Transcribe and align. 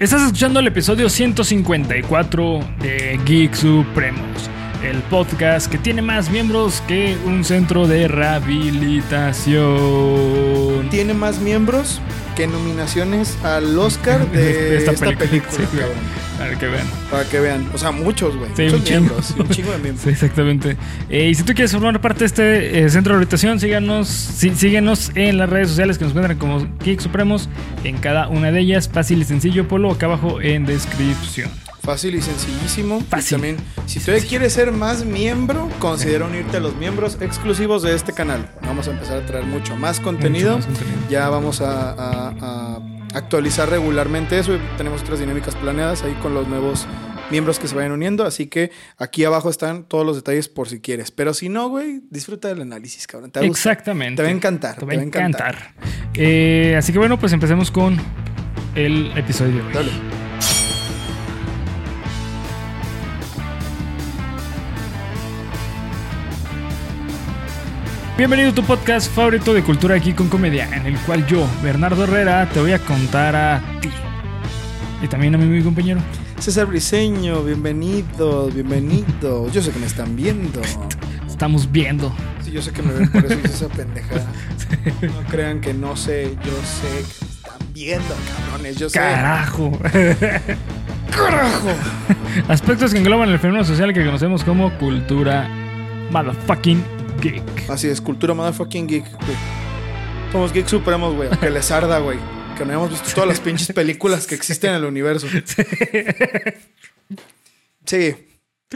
Estás 0.00 0.22
escuchando 0.22 0.58
el 0.60 0.66
episodio 0.66 1.10
154 1.10 2.60
de 2.80 3.20
Geek 3.26 3.54
Supremos, 3.54 4.48
el 4.82 5.02
podcast 5.02 5.70
que 5.70 5.76
tiene 5.76 6.00
más 6.00 6.30
miembros 6.30 6.80
que 6.88 7.18
un 7.26 7.44
centro 7.44 7.86
de 7.86 8.08
rehabilitación. 8.08 10.88
Tiene 10.88 11.12
más 11.12 11.40
miembros 11.40 12.00
que 12.34 12.46
nominaciones 12.46 13.36
al 13.44 13.78
Oscar 13.78 14.26
de, 14.32 14.78
esta, 14.78 14.94
película. 14.94 15.28
sí, 15.50 15.64
para 16.40 16.58
que 16.58 16.66
vean. 16.68 16.86
Para 17.10 17.24
que 17.28 17.38
vean. 17.38 17.70
O 17.74 17.78
sea, 17.78 17.90
muchos, 17.92 18.34
güey. 18.36 18.50
Sí, 18.56 18.62
muchos 18.64 18.78
un 18.80 18.84
miembros. 18.88 19.34
Un 19.38 19.48
chingo 19.50 19.70
de 19.72 19.78
miembros. 19.82 20.02
Sí, 20.04 20.08
exactamente. 20.10 20.76
Eh, 21.10 21.28
y 21.28 21.34
si 21.34 21.42
tú 21.42 21.52
quieres 21.52 21.70
formar 21.72 22.00
parte 22.00 22.20
de 22.20 22.26
este 22.26 22.78
eh, 22.84 22.88
centro 22.90 23.12
de 23.12 23.18
rehabilitación, 23.18 23.60
síganos, 23.60 24.08
sí- 24.08 24.54
síguenos 24.56 25.12
en 25.14 25.36
las 25.36 25.50
redes 25.50 25.68
sociales 25.68 25.98
que 25.98 26.04
nos 26.04 26.12
encuentran 26.12 26.38
como 26.38 26.66
Geek 26.82 27.00
Supremos. 27.00 27.48
En 27.84 27.98
cada 27.98 28.28
una 28.28 28.50
de 28.50 28.60
ellas, 28.60 28.88
fácil 28.92 29.20
y 29.20 29.24
sencillo, 29.24 29.68
polo 29.68 29.90
acá 29.92 30.06
abajo 30.06 30.40
en 30.40 30.64
descripción. 30.66 31.50
Fácil 31.82 32.14
y 32.14 32.22
sencillísimo. 32.22 33.00
Fácil. 33.08 33.28
Y 33.28 33.40
también, 33.40 33.56
si 33.86 34.00
tú 34.00 34.12
quieres 34.28 34.52
ser 34.52 34.70
más 34.72 35.04
miembro, 35.04 35.68
considera 35.78 36.26
unirte 36.26 36.56
a 36.58 36.60
los 36.60 36.74
miembros 36.76 37.16
exclusivos 37.20 37.82
de 37.82 37.94
este 37.94 38.12
canal. 38.12 38.48
Vamos 38.66 38.88
a 38.88 38.90
empezar 38.92 39.18
a 39.22 39.26
traer 39.26 39.44
mucho 39.46 39.76
más 39.76 39.98
contenido. 40.00 40.56
Mucho 40.56 40.68
más 40.70 40.78
contenido. 40.78 41.08
Ya 41.10 41.28
vamos 41.30 41.60
a, 41.62 41.90
a- 41.92 42.34
a 42.40 42.78
actualizar 43.14 43.68
regularmente 43.68 44.38
eso. 44.38 44.58
Tenemos 44.76 45.02
otras 45.02 45.20
dinámicas 45.20 45.54
planeadas 45.56 46.02
ahí 46.02 46.14
con 46.22 46.34
los 46.34 46.48
nuevos 46.48 46.86
miembros 47.30 47.58
que 47.58 47.68
se 47.68 47.74
vayan 47.74 47.92
uniendo. 47.92 48.24
Así 48.24 48.46
que 48.46 48.70
aquí 48.98 49.24
abajo 49.24 49.50
están 49.50 49.84
todos 49.84 50.04
los 50.04 50.16
detalles 50.16 50.48
por 50.48 50.68
si 50.68 50.80
quieres. 50.80 51.10
Pero 51.10 51.34
si 51.34 51.48
no, 51.48 51.68
güey, 51.68 52.02
disfruta 52.10 52.48
del 52.48 52.60
análisis, 52.60 53.06
cabrón. 53.06 53.30
Te. 53.30 53.44
Exactamente. 53.44 54.16
Te 54.16 54.22
va 54.22 54.28
a 54.28 54.32
encantar. 54.32 54.76
Te 54.76 54.86
va 54.86 54.92
a 54.92 54.96
encantar. 54.96 55.74
Eh, 56.14 56.74
así 56.76 56.92
que 56.92 56.98
bueno, 56.98 57.18
pues 57.18 57.32
empecemos 57.32 57.70
con 57.70 57.96
el 58.74 59.12
episodio 59.16 59.54
de 59.54 59.62
hoy. 59.62 59.72
Dale. 59.72 60.09
Bienvenido 68.20 68.50
a 68.50 68.54
tu 68.54 68.62
podcast 68.62 69.10
favorito 69.10 69.54
de 69.54 69.62
cultura 69.62 69.94
aquí 69.94 70.12
con 70.12 70.28
comedia, 70.28 70.68
en 70.76 70.84
el 70.84 70.98
cual 71.06 71.26
yo, 71.26 71.48
Bernardo 71.62 72.04
Herrera, 72.04 72.46
te 72.52 72.60
voy 72.60 72.72
a 72.72 72.78
contar 72.78 73.34
a 73.34 73.62
ti. 73.80 73.88
Y 75.02 75.08
también 75.08 75.34
a 75.34 75.38
mi, 75.38 75.46
mi 75.46 75.62
compañero. 75.62 76.00
César 76.38 76.66
Briseño, 76.66 77.42
bienvenido, 77.42 78.48
bienvenido. 78.48 79.50
Yo 79.50 79.62
sé 79.62 79.70
que 79.70 79.78
me 79.78 79.86
están 79.86 80.16
viendo. 80.16 80.60
Estamos 81.26 81.72
viendo. 81.72 82.14
Sí, 82.44 82.50
yo 82.50 82.60
sé 82.60 82.72
que 82.72 82.82
me 82.82 82.92
ven, 82.92 83.10
por 83.10 83.24
eso 83.24 83.38
hice 83.42 83.54
esa 83.54 83.68
pendejada. 83.68 84.26
No 85.00 85.26
crean 85.30 85.62
que 85.62 85.72
no 85.72 85.96
sé, 85.96 86.36
yo 86.44 86.52
sé 86.62 86.88
que 86.88 87.24
me 87.24 87.30
están 87.30 87.72
viendo, 87.72 88.14
cabrones. 88.36 88.76
Yo 88.76 88.90
sé. 88.90 88.98
Carajo. 88.98 89.72
¡Carajo! 91.10 91.70
Aspectos 92.48 92.92
que 92.92 92.98
engloban 92.98 93.30
el 93.30 93.38
fenómeno 93.38 93.64
social 93.64 93.94
que 93.94 94.04
conocemos 94.04 94.44
como 94.44 94.70
cultura 94.78 95.48
motherfucking 96.10 96.99
geek. 97.20 97.42
Así 97.68 97.88
es, 97.88 98.00
cultura 98.00 98.34
motherfucking 98.34 98.86
geek, 98.86 99.04
güey. 99.04 99.36
Somos 100.32 100.52
geek 100.52 100.66
supremos, 100.68 101.14
güey. 101.14 101.28
Que 101.30 101.50
les 101.50 101.70
arda, 101.70 101.98
güey. 101.98 102.18
Que 102.56 102.64
no 102.64 102.70
hayamos 102.72 102.90
visto 102.90 103.10
todas 103.14 103.28
las 103.28 103.40
pinches 103.40 103.72
películas 103.72 104.26
que 104.26 104.34
existen 104.34 104.70
en 104.70 104.76
el 104.76 104.84
universo. 104.84 105.26
Sí. 107.86 108.14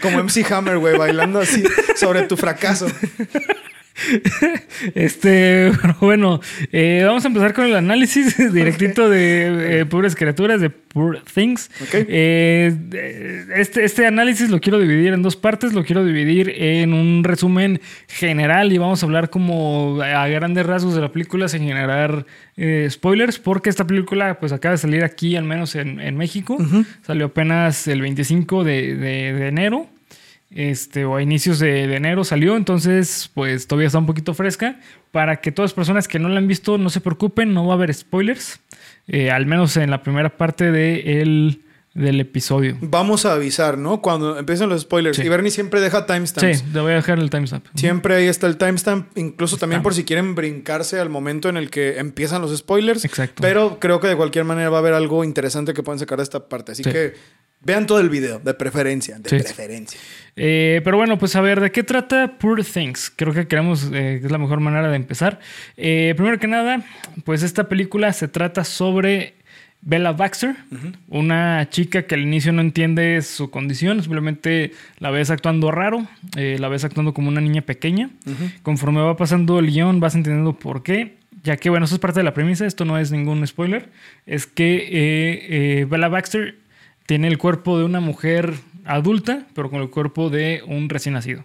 Como 0.03 0.19
MC 0.25 0.45
Hammer, 0.51 0.79
güey, 0.79 0.99
bailando 0.99 1.39
así 1.39 1.63
sobre 1.95 2.23
tu 2.23 2.37
fracaso. 2.37 2.87
Este, 4.95 5.71
pero 5.81 5.97
bueno, 6.01 6.41
eh, 6.73 7.03
vamos 7.07 7.25
a 7.25 7.29
empezar 7.29 7.55
con 7.55 7.65
el 7.67 7.77
análisis 7.77 8.37
directito 8.53 9.09
de 9.09 9.81
eh, 9.81 9.87
Pobres 9.87 10.15
Criaturas, 10.17 10.61
de 10.61 10.71
Poor 10.71 11.21
Things. 11.33 11.71
Eh, 11.93 12.75
este, 13.55 13.85
este 13.85 14.07
análisis 14.07 14.51
lo 14.51 14.61
quiero 14.61 14.79
dividir 14.79 15.13
en 15.13 15.23
dos 15.23 15.37
partes, 15.37 15.73
lo 15.73 15.85
quiero 15.85 16.05
dividir 16.05 16.51
en 16.57 16.93
un 16.93 17.25
resumen 17.25 17.81
general 18.09 18.73
y 18.73 18.79
vamos 18.79 19.03
a 19.03 19.07
hablar 19.07 19.31
como 19.31 20.01
a 20.03 20.27
grandes 20.29 20.67
rasgos 20.67 20.95
de 20.95 21.01
la 21.01 21.13
película 21.13 21.49
sin 21.49 21.63
generar 21.63 22.27
eh, 22.57 22.87
spoilers, 22.91 23.39
porque 23.39 23.71
esta 23.71 23.87
película 23.87 24.39
pues 24.39 24.53
acaba 24.53 24.73
de 24.73 24.79
salir 24.79 25.05
aquí, 25.05 25.37
al 25.37 25.45
menos 25.45 25.75
en, 25.77 26.01
en 26.01 26.17
México. 26.17 26.59
Salió 27.03 27.27
apenas 27.27 27.87
el 27.89 28.01
25 28.01 28.65
de, 28.65 28.97
de- 28.97 29.33
de 29.33 29.49
enero 29.49 29.89
este, 30.55 31.05
o 31.05 31.17
a 31.17 31.23
inicios 31.23 31.59
de, 31.59 31.87
de 31.87 31.97
enero 31.97 32.25
salió, 32.25 32.57
entonces 32.57 33.31
pues 33.35 33.67
todavía 33.67 33.89
está 33.89 33.99
un 33.99 34.07
poquito 34.07 34.33
fresca. 34.35 34.79
Para 35.11 35.37
que 35.41 35.53
todas 35.53 35.71
las 35.71 35.75
personas 35.75 36.09
que 36.09 36.19
no 36.19 36.29
la 36.29 36.39
han 36.39 36.49
visto 36.49 36.77
no 36.79 36.91
se 36.91 37.01
preocupen, 37.01 37.55
no 37.55 37.67
va 37.67 37.75
a 37.75 37.77
haber 37.77 37.93
spoilers, 37.95 38.61
eh, 39.07 39.31
al 39.31 39.47
menos 39.47 39.77
en 39.77 39.91
la 39.91 40.03
primera 40.03 40.37
parte 40.37 40.71
de 40.73 41.21
el- 41.23 41.61
del 41.95 42.19
episodio. 42.19 42.77
Vamos 42.81 43.25
a 43.25 43.35
avisar, 43.35 43.79
¿no? 43.79 44.03
Cuando 44.03 44.37
empiezan 44.37 44.69
los 44.69 44.81
spoilers. 44.83 45.17
Sí. 45.17 45.23
Y 45.23 45.29
Bernie 45.29 45.53
siempre 45.53 45.81
deja 45.81 46.07
timestamps. 46.07 46.59
Sí, 46.59 46.65
le 46.75 46.81
voy 46.81 46.91
a 46.91 46.97
dejar 46.97 47.21
el 47.21 47.31
timestamp. 47.31 47.65
Siempre 47.77 48.17
ahí 48.17 48.27
está 48.27 48.49
el 48.49 48.57
timestamp, 48.57 49.17
incluso 49.17 49.59
también 49.59 49.81
por 49.81 49.95
si 49.95 50.03
quieren 50.03 50.35
brincarse 50.35 50.99
al 50.99 51.09
momento 51.09 51.49
en 51.49 51.57
el 51.57 51.71
que 51.71 52.01
empiezan 52.01 52.43
los 52.43 52.57
spoilers. 52.59 53.05
Exacto. 53.05 53.41
Pero 53.41 53.79
creo 53.79 54.01
que 54.01 54.09
de 54.09 54.17
cualquier 54.17 54.45
manera 54.45 54.71
va 54.71 54.79
a 54.79 54.81
haber 54.81 54.93
algo 54.95 55.23
interesante 55.23 55.73
que 55.73 55.85
pueden 55.85 56.01
sacar 56.01 56.17
de 56.19 56.25
esta 56.25 56.49
parte. 56.49 56.73
Así 56.73 56.83
Sí. 56.83 56.91
que 56.91 57.15
vean 57.65 57.87
todo 57.87 58.01
el 58.01 58.09
video, 58.09 58.39
de 58.39 58.55
preferencia. 58.55 59.19
De 59.19 59.29
Sí. 59.31 59.37
preferencia. 59.37 59.99
Eh, 60.37 60.81
pero 60.85 60.97
bueno, 60.97 61.19
pues 61.19 61.37
a 61.37 61.41
ver, 61.41 61.61
¿de 61.61 61.71
qué 61.71 61.83
trata 61.83 62.39
Poor 62.39 62.65
Things? 62.65 63.13
Creo 63.15 63.33
que 63.33 63.47
queremos, 63.47 63.85
eh, 63.93 64.19
que 64.21 64.27
es 64.27 64.31
la 64.33 64.39
mejor 64.39 64.61
manera 64.61 64.89
de 64.89 64.97
empezar. 64.97 65.39
Eh, 65.77 66.15
primero 66.17 66.39
que 66.39 66.47
nada, 66.49 66.83
pues 67.25 67.43
esta 67.43 67.69
película 67.69 68.13
se 68.13 68.27
trata 68.29 68.65
sobre 68.65 69.35
Bella 69.81 70.13
Baxter, 70.13 70.57
una 71.09 71.69
chica 71.71 72.03
que 72.07 72.15
al 72.15 72.23
inicio 72.23 72.53
no 72.53 72.63
entiende 72.63 73.21
su 73.23 73.51
condición, 73.51 74.01
simplemente 74.03 74.73
la 74.99 75.11
ves 75.11 75.31
actuando 75.31 75.71
raro, 75.71 76.07
la 76.35 76.69
ves 76.69 76.85
actuando 76.85 77.13
como 77.13 77.29
una 77.29 77.43
niña 77.43 77.61
pequeña. 77.63 78.09
Conforme 78.63 79.03
va 79.03 79.17
pasando 79.17 79.59
el 79.59 79.67
guion, 79.71 80.01
vas 80.01 80.15
entendiendo 80.15 80.55
por 80.59 80.83
qué. 80.83 81.17
Ya 81.43 81.59
que, 81.59 81.69
bueno, 81.69 81.85
eso 81.85 81.97
es 81.97 82.01
parte 82.01 82.21
de 82.21 82.25
la 82.25 82.33
premisa, 82.33 82.65
esto 82.65 82.87
no 82.87 82.97
es 82.99 83.13
ningún 83.13 83.47
spoiler. 83.47 83.91
Es 84.25 84.47
que 84.47 84.77
eh, 84.77 85.81
eh, 85.81 85.87
Bella 85.87 86.09
Baxter 86.09 86.57
tiene 87.07 87.29
el 87.29 87.39
cuerpo 87.39 87.79
de 87.79 87.85
una 87.85 88.01
mujer 88.01 88.55
adulta, 88.85 89.47
pero 89.55 89.71
con 89.71 89.81
el 89.83 89.91
cuerpo 89.91 90.31
de 90.31 90.63
un 90.67 90.89
recién 90.89 91.15
nacido. 91.15 91.45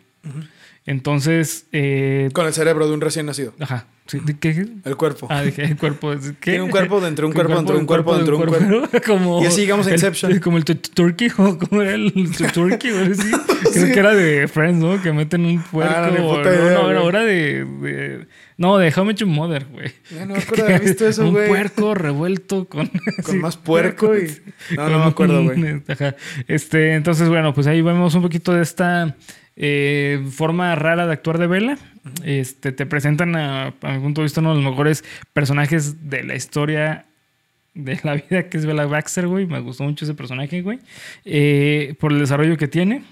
Entonces, 0.85 1.67
eh, 1.71 2.29
Con 2.33 2.47
el 2.47 2.53
cerebro 2.53 2.87
de 2.87 2.93
un 2.93 3.01
recién 3.01 3.25
nacido. 3.25 3.53
ajá. 3.59 3.85
Sí, 4.07 4.17
¿de 4.25 4.35
¿Qué? 4.39 4.65
El 4.85 4.95
cuerpo. 4.97 5.27
Ah, 5.29 5.43
dije 5.43 5.63
el 5.63 5.77
cuerpo. 5.77 6.11
¿qué? 6.41 6.51
Tiene 6.51 6.63
un 6.63 6.71
cuerpo 6.71 6.99
dentro 6.99 7.23
de 7.23 7.27
un 7.27 7.31
¿Qué 7.33 7.35
cuerpo, 7.35 7.55
dentro 7.57 7.75
de 7.75 7.79
un 7.81 7.85
cuerpo, 7.85 8.15
dentro 8.15 8.37
de 8.39 8.43
un 8.43 8.49
cuerpo. 8.87 9.01
como 9.05 9.43
Y 9.43 9.45
así 9.45 9.61
llegamos 9.61 9.85
a 9.85 9.89
el- 9.91 9.97
Inception. 9.97 10.39
como 10.43 10.57
el 10.57 10.65
tu- 10.65 10.73
tu- 10.73 10.89
Turkey, 10.89 11.29
o 11.37 11.59
como 11.59 11.83
era 11.83 11.93
el 11.93 12.11
tu- 12.35 12.43
Turkey, 12.47 12.89
o 12.91 13.01
así. 13.03 13.31
Creo 13.71 13.85
Sí. 13.85 13.91
que 13.91 13.99
era 13.99 14.15
de 14.15 14.47
Friends, 14.47 14.79
¿no? 14.83 14.99
Que 15.03 15.13
meten 15.13 15.45
un 15.45 15.61
puerco. 15.61 15.93
Ah, 15.95 16.09
no, 16.09 16.41
no, 16.41 16.91
no, 16.93 17.09
era 17.09 17.23
de, 17.23 17.65
de- 17.65 18.27
No, 18.59 18.77
de 18.77 18.93
How 18.95 19.09
Your 19.11 19.29
Mother, 19.29 19.65
güey. 19.71 19.91
Ya 20.11 20.25
no 20.25 20.33
me 20.35 20.39
acuerdo 20.41 20.65
de 20.65 20.73
haber 20.75 20.87
visto 20.89 21.07
eso, 21.07 21.23
un 21.25 21.31
güey. 21.31 21.47
puerco 21.47 21.95
revuelto 21.95 22.65
con. 22.67 22.91
Con 23.23 23.39
más 23.39 23.55
puerco 23.55 24.15
y- 24.17 24.29
No, 24.75 24.89
no 24.89 24.99
me 24.99 25.05
acuerdo, 25.05 25.41
güey. 25.45 25.57
un- 25.63 25.83
Ajá. 25.87 26.15
Este, 26.47 26.93
entonces, 26.95 27.29
bueno, 27.29 27.53
pues 27.53 27.67
ahí 27.67 27.81
vemos 27.81 28.13
un 28.15 28.21
poquito 28.21 28.53
de 28.53 28.61
esta 28.61 29.15
eh, 29.55 30.25
forma 30.29 30.75
rara 30.75 31.07
de 31.07 31.13
actuar 31.13 31.37
de 31.37 31.47
Vela. 31.47 31.77
Este, 32.25 32.73
te 32.73 32.85
presentan, 32.85 33.35
a, 33.37 33.67
a 33.81 33.91
mi 33.93 33.99
punto 33.99 34.19
de 34.21 34.25
vista, 34.25 34.41
uno 34.41 34.49
de 34.55 34.61
los 34.61 34.69
mejores 34.71 35.05
personajes 35.31 36.09
de 36.09 36.23
la 36.23 36.35
historia 36.35 37.05
de 37.75 37.97
la 38.03 38.15
vida, 38.29 38.49
que 38.49 38.57
es 38.57 38.65
Bella 38.65 38.85
Baxter, 38.87 39.27
güey. 39.27 39.45
Me 39.45 39.61
gustó 39.61 39.85
mucho 39.85 40.03
ese 40.03 40.15
personaje, 40.15 40.61
güey. 40.61 40.79
Eh, 41.23 41.95
por 41.97 42.11
el 42.11 42.19
desarrollo 42.19 42.57
que 42.57 42.67
tiene. 42.67 43.03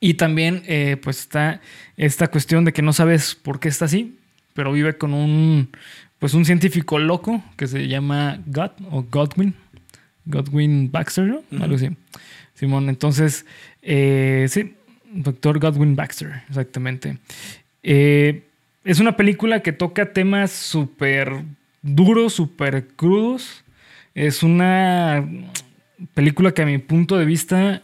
Y 0.00 0.14
también, 0.14 0.62
eh, 0.66 0.96
pues, 1.00 1.20
está 1.20 1.60
esta 1.96 2.26
cuestión 2.28 2.64
de 2.64 2.72
que 2.72 2.82
no 2.82 2.92
sabes 2.92 3.34
por 3.36 3.58
qué 3.60 3.68
está 3.68 3.84
así, 3.86 4.17
pero 4.58 4.72
vive 4.72 4.98
con 4.98 5.14
un, 5.14 5.68
pues, 6.18 6.34
un 6.34 6.44
científico 6.44 6.98
loco 6.98 7.44
que 7.56 7.68
se 7.68 7.86
llama 7.86 8.40
God 8.44 8.72
o 8.90 9.04
Godwin. 9.08 9.54
Godwin 10.24 10.90
Baxter, 10.90 11.26
¿no? 11.26 11.62
Algo 11.62 11.76
así. 11.76 11.90
Simón, 12.54 12.88
entonces, 12.88 13.46
eh, 13.82 14.46
sí, 14.48 14.74
doctor 15.12 15.60
Godwin 15.60 15.94
Baxter, 15.94 16.42
exactamente. 16.48 17.18
Eh, 17.84 18.48
es 18.82 18.98
una 18.98 19.16
película 19.16 19.60
que 19.60 19.70
toca 19.70 20.12
temas 20.12 20.50
súper 20.50 21.44
duros, 21.82 22.32
súper 22.32 22.88
crudos. 22.96 23.62
Es 24.16 24.42
una 24.42 25.24
película 26.14 26.50
que 26.50 26.62
a 26.62 26.66
mi 26.66 26.78
punto 26.78 27.16
de 27.16 27.26
vista 27.26 27.82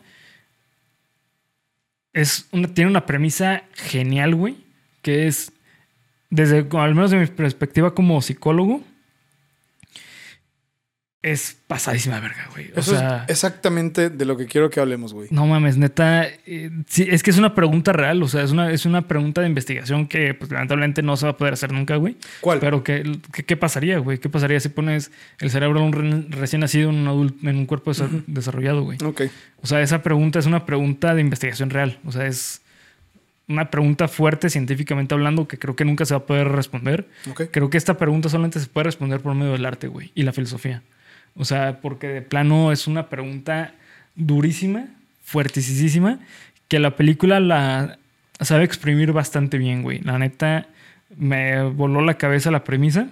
es 2.13 2.49
una, 2.51 2.67
tiene 2.67 2.91
una 2.91 3.07
premisa 3.07 3.63
genial, 3.75 4.35
güey, 4.35 4.57
que 5.03 5.29
es, 5.29 5.53
desde, 6.35 6.67
al 6.79 6.95
menos 6.95 7.11
de 7.11 7.19
mi 7.19 7.27
perspectiva 7.27 7.95
como 7.95 8.21
psicólogo, 8.23 8.83
es 11.23 11.57
pasadísima 11.67 12.21
verga, 12.21 12.49
güey. 12.53 12.71
O 12.77 12.81
Eso 12.81 12.91
sea, 12.91 13.25
es 13.25 13.31
exactamente 13.31 14.11
de 14.11 14.25
lo 14.27 14.37
que 14.37 14.45
quiero 14.45 14.69
que 14.69 14.79
hablemos, 14.79 15.15
güey. 15.15 15.29
no 15.31 15.47
mames, 15.47 15.79
neta. 15.79 16.27
eh, 16.27 16.71
sí, 16.87 17.07
es 17.11 17.23
que 17.23 17.31
es 17.31 17.39
una 17.39 17.55
pregunta 17.55 17.95
real. 17.95 18.23
O 18.23 18.29
sea, 18.29 18.43
es 18.43 18.51
una, 18.51 18.71
es 18.71 18.85
una 18.85 19.09
pregunta 19.09 19.41
de 19.41 19.47
investigación 19.47 20.07
que, 20.07 20.35
pues, 20.35 20.51
lamentablemente 20.51 21.01
no 21.01 21.17
se 21.17 21.25
va 21.25 21.33
a 21.33 21.37
poder 21.39 21.55
hacer 21.55 21.73
nunca, 21.73 21.97
güey. 21.97 22.19
¿Cuál? 22.43 22.59
Pero, 22.61 22.85
¿qué, 22.85 23.11
qué, 23.47 23.57
pasaría, 23.57 23.97
güey? 24.01 24.19
¿Qué 24.19 24.29
pasaría 24.29 24.61
si 24.61 24.69
pones 24.69 25.11
el 25.41 25.51
cerebro 25.51 25.81
de 25.81 25.87
un 25.87 25.93
re- 25.95 26.27
recién 26.39 26.61
nacido 26.61 26.91
en 26.91 26.97
un, 26.97 27.09
adulto, 27.09 27.49
en 27.49 27.57
un 27.57 27.65
cuerpo 27.65 27.93
desa- 27.93 28.23
desarrollado, 28.27 28.83
güey? 28.83 28.99
Ok. 29.03 29.23
O 29.63 29.67
sea, 29.67 29.81
esa 29.81 30.03
pregunta 30.03 30.39
es 30.41 30.45
una 30.45 30.67
pregunta 30.67 31.15
de 31.15 31.23
investigación 31.23 31.71
real. 31.71 32.01
O 32.05 32.13
sea, 32.13 32.27
es 32.27 32.61
una 33.49 33.71
pregunta 33.71 34.09
fuerte 34.09 34.49
científicamente 34.49 35.15
hablando 35.15 35.47
que 35.47 35.59
creo 35.59 35.77
que 35.77 35.85
nunca 35.85 36.05
se 36.05 36.15
va 36.15 36.19
a 36.19 36.27
poder 36.27 36.49
responder. 36.49 37.09
Creo 37.51 37.71
que 37.71 37.77
esta 37.77 37.97
pregunta 37.97 38.29
solamente 38.29 38.61
se 38.61 38.67
puede 38.67 38.85
responder 38.85 39.21
por 39.21 39.35
medio 39.35 39.53
del 39.53 39.67
arte, 39.67 39.87
güey, 39.89 40.13
y 40.15 40.23
la 40.23 40.33
filosofía. 40.33 40.83
O 41.37 41.45
sea, 41.45 41.81
porque 41.81 42.09
de 42.09 42.23
plano 42.23 42.73
es 42.73 42.87
una 42.87 43.09
pregunta 43.09 43.75
durísima, 44.15 44.87
fuertisísima, 45.23 46.21
que 46.69 46.79
la 46.79 46.97
película 46.97 47.41
la 47.41 47.99
sabe 48.41 48.65
exprimir 48.65 49.13
bastante 49.13 49.59
bien, 49.59 49.83
güey. 49.83 50.01
La 50.01 50.19
neta, 50.19 50.69
me 51.17 51.63
voló 51.63 52.01
la 52.01 52.15
cabeza 52.15 52.51
la 52.51 52.65
premisa. 52.65 53.09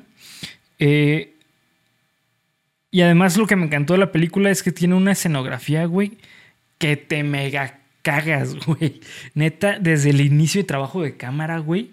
Eh, 0.78 1.34
y 2.90 3.02
además 3.02 3.36
lo 3.36 3.46
que 3.46 3.56
me 3.56 3.66
encantó 3.66 3.94
de 3.94 3.98
la 3.98 4.12
película 4.12 4.50
es 4.50 4.62
que 4.62 4.72
tiene 4.72 4.94
una 4.94 5.12
escenografía, 5.12 5.86
güey, 5.86 6.18
que 6.78 6.96
te 6.96 7.22
mega 7.22 7.81
cagas, 8.02 8.54
güey. 8.66 9.00
Neta, 9.34 9.78
desde 9.80 10.10
el 10.10 10.20
inicio 10.20 10.60
de 10.60 10.66
trabajo 10.66 11.02
de 11.02 11.16
cámara, 11.16 11.58
güey. 11.58 11.90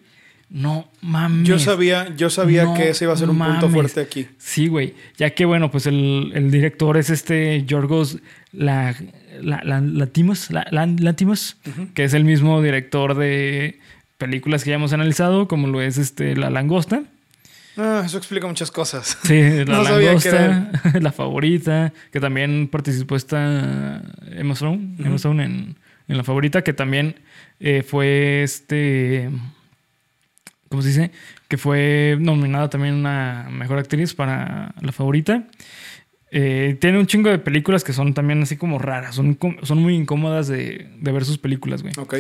No 0.52 0.90
mames. 1.02 1.48
Yo 1.48 1.60
sabía, 1.60 2.16
yo 2.18 2.32
sabía 2.32 2.64
No 2.64 2.74
que 2.74 2.90
ese 2.90 3.06
iba 3.06 3.14
a 3.14 3.18
ser 3.18 3.30
un 3.30 3.38
punto 3.38 3.70
fuerte 3.70 4.02
aquí. 4.02 4.28
Sí, 4.40 4.68
güey. 4.68 4.96
Ya 5.16 5.30
que, 5.36 5.46
bueno, 5.46 5.70
pues 5.70 5.86
el, 5.86 6.32
el 6.34 6.50
director 6.50 6.98
es 6.98 7.12
este 7.12 7.64
Yorgos 7.66 8.18
la, 8.52 8.96
la, 9.42 9.62
la- 9.64 9.80
Latimos, 9.80 10.50
la- 10.50 10.66
la- 10.72 10.88
Lantimos, 10.88 11.58
que 11.94 12.04
es 12.04 12.16
el 12.16 12.26
mismo 12.26 12.64
director 12.64 13.16
de 13.16 13.78
películas 14.18 14.64
que 14.64 14.72
ya 14.72 14.78
hemos 14.78 14.92
analizado, 14.92 15.48
como 15.48 15.68
lo 15.68 15.84
es 15.84 16.00
este 16.00 16.36
La 16.36 16.50
Langosta. 16.50 17.04
Ah, 17.78 18.02
eso 18.04 18.18
explica 18.18 18.48
muchas 18.48 18.72
cosas. 18.72 19.20
Sí, 19.24 19.40
La 19.40 19.66
No 19.66 19.84
Langosta, 19.84 20.72
La 21.00 21.12
Favorita, 21.12 21.94
que 22.12 22.20
también 22.20 22.68
participó 22.70 23.16
esta 23.16 24.02
Emma 24.32 24.54
Stone, 24.56 24.96
Emma 24.98 25.16
Stone 25.18 25.44
en, 25.46 25.76
en 26.10 26.18
La 26.18 26.26
Favorita, 26.26 26.62
que 26.64 26.74
también 26.74 27.16
eh, 27.62 27.84
fue 27.84 28.44
este... 28.44 29.30
¿Cómo 30.68 30.82
se 30.82 30.90
dice? 30.90 31.12
Que 31.48 31.58
fue 31.58 32.18
nominada 32.20 32.70
también 32.70 32.96
una 32.96 33.48
mejor 33.50 33.80
actriz 33.80 34.14
para 34.14 34.76
La 34.82 34.92
Favorita. 34.92 35.46
Eh, 36.32 36.78
tiene 36.80 37.00
un 37.00 37.08
chingo 37.08 37.30
de 37.30 37.40
películas 37.40 37.84
que 37.84 37.92
son 37.92 38.14
también 38.14 38.44
así 38.44 38.56
como 38.56 38.78
raras, 38.78 39.16
son, 39.16 39.38
son 39.64 39.80
muy 39.80 39.96
incómodas 39.96 40.48
de, 40.48 40.88
de 41.00 41.12
ver 41.12 41.26
sus 41.26 41.40
películas, 41.40 41.82
güey. 41.82 41.94
Ok. 41.98 42.16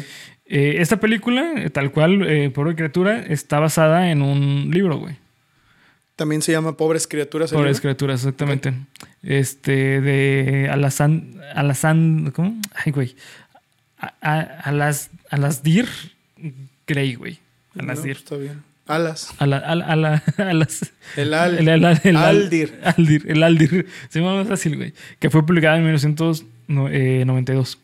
Eh, 0.48 0.78
esta 0.80 1.00
película, 1.00 1.54
tal 1.72 1.92
cual, 1.92 2.28
eh, 2.28 2.50
Pobre 2.50 2.74
Criatura, 2.74 3.20
está 3.20 3.60
basada 3.60 4.10
en 4.10 4.24
un 4.24 4.72
libro, 4.72 4.98
güey. 4.98 5.16
También 6.16 6.42
se 6.42 6.52
llama 6.52 6.76
Pobres 6.76 7.08
Criaturas. 7.08 7.52
Pobres 7.52 7.78
libro? 7.78 7.82
criaturas, 7.82 8.22
exactamente. 8.22 8.74
Este, 9.22 10.02
de 10.02 10.70
Alazan, 10.72 11.36
Alazan, 11.54 12.32
¿cómo? 12.32 12.60
Ay, 12.74 12.92
güey. 12.92 13.16
A, 14.00 14.14
a, 14.22 14.40
a 14.42 14.72
las, 14.72 15.10
a 15.30 15.38
las 15.38 15.62
Dir 15.64 15.88
Grey, 16.88 17.16
güey. 17.16 17.40
A 17.78 17.84
las 17.84 18.00
No, 18.00 18.06
Dir. 18.06 18.18
Está 18.18 18.36
bien. 18.38 18.64
Alas. 18.88 19.34
A, 19.38 19.46
la, 19.46 19.58
a, 19.58 19.76
la- 19.76 19.86
a, 19.86 19.96
la- 19.96 20.24
a 20.38 20.54
las... 20.54 20.92
El 21.16 21.34
al. 21.36 21.60
el, 21.60 21.68
el- 22.04 22.16
Aldir. 22.18 22.80
Aldir, 22.84 23.26
el 23.30 23.44
Aldir. 23.44 23.86
Se 24.10 24.20
llama 24.20 24.36
más 24.38 24.48
fácil, 24.48 24.78
güey. 24.78 24.94
Que 25.20 25.30
fue 25.30 25.46
publicada 25.46 25.78
en 25.78 25.84
1992. 26.68 27.78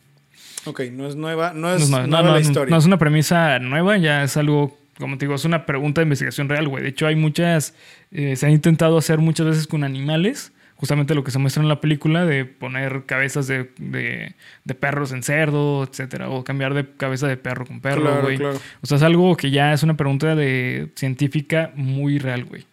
Ok, 0.65 0.81
no 0.91 1.07
es 1.07 1.15
nueva, 1.15 1.53
no 1.53 1.67
No 1.69 1.75
es 1.75 1.83
es, 1.83 1.89
nueva, 1.89 2.07
nueva 2.07 2.23
no, 2.23 2.27
la 2.29 2.39
no, 2.39 2.39
historia. 2.39 2.71
no 2.71 2.77
es 2.77 2.85
una 2.85 2.97
premisa 2.97 3.59
nueva, 3.59 3.97
ya 3.97 4.23
es 4.23 4.35
algo, 4.35 4.75
como 4.97 5.17
te 5.19 5.25
digo, 5.25 5.35
es 5.35 5.45
una 5.45 5.65
pregunta 5.67 6.01
de 6.01 6.05
investigación 6.05 6.49
real, 6.49 6.67
güey. 6.67 6.81
De 6.83 6.89
hecho, 6.89 7.05
hay 7.05 7.15
muchas, 7.15 7.75
eh, 8.11 8.35
se 8.35 8.47
han 8.47 8.51
intentado 8.51 8.97
hacer 8.97 9.19
muchas 9.19 9.45
veces 9.45 9.67
con 9.67 9.83
animales, 9.83 10.51
justamente 10.85 11.15
lo 11.15 11.23
que 11.23 11.31
se 11.31 11.39
muestra 11.39 11.63
en 11.63 11.67
la 11.69 11.81
película, 11.81 12.25
de 12.25 12.45
poner 12.45 13.03
cabezas 13.07 13.47
de, 13.47 13.71
de- 13.79 14.35
de 14.63 14.75
perros 14.75 15.11
en 15.11 15.23
cerdo, 15.23 15.83
etcétera, 15.83 16.29
o 16.29 16.43
cambiar 16.43 16.75
de 16.75 16.85
cabeza 16.95 17.27
de 17.27 17.37
perro 17.37 17.65
con 17.65 17.81
perro, 17.81 18.01
Claro, 18.03 18.21
güey. 18.21 18.37
claro. 18.37 18.59
O 18.81 18.85
sea, 18.85 18.97
es 18.97 19.03
algo 19.03 19.35
que 19.35 19.49
ya 19.49 19.73
es 19.73 19.81
una 19.83 19.97
pregunta 19.97 20.35
de 20.35 20.89
científica 20.95 21.71
muy 21.75 22.19
real, 22.19 22.45
güey. 22.45 22.65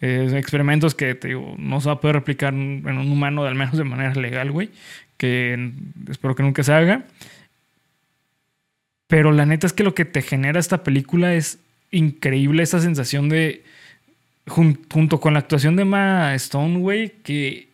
Eh, 0.00 0.32
experimentos 0.36 0.96
que 0.96 1.14
te 1.14 1.28
digo, 1.28 1.54
no 1.58 1.80
se 1.80 1.86
va 1.88 1.92
a 1.94 2.00
poder 2.00 2.16
replicar 2.16 2.52
en 2.52 2.84
un 2.86 3.12
humano, 3.12 3.44
al 3.44 3.54
menos 3.54 3.76
de 3.78 3.84
manera 3.84 4.12
legal, 4.14 4.50
güey. 4.50 4.70
Que 5.16 5.70
espero 6.08 6.34
que 6.34 6.42
nunca 6.42 6.62
se 6.64 6.72
haga. 6.72 7.04
Pero 9.06 9.32
la 9.32 9.46
neta 9.46 9.66
es 9.66 9.72
que 9.72 9.84
lo 9.84 9.94
que 9.94 10.04
te 10.04 10.22
genera 10.22 10.60
esta 10.60 10.82
película 10.84 11.34
es 11.34 11.58
increíble 11.90 12.62
esa 12.62 12.80
sensación 12.80 13.28
de. 13.28 13.62
Jun- 14.50 14.78
junto 14.92 15.20
con 15.20 15.32
la 15.32 15.38
actuación 15.40 15.76
de 15.76 15.82
Emma 15.82 16.34
Stone, 16.34 16.78
güey, 16.78 17.10
que. 17.22 17.68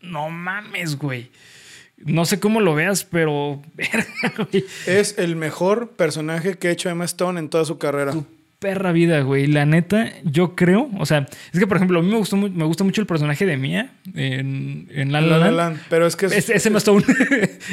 No 0.00 0.30
mames, 0.30 0.96
güey. 0.96 1.30
No 1.96 2.24
sé 2.24 2.38
cómo 2.38 2.60
lo 2.60 2.74
veas, 2.74 3.04
pero. 3.04 3.60
Es 4.86 5.18
el 5.18 5.34
mejor 5.36 5.90
personaje 5.90 6.56
que 6.56 6.68
ha 6.68 6.70
hecho 6.70 6.88
Emma 6.88 7.04
Stone 7.04 7.40
en 7.40 7.48
toda 7.48 7.64
su 7.64 7.78
carrera. 7.78 8.14
Perra 8.58 8.92
vida, 8.92 9.20
güey. 9.20 9.46
La 9.46 9.64
neta, 9.66 10.12
yo 10.24 10.56
creo, 10.56 10.88
o 10.98 11.06
sea, 11.06 11.26
es 11.52 11.58
que 11.60 11.66
por 11.66 11.76
ejemplo, 11.76 12.00
a 12.00 12.02
mí 12.02 12.10
me 12.10 12.16
gustó 12.18 12.36
me 12.36 12.64
gusta 12.64 12.82
mucho 12.84 13.00
el 13.00 13.06
personaje 13.06 13.46
de 13.46 13.56
Mia 13.56 13.92
en, 14.14 14.88
en 14.90 15.12
La 15.12 15.20
La 15.20 15.38
La 15.38 15.44
La 15.46 15.50
Land. 15.52 15.80
Pero 15.88 16.06
es 16.06 16.16
que 16.16 16.26
es, 16.26 16.32
Es, 16.32 16.50
es 16.50 16.66
Emma 16.66 16.78
Stone. 16.78 17.04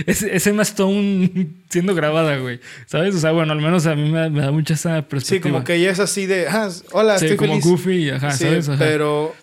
es, 0.05 0.21
es 0.23 0.47
Emma 0.47 0.61
Stone 0.63 1.47
siendo 1.69 1.95
grabada, 1.95 2.37
güey. 2.37 2.59
¿Sabes? 2.85 3.15
O 3.15 3.19
sea, 3.19 3.31
bueno, 3.31 3.51
al 3.53 3.61
menos 3.61 3.85
a 3.87 3.95
mí 3.95 4.09
me, 4.11 4.19
da- 4.19 4.29
me 4.29 4.41
da 4.41 4.51
mucha 4.51 4.75
esa 4.75 4.99
sí, 4.99 5.05
perspectiva. 5.09 5.53
como 5.53 5.63
que 5.63 5.75
ella 5.75 5.91
es 5.91 5.99
así 5.99 6.25
de, 6.27 6.47
ah, 6.47 6.69
hola, 6.91 7.17
Sí, 7.19 7.25
estoy 7.25 7.37
como 7.37 7.53
feliz. 7.59 7.65
Goofy, 7.65 8.09
ajá, 8.11 8.31
Sí, 8.31 8.43
¿sabes? 8.45 8.69
Ajá. 8.69 8.77
pero 8.79 9.35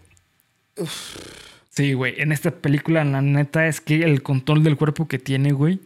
Sí, 1.71 1.95
güey. 1.95 2.15
En 2.21 2.33
esta 2.33 2.51
película, 2.51 3.05
la 3.05 3.23
neta, 3.23 3.67
es 3.67 3.81
que 3.81 4.03
el 4.05 4.23
control 4.23 4.63
del 4.63 4.77
cuerpo 4.77 5.09
que 5.09 5.19
tiene, 5.19 5.53
güey. 5.53 5.81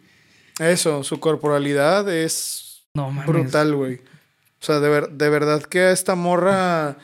eso, 0.58 1.02
su 1.04 1.20
corporalidad 1.20 2.12
es 2.12 2.82
No 2.94 3.10
mames. 3.10 3.26
brutal, 3.26 3.74
güey. 3.74 4.00
O 4.60 4.64
sea, 4.64 4.80
de, 4.80 4.88
ver- 4.88 5.10
de 5.10 5.28
verdad 5.28 5.62
que 5.62 5.80
a 5.80 5.92
esta 5.92 6.14
morra 6.14 6.96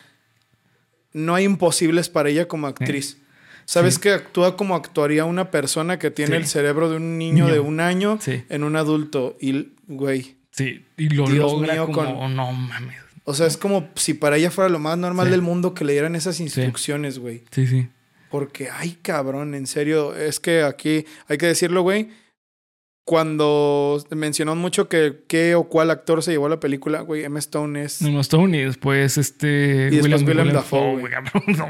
no 1.13 1.35
hay 1.35 1.45
imposibles 1.45 2.09
para 2.09 2.29
ella 2.31 2.49
como 2.49 2.67
actriz. 2.67 3.19
¿Sabes 3.65 3.95
Sí. 3.95 4.01
que 4.01 4.11
actúa 4.13 4.57
como 4.57 4.75
actuaría 4.75 5.25
una 5.25 5.51
persona 5.51 5.99
que 5.99 6.11
tiene 6.11 6.37
Sí. 6.37 6.43
el 6.43 6.47
cerebro 6.49 6.91
de 6.91 6.97
un 6.97 7.19
niño, 7.19 7.45
Niño. 7.45 7.55
de 7.55 7.61
un 7.61 7.81
año 7.81 8.19
Sí. 8.21 8.43
en 8.49 8.65
un 8.65 8.77
adulto? 8.77 9.37
Y, 9.41 9.69
güey, 9.87 10.37
Sí, 10.51 10.85
y 10.97 11.09
lo 11.11 11.27
Dios 11.27 11.53
logra 11.53 11.75
mío, 11.75 11.87
como... 11.87 12.19
con- 12.19 12.37
No 12.37 12.53
mames. 12.53 12.97
o 13.25 13.35
sea, 13.35 13.47
es 13.47 13.57
como 13.57 13.89
si 13.95 14.15
para 14.15 14.37
ella 14.37 14.51
fuera 14.51 14.69
lo 14.69 14.79
más 14.79 14.99
normal 14.99 15.31
del 15.31 15.43
mundo 15.43 15.75
que 15.75 15.85
le 15.85 15.93
dieran 15.93 16.17
esas 16.17 16.41
instrucciones, 16.41 17.19
güey. 17.19 17.45
Sí, 17.53 17.67
sí. 17.67 17.89
Porque, 18.31 18.69
ay, 18.71 18.99
cabrón, 19.03 19.55
en 19.55 19.67
serio, 19.67 20.15
es 20.17 20.41
que 20.41 20.63
aquí 20.63 21.05
hay 21.29 21.39
que 21.39 21.47
decirlo, 21.47 21.83
güey. 21.83 22.09
Cuando 23.05 24.03
mencionó 24.11 24.55
mucho 24.55 24.89
que 24.89 25.25
qué 25.27 25.57
o 25.57 25.65
cuál 25.65 25.91
actor 25.91 26.23
se 26.23 26.31
llevó 26.31 26.47
a 26.47 26.51
la 26.51 26.61
película, 26.61 27.01
güey, 27.01 27.25
Emma 27.25 27.41
Stone 27.41 27.83
es... 27.83 28.01
Emma 28.01 28.21
Stone 28.21 28.57
y 28.57 28.63
después 28.65 29.19
este... 29.19 29.89
Y 29.91 29.97
después 29.97 30.23
Willem 30.23 30.53
Dafoe, 30.53 31.01
güey. 31.01 31.13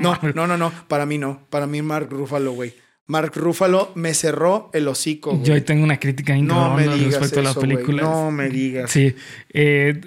No, 0.00 0.18
No, 0.34 0.46
no, 0.46 0.56
no, 0.58 0.72
para 0.88 1.06
mí 1.06 1.16
no. 1.16 1.46
Para 1.48 1.66
mí 1.66 1.80
Mark 1.80 2.08
Ruffalo, 2.10 2.52
güey. 2.52 2.74
Mark 3.06 3.32
Ruffalo 3.34 3.92
me 3.94 4.12
cerró 4.14 4.70
el 4.74 4.86
hocico, 4.88 5.32
güey. 5.32 5.44
Yo 5.44 5.54
ahí 5.54 5.62
tengo 5.62 5.84
una 5.84 5.98
crítica 5.98 6.36
No 6.36 6.76
me 6.76 6.82
digas 6.84 7.20
respecto 7.20 7.40
a 7.40 7.42
las 7.44 7.54
güey. 7.54 7.68
películas. 7.68 8.04
No 8.04 8.30
me 8.30 8.48
digas. 8.48 8.90
Sí. 8.90 9.14
Eh, 9.50 10.00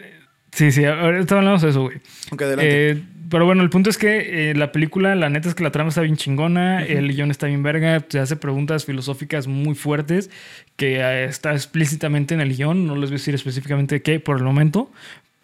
sí, 0.52 0.72
sí. 0.72 0.86
Ahorita 0.86 1.38
hablamos 1.38 1.62
de 1.64 1.70
eso, 1.70 1.82
güey. 1.82 1.98
Ok, 2.32 2.42
adelante. 2.44 2.92
Eh, 2.92 3.04
pero 3.30 3.46
bueno, 3.46 3.64
el 3.64 3.70
punto 3.70 3.90
es 3.90 3.98
que 3.98 4.52
eh, 4.52 4.56
la 4.56 4.72
película, 4.72 5.16
la 5.16 5.30
neta 5.30 5.50
es 5.50 5.56
que 5.56 5.64
la 5.64 5.72
trama 5.72 5.90
está 5.90 6.02
bien 6.02 6.18
chingona, 6.18 6.84
el 6.84 7.14
guion 7.14 7.32
está 7.32 7.48
bien 7.48 7.64
verga, 7.64 8.06
se 8.08 8.20
hace 8.20 8.36
preguntas 8.36 8.86
filosóficas 8.86 9.48
muy 9.48 9.76
fuertes 9.76 10.30
que 10.76 11.00
eh, 11.00 11.26
está 11.26 11.54
explícitamente 11.54 12.34
en 12.34 12.42
el 12.42 12.56
guion, 12.56 12.86
no 12.86 12.96
les 12.96 13.10
voy 13.10 13.16
a 13.16 13.20
decir 13.20 13.36
específicamente 13.36 14.02
qué 14.02 14.20
por 14.20 14.38
el 14.38 14.44
momento, 14.44 14.92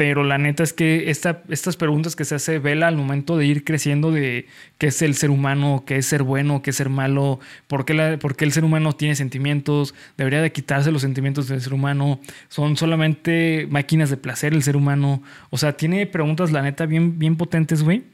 pero 0.02 0.24
la 0.24 0.40
neta 0.40 0.64
es 0.64 0.74
que 0.74 1.12
esta, 1.12 1.44
estas 1.50 1.78
preguntas 1.78 2.16
que 2.16 2.26
se 2.26 2.34
hace 2.34 2.58
Vela 2.58 2.88
al 2.88 2.98
momento 2.98 3.38
de 3.38 3.46
ir 3.46 3.64
creciendo 3.64 4.10
de 4.12 4.48
qué 4.80 4.88
es 4.88 5.00
el 5.04 5.14
ser 5.14 5.30
humano, 5.30 5.84
qué 5.86 5.98
es 5.98 6.08
ser 6.08 6.24
bueno, 6.24 6.64
qué 6.64 6.72
es 6.72 6.76
ser 6.76 6.90
malo, 6.90 7.40
por 7.68 7.86
qué, 7.86 7.94
la- 7.94 8.18
por 8.18 8.36
qué 8.36 8.46
el 8.46 8.52
ser 8.52 8.64
humano 8.66 8.94
tiene 8.94 9.14
sentimientos, 9.14 9.94
debería 10.18 10.42
de 10.42 10.52
quitarse 10.52 10.92
los 10.92 11.04
sentimientos 11.04 11.48
del 11.48 11.62
ser 11.62 11.76
humano, 11.76 12.20
son 12.50 12.78
solamente 12.78 13.68
máquinas 13.70 14.10
de 14.10 14.18
placer 14.18 14.54
el 14.54 14.64
ser 14.64 14.76
humano, 14.76 15.22
o 15.52 15.60
sea, 15.60 15.74
tiene 15.78 16.08
preguntas 16.08 16.52
la 16.52 16.64
neta 16.64 16.88
bien, 16.88 17.20
bien 17.20 17.36
potentes, 17.36 17.84
güey, 17.84 18.06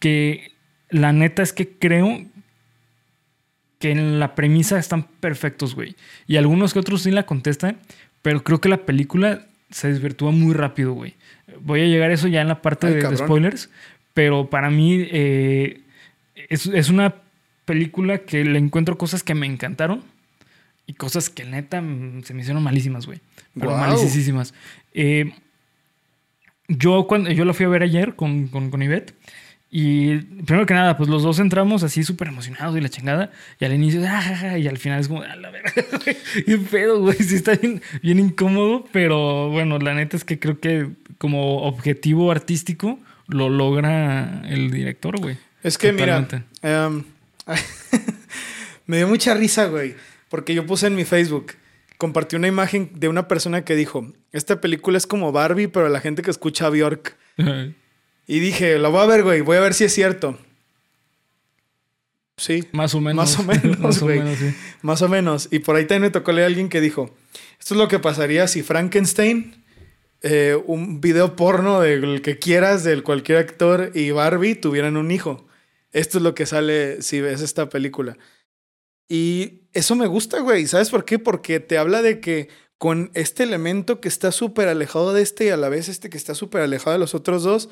que 0.00 0.52
la 0.90 1.14
neta 1.14 1.42
es 1.42 1.54
que 1.54 1.66
creo 1.78 2.26
que 3.78 3.90
en 3.90 4.20
la 4.20 4.34
premisa 4.34 4.78
están 4.78 5.04
perfectos, 5.04 5.74
güey. 5.74 5.96
Y 6.26 6.36
algunos 6.36 6.74
que 6.74 6.78
otros 6.80 7.00
sí 7.04 7.10
la 7.10 7.24
contestan, 7.24 7.78
pero 8.20 8.44
creo 8.44 8.60
que 8.60 8.68
la 8.68 8.84
película 8.84 9.46
se 9.72 9.88
desvirtúa 9.88 10.30
muy 10.30 10.54
rápido, 10.54 10.92
güey. 10.92 11.14
Voy 11.60 11.80
a 11.80 11.86
llegar 11.86 12.10
a 12.10 12.14
eso 12.14 12.28
ya 12.28 12.40
en 12.40 12.48
la 12.48 12.62
parte 12.62 12.86
Ay, 12.86 12.94
de- 12.94 13.16
spoilers, 13.16 13.68
pero 14.14 14.48
para 14.48 14.70
mí 14.70 15.06
eh, 15.10 15.80
es, 16.48 16.66
es 16.66 16.88
una 16.88 17.14
película 17.64 18.18
que 18.18 18.44
le 18.44 18.58
encuentro 18.58 18.96
cosas 18.98 19.22
que 19.22 19.34
me 19.34 19.46
encantaron 19.46 20.02
y 20.86 20.94
cosas 20.94 21.30
que 21.30 21.44
neta 21.44 21.80
se 22.22 22.34
me 22.34 22.40
hicieron 22.42 22.62
malísimas, 22.62 23.06
güey. 23.06 23.20
Pero 23.58 23.76
malísimas. 23.76 24.54
Eh, 24.94 25.32
yo, 26.68 27.06
cuando, 27.06 27.30
yo 27.30 27.44
la 27.44 27.52
fui 27.54 27.66
a 27.66 27.68
ver 27.68 27.82
ayer 27.82 28.14
con, 28.14 28.48
con, 28.48 28.70
con 28.70 28.82
Ivette. 28.82 29.14
Y 29.74 30.18
primero 30.18 30.66
que 30.66 30.74
nada, 30.74 30.98
pues 30.98 31.08
los 31.08 31.22
dos 31.22 31.38
entramos 31.38 31.82
así 31.82 32.04
súper 32.04 32.28
emocionados 32.28 32.76
y 32.76 32.82
la 32.82 32.90
chingada. 32.90 33.30
Y 33.58 33.64
al 33.64 33.72
inicio, 33.72 34.02
ah, 34.06 34.20
ja, 34.20 34.36
ja, 34.36 34.58
y 34.58 34.68
al 34.68 34.76
final 34.76 35.00
es 35.00 35.08
como, 35.08 35.22
a 35.22 35.34
la 35.34 35.50
verga, 35.50 35.72
güey. 36.04 36.16
Qué 36.44 36.58
pedo, 36.58 37.00
güey. 37.00 37.16
Sí 37.16 37.36
está 37.36 37.54
bien, 37.54 37.80
bien 38.02 38.18
incómodo. 38.18 38.84
Pero 38.92 39.48
bueno, 39.48 39.78
la 39.78 39.94
neta 39.94 40.14
es 40.14 40.24
que 40.24 40.38
creo 40.38 40.60
que 40.60 40.90
como 41.16 41.62
objetivo 41.62 42.30
artístico 42.30 43.00
lo 43.28 43.48
logra 43.48 44.42
el 44.46 44.70
director, 44.70 45.18
güey. 45.18 45.38
Es 45.62 45.78
que 45.78 45.90
Totalmente. 45.90 46.42
mira, 46.62 46.86
em, 46.86 47.04
me 48.86 48.98
dio 48.98 49.08
mucha 49.08 49.32
risa, 49.32 49.64
güey, 49.68 49.94
porque 50.28 50.54
yo 50.54 50.66
puse 50.66 50.86
en 50.88 50.96
mi 50.96 51.04
Facebook, 51.04 51.52
compartí 51.96 52.36
una 52.36 52.48
imagen 52.48 52.90
de 52.94 53.08
una 53.08 53.26
persona 53.26 53.64
que 53.64 53.74
dijo, 53.74 54.12
esta 54.32 54.60
película 54.60 54.98
es 54.98 55.06
como 55.06 55.32
Barbie, 55.32 55.68
pero 55.68 55.88
la 55.88 56.00
gente 56.00 56.20
que 56.20 56.30
escucha 56.30 56.66
a 56.66 56.70
Bjork. 56.70 57.16
Y 58.32 58.40
dije, 58.40 58.78
lo 58.78 58.90
voy 58.90 59.02
a 59.02 59.04
ver, 59.04 59.24
güey, 59.24 59.42
voy 59.42 59.58
a 59.58 59.60
ver 59.60 59.74
si 59.74 59.84
es 59.84 59.92
cierto. 59.92 60.38
Sí, 62.38 62.66
Más 62.72 62.94
o 62.94 63.00
menos. 63.02 63.16
Más 63.16 63.38
o 63.38 63.42
menos, 63.42 63.78
Más 63.78 64.00
o 64.00 64.06
güey. 64.06 64.20
menos, 64.20 64.38
sí. 64.38 64.54
más 64.80 65.02
o 65.02 65.08
menos. 65.10 65.48
Y 65.50 65.58
por 65.58 65.76
ahí 65.76 65.82
también 65.84 66.04
me 66.04 66.10
tocó 66.10 66.32
leer 66.32 66.44
a 66.44 66.46
alguien 66.46 66.70
que 66.70 66.80
dijo, 66.80 67.14
esto 67.60 67.74
es 67.74 67.78
lo 67.78 67.88
que 67.88 67.98
pasaría 67.98 68.48
si 68.48 68.62
Frankenstein, 68.62 69.62
eh, 70.22 70.58
un 70.64 71.02
video 71.02 71.36
porno 71.36 71.82
del 71.82 72.22
que 72.22 72.38
quieras, 72.38 72.84
del 72.84 73.02
cualquier 73.02 73.36
actor, 73.36 73.92
y 73.94 74.12
Barbie 74.12 74.54
tuvieran 74.54 74.96
un 74.96 75.10
hijo. 75.10 75.46
Esto 75.92 76.16
es 76.16 76.24
lo 76.24 76.34
que 76.34 76.46
sale 76.46 77.02
si 77.02 77.20
ves 77.20 77.42
esta 77.42 77.68
película. 77.68 78.16
Y 79.10 79.64
eso 79.74 79.94
me 79.94 80.06
gusta, 80.06 80.40
güey. 80.40 80.66
¿Sabes 80.66 80.88
por 80.88 81.04
qué? 81.04 81.18
Porque 81.18 81.60
te 81.60 81.76
habla 81.76 82.00
de 82.00 82.20
que 82.20 82.48
con 82.78 83.10
este 83.12 83.42
elemento 83.42 84.00
que 84.00 84.08
está 84.08 84.32
súper 84.32 84.68
alejado 84.68 85.12
de 85.12 85.20
este 85.20 85.44
y 85.44 85.48
a 85.50 85.58
la 85.58 85.68
vez 85.68 85.90
este 85.90 86.08
que 86.08 86.16
está 86.16 86.34
súper 86.34 86.62
alejado 86.62 86.94
de 86.94 86.98
los 86.98 87.14
otros 87.14 87.42
dos, 87.42 87.68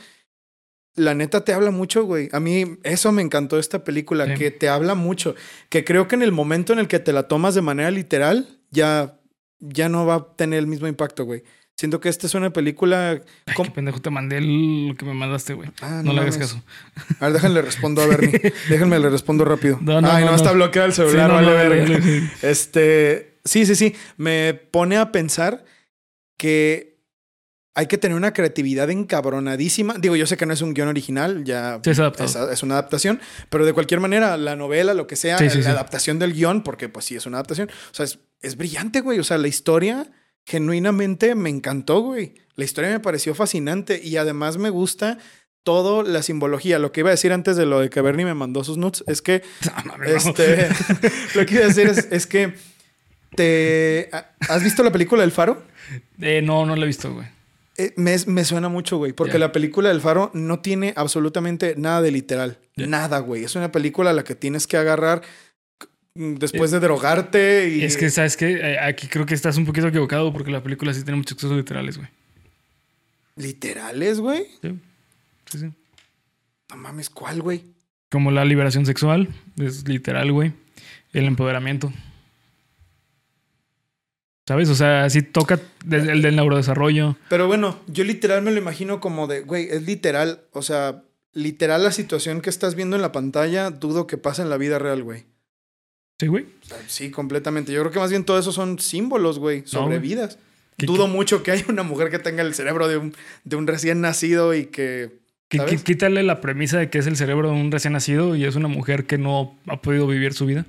la 0.96 1.14
neta 1.14 1.44
te 1.44 1.52
habla 1.52 1.70
mucho, 1.70 2.04
güey. 2.04 2.28
A 2.32 2.40
mí 2.40 2.78
eso 2.82 3.12
me 3.12 3.22
encantó 3.22 3.58
esta 3.58 3.84
película, 3.84 4.26
Sí. 4.26 4.34
que 4.34 4.50
te 4.50 4.68
habla 4.68 4.94
mucho. 4.94 5.34
Que 5.68 5.84
creo 5.84 6.08
que 6.08 6.16
en 6.16 6.22
el 6.22 6.32
momento 6.32 6.72
en 6.72 6.78
el 6.78 6.88
que 6.88 6.98
te 6.98 7.12
la 7.12 7.24
tomas 7.28 7.54
de 7.54 7.62
manera 7.62 7.90
literal, 7.90 8.58
ya, 8.70 9.18
ya 9.60 9.88
no 9.88 10.04
va 10.06 10.14
a 10.16 10.36
tener 10.36 10.58
el 10.58 10.66
mismo 10.66 10.86
impacto, 10.88 11.24
güey. 11.24 11.42
Siento 11.76 11.98
que 12.00 12.10
esta 12.10 12.26
es 12.26 12.34
una 12.34 12.52
película... 12.52 13.22
Ay, 13.46 13.54
qué 13.56 13.70
pendejo 13.70 14.00
te 14.00 14.10
mandé 14.10 14.36
el- 14.36 14.88
lo 14.88 14.96
que 14.96 15.06
me 15.06 15.14
mandaste, 15.14 15.54
güey. 15.54 15.70
Ah, 15.80 16.02
no 16.04 16.12
le 16.12 16.20
hagas 16.20 16.36
caso. 16.36 16.62
A 17.20 17.24
ver, 17.26 17.32
déjenle 17.34 17.62
respondo 17.62 18.02
a 18.02 18.06
Bernie. 18.06 18.38
Déjenme 18.68 18.98
le 18.98 19.08
respondo 19.08 19.46
rápido. 19.46 19.78
No, 19.80 19.98
no, 20.02 20.10
Ay, 20.10 20.24
no, 20.24 20.30
no, 20.32 20.36
está 20.36 20.50
no. 20.50 20.56
bloqueado 20.56 20.88
el 20.88 20.92
Sí, 20.92 20.96
celular, 21.00 21.28
no, 21.28 21.34
vale 21.36 21.46
no, 21.46 21.54
verga. 21.54 22.02
sí. 22.02 22.28
Este, 22.42 23.38
sí, 23.46 23.64
sí, 23.64 23.74
sí. 23.76 23.94
Me 24.18 24.52
pone 24.52 24.98
a 24.98 25.10
pensar 25.10 25.64
que 26.36 26.89
hay 27.74 27.86
que 27.86 27.98
tener 27.98 28.16
una 28.16 28.32
creatividad 28.32 28.90
encabronadísima. 28.90 29.94
Digo, 29.98 30.16
yo 30.16 30.26
sé 30.26 30.36
que 30.36 30.46
no 30.46 30.52
es 30.52 30.60
un 30.62 30.74
guion 30.74 30.88
original, 30.88 31.44
ya 31.44 31.80
Sí, 31.84 31.90
es 31.90 31.98
es, 31.98 32.36
es 32.36 32.62
una 32.62 32.74
adaptación, 32.74 33.20
pero 33.48 33.64
de 33.64 33.72
cualquier 33.72 34.00
manera, 34.00 34.36
la 34.36 34.56
novela, 34.56 34.92
lo 34.94 35.06
que 35.06 35.16
sea, 35.16 35.38
Sí, 35.38 35.48
sí, 35.50 35.62
la 35.62 35.70
adaptación 35.70 36.18
del 36.18 36.32
guion, 36.32 36.62
porque 36.62 36.88
pues 36.88 37.04
sí 37.04 37.16
es 37.16 37.26
una 37.26 37.38
adaptación. 37.38 37.70
O 37.90 37.94
sea, 37.94 38.04
es, 38.04 38.18
es 38.42 38.56
brillante, 38.56 39.00
güey. 39.00 39.18
O 39.18 39.24
sea, 39.24 39.38
la 39.38 39.48
historia 39.48 40.10
genuinamente 40.44 41.34
me 41.34 41.48
encantó, 41.50 42.00
güey. 42.00 42.34
La 42.56 42.64
historia 42.64 42.90
me 42.90 43.00
pareció 43.00 43.34
fascinante 43.34 44.00
y 44.02 44.16
además 44.16 44.58
me 44.58 44.70
gusta 44.70 45.18
todo 45.62 46.02
la 46.02 46.22
simbología. 46.22 46.78
Lo 46.78 46.90
que 46.90 47.00
iba 47.00 47.10
a 47.10 47.12
decir 47.12 47.32
antes 47.32 47.56
de 47.56 47.66
lo 47.66 47.80
de 47.80 47.88
que 47.90 48.00
Bernie 48.00 48.24
me 48.24 48.34
mandó 48.34 48.64
sus 48.64 48.78
nuts 48.78 49.04
es 49.06 49.22
que 49.22 49.42
No, 49.86 49.92
no, 49.92 49.98
no. 49.98 50.04
este, 50.04 50.68
lo 51.34 51.46
que 51.46 51.54
iba 51.54 51.64
a 51.64 51.68
decir 51.68 51.86
es, 51.86 52.08
es 52.10 52.26
que 52.26 52.54
te 53.36 54.10
¿has 54.48 54.62
visto 54.64 54.82
la 54.82 54.90
película 54.90 55.22
El 55.22 55.30
Faro? 55.30 55.62
Eh, 56.20 56.42
no, 56.42 56.66
no 56.66 56.74
lo 56.76 56.82
he 56.82 56.86
visto, 56.86 57.12
güey. 57.14 57.26
Eh, 57.76 57.92
me, 57.96 58.16
me 58.26 58.44
suena 58.44 58.68
mucho, 58.68 58.98
güey, 58.98 59.12
porque 59.12 59.38
la 59.38 59.52
película 59.52 59.88
del 59.88 60.00
Faro 60.00 60.30
no 60.34 60.60
tiene 60.60 60.92
absolutamente 60.96 61.74
nada 61.76 62.02
de 62.02 62.10
literal. 62.10 62.58
Nada, 62.76 63.18
güey. 63.20 63.44
Es 63.44 63.54
una 63.56 63.72
película 63.72 64.10
a 64.10 64.12
la 64.12 64.24
que 64.24 64.34
tienes 64.34 64.66
que 64.66 64.76
agarrar 64.76 65.22
mm, 66.14 66.34
después 66.34 66.70
de 66.70 66.80
drogarte 66.80 67.68
y... 67.68 67.84
Es 67.84 67.96
que, 67.96 68.10
¿sabes 68.10 68.36
qué? 68.36 68.52
Eh, 68.52 68.78
Aquí 68.78 69.06
creo 69.06 69.24
que 69.24 69.34
estás 69.34 69.56
un 69.56 69.64
poquito 69.66 69.88
equivocado 69.88 70.32
porque 70.32 70.50
la 70.50 70.62
película 70.62 70.92
sí 70.92 71.02
tiene 71.04 71.16
muchos 71.16 71.32
excesos 71.32 71.56
literales, 71.56 71.96
güey. 71.96 72.08
¿Literales, 73.36 74.20
güey? 74.20 74.46
Sí. 74.60 74.78
Sí, 75.50 75.58
sí. 75.58 75.72
No 76.70 76.76
mames, 76.76 77.08
¿cuál, 77.10 77.40
güey? 77.42 77.64
Como 78.10 78.30
la 78.30 78.44
liberación 78.44 78.86
sexual, 78.86 79.28
es 79.58 79.86
literal, 79.88 80.32
güey. 80.32 80.52
El 81.12 81.24
empoderamiento. 81.26 81.92
¿Sabes? 84.50 84.68
O 84.68 84.74
sea, 84.74 85.08
sí 85.10 85.22
toca 85.22 85.60
el 85.88 86.22
del 86.22 86.34
neurodesarrollo. 86.34 87.16
Pero 87.28 87.46
bueno, 87.46 87.78
yo 87.86 88.02
literal 88.02 88.42
me 88.42 88.50
lo 88.50 88.58
imagino 88.58 88.98
como 88.98 89.28
de, 89.28 89.42
güey, 89.42 89.68
es 89.70 89.86
literal, 89.86 90.40
o 90.50 90.60
sea, 90.60 91.04
literal 91.32 91.84
la 91.84 91.92
situación 91.92 92.40
que 92.40 92.50
estás 92.50 92.74
viendo 92.74 92.96
en 92.96 93.02
la 93.02 93.12
pantalla, 93.12 93.70
dudo 93.70 94.08
que 94.08 94.16
pase 94.16 94.42
en 94.42 94.50
la 94.50 94.56
vida 94.56 94.80
real, 94.80 95.04
güey. 95.04 95.22
Sí, 96.18 96.26
güey. 96.26 96.46
O 96.64 96.66
sea, 96.66 96.78
sí, 96.88 97.12
completamente. 97.12 97.70
Yo 97.72 97.78
creo 97.82 97.92
que 97.92 98.00
más 98.00 98.10
bien 98.10 98.24
todo 98.24 98.40
eso 98.40 98.50
son 98.50 98.80
símbolos, 98.80 99.38
güey, 99.38 99.62
sobre 99.66 99.98
güey. 99.98 100.08
vidas. 100.08 100.36
¿Qué- 100.76 100.86
Dudo 100.86 101.06
mucho 101.06 101.44
que 101.44 101.52
haya 101.52 101.66
una 101.68 101.84
mujer 101.84 102.10
que 102.10 102.18
tenga 102.18 102.42
el 102.42 102.52
cerebro 102.52 102.88
de 102.88 102.96
un, 102.96 103.14
de 103.44 103.54
un 103.54 103.68
recién 103.68 104.00
nacido 104.00 104.52
y 104.52 104.64
que... 104.66 105.20
Quítale 105.84 106.24
la 106.24 106.40
premisa 106.40 106.76
de 106.80 106.90
que 106.90 106.98
es 106.98 107.06
el 107.06 107.16
cerebro 107.16 107.50
de 107.52 107.54
un 107.54 107.70
recién 107.70 107.92
nacido 107.92 108.34
y 108.34 108.44
es 108.46 108.56
una 108.56 108.66
mujer 108.66 109.06
que 109.06 109.16
no 109.16 109.56
ha 109.68 109.80
podido 109.80 110.08
vivir 110.08 110.32
su 110.34 110.44
vida. 110.46 110.66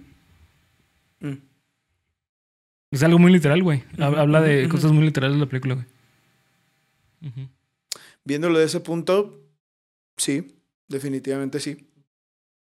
Es 2.92 3.02
algo 3.04 3.18
muy 3.20 3.32
literal, 3.32 3.64
güey. 3.64 3.84
Habla 3.98 4.42
de 4.42 4.68
cosas 4.68 4.92
muy 4.92 5.06
literales 5.06 5.38
de 5.38 5.46
la 5.46 5.50
película, 5.50 5.76
güey. 5.76 5.86
Viéndolo 8.26 8.60
de 8.60 8.66
ese 8.66 8.80
punto, 8.82 9.40
sí, 10.18 10.60
definitivamente 10.88 11.60
sí. 11.60 11.88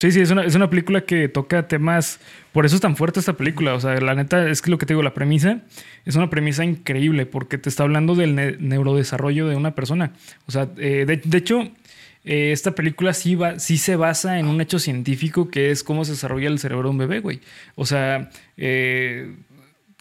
Sí, 0.00 0.12
sí, 0.12 0.20
es 0.20 0.30
una, 0.30 0.44
es 0.44 0.54
una 0.54 0.70
película 0.70 1.02
que 1.02 1.28
toca 1.28 1.68
temas. 1.68 2.20
Por 2.52 2.64
eso 2.64 2.74
es 2.74 2.80
tan 2.80 2.96
fuerte 2.96 3.20
esta 3.20 3.34
película. 3.36 3.74
O 3.74 3.80
sea, 3.80 4.00
la 4.00 4.14
neta 4.14 4.48
es 4.48 4.62
que 4.62 4.70
lo 4.70 4.78
que 4.78 4.86
te 4.86 4.94
digo, 4.94 5.02
la 5.02 5.12
premisa 5.12 5.60
es 6.06 6.16
una 6.16 6.30
premisa 6.30 6.64
increíble 6.64 7.26
porque 7.26 7.58
te 7.58 7.68
está 7.68 7.82
hablando 7.82 8.14
del 8.14 8.34
ne- 8.34 8.56
neurodesarrollo 8.58 9.46
de 9.46 9.56
una 9.56 9.74
persona. 9.74 10.14
O 10.46 10.52
sea, 10.52 10.70
eh, 10.78 11.04
de, 11.06 11.18
de 11.18 11.36
hecho, 11.38 11.60
eh, 12.24 12.52
esta 12.52 12.74
película 12.74 13.12
sí, 13.12 13.34
va, 13.34 13.58
sí 13.58 13.76
se 13.76 13.96
basa 13.96 14.38
en 14.38 14.46
un 14.46 14.62
hecho 14.62 14.78
científico 14.78 15.50
que 15.50 15.70
es 15.70 15.84
cómo 15.84 16.06
se 16.06 16.12
desarrolla 16.12 16.48
el 16.48 16.58
cerebro 16.58 16.84
de 16.88 16.92
un 16.92 16.98
bebé, 16.98 17.20
güey. 17.20 17.40
O 17.74 17.84
sea, 17.84 18.30
eh, 18.56 19.34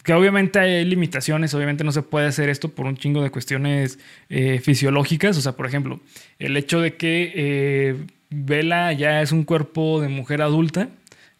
que 0.03 0.13
obviamente 0.13 0.59
hay 0.59 0.85
limitaciones, 0.85 1.53
obviamente 1.53 1.83
no 1.83 1.91
se 1.91 2.01
puede 2.01 2.27
hacer 2.27 2.49
esto 2.49 2.69
por 2.69 2.85
un 2.85 2.97
chingo 2.97 3.21
de 3.21 3.31
cuestiones 3.31 3.99
eh, 4.29 4.59
fisiológicas. 4.63 5.37
O 5.37 5.41
sea, 5.41 5.53
por 5.53 5.65
ejemplo, 5.65 5.99
el 6.39 6.55
hecho 6.57 6.79
de 6.81 6.95
que 6.95 7.33
eh, 7.35 7.95
Bella 8.29 8.91
ya 8.93 9.21
es 9.21 9.31
un 9.31 9.43
cuerpo 9.43 10.01
de 10.01 10.07
mujer 10.07 10.41
adulta, 10.41 10.89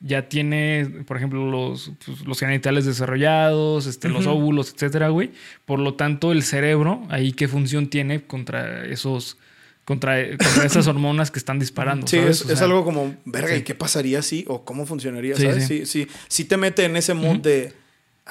ya 0.01 0.29
tiene, 0.29 1.03
por 1.05 1.17
ejemplo, 1.17 1.49
los, 1.49 1.91
pues, 2.05 2.25
los 2.25 2.39
genitales 2.39 2.85
desarrollados, 2.85 3.85
este, 3.85 4.07
los 4.07 4.27
óvulos, 4.27 4.73
etcétera, 4.73 5.09
güey. 5.09 5.31
Por 5.65 5.79
lo 5.79 5.95
tanto, 5.95 6.31
el 6.31 6.43
cerebro, 6.43 7.03
ahí 7.09 7.33
qué 7.33 7.47
función 7.47 7.89
tiene 7.89 8.21
contra 8.21 8.85
esos, 8.85 9.37
contra, 9.83 10.25
contra 10.37 10.65
esas 10.65 10.87
hormonas 10.87 11.31
que 11.31 11.39
están 11.39 11.59
disparando. 11.59 12.07
Sí, 12.07 12.17
¿sabes? 12.17 12.41
es, 12.41 12.45
O 12.47 12.51
es 12.53 12.59
sea, 12.59 12.67
algo 12.67 12.85
como, 12.85 13.13
verga, 13.25 13.55
sí. 13.55 13.59
¿y 13.59 13.63
qué 13.63 13.75
pasaría 13.75 14.21
si? 14.21 14.45
¿O 14.47 14.63
cómo 14.63 14.85
funcionaría? 14.85 15.35
Sí, 15.35 15.43
¿Sabes? 15.43 15.67
sí. 15.67 15.85
Sí, 15.85 16.05
sí, 16.05 16.07
sí 16.29 16.45
te 16.45 16.55
mete 16.55 16.85
en 16.85 16.95
ese 16.95 17.13
mood 17.13 17.39
de, 17.39 17.73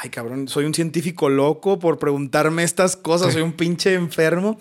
ay, 0.01 0.11
cabrón, 0.11 0.49
soy 0.49 0.65
un 0.65 0.75
científico 0.75 1.29
loco 1.29 1.79
por 1.79 1.99
preguntarme 1.99 2.63
estas 2.63 2.97
cosas, 2.97 3.29
Sí. 3.29 3.33
soy 3.35 3.43
un 3.43 3.53
pinche 3.53 3.95
enfermo. 3.95 4.59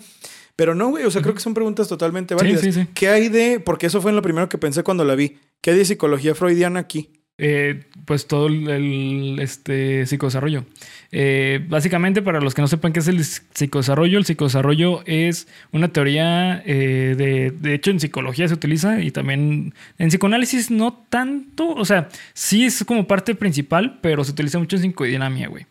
Pero 0.56 0.74
no, 0.74 0.88
güey, 0.88 1.04
o 1.04 1.10
sea, 1.10 1.22
creo 1.22 1.34
que 1.34 1.40
son 1.40 1.54
preguntas 1.54 1.86
totalmente 1.88 2.34
válidas. 2.34 2.60
sí, 2.62 2.72
sí. 2.72 2.86
¿Qué 2.92 3.08
hay 3.08 3.28
de, 3.28 3.60
porque 3.60 3.86
eso 3.86 4.02
fue 4.02 4.10
en 4.10 4.16
lo 4.16 4.22
primero 4.22 4.48
que 4.48 4.58
pensé 4.58 4.82
cuando 4.82 5.04
la 5.04 5.14
vi, 5.14 5.38
¿qué 5.60 5.70
hay 5.70 5.78
de 5.78 5.84
psicología 5.84 6.34
freudiana 6.34 6.80
aquí? 6.80 7.17
Eh, 7.40 7.84
pues 8.04 8.26
todo 8.26 8.48
el, 8.48 8.68
el, 8.68 9.38
este, 9.40 10.06
psicodesarrollo. 10.06 10.64
Eh, 11.12 11.64
básicamente, 11.68 12.20
para 12.20 12.40
los 12.40 12.52
que 12.54 12.62
no 12.62 12.68
sepan 12.68 12.92
qué 12.92 12.98
es 13.00 13.06
el 13.08 13.22
psicodesarrollo, 13.24 14.18
el 14.18 14.24
psicodesarrollo 14.24 15.02
es 15.06 15.46
una 15.70 15.88
teoría, 15.88 16.62
eh, 16.66 17.14
de, 17.16 17.50
de 17.52 17.74
hecho 17.74 17.90
en 17.92 18.00
psicología 18.00 18.48
se 18.48 18.54
utiliza 18.54 19.00
y 19.02 19.10
también 19.10 19.72
en 19.98 20.08
psicoanálisis 20.08 20.70
no 20.70 21.04
tanto, 21.08 21.68
o 21.68 21.84
sea, 21.84 22.08
sí 22.34 22.64
es 22.64 22.82
como 22.84 23.06
parte 23.06 23.34
principal, 23.34 23.98
pero 24.02 24.24
se 24.24 24.32
utiliza 24.32 24.58
mucho 24.58 24.76
en 24.76 24.82
psicodinamia, 24.82 25.48
güey. 25.48 25.66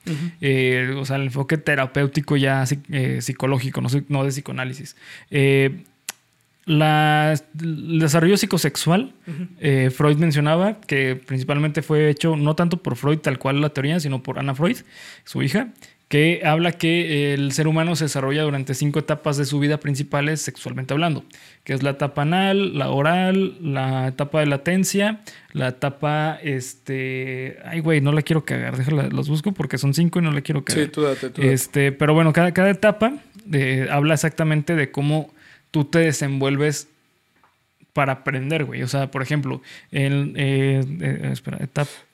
O 0.98 1.06
sea, 1.06 1.18
el 1.18 1.24
enfoque 1.24 1.58
terapéutico 1.58 2.38
ya 2.38 2.64
psi- 2.64 3.22
psicológico, 3.22 3.82
no, 3.82 3.90
no 4.08 4.24
de 4.24 4.30
psicoanálisis. 4.30 4.96
La- 6.68 7.34
el 7.62 8.00
desarrollo 8.00 8.36
psicosexual, 8.38 9.14
eh, 9.60 9.90
Freud 9.90 10.18
mencionaba 10.18 10.80
que 10.82 11.16
principalmente 11.16 11.82
fue 11.82 12.10
hecho 12.10 12.36
no 12.36 12.56
tanto 12.56 12.84
por 12.84 12.96
Freud 12.98 13.20
tal 13.20 13.40
cual 13.40 13.62
la 13.62 13.70
teoría, 13.70 14.00
sino 14.02 14.22
por 14.22 14.38
Anna 14.38 14.54
Freud, 14.54 14.78
su 15.24 15.42
hija, 15.42 15.70
que 16.10 16.42
habla 16.46 16.72
que 16.74 17.34
el 17.34 17.52
ser 17.54 17.68
humano 17.68 17.96
se 17.96 18.06
desarrolla 18.06 18.44
durante 18.44 18.74
cinco 18.74 19.00
etapas 19.00 19.36
de 19.38 19.46
su 19.46 19.60
vida 19.60 19.80
principales 19.80 20.42
sexualmente 20.42 20.94
hablando, 20.94 21.24
que 21.66 21.74
es 21.74 21.84
la 21.84 21.92
etapa 21.92 22.22
anal, 22.24 22.78
la 22.78 22.90
oral, 22.92 23.56
la 23.62 24.08
etapa 24.10 24.40
de 24.42 24.46
latencia, 24.48 25.22
la 25.54 25.70
etapa, 25.70 26.38
este, 26.42 27.58
ay 27.66 27.80
güey, 27.80 28.00
no 28.02 28.12
la 28.12 28.22
quiero 28.22 28.46
cagar, 28.46 28.78
déjala, 28.78 29.08
los 29.10 29.28
busco 29.30 29.54
porque 29.54 29.78
son 29.78 29.94
cinco 29.94 30.20
y 30.20 30.22
no 30.22 30.32
la 30.32 30.42
quiero 30.42 30.64
cagar. 30.64 30.86
Sí, 30.86 30.90
tú 30.92 31.02
date, 31.02 31.30
tú 31.30 31.42
date. 31.42 31.54
Este, 31.54 31.92
pero 31.94 32.14
bueno, 32.14 32.32
cada, 32.34 32.54
cada 32.54 32.70
etapa 32.70 33.14
eh, 33.52 33.88
habla 33.92 34.14
exactamente 34.14 34.76
de 34.76 34.92
cómo 34.92 35.34
tú 35.78 35.86
te 35.86 36.00
desenvuelves 36.00 36.88
para 37.94 38.14
aprender, 38.14 38.66
güey. 38.66 38.82
O 38.82 38.88
sea, 38.88 39.12
por 39.12 39.22
ejemplo, 39.22 39.62
el, 39.92 40.34
eh, 40.36 40.84
eh, 41.02 41.30
espera, 41.32 41.60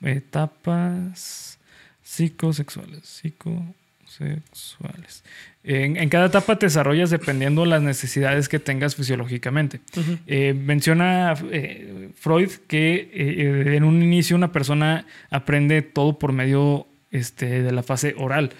etapas 0.01 1.57
psicosexuales, 2.01 3.05
psicosexuales. 3.05 5.23
En, 5.63 5.95
en 5.95 6.09
cada 6.09 6.25
etapa 6.25 6.59
te 6.59 6.65
desarrollas 6.65 7.09
dependiendo 7.09 7.65
las 7.65 7.81
necesidades 7.81 8.49
que 8.49 8.59
tengas 8.59 8.97
fisiológicamente. 8.97 9.79
Eh, 10.27 10.53
menciona 10.53 11.33
Freud 12.15 12.49
que 12.67 13.77
en 13.77 13.85
un 13.85 14.03
inicio 14.03 14.35
una 14.35 14.51
persona 14.51 15.05
aprende 15.29 15.81
todo 15.81 16.19
por 16.19 16.33
medio 16.33 16.85
este, 17.11 17.61
de 17.61 17.71
la 17.71 17.81
fase 17.81 18.13
oral. 18.17 18.51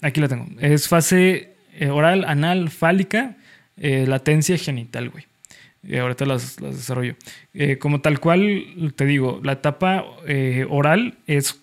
Aquí 0.00 0.22
la 0.22 0.28
tengo. 0.28 0.46
Es 0.58 0.88
fase 0.88 1.50
oral, 1.90 2.24
anal, 2.26 2.70
fálica, 2.70 3.36
eh, 3.80 4.06
latencia 4.06 4.56
genital, 4.56 5.10
güey. 5.10 5.24
Eh, 5.88 5.98
ahorita 5.98 6.26
las, 6.26 6.60
las 6.60 6.76
desarrollo. 6.76 7.16
Eh, 7.54 7.78
como 7.78 8.00
tal 8.02 8.20
cual, 8.20 8.92
te 8.94 9.06
digo, 9.06 9.40
la 9.42 9.52
etapa 9.52 10.04
eh, 10.26 10.66
oral 10.68 11.16
es 11.26 11.58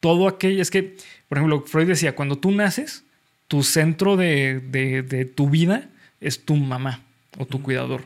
todo 0.00 0.28
aquello. 0.28 0.60
Es 0.60 0.70
que, 0.70 0.96
por 1.28 1.38
ejemplo, 1.38 1.62
Freud 1.62 1.88
decía, 1.88 2.14
cuando 2.14 2.36
tú 2.36 2.50
naces, 2.50 3.04
tu 3.48 3.62
centro 3.62 4.16
de, 4.16 4.60
de- 4.60 5.02
de 5.02 5.24
tu 5.24 5.48
vida 5.48 5.88
es 6.20 6.44
tu 6.44 6.56
mamá 6.56 7.02
o 7.38 7.46
tu 7.46 7.62
cuidador. 7.62 8.02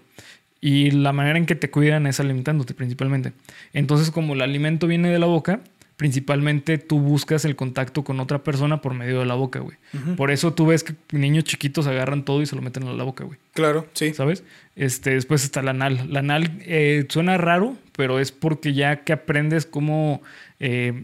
Y 0.61 0.91
la 0.91 1.13
manera 1.13 1.39
en 1.39 1.47
que 1.47 1.55
te 1.55 1.71
cuidan 1.71 2.07
es 2.07 2.19
alimentándote 2.21 2.75
principalmente. 2.75 3.33
Entonces, 3.73 4.11
como 4.11 4.35
el 4.35 4.43
alimento 4.43 4.87
viene 4.87 5.09
de 5.09 5.19
la 5.19 5.27
boca, 5.27 5.61
principalmente 5.99 6.79
tú 6.79 7.01
buscas 7.01 7.45
el 7.45 7.57
contacto 7.57 8.05
con 8.05 8.21
otra 8.21 8.45
persona 8.45 8.81
por 8.81 8.95
medio 8.95 9.19
de 9.19 9.27
la 9.27 9.35
boca, 9.35 9.59
güey. 9.59 9.77
Por 10.17 10.31
eso 10.31 10.55
tú 10.55 10.67
ves 10.67 10.85
que 10.85 10.95
niños 11.11 11.43
chiquitos 11.43 11.89
agarran 11.89 12.25
todo 12.25 12.41
y 12.41 12.47
se 12.47 12.55
lo 12.55 12.63
meten 12.63 12.85
a 12.87 12.93
la 12.93 13.03
boca, 13.03 13.25
güey. 13.25 13.37
Claro, 13.53 13.85
sí. 13.95 14.15
¿Sabes? 14.15 14.45
Este, 14.77 15.11
después 15.11 15.43
está 15.43 15.61
la 15.61 15.73
anal. 15.73 16.07
La 16.09 16.21
anal 16.21 16.53
eh, 16.61 17.05
suena 17.09 17.37
raro, 17.37 17.77
pero 17.97 18.21
es 18.21 18.31
porque 18.31 18.75
ya 18.75 19.03
que 19.03 19.13
aprendes 19.13 19.67
cómo, 19.67 20.23
eh, 20.61 21.03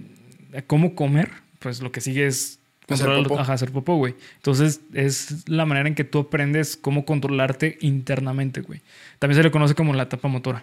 cómo 0.69 0.95
comer, 0.95 1.29
pues 1.59 1.83
lo 1.83 1.91
que 1.91 2.01
sigue 2.01 2.27
es 2.27 2.61
Hacer 2.89 3.09
popó. 3.25 3.41
ajá, 3.41 3.55
hacer 3.55 3.73
popó, 3.73 3.97
güey. 3.97 4.15
Entonces 4.37 4.81
es 4.93 5.49
la 5.49 5.67
manera 5.67 5.89
en 5.89 5.97
que 5.97 6.05
tú 6.05 6.21
aprendes 6.21 6.77
cómo 6.77 7.05
controlarte 7.05 7.79
internamente, 7.81 8.61
güey. 8.61 8.81
También 9.19 9.39
se 9.39 9.43
le 9.43 9.51
conoce 9.51 9.75
como 9.75 9.93
la 9.93 10.05
etapa 10.05 10.29
motora. 10.29 10.63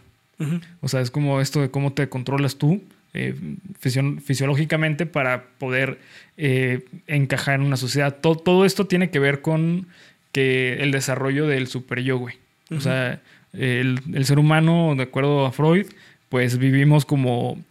O 0.80 0.88
sea, 0.88 1.02
es 1.02 1.12
como 1.12 1.42
esto 1.42 1.60
de 1.62 1.70
cómo 1.70 1.94
te 1.94 2.08
controlas 2.10 2.56
tú 2.56 2.82
eh, 3.14 3.36
fisio- 3.80 4.20
fisiológicamente 4.22 5.06
para 5.06 5.44
poder 5.58 6.00
eh, 6.38 6.86
encajar 7.08 7.56
en 7.60 7.66
una 7.66 7.78
sociedad. 7.78 8.18
To- 8.22 8.36
todo 8.36 8.66
esto 8.66 8.88
tiene 8.88 9.10
que 9.10 9.20
ver 9.20 9.42
con 9.42 9.88
que 10.32 10.76
el 10.82 10.92
desarrollo 10.92 11.48
del 11.48 11.68
super 11.68 12.00
yo, 12.02 12.18
güey. 12.18 12.36
O 12.70 12.80
sea, 12.80 13.20
el, 13.54 14.00
el 14.14 14.26
ser 14.26 14.40
humano, 14.40 14.94
de 14.96 15.04
acuerdo 15.04 15.46
a 15.46 15.52
Freud, 15.52 15.88
pues 16.30 16.58
vivimos 16.58 17.04
como 17.06 17.62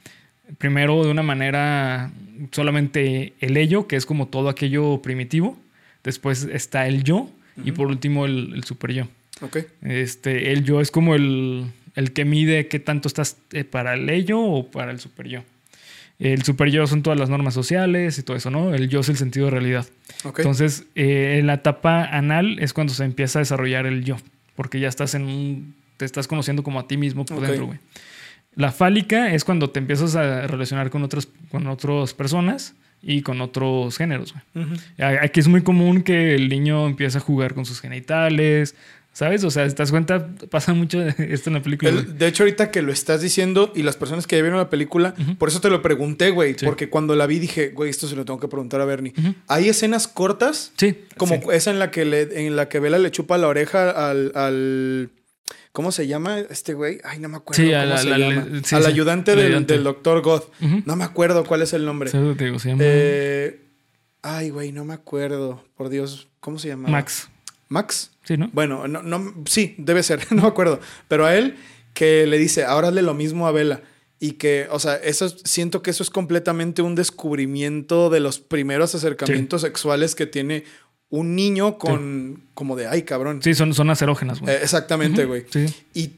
primero 0.59 1.03
de 1.05 1.11
una 1.11 1.23
manera 1.23 2.11
solamente 2.53 3.33
el 3.41 3.57
ello, 3.57 3.87
que 3.87 3.97
es 3.97 4.05
como 4.05 4.29
todo 4.29 4.51
aquello 4.51 5.01
primitivo. 5.01 5.59
Después 6.05 6.43
está 6.53 6.87
el 6.87 7.03
yo 7.03 7.31
y 7.65 7.73
por 7.73 7.87
último 7.89 8.27
el, 8.27 8.53
el 8.55 8.65
super 8.65 8.93
yo. 8.93 9.09
Ok. 9.41 9.59
Este, 9.83 10.53
el 10.53 10.65
yo 10.65 10.83
es 10.83 10.91
como 10.91 11.15
el, 11.15 11.65
el 11.95 12.13
que 12.13 12.25
mide 12.25 12.69
qué 12.69 12.79
tanto 12.79 13.09
estás 13.09 13.37
eh, 13.53 13.65
para 13.65 13.95
el 13.95 14.09
ello 14.11 14.41
o 14.41 14.71
para 14.71 14.91
el 14.93 15.01
super 15.01 15.27
yo. 15.29 15.43
El 16.19 16.43
super 16.43 16.69
yo 16.71 16.87
son 16.87 17.03
todas 17.03 17.19
las 17.19 17.31
normas 17.31 17.55
sociales 17.55 18.19
y 18.19 18.23
todo 18.23 18.37
eso, 18.37 18.51
¿no? 18.51 18.75
El 18.75 18.89
yo 18.91 19.01
es 19.01 19.09
el 19.09 19.17
sentido 19.17 19.47
de 19.47 19.53
realidad. 19.53 19.87
Entonces, 20.43 20.85
eh, 20.95 21.37
en 21.41 21.47
la 21.47 21.55
etapa 21.55 22.05
anal 22.05 22.59
es 22.59 22.73
cuando 22.75 22.93
se 22.93 23.05
empieza 23.05 23.39
a 23.39 23.41
desarrollar 23.41 23.87
el 23.87 24.05
yo, 24.05 24.19
porque 24.55 24.79
ya 24.81 24.89
estás 24.89 25.15
en 25.15 25.23
un, 25.23 25.75
te 25.97 26.05
estás 26.05 26.29
conociendo 26.29 26.63
como 26.63 26.79
a 26.79 26.87
ti 26.87 26.97
mismo 26.99 27.25
por 27.25 27.41
dentro, 27.41 27.67
güey. 27.69 27.79
La 28.55 28.71
fálica 28.73 29.33
es 29.33 29.45
cuando 29.45 29.71
te 29.71 29.79
empiezas 29.79 30.15
a 30.17 30.47
relacionar 30.47 30.91
con 30.91 31.03
otras, 31.05 31.27
con 31.51 31.67
otras 31.69 32.13
personas 32.13 32.75
y 33.03 33.23
con 33.23 33.41
otros 33.41 33.97
géneros, 33.97 34.35
güey. 34.53 34.67
Ujú. 34.67 34.75
A- 34.99 35.25
Aquí 35.25 35.41
es 35.41 35.49
muy 35.49 35.63
común 35.63 36.03
que 36.03 36.35
el 36.35 36.51
niño 36.51 36.87
empiece 36.87 37.17
a 37.17 37.21
jugar 37.23 37.55
con 37.55 37.65
sus 37.65 37.81
genitales, 37.81 38.75
¿sabes? 39.13 39.45
O 39.45 39.51
sea, 39.51 39.67
¿te 39.69 39.75
das 39.75 39.91
cuenta? 39.91 40.29
Pasa 40.51 40.73
mucho 40.73 41.01
esto 41.19 41.51
en 41.51 41.55
la 41.55 41.63
película. 41.63 41.91
El- 41.91 42.17
de 42.19 42.27
hecho, 42.27 42.43
ahorita 42.45 42.71
que 42.71 42.83
lo 42.83 42.93
estás 42.93 43.21
diciendo 43.21 43.73
y 43.75 43.83
las 43.83 43.97
personas 43.97 44.27
que 44.27 44.37
ya 44.37 44.43
vieron 44.43 44.59
la 44.59 44.71
película, 44.71 45.15
por 45.39 45.49
eso 45.49 45.61
te 45.61 45.69
lo 45.71 45.83
pregunté, 45.83 46.31
güey. 46.31 46.55
Sí. 46.59 46.65
Porque 46.67 46.89
cuando 46.89 47.15
la 47.17 47.27
vi 47.27 47.39
dije, 47.39 47.69
güey, 47.71 47.91
esto 47.91 48.07
se 48.09 48.17
lo 48.17 48.25
tengo 48.25 48.41
que 48.41 48.49
preguntar 48.49 48.81
a 48.81 48.85
Bernie. 48.85 49.13
Hay 49.49 49.69
escenas 49.69 50.09
cortas, 50.09 50.73
Sí. 50.77 50.97
como 51.17 51.35
sí. 51.37 51.41
esa 51.53 51.71
en 51.71 51.79
la 51.79 51.91
que 51.91 52.05
le, 52.05 52.47
en 52.47 52.57
la 52.57 52.69
que 52.69 52.81
Vela 52.81 52.99
le 52.99 53.11
chupa 53.11 53.37
la 53.39 53.49
oreja 53.49 53.91
al, 54.11 54.33
al 54.35 55.11
¿cómo 55.73 55.93
se 55.93 56.07
llama 56.07 56.39
este 56.41 56.75
güey? 56.75 56.99
Ay, 57.05 57.19
no 57.21 57.29
me 57.29 57.37
acuerdo 57.37 57.63
Sí, 57.63 57.71
cómo 57.71 57.85
la- 57.85 57.99
se 57.99 58.09
la- 58.09 58.19
llama. 58.19 58.47
sí, 58.65 58.75
al 58.75 58.83
sí. 58.83 58.89
ayudante 58.89 59.33
El 59.33 59.39
del, 59.39 59.47
ayudante. 59.49 59.75
del 59.75 59.85
doctor. 59.85 60.19
Ujú. 60.19 60.83
No 60.87 60.97
me 60.97 61.05
acuerdo 61.05 61.45
cuál 61.45 61.63
es 61.63 61.73
el 61.73 61.85
nombre. 61.85 62.11
Sí, 62.11 62.19
te 62.39 62.45
digo, 62.45 62.59
se 62.59 62.69
llama 62.71 62.83
Eh, 62.85 63.61
ay, 64.23 64.51
güey, 64.51 64.73
no 64.73 64.85
me 64.85 64.95
acuerdo. 64.95 65.65
Por 65.77 65.89
Dios, 65.89 66.29
¿cómo 66.41 66.59
se 66.59 66.69
llama? 66.69 66.89
Max. 66.89 67.29
Max. 67.69 68.11
Sí, 68.31 68.37
¿no? 68.37 68.49
Bueno, 68.53 68.87
no, 68.87 69.03
no, 69.03 69.35
sí, 69.47 69.75
debe 69.77 70.05
ser, 70.05 70.21
no 70.31 70.43
me 70.43 70.49
acuerdo. 70.49 70.79
Pero 71.09 71.27
a 71.27 71.35
él 71.35 71.57
que 71.95 72.29
le 72.29 72.39
dice, 72.39 72.63
ahora 72.65 72.89
hazle 72.89 73.03
lo 73.03 73.13
mismo 73.15 73.49
a 73.49 73.51
Vela. 73.53 73.81
Y 74.21 74.33
que, 74.33 74.69
o 74.71 74.79
sea, 74.79 74.95
eso 74.97 75.27
es- 75.27 75.37
siento 75.45 75.83
que 75.83 75.91
eso 75.91 76.05
es 76.05 76.11
completamente 76.11 76.81
un 76.83 76.95
descubrimiento 76.95 78.09
de 78.11 78.21
los 78.21 78.39
primeros 78.39 78.95
acercamientos 78.95 79.63
sexuales 79.63 80.15
que 80.15 80.27
tiene 80.27 80.63
un 81.09 81.35
niño 81.35 81.77
con, 81.79 82.45
como 82.55 82.77
de, 82.77 82.87
ay, 82.87 83.03
cabrón. 83.03 83.43
Sí, 83.43 83.55
son, 83.55 83.75
son 83.75 83.91
acerógenas, 83.91 84.41
güey. 84.41 84.55
Eh, 84.55 84.59
exactamente, 84.63 85.25
güey. 85.25 85.45
Sí. 85.51 85.67
Y 85.95 86.13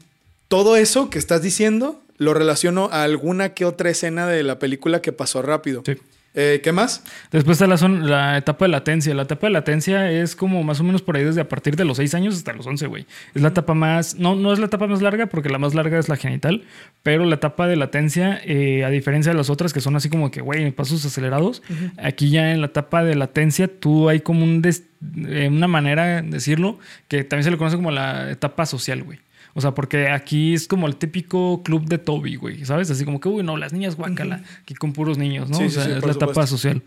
todo 0.49 0.75
eso 0.75 1.09
que 1.09 1.17
estás 1.17 1.41
diciendo 1.41 1.99
lo 2.17 2.35
relaciono 2.35 2.89
a 2.91 3.01
alguna 3.03 3.55
que 3.55 3.65
otra 3.65 3.89
escena 3.89 4.27
de 4.27 4.43
la 4.43 4.59
película 4.59 5.01
que 5.01 5.11
pasó 5.11 5.41
rápido. 5.41 5.81
Sí. 5.83 5.95
Eh, 6.35 6.61
¿Qué 6.63 6.71
más? 6.71 7.03
Después 7.31 7.55
está 7.55 7.67
la, 7.67 7.77
zona- 7.77 8.03
la 8.05 8.37
etapa 8.39 8.65
de 8.65 8.69
latencia. 8.69 9.13
La 9.13 9.21
etapa 9.23 9.45
de 9.47 9.53
latencia 9.53 10.09
es 10.11 10.35
como 10.35 10.63
más 10.63 10.79
o 10.79 10.83
menos 10.83 11.03
por 11.03 11.15
ahí 11.15 11.23
desde 11.23 11.41
a 11.41 11.47
partir 11.47 11.75
de 11.75 11.85
los 11.85 11.97
6 11.97 12.15
años 12.15 12.35
hasta 12.35 12.53
los 12.53 12.65
11, 12.65 12.87
güey. 12.87 13.05
Es 13.35 13.41
la 13.43 13.49
etapa 13.49 13.75
más... 13.75 14.15
No, 14.15 14.33
no 14.35 14.51
es 14.51 14.57
la 14.57 14.65
etapa 14.65 14.87
más 14.87 15.01
larga 15.03 15.27
porque 15.27 15.49
la 15.49 15.59
más 15.59 15.75
larga 15.75 15.99
es 15.99 16.09
la 16.09 16.15
genital, 16.17 16.63
pero 17.03 17.25
la 17.25 17.35
etapa 17.35 17.67
de 17.67 17.75
latencia, 17.75 18.41
eh, 18.45 18.83
a 18.83 18.89
diferencia 18.89 19.31
de 19.31 19.37
las 19.37 19.51
otras 19.51 19.73
que 19.73 19.81
son 19.81 19.95
así 19.95 20.09
como 20.09 20.31
que, 20.31 20.41
güey, 20.41 20.71
pasos 20.71 21.05
acelerados, 21.05 21.61
aquí 21.97 22.31
ya 22.31 22.51
en 22.51 22.61
la 22.61 22.67
etapa 22.67 23.03
de 23.03 23.13
latencia 23.15 23.67
tú 23.67 24.09
hay 24.09 24.21
como 24.21 24.43
un 24.43 24.63
des- 24.63 24.85
eh, 25.27 25.49
una 25.51 25.67
manera 25.67 26.21
de 26.21 26.29
decirlo 26.29 26.79
que 27.09 27.23
también 27.23 27.43
se 27.43 27.51
le 27.51 27.57
conoce 27.57 27.75
como 27.75 27.91
la 27.91 28.31
etapa 28.31 28.65
social, 28.65 29.03
güey. 29.03 29.19
O 29.55 29.61
sea, 29.61 29.75
porque 29.75 30.09
aquí 30.09 30.53
es 30.53 30.67
como 30.67 30.87
el 30.87 30.95
típico 30.95 31.61
club 31.63 31.85
de 31.85 31.99
Toby, 31.99 32.35
güey, 32.37 32.65
¿sabes? 32.65 32.89
Así 32.89 33.05
como 33.05 33.19
que, 33.19 33.29
uy, 33.29 33.43
no, 33.43 33.55
las 33.55 33.71
niñas 33.71 33.95
guácala, 33.95 34.43
aquí 34.61 34.73
con 34.73 34.93
puros 34.93 35.17
niños, 35.17 35.49
¿no? 35.49 35.57
Sí, 35.57 35.65
o 35.65 35.69
sea, 35.69 35.83
sí, 35.83 35.91
es 35.91 36.03
la 36.03 36.11
etapa 36.11 36.47
social. 36.47 36.81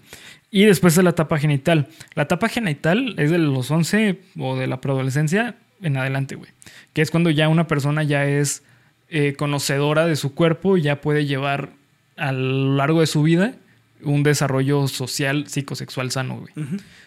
Y 0.51 0.65
después 0.65 0.95
de 0.97 1.03
la 1.03 1.11
etapa 1.11 1.39
genital. 1.39 1.89
La 2.15 2.25
etapa 2.25 2.49
genital 2.49 3.15
es 3.19 3.31
de 3.31 3.39
los 3.39 3.71
11 3.71 4.21
o 4.39 4.57
de 4.57 4.67
la 4.67 4.81
preadolescencia 4.81 5.57
en 5.81 5.97
adelante, 5.97 6.35
güey. 6.35 6.51
Que 6.93 7.03
es 7.03 7.11
cuando 7.11 7.31
ya 7.31 7.49
una 7.49 7.67
persona 7.67 8.03
ya 8.03 8.27
es 8.27 8.63
eh, 9.09 9.35
conocedora 9.37 10.07
de 10.07 10.17
su 10.17 10.35
cuerpo 10.35 10.77
y 10.77 10.83
ya 10.83 11.01
puede 11.01 11.27
llevar 11.27 11.71
a 12.17 12.33
lo 12.33 12.75
largo 12.75 13.01
de 13.01 13.07
su 13.07 13.23
vida 13.23 13.55
un 14.03 14.23
desarrollo 14.23 14.89
social, 14.89 15.47
psicosexual 15.47 16.11
sano, 16.11 16.41
güey. 16.41 16.53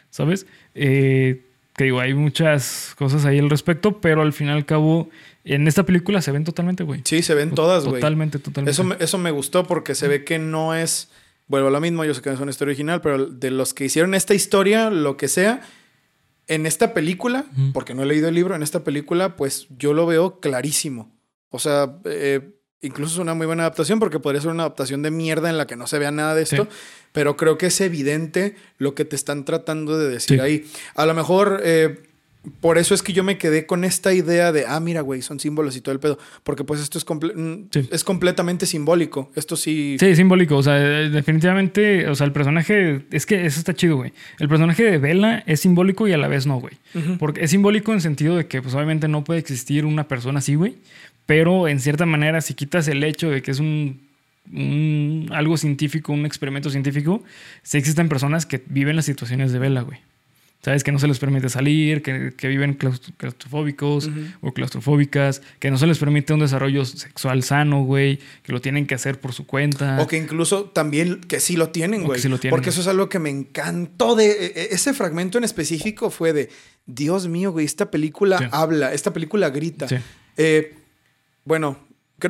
¿Sabes? 0.09 0.47
Eh, 0.75 1.43
que 1.75 1.85
digo, 1.85 1.99
hay 1.99 2.13
muchas 2.13 2.93
cosas 2.97 3.25
ahí 3.25 3.39
al 3.39 3.49
respecto, 3.49 4.01
pero 4.01 4.21
al 4.21 4.33
fin 4.33 4.47
y 4.47 4.51
al 4.51 4.65
cabo, 4.65 5.09
en 5.43 5.67
esta 5.67 5.83
película 5.83 6.21
se 6.21 6.31
ven 6.31 6.43
totalmente, 6.43 6.83
güey. 6.83 7.01
Sí, 7.05 7.21
se 7.21 7.33
ven 7.35 7.51
todas, 7.55 7.85
güey. 7.85 8.01
Totalmente, 8.01 8.39
totalmente. 8.39 8.71
Eso 8.71 8.83
me, 8.83 8.95
eso 8.99 9.17
me 9.17 9.31
gustó 9.31 9.63
porque 9.65 9.95
se 9.95 10.07
ve 10.07 10.23
que 10.23 10.39
no 10.39 10.75
es. 10.75 11.09
Vuelvo 11.47 11.69
a 11.69 11.71
lo 11.71 11.79
mismo, 11.81 12.05
yo 12.05 12.13
sé 12.13 12.21
que 12.21 12.29
no 12.29 12.35
es 12.35 12.41
una 12.41 12.51
historia 12.51 12.71
original, 12.71 13.01
pero 13.01 13.25
de 13.25 13.49
los 13.49 13.73
que 13.73 13.85
hicieron 13.85 14.13
esta 14.13 14.35
historia, 14.35 14.89
lo 14.91 15.17
que 15.17 15.27
sea, 15.27 15.61
en 16.47 16.65
esta 16.67 16.93
película, 16.93 17.45
porque 17.73 17.95
no 17.95 18.03
he 18.03 18.05
leído 18.05 18.27
el 18.29 18.35
libro, 18.35 18.55
en 18.55 18.61
esta 18.63 18.83
película, 18.83 19.35
pues 19.35 19.67
yo 19.77 19.93
lo 19.93 20.05
veo 20.05 20.39
clarísimo. 20.39 21.11
O 21.49 21.57
sea, 21.57 21.97
eh, 22.05 22.51
incluso 22.81 23.13
es 23.13 23.19
una 23.19 23.33
muy 23.33 23.47
buena 23.47 23.63
adaptación 23.63 23.97
porque 23.99 24.19
podría 24.19 24.41
ser 24.41 24.51
una 24.51 24.63
adaptación 24.63 25.01
de 25.01 25.09
mierda 25.09 25.49
en 25.49 25.57
la 25.57 25.65
que 25.65 25.75
no 25.75 25.87
se 25.87 25.97
vea 25.97 26.11
nada 26.11 26.35
de 26.35 26.43
esto, 26.43 26.65
Sí. 26.69 26.77
pero 27.13 27.35
creo 27.37 27.57
que 27.57 27.65
es 27.67 27.81
evidente 27.81 28.55
lo 28.77 28.93
que 28.93 29.05
te 29.05 29.15
están 29.15 29.43
tratando 29.45 29.97
de 29.97 30.07
decir 30.09 30.37
Sí. 30.37 30.43
ahí. 30.43 30.65
A 30.95 31.05
lo 31.07 31.13
mejor. 31.15 31.61
eh, 31.63 32.03
por 32.61 32.77
eso 32.77 32.93
es 32.93 33.01
que 33.03 33.13
yo 33.13 33.23
me 33.23 33.37
quedé 33.37 33.65
con 33.65 33.83
esta 33.83 34.13
idea 34.13 34.51
de, 34.51 34.65
ah, 34.67 34.79
mira, 34.79 35.01
güey, 35.01 35.21
son 35.21 35.39
símbolos 35.39 35.75
y 35.77 35.81
todo 35.81 35.93
el 35.93 35.99
pedo. 35.99 36.17
Porque 36.43 36.63
pues 36.63 36.81
esto 36.81 36.97
es, 36.97 37.05
comple- 37.05 37.33
mm, 37.35 37.67
Sí. 37.71 37.87
es 37.91 38.03
completamente 38.03 38.65
simbólico. 38.65 39.31
Esto 39.35 39.55
sí... 39.55 39.97
Sí, 39.99 40.15
simbólico. 40.15 40.57
O 40.57 40.63
sea, 40.63 40.77
eh, 40.77 41.09
definitivamente, 41.09 42.07
o 42.07 42.15
sea, 42.15 42.25
el 42.25 42.31
personaje, 42.33 43.01
es 43.11 43.25
que 43.25 43.45
eso 43.45 43.59
está 43.59 43.73
chido, 43.73 43.97
güey. 43.97 44.13
El 44.39 44.49
personaje 44.49 44.83
de 44.83 44.97
Bella 44.97 45.43
es 45.47 45.59
simbólico 45.61 46.07
y 46.07 46.13
a 46.13 46.17
la 46.17 46.27
vez 46.27 46.45
no, 46.45 46.59
güey. 46.59 46.73
Porque 47.19 47.43
es 47.43 47.51
simbólico 47.51 47.93
en 47.93 48.01
sentido 48.01 48.35
de 48.35 48.47
que, 48.47 48.61
pues 48.61 48.73
obviamente 48.75 49.07
no 49.07 49.23
puede 49.23 49.39
existir 49.39 49.85
una 49.85 50.07
persona 50.07 50.39
así, 50.39 50.55
güey. 50.55 50.75
Pero 51.25 51.67
en 51.67 51.79
cierta 51.79 52.05
manera, 52.05 52.41
si 52.41 52.53
quitas 52.55 52.87
el 52.87 53.03
hecho 53.03 53.29
de 53.29 53.41
que 53.41 53.51
es 53.51 53.59
un, 53.59 54.01
un- 54.51 55.29
algo 55.31 55.57
científico, 55.57 56.11
un 56.13 56.25
experimento 56.25 56.69
científico, 56.69 57.23
sí 57.63 57.77
existen 57.77 58.09
personas 58.09 58.45
que 58.45 58.63
viven 58.67 58.95
las 58.95 59.05
situaciones 59.05 59.51
de 59.51 59.59
Bella, 59.59 59.81
güey. 59.81 59.99
¿Sabes? 60.61 60.83
Que 60.83 60.91
no 60.91 60.99
se 60.99 61.07
les 61.07 61.19
permite 61.19 61.47
salir, 61.47 62.01
que, 62.01 62.33
que 62.35 62.49
viven 62.49 62.77
claustro- 62.77 63.13
claustrofóbicos 63.15 64.09
o 64.41 64.51
claustrofóbicas, 64.53 65.41
que 65.59 65.71
no 65.71 65.77
se 65.77 65.87
les 65.87 65.97
permite 65.99 66.33
un 66.33 66.41
desarrollo 66.41 66.83
sexual 66.83 67.43
sano, 67.43 67.83
güey, 67.85 68.19
que 68.43 68.51
lo 68.51 68.59
tienen 68.59 68.85
que 68.85 68.93
hacer 68.95 69.21
por 69.21 69.31
su 69.31 69.45
cuenta. 69.47 69.97
O 70.01 70.07
que 70.07 70.17
incluso 70.17 70.65
también 70.65 71.21
que 71.21 71.39
sí 71.39 71.55
lo 71.55 71.69
tienen, 71.69 72.03
güey. 72.03 72.19
sí 72.19 72.27
lo 72.27 72.39
tienen, 72.39 72.51
Porque 72.51 72.65
güey. 72.71 72.73
eso 72.73 72.81
es 72.81 72.87
algo 72.87 73.07
que 73.07 73.19
me 73.19 73.29
encantó 73.29 74.15
de 74.15 74.25
e- 74.31 74.45
e- 74.47 74.67
ese 74.71 74.93
fragmento 74.93 75.37
en 75.37 75.45
específico 75.45 76.09
fue 76.09 76.33
de 76.33 76.49
Dios 76.85 77.29
mío, 77.29 77.53
güey, 77.53 77.65
esta 77.65 77.89
película 77.89 78.37
Sí. 78.39 78.45
habla, 78.51 78.93
esta 78.93 79.13
película 79.13 79.49
grita. 79.51 79.87
Sí. 79.87 79.95
Eh, 80.35 80.75
bueno, 81.45 81.79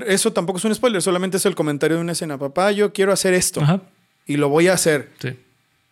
eso 0.05 0.33
tampoco 0.33 0.59
es 0.59 0.65
un 0.65 0.75
spoiler, 0.75 1.01
solamente 1.01 1.37
es 1.37 1.45
el 1.47 1.55
comentario 1.55 1.97
de 1.97 2.03
una 2.03 2.11
escena. 2.11 2.37
Papá, 2.37 2.71
yo 2.73 2.93
quiero 2.93 3.11
hacer 3.11 3.33
esto 3.33 3.61
Ajá. 3.61 3.81
y 4.27 4.37
lo 4.37 4.49
voy 4.49 4.67
a 4.67 4.73
hacer. 4.73 5.09
Sí. 5.19 5.29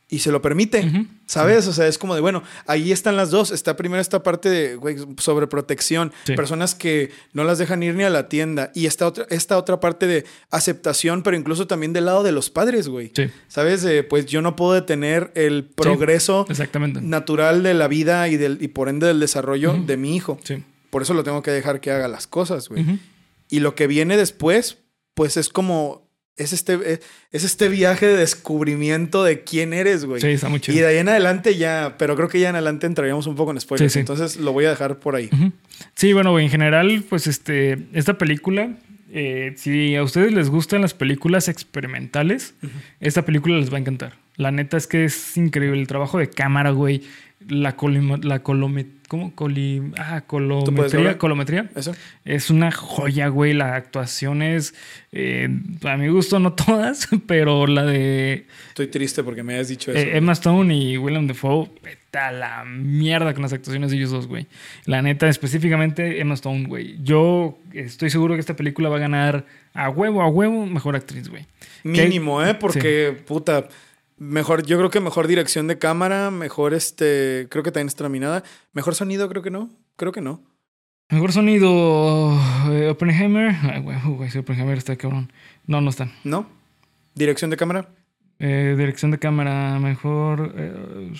Y 0.09 0.19
se 0.19 0.31
lo 0.31 0.41
permite. 0.41 0.89
¿Sabes? 1.25 1.67
O 1.67 1.73
sea, 1.73 1.85
es 1.87 1.97
como 1.97 2.15
de, 2.15 2.21
bueno, 2.21 2.41
ahí 2.65 2.93
están 2.93 3.17
las 3.17 3.29
dos. 3.29 3.51
Está 3.51 3.75
primero 3.75 3.99
esta 3.99 4.23
parte 4.23 4.49
de, 4.49 4.75
güey. 4.77 4.95
Sí. 4.97 6.33
Personas 6.33 6.75
que 6.75 7.11
no 7.33 7.43
las 7.43 7.57
dejan 7.57 7.83
ir 7.83 7.93
ni 7.93 8.03
a 8.03 8.09
la 8.09 8.29
tienda. 8.29 8.71
Y 8.73 8.85
esta 8.85 9.05
otra, 9.05 9.25
esta 9.29 9.57
otra 9.57 9.81
parte 9.81 10.07
de 10.07 10.23
aceptación, 10.49 11.23
pero 11.23 11.35
incluso 11.35 11.67
también 11.67 11.91
del 11.91 12.05
lado 12.05 12.23
de 12.23 12.31
los 12.31 12.49
padres, 12.49 12.87
güey. 12.87 13.11
Sí. 13.13 13.29
¿Sabes? 13.49 13.83
Eh, 13.83 14.03
pues 14.03 14.27
yo 14.27 14.41
no 14.41 14.55
puedo 14.55 14.71
detener 14.73 15.31
el 15.35 15.65
progreso 15.65 16.45
Exactamente. 16.49 17.01
natural 17.01 17.61
de 17.61 17.73
la 17.73 17.89
vida 17.89 18.29
y, 18.29 18.37
del, 18.37 18.59
y 18.61 18.69
por 18.69 18.87
ende 18.87 19.07
del 19.07 19.19
desarrollo 19.19 19.73
de 19.73 19.97
mi 19.97 20.15
hijo. 20.15 20.39
Por 20.89 21.01
eso 21.01 21.13
lo 21.13 21.25
tengo 21.25 21.41
que 21.41 21.51
dejar 21.51 21.81
que 21.81 21.91
haga 21.91 22.07
las 22.07 22.27
cosas, 22.27 22.69
güey. 22.69 23.01
Y 23.49 23.59
lo 23.59 23.75
que 23.75 23.87
viene 23.87 24.15
después, 24.15 24.77
pues 25.13 25.35
es 25.35 25.49
como... 25.49 26.06
Es 26.37 26.53
este, 26.53 26.75
es- 26.93 27.01
es 27.31 27.43
este 27.43 27.67
viaje 27.67 28.05
de 28.05 28.15
descubrimiento 28.17 29.23
de 29.23 29.41
quién 29.43 29.73
eres, 29.73 30.05
güey. 30.05 30.21
Sí, 30.21 30.27
está 30.27 30.49
muy 30.49 30.57
Y 30.57 30.61
chido. 30.61 30.77
de 30.79 30.85
ahí 30.87 30.97
en 30.97 31.09
adelante 31.09 31.55
ya, 31.57 31.95
pero 31.97 32.15
creo 32.15 32.29
que 32.29 32.39
ya 32.39 32.49
en 32.49 32.55
adelante 32.55 32.85
entraríamos 32.87 33.25
un 33.27 33.35
poco 33.35 33.51
en 33.51 33.59
spoilers. 33.59 33.91
Sí, 33.91 33.95
sí. 33.95 33.99
Entonces 34.01 34.37
lo 34.37 34.53
voy 34.53 34.65
a 34.65 34.69
dejar 34.69 34.99
por 34.99 35.15
ahí. 35.15 35.29
Sí, 35.95 36.13
bueno, 36.13 36.31
güey, 36.31 36.45
en 36.45 36.51
general, 36.51 37.03
pues 37.09 37.27
este, 37.27 37.77
esta 37.93 38.17
película, 38.17 38.69
eh, 39.11 39.53
si 39.57 39.95
a 39.95 40.03
ustedes 40.03 40.31
les 40.31 40.49
gustan 40.49 40.81
las 40.81 40.93
películas 40.93 41.47
experimentales, 41.47 42.53
esta 42.99 43.23
película 43.25 43.57
les 43.57 43.71
va 43.71 43.77
a 43.77 43.79
encantar. 43.79 44.13
La 44.35 44.51
neta 44.51 44.77
es 44.77 44.85
que 44.87 45.05
es 45.05 45.35
increíble 45.37 45.79
el 45.79 45.87
trabajo 45.87 46.19
de 46.19 46.29
cámara, 46.29 46.69
güey. 46.71 47.01
La 47.47 47.75
colima, 47.75 48.17
la 48.21 48.43
colome, 48.43 48.85
¿cómo? 49.07 49.33
Coli, 49.33 49.81
ah, 49.97 50.21
colometría, 50.27 51.17
colometría. 51.17 51.69
Eso. 51.75 51.95
Es 52.25 52.49
una 52.49 52.71
joya, 52.71 53.27
güey. 53.29 53.53
Las 53.53 53.73
actuaciones, 53.73 54.75
eh, 55.11 55.49
a 55.83 55.97
mi 55.97 56.07
gusto 56.09 56.39
no 56.39 56.53
todas, 56.55 57.07
pero 57.25 57.67
la 57.67 57.85
de 57.85 58.45
Estoy 58.69 58.87
triste 58.87 59.23
porque 59.23 59.43
me 59.43 59.55
hayas 59.55 59.69
dicho 59.69 59.91
eso. 59.91 59.99
eh, 59.99 60.17
Emma 60.17 60.33
Stone 60.33 60.75
y 60.75 60.97
Willem 60.97 61.27
Dafoe, 61.27 61.69
vete 61.81 62.17
a 62.17 62.31
la 62.31 62.63
mierda 62.65 63.33
con 63.33 63.43
las 63.43 63.53
actuaciones 63.53 63.91
de 63.91 63.97
ellos 63.97 64.11
dos, 64.11 64.27
güey. 64.27 64.47
La 64.85 65.01
neta, 65.01 65.27
específicamente 65.27 66.19
Emma 66.19 66.33
Stone, 66.35 66.67
güey. 66.67 66.97
Yo 67.03 67.57
estoy 67.73 68.09
seguro 68.09 68.33
que 68.35 68.39
esta 68.39 68.55
película 68.55 68.89
va 68.89 68.97
a 68.97 68.99
ganar 68.99 69.45
a 69.73 69.89
huevo, 69.89 70.21
a 70.21 70.27
huevo, 70.27 70.65
mejor 70.65 70.95
actriz, 70.95 71.29
güey. 71.29 71.45
Mínimo, 71.83 72.43
¿eh? 72.43 72.53
Porque, 72.55 73.15
puta, 73.25 73.67
mejor, 74.17 74.63
yo 74.65 74.77
creo 74.77 74.89
que 74.89 74.99
mejor 74.99 75.27
dirección 75.27 75.67
de 75.67 75.77
cámara, 75.77 76.31
mejor 76.31 76.73
este, 76.73 77.47
creo 77.49 77.63
que 77.63 77.71
también 77.71 77.87
está 77.87 78.03
nominada. 78.03 78.43
Mejor 78.73 78.95
sonido, 78.95 79.29
creo 79.29 79.41
que 79.41 79.51
no. 79.51 79.69
Creo 79.95 80.11
que 80.11 80.21
no. 80.21 80.41
Mejor 81.09 81.31
sonido, 81.31 82.37
eh, 82.71 82.89
Oppenheimer. 82.89 83.55
Ay, 83.63 83.81
güey, 83.81 83.97
güey, 84.03 84.29
sí, 84.29 84.39
Oppenheimer 84.39 84.77
está 84.77 84.95
cabrón. 84.97 85.31
No, 85.65 85.79
no 85.81 85.89
están. 85.89 86.11
¿No? 86.23 86.49
Dirección 87.15 87.49
de 87.49 87.57
cámara. 87.57 87.89
Eh, 88.39 88.75
dirección 88.77 89.11
de 89.11 89.17
cámara, 89.17 89.79
mejor. 89.79 90.53
eh, 90.55 91.11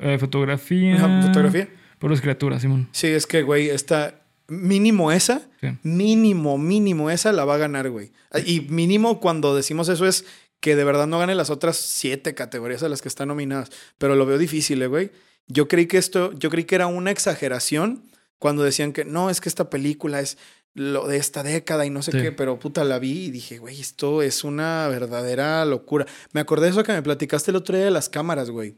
eh, 0.00 0.18
fotografía. 0.18 1.22
Fotografía. 1.22 1.68
Puras 1.98 2.20
criaturas, 2.20 2.62
Simón. 2.62 2.88
Sí, 2.92 3.08
es 3.08 3.26
que, 3.26 3.42
güey, 3.42 3.68
está 3.68 4.22
mínimo 4.48 5.12
esa. 5.12 5.42
Sí. 5.60 5.68
Mínimo, 5.82 6.56
mínimo 6.58 7.10
esa 7.10 7.32
la 7.32 7.44
va 7.44 7.54
a 7.56 7.58
ganar, 7.58 7.90
güey. 7.90 8.12
Y 8.46 8.60
mínimo 8.62 9.20
cuando 9.20 9.54
decimos 9.54 9.88
eso 9.88 10.06
es 10.06 10.24
que 10.60 10.76
de 10.76 10.84
verdad 10.84 11.06
no 11.06 11.18
gane 11.18 11.34
las 11.34 11.50
otras 11.50 11.76
siete 11.76 12.34
categorías 12.34 12.82
a 12.82 12.88
las 12.88 13.02
que 13.02 13.08
están 13.08 13.28
nominadas. 13.28 13.70
Pero 13.98 14.14
lo 14.14 14.26
veo 14.26 14.38
difícil, 14.38 14.80
eh, 14.82 14.86
güey. 14.86 15.10
Yo 15.46 15.68
creí 15.68 15.86
que 15.86 15.98
esto, 15.98 16.32
yo 16.32 16.48
creí 16.50 16.64
que 16.64 16.74
era 16.76 16.86
una 16.86 17.10
exageración 17.10 18.04
cuando 18.38 18.62
decían 18.62 18.92
que 18.92 19.04
no, 19.04 19.28
es 19.30 19.40
que 19.40 19.48
esta 19.48 19.68
película 19.68 20.20
es 20.20 20.38
lo 20.72 21.06
de 21.08 21.16
esta 21.16 21.42
década 21.42 21.84
y 21.84 21.90
no 21.90 22.00
sé 22.02 22.12
Sí. 22.12 22.22
qué, 22.22 22.32
pero 22.32 22.58
puta 22.58 22.84
la 22.84 22.98
vi 22.98 23.24
y 23.26 23.30
dije, 23.30 23.58
güey, 23.58 23.80
esto 23.80 24.22
es 24.22 24.44
una 24.44 24.86
verdadera 24.88 25.64
locura. 25.64 26.06
Me 26.32 26.40
acordé 26.40 26.66
de 26.66 26.70
eso 26.72 26.84
que 26.84 26.92
me 26.92 27.02
platicaste 27.02 27.50
el 27.50 27.56
otro 27.56 27.74
día 27.76 27.84
de 27.86 27.90
las 27.90 28.08
cámaras, 28.08 28.50
güey. 28.50 28.76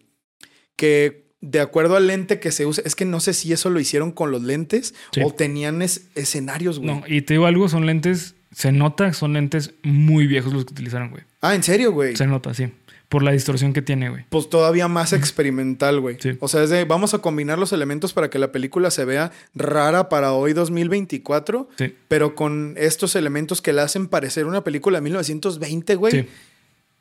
Que 0.76 1.31
de 1.42 1.60
acuerdo 1.60 1.96
al 1.96 2.06
lente 2.06 2.40
que 2.40 2.50
se 2.52 2.64
usa, 2.64 2.82
es 2.86 2.94
que 2.94 3.04
no 3.04 3.20
sé 3.20 3.34
si 3.34 3.52
eso 3.52 3.68
lo 3.68 3.78
hicieron 3.80 4.12
con 4.12 4.30
los 4.30 4.42
lentes 4.42 4.94
Sí. 5.12 5.20
o 5.22 5.30
tenían 5.34 5.82
es- 5.82 6.06
escenarios, 6.14 6.78
güey. 6.78 6.90
No, 6.90 7.02
y 7.06 7.20
te 7.22 7.34
digo 7.34 7.44
algo, 7.46 7.68
son 7.68 7.84
lentes, 7.84 8.34
se 8.54 8.72
nota 8.72 9.12
son 9.12 9.34
lentes 9.34 9.74
muy 9.82 10.26
viejos 10.26 10.52
los 10.54 10.64
que 10.64 10.72
utilizaron, 10.72 11.10
güey. 11.10 11.24
Ah, 11.42 11.54
¿en 11.54 11.62
serio, 11.62 11.92
güey? 11.92 12.16
Se 12.16 12.26
nota, 12.26 12.54
sí. 12.54 12.72
Por 13.08 13.22
la 13.22 13.32
distorsión 13.32 13.74
que 13.74 13.82
tiene, 13.82 14.08
güey. 14.08 14.24
Pues 14.30 14.48
todavía 14.48 14.88
más 14.88 15.12
experimental, 15.12 16.00
güey. 16.00 16.16
Sí. 16.18 16.30
O 16.40 16.48
sea, 16.48 16.62
es 16.62 16.70
de 16.70 16.84
vamos 16.86 17.12
a 17.12 17.18
combinar 17.18 17.58
los 17.58 17.74
elementos 17.74 18.14
para 18.14 18.30
que 18.30 18.38
la 18.38 18.52
película 18.52 18.90
se 18.90 19.04
vea 19.04 19.32
rara 19.54 20.08
para 20.08 20.32
hoy 20.32 20.54
2024, 20.54 21.68
Sí. 21.76 21.94
pero 22.08 22.34
con 22.34 22.74
estos 22.78 23.14
elementos 23.14 23.60
que 23.60 23.74
la 23.74 23.82
hacen 23.82 24.06
parecer 24.06 24.46
una 24.46 24.64
película 24.64 24.96
de 24.98 25.02
1920, 25.02 25.94
güey. 25.96 26.12
Sí. 26.22 26.28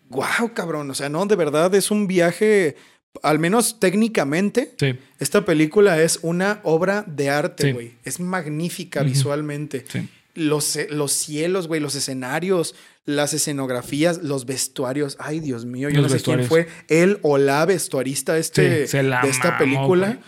Wow, 0.10 0.54
cabrón. 0.54 0.89
O 0.91 0.93
sea, 0.95 1.08
no, 1.08 1.25
de 1.25 1.36
verdad 1.38 1.73
es 1.75 1.91
un 1.91 2.08
viaje, 2.08 2.75
al 3.24 3.39
menos 3.39 3.80
técnicamente. 3.80 4.74
Sí. 4.80 4.95
Esta 5.19 5.45
película 5.45 6.02
es 6.02 6.19
una 6.21 6.60
obra 6.63 7.04
de 7.08 7.30
arte, 7.30 7.67
Sí. 7.67 7.71
güey. 7.71 7.93
Es 8.04 8.19
magnífica 8.19 9.04
visualmente. 9.04 9.86
Sí. 9.88 10.10
Los, 10.34 10.78
los 10.89 11.12
cielos, 11.12 11.67
güey, 11.67 11.82
los 11.82 11.93
escenarios, 11.95 12.74
las 13.06 13.34
escenografías, 13.34 14.24
los 14.24 14.45
vestuarios. 14.45 15.17
Ay, 15.19 15.39
Dios 15.41 15.65
mío, 15.65 15.89
yo 15.89 16.02
Los 16.02 16.12
no 16.12 16.17
sé 16.17 16.24
quién 16.24 16.45
fue 16.45 16.67
él 16.88 17.19
o 17.21 17.38
la 17.38 17.65
vestuarista 17.65 18.38
este, 18.38 18.62
de 18.62 18.84
esta 18.86 19.10
mamó, 19.52 19.58
película. 19.58 20.19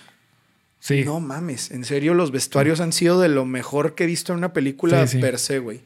Sí. 0.79 1.03
No 1.05 1.21
mames, 1.21 1.71
en 1.71 1.85
serio, 1.85 2.13
los 2.13 2.31
vestuarios 2.31 2.81
han 2.81 2.91
sido 2.91 3.21
de 3.21 3.29
lo 3.29 3.45
mejor 3.45 3.95
que 3.95 4.03
he 4.03 4.07
visto 4.07 4.33
en 4.33 4.39
una 4.39 4.51
película 4.51 5.05
per 5.21 5.39
se, 5.39 5.59
güey. 5.59 5.81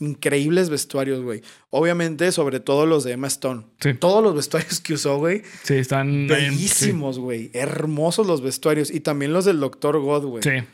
Increíbles 0.00 0.70
vestuarios, 0.70 1.22
güey. 1.22 1.42
Obviamente, 1.70 2.30
sobre 2.32 2.60
todo 2.60 2.86
los 2.86 3.02
de 3.04 3.12
Emma 3.12 3.26
Stone. 3.26 3.64
Sí. 3.80 3.94
Todos 3.94 4.22
los 4.22 4.34
vestuarios 4.34 4.80
que 4.82 4.94
usó, 4.94 5.18
güey. 5.18 5.42
Sí, 5.64 5.74
están. 5.74 6.26
Bellísimos, 6.28 7.18
güey. 7.18 7.50
Hermosos 7.52 8.26
los 8.26 8.40
vestuarios. 8.42 8.90
Y 8.90 9.00
también 9.00 9.32
los 9.32 9.44
del 9.44 9.58
Doctor 9.60 9.98
God, 10.00 10.24
güey. 10.26 10.42
Sí. 10.42 10.64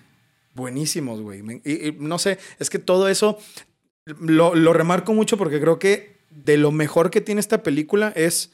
Buenísimos, 0.54 1.20
güey. 1.20 1.42
Y, 1.64 1.88
y 1.88 1.96
no 1.98 2.18
sé, 2.18 2.38
es 2.58 2.70
que 2.70 2.78
todo 2.78 3.08
eso 3.08 3.38
lo, 4.04 4.54
lo 4.54 4.72
remarco 4.72 5.12
mucho 5.14 5.36
porque 5.36 5.60
creo 5.60 5.78
que 5.78 6.18
de 6.30 6.56
lo 6.58 6.70
mejor 6.70 7.10
que 7.10 7.20
tiene 7.20 7.40
esta 7.40 7.62
película 7.62 8.12
es 8.14 8.52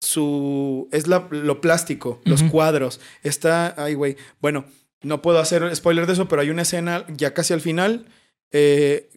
su. 0.00 0.88
es 0.92 1.06
la- 1.06 1.28
lo 1.30 1.60
plástico, 1.60 2.20
los 2.24 2.42
cuadros. 2.42 3.00
Está. 3.22 3.74
Ay, 3.82 3.94
güey. 3.94 4.16
Bueno, 4.40 4.64
no 5.02 5.22
puedo 5.22 5.38
hacer 5.38 5.74
spoiler 5.76 6.06
de 6.06 6.14
eso, 6.14 6.26
pero 6.28 6.42
hay 6.42 6.50
una 6.50 6.62
escena 6.62 7.04
ya 7.16 7.34
casi 7.34 7.52
al 7.52 7.60
final. 7.60 8.06
eh, 8.52 9.10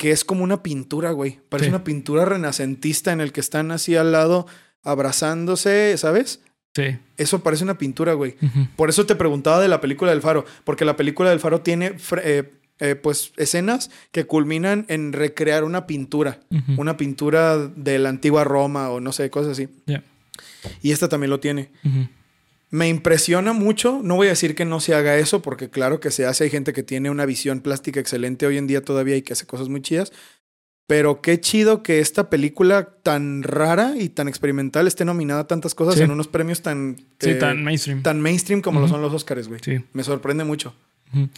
que 0.00 0.12
es 0.12 0.24
como 0.24 0.42
una 0.44 0.62
pintura, 0.62 1.10
güey. 1.10 1.40
Parece 1.50 1.66
Sí. 1.68 1.74
una 1.74 1.84
pintura 1.84 2.24
renacentista 2.24 3.12
en 3.12 3.20
el 3.20 3.32
que 3.32 3.40
están 3.40 3.70
así 3.70 3.96
al 3.96 4.12
lado 4.12 4.46
abrazándose, 4.82 5.94
¿sabes? 5.98 6.40
Sí. 6.74 6.96
Eso 7.18 7.42
parece 7.42 7.64
una 7.64 7.76
pintura, 7.76 8.14
güey. 8.14 8.36
Por 8.76 8.88
eso 8.88 9.04
te 9.04 9.14
preguntaba 9.14 9.60
de 9.60 9.68
la 9.68 9.82
película 9.82 10.10
del 10.12 10.22
Faro, 10.22 10.46
porque 10.64 10.86
la 10.86 10.96
película 10.96 11.28
del 11.28 11.38
Faro 11.38 11.60
tiene 11.60 11.96
eh, 12.22 12.50
eh, 12.78 12.94
pues 12.94 13.32
escenas 13.36 13.90
que 14.10 14.24
culminan 14.24 14.86
en 14.88 15.12
recrear 15.12 15.64
una 15.64 15.86
pintura, 15.86 16.40
una 16.78 16.96
pintura 16.96 17.58
de 17.58 17.98
la 17.98 18.08
antigua 18.08 18.42
Roma 18.44 18.88
o 18.88 19.00
no 19.00 19.12
sé, 19.12 19.28
cosas 19.28 19.52
así. 19.52 19.68
Ya. 19.86 20.02
Y 20.80 20.92
esta 20.92 21.08
también 21.10 21.28
lo 21.30 21.40
tiene. 21.40 21.70
Me 22.70 22.88
impresiona 22.88 23.52
mucho, 23.52 24.00
no 24.04 24.14
voy 24.16 24.28
a 24.28 24.30
decir 24.30 24.54
que 24.54 24.64
no 24.64 24.78
se 24.80 24.94
haga 24.94 25.16
eso, 25.18 25.42
porque 25.42 25.70
claro 25.70 25.98
que 25.98 26.10
se 26.12 26.24
hace, 26.26 26.44
hay 26.44 26.50
gente 26.50 26.72
que 26.72 26.82
tiene 26.84 27.10
una 27.10 27.26
visión 27.26 27.60
plástica 27.60 27.98
excelente 27.98 28.46
hoy 28.46 28.58
en 28.58 28.66
día 28.68 28.80
todavía 28.82 29.16
y 29.16 29.22
que 29.22 29.32
hace 29.32 29.46
cosas 29.46 29.68
muy 29.68 29.82
chidas, 29.82 30.12
Pero 30.86 31.20
qué 31.20 31.38
chido 31.40 31.84
que 31.84 32.00
esta 32.00 32.30
película 32.30 32.88
tan 33.04 33.44
rara 33.44 33.94
y 33.96 34.08
tan 34.08 34.26
experimental 34.26 34.88
esté 34.88 35.04
nominada 35.04 35.42
a 35.42 35.46
tantas 35.46 35.74
cosas 35.76 35.94
Sí. 35.94 36.02
en 36.02 36.10
unos 36.10 36.26
premios 36.26 36.62
tan... 36.62 36.96
Sí, 37.20 37.30
eh, 37.30 37.34
tan 37.36 37.62
mainstream. 37.62 38.02
tan 38.02 38.20
mainstream 38.20 38.60
como 38.60 38.80
lo 38.80 38.88
son 38.88 39.00
los 39.00 39.12
Oscars, 39.14 39.46
güey. 39.46 39.60
Sí. 39.64 39.78
Me 39.92 40.02
sorprende 40.02 40.42
mucho. 40.42 40.74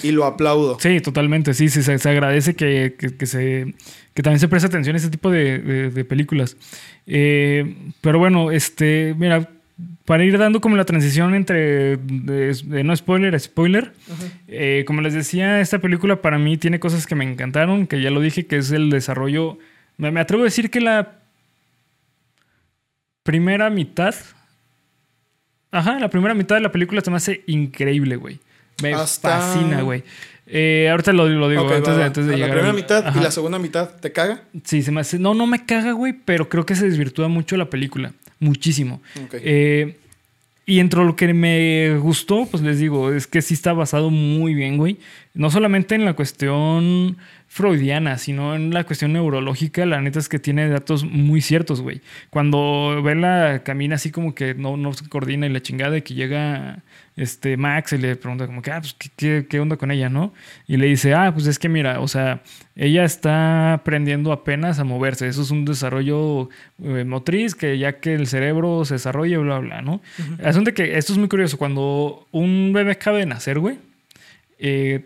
Y 0.02 0.12
lo 0.12 0.24
aplaudo. 0.24 0.78
Sí, 0.80 1.00
totalmente. 1.02 1.52
Sí, 1.52 1.68
sí, 1.68 1.82
se, 1.82 1.98
se 1.98 2.08
agradece 2.08 2.54
que, 2.54 2.94
que- 2.98 3.14
que 3.16 3.26
se, 3.26 3.74
que 4.14 4.22
también 4.22 4.40
se 4.40 4.48
preste 4.48 4.68
atención 4.68 4.96
a 4.96 4.98
este 4.98 5.10
tipo 5.10 5.30
de, 5.30 5.58
de- 5.58 5.90
de 5.90 6.04
películas. 6.06 6.56
Eh, 7.06 7.76
pero 8.00 8.18
bueno, 8.18 8.50
este, 8.52 9.14
mira, 9.18 9.50
para 10.04 10.24
ir 10.24 10.36
dando 10.38 10.60
como 10.60 10.76
la 10.76 10.84
transición 10.84 11.34
entre 11.34 11.96
de, 11.96 12.54
de 12.64 12.84
no 12.84 12.94
spoiler 12.96 13.34
a 13.34 13.38
spoiler, 13.38 13.92
eh, 14.48 14.84
como 14.86 15.00
les 15.00 15.14
decía, 15.14 15.60
esta 15.60 15.78
película 15.78 16.20
para 16.22 16.38
mí 16.38 16.56
tiene 16.56 16.80
cosas 16.80 17.06
que 17.06 17.14
me 17.14 17.24
encantaron, 17.24 17.86
que 17.86 18.00
ya 18.02 18.10
lo 18.10 18.20
dije, 18.20 18.46
que 18.46 18.56
es 18.56 18.70
el 18.72 18.90
desarrollo. 18.90 19.58
Me, 19.96 20.10
me 20.10 20.20
atrevo 20.20 20.42
a 20.42 20.46
decir 20.46 20.70
que 20.70 20.80
la 20.80 21.18
primera 23.22 23.70
mitad. 23.70 24.14
Ajá, 25.70 25.98
la 25.98 26.08
primera 26.10 26.34
mitad 26.34 26.56
de 26.56 26.60
la 26.62 26.72
película 26.72 27.00
se 27.00 27.10
me 27.10 27.16
hace 27.16 27.42
increíble, 27.46 28.16
güey. 28.16 28.40
Me 28.82 28.92
Hasta- 28.94 29.38
fascina, 29.40 29.82
güey. 29.82 30.02
Eh, 30.46 30.88
ahorita 30.90 31.12
lo, 31.12 31.28
lo 31.28 31.48
digo, 31.48 31.62
antes, 31.72 31.88
va, 31.94 31.96
de, 31.98 32.04
antes 32.04 32.26
llegar. 32.26 32.48
La 32.48 32.54
primera 32.54 32.72
mitad 32.72 33.06
Ajá. 33.06 33.18
y 33.18 33.22
la 33.22 33.30
segunda 33.30 33.58
mitad, 33.58 33.88
¿te 34.00 34.12
caga? 34.12 34.42
Sí, 34.64 34.82
se 34.82 34.90
me 34.90 35.00
hace. 35.00 35.18
No, 35.18 35.34
no 35.34 35.46
me 35.46 35.64
caga, 35.64 35.92
güey, 35.92 36.12
pero 36.12 36.48
creo 36.48 36.66
que 36.66 36.74
se 36.74 36.84
desvirtúa 36.86 37.28
mucho 37.28 37.56
la 37.56 37.70
película. 37.70 38.12
Muchísimo. 38.42 39.00
Eh, 39.34 39.96
y 40.66 40.80
entre 40.80 41.04
lo 41.04 41.14
que 41.14 41.32
me 41.32 41.96
gustó, 41.98 42.44
pues 42.50 42.60
les 42.60 42.80
digo, 42.80 43.12
es 43.12 43.28
que 43.28 43.40
sí 43.40 43.54
está 43.54 43.72
basado 43.72 44.10
muy 44.10 44.52
bien, 44.52 44.78
güey. 44.78 44.98
No 45.32 45.48
solamente 45.48 45.94
en 45.94 46.04
la 46.04 46.14
cuestión 46.14 47.18
freudiana, 47.52 48.16
sino 48.16 48.54
en 48.54 48.72
la 48.72 48.84
cuestión 48.84 49.12
neurológica. 49.12 49.84
La 49.84 50.00
neta 50.00 50.18
es 50.18 50.30
que 50.30 50.38
tiene 50.38 50.70
datos 50.70 51.04
muy 51.04 51.42
ciertos, 51.42 51.82
güey. 51.82 52.00
Cuando 52.30 53.02
Bella 53.04 53.62
camina 53.62 53.96
así 53.96 54.10
como 54.10 54.34
que 54.34 54.54
no, 54.54 54.78
no 54.78 54.94
se 54.94 55.06
coordina 55.06 55.44
y 55.44 55.50
la 55.50 55.60
chingada 55.60 55.98
y 55.98 56.00
que 56.00 56.14
llega 56.14 56.78
este 57.14 57.58
Max 57.58 57.92
y 57.92 57.98
le 57.98 58.16
pregunta 58.16 58.46
como 58.46 58.62
que, 58.62 58.70
ah, 58.70 58.80
pues, 58.80 58.96
¿qué, 59.16 59.44
qué, 59.46 59.60
onda 59.60 59.76
con 59.76 59.90
ella, 59.90 60.08
no? 60.08 60.32
Y 60.66 60.78
le 60.78 60.86
dice, 60.86 61.12
ah, 61.12 61.30
pues 61.34 61.46
es 61.46 61.58
que 61.58 61.68
mira, 61.68 62.00
o 62.00 62.08
sea, 62.08 62.40
ella 62.74 63.04
está 63.04 63.74
aprendiendo 63.74 64.32
apenas 64.32 64.78
a 64.78 64.84
moverse. 64.84 65.28
Eso 65.28 65.42
es 65.42 65.50
un 65.50 65.66
desarrollo 65.66 66.48
eh, 66.82 67.04
motriz 67.04 67.54
que 67.54 67.76
ya 67.76 68.00
que 68.00 68.14
el 68.14 68.28
cerebro 68.28 68.86
se 68.86 68.94
desarrolla, 68.94 69.36
bla, 69.40 69.58
bla, 69.58 69.82
¿no? 69.82 70.00
Asunto 70.42 70.72
que 70.72 70.96
esto 70.96 71.12
es 71.12 71.18
muy 71.18 71.28
curioso. 71.28 71.58
Cuando 71.58 72.26
un 72.32 72.72
bebé 72.72 72.92
acaba 72.92 73.18
de 73.18 73.26
nacer, 73.26 73.58
güey, 73.58 73.76
eh, 74.58 75.04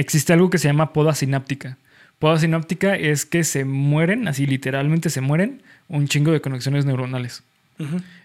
existe 0.00 0.32
algo 0.32 0.50
que 0.50 0.58
se 0.58 0.68
llama 0.68 0.92
poda 0.92 1.14
sináptica. 1.14 1.76
Poda 2.18 2.38
sináptica 2.38 2.94
es 2.96 3.24
que 3.26 3.44
se 3.44 3.64
mueren, 3.64 4.26
así 4.28 4.46
literalmente 4.46 5.10
se 5.10 5.20
mueren, 5.20 5.62
un 5.88 6.08
chingo 6.08 6.32
de 6.32 6.40
conexiones 6.40 6.84
neuronales. 6.86 7.42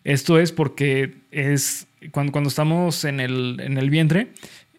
Esto 0.05 0.39
es 0.39 0.51
porque 0.51 1.13
es 1.31 1.87
cuando, 2.11 2.31
cuando 2.31 2.47
estamos 2.49 3.03
en 3.03 3.19
el, 3.19 3.59
en 3.61 3.77
el 3.77 3.89
vientre, 3.89 4.29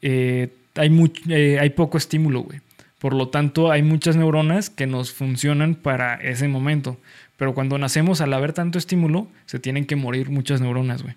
eh, 0.01 0.49
hay, 0.77 0.89
much- 0.89 1.23
eh, 1.29 1.59
hay 1.61 1.71
poco 1.71 1.99
estímulo, 1.99 2.41
güey. 2.41 2.61
Por 2.99 3.15
lo 3.15 3.29
tanto, 3.29 3.71
hay 3.71 3.83
muchas 3.83 4.17
neuronas 4.17 4.71
que 4.71 4.87
nos 4.87 5.13
funcionan 5.13 5.75
para 5.75 6.15
ese 6.15 6.49
momento. 6.49 6.97
Pero 7.37 7.53
cuando 7.53 7.77
nacemos, 7.77 8.21
al 8.21 8.33
haber 8.33 8.53
tanto 8.53 8.79
estímulo, 8.79 9.27
se 9.47 9.59
tienen 9.59 9.85
que 9.87 9.97
morir 9.97 10.31
muchas 10.31 10.61
neuronas, 10.61 11.03
güey. 11.03 11.15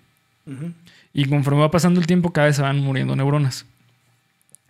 Y 1.14 1.24
conforme 1.26 1.60
va 1.60 1.70
pasando 1.70 1.98
el 2.00 2.06
tiempo, 2.06 2.32
cada 2.32 2.48
vez 2.48 2.56
se 2.56 2.62
van 2.62 2.78
muriendo 2.80 3.16
neuronas. 3.16 3.64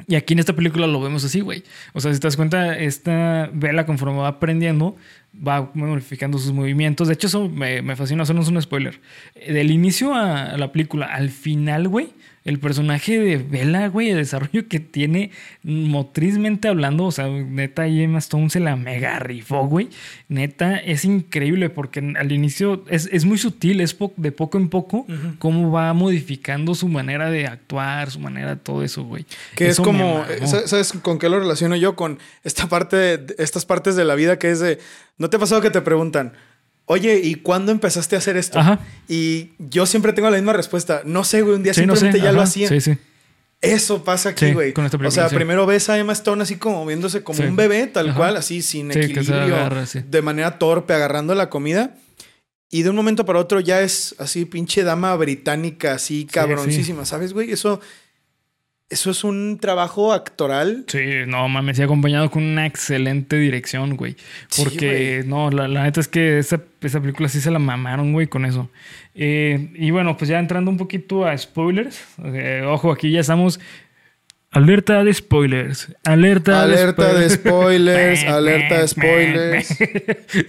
Y 0.08 0.14
aquí 0.14 0.34
en 0.34 0.38
esta 0.38 0.54
película 0.54 0.86
lo 0.86 1.00
vemos 1.00 1.24
así, 1.24 1.40
güey. 1.40 1.64
O 1.92 2.00
sea, 2.00 2.12
si 2.12 2.20
te 2.20 2.26
das 2.26 2.36
cuenta, 2.36 2.78
esta 2.78 3.50
vela 3.52 3.86
conforme 3.86 4.18
va 4.18 4.28
aprendiendo, 4.28 4.96
va 5.46 5.70
modificando 5.74 6.38
sus 6.38 6.52
movimientos. 6.52 7.08
De 7.08 7.14
hecho, 7.14 7.26
eso 7.26 7.48
me, 7.48 7.82
me 7.82 7.96
fascina, 7.96 8.22
es 8.22 8.30
un 8.30 8.62
spoiler. 8.62 9.00
Del 9.34 9.70
inicio 9.70 10.14
a 10.14 10.56
la 10.56 10.70
película, 10.70 11.06
al 11.06 11.30
final, 11.30 11.88
güey, 11.88 12.10
el 12.46 12.58
personaje 12.58 13.18
de 13.18 13.36
Bella, 13.36 13.88
güey, 13.88 14.08
el 14.10 14.16
desarrollo 14.16 14.66
que 14.68 14.80
tiene 14.80 15.30
motrizmente 15.62 16.68
hablando, 16.68 17.04
o 17.04 17.12
sea, 17.12 17.28
neta, 17.28 17.82
ahí 17.82 18.02
Emma 18.02 18.18
Stone 18.18 18.50
se 18.50 18.60
la 18.60 18.76
mega 18.76 19.18
rifó, 19.18 19.66
güey. 19.66 19.88
Neta, 20.28 20.76
es 20.76 21.04
increíble 21.04 21.70
porque 21.70 22.14
al 22.18 22.32
inicio 22.32 22.84
es, 22.88 23.08
es 23.12 23.24
muy 23.24 23.38
sutil, 23.38 23.80
es 23.80 23.94
po- 23.94 24.12
de 24.16 24.32
poco 24.32 24.58
en 24.58 24.68
poco 24.68 25.06
cómo 25.38 25.70
va 25.70 25.92
modificando 25.92 26.74
su 26.74 26.88
manera 26.88 27.30
de 27.30 27.46
actuar, 27.46 28.10
su 28.10 28.20
manera, 28.20 28.56
todo 28.56 28.82
eso, 28.82 29.04
güey. 29.04 29.24
Que 29.54 29.68
Eso 29.68 29.82
es 29.82 29.86
como, 29.86 30.24
eh, 30.28 30.46
¿sabes 30.46 30.70
sabes 30.70 30.92
con 31.02 31.18
qué 31.18 31.28
lo 31.28 31.38
relaciono 31.38 31.76
yo? 31.76 31.96
Con 31.96 32.18
esta 32.44 32.68
parte, 32.68 32.96
de- 32.96 33.34
estas 33.38 33.64
partes 33.66 33.96
de 33.96 34.04
la 34.04 34.14
vida 34.14 34.38
que 34.38 34.50
es 34.50 34.60
de, 34.60 34.78
¿no 35.18 35.28
te 35.30 35.36
ha 35.36 35.40
pasado 35.40 35.60
que 35.60 35.70
te 35.70 35.80
preguntan, 35.80 36.32
oye, 36.86 37.20
¿y 37.22 37.36
cuándo 37.36 37.70
empezaste 37.72 38.16
a 38.16 38.18
hacer 38.18 38.36
esto? 38.36 38.58
Ajá. 38.58 38.80
Y 39.08 39.50
yo 39.58 39.86
siempre 39.86 40.12
tengo 40.12 40.30
la 40.30 40.36
misma 40.36 40.54
respuesta, 40.54 41.02
no 41.04 41.22
sé, 41.24 41.42
güey, 41.42 41.56
un 41.56 41.62
día 41.62 41.74
Sí, 41.74 41.84
no 41.84 41.94
sé, 41.94 42.00
simplemente 42.00 42.24
ya 42.24 42.32
lo 42.32 42.40
ajá, 42.40 42.48
hacía. 42.48 42.68
Sí, 42.68 42.80
sí. 42.80 42.98
Eso 43.62 44.04
pasa 44.04 44.30
aquí, 44.30 44.52
güey. 44.52 44.74
esta 44.76 44.96
o 44.96 45.10
sea, 45.10 45.28
primero 45.28 45.66
ves 45.66 45.88
a 45.88 45.98
Emma 45.98 46.12
Stone 46.12 46.42
así 46.42 46.56
como 46.56 46.84
viéndose 46.84 47.22
como 47.22 47.42
un 47.42 47.56
bebé, 47.56 47.86
tal 47.86 48.10
Ajá. 48.10 48.16
cual, 48.16 48.36
así 48.36 48.62
sin 48.62 48.90
equilibrio, 48.90 49.56
agarra, 49.56 49.84
de 49.84 50.22
manera 50.22 50.58
torpe, 50.58 50.92
agarrando 50.94 51.34
la 51.34 51.48
comida. 51.50 51.94
Y 52.70 52.82
de 52.82 52.90
un 52.90 52.96
momento 52.96 53.24
para 53.24 53.38
otro 53.38 53.60
ya 53.60 53.80
es 53.80 54.14
así, 54.18 54.44
pinche 54.44 54.82
dama 54.82 55.14
británica, 55.16 55.94
así 55.94 56.26
cabroncísima, 56.26 57.06
¿sabes, 57.06 57.32
güey? 57.32 57.50
Eso, 57.50 57.80
eso 58.88 59.10
es 59.10 59.24
un 59.24 59.58
trabajo 59.60 60.12
actoral. 60.12 60.84
Sí, 60.86 61.00
no 61.26 61.48
mames, 61.48 61.78
y 61.78 61.82
acompañado 61.82 62.30
con 62.30 62.42
una 62.44 62.66
excelente 62.66 63.36
dirección, 63.36 63.96
güey. 63.96 64.16
Sí, 64.48 64.62
Porque, 64.62 65.24
no, 65.26 65.50
la, 65.50 65.66
la 65.68 65.82
neta 65.82 66.00
es 66.00 66.08
que 66.08 66.38
esa, 66.38 66.60
esa 66.80 67.00
película 67.00 67.28
sí 67.28 67.40
se 67.40 67.50
la 67.50 67.58
mamaron, 67.58 68.12
güey, 68.12 68.28
con 68.28 68.44
eso. 68.44 68.70
Eh, 69.14 69.70
y 69.74 69.90
bueno, 69.90 70.16
pues 70.16 70.28
ya 70.28 70.38
entrando 70.38 70.70
un 70.70 70.76
poquito 70.76 71.24
a 71.26 71.36
spoilers. 71.36 72.00
eh, 72.24 72.62
ojo, 72.66 72.92
aquí 72.92 73.10
ya 73.10 73.20
estamos. 73.20 73.58
Alerta 74.52 75.04
de 75.04 75.12
spoilers. 75.12 75.94
Alerta, 76.04 76.62
Alerta 76.62 77.12
de 77.12 77.28
spoilers. 77.28 78.20
spoilers, 78.20 78.24
alerta 78.26 78.80
de 78.80 78.88
spoilers. 78.88 79.78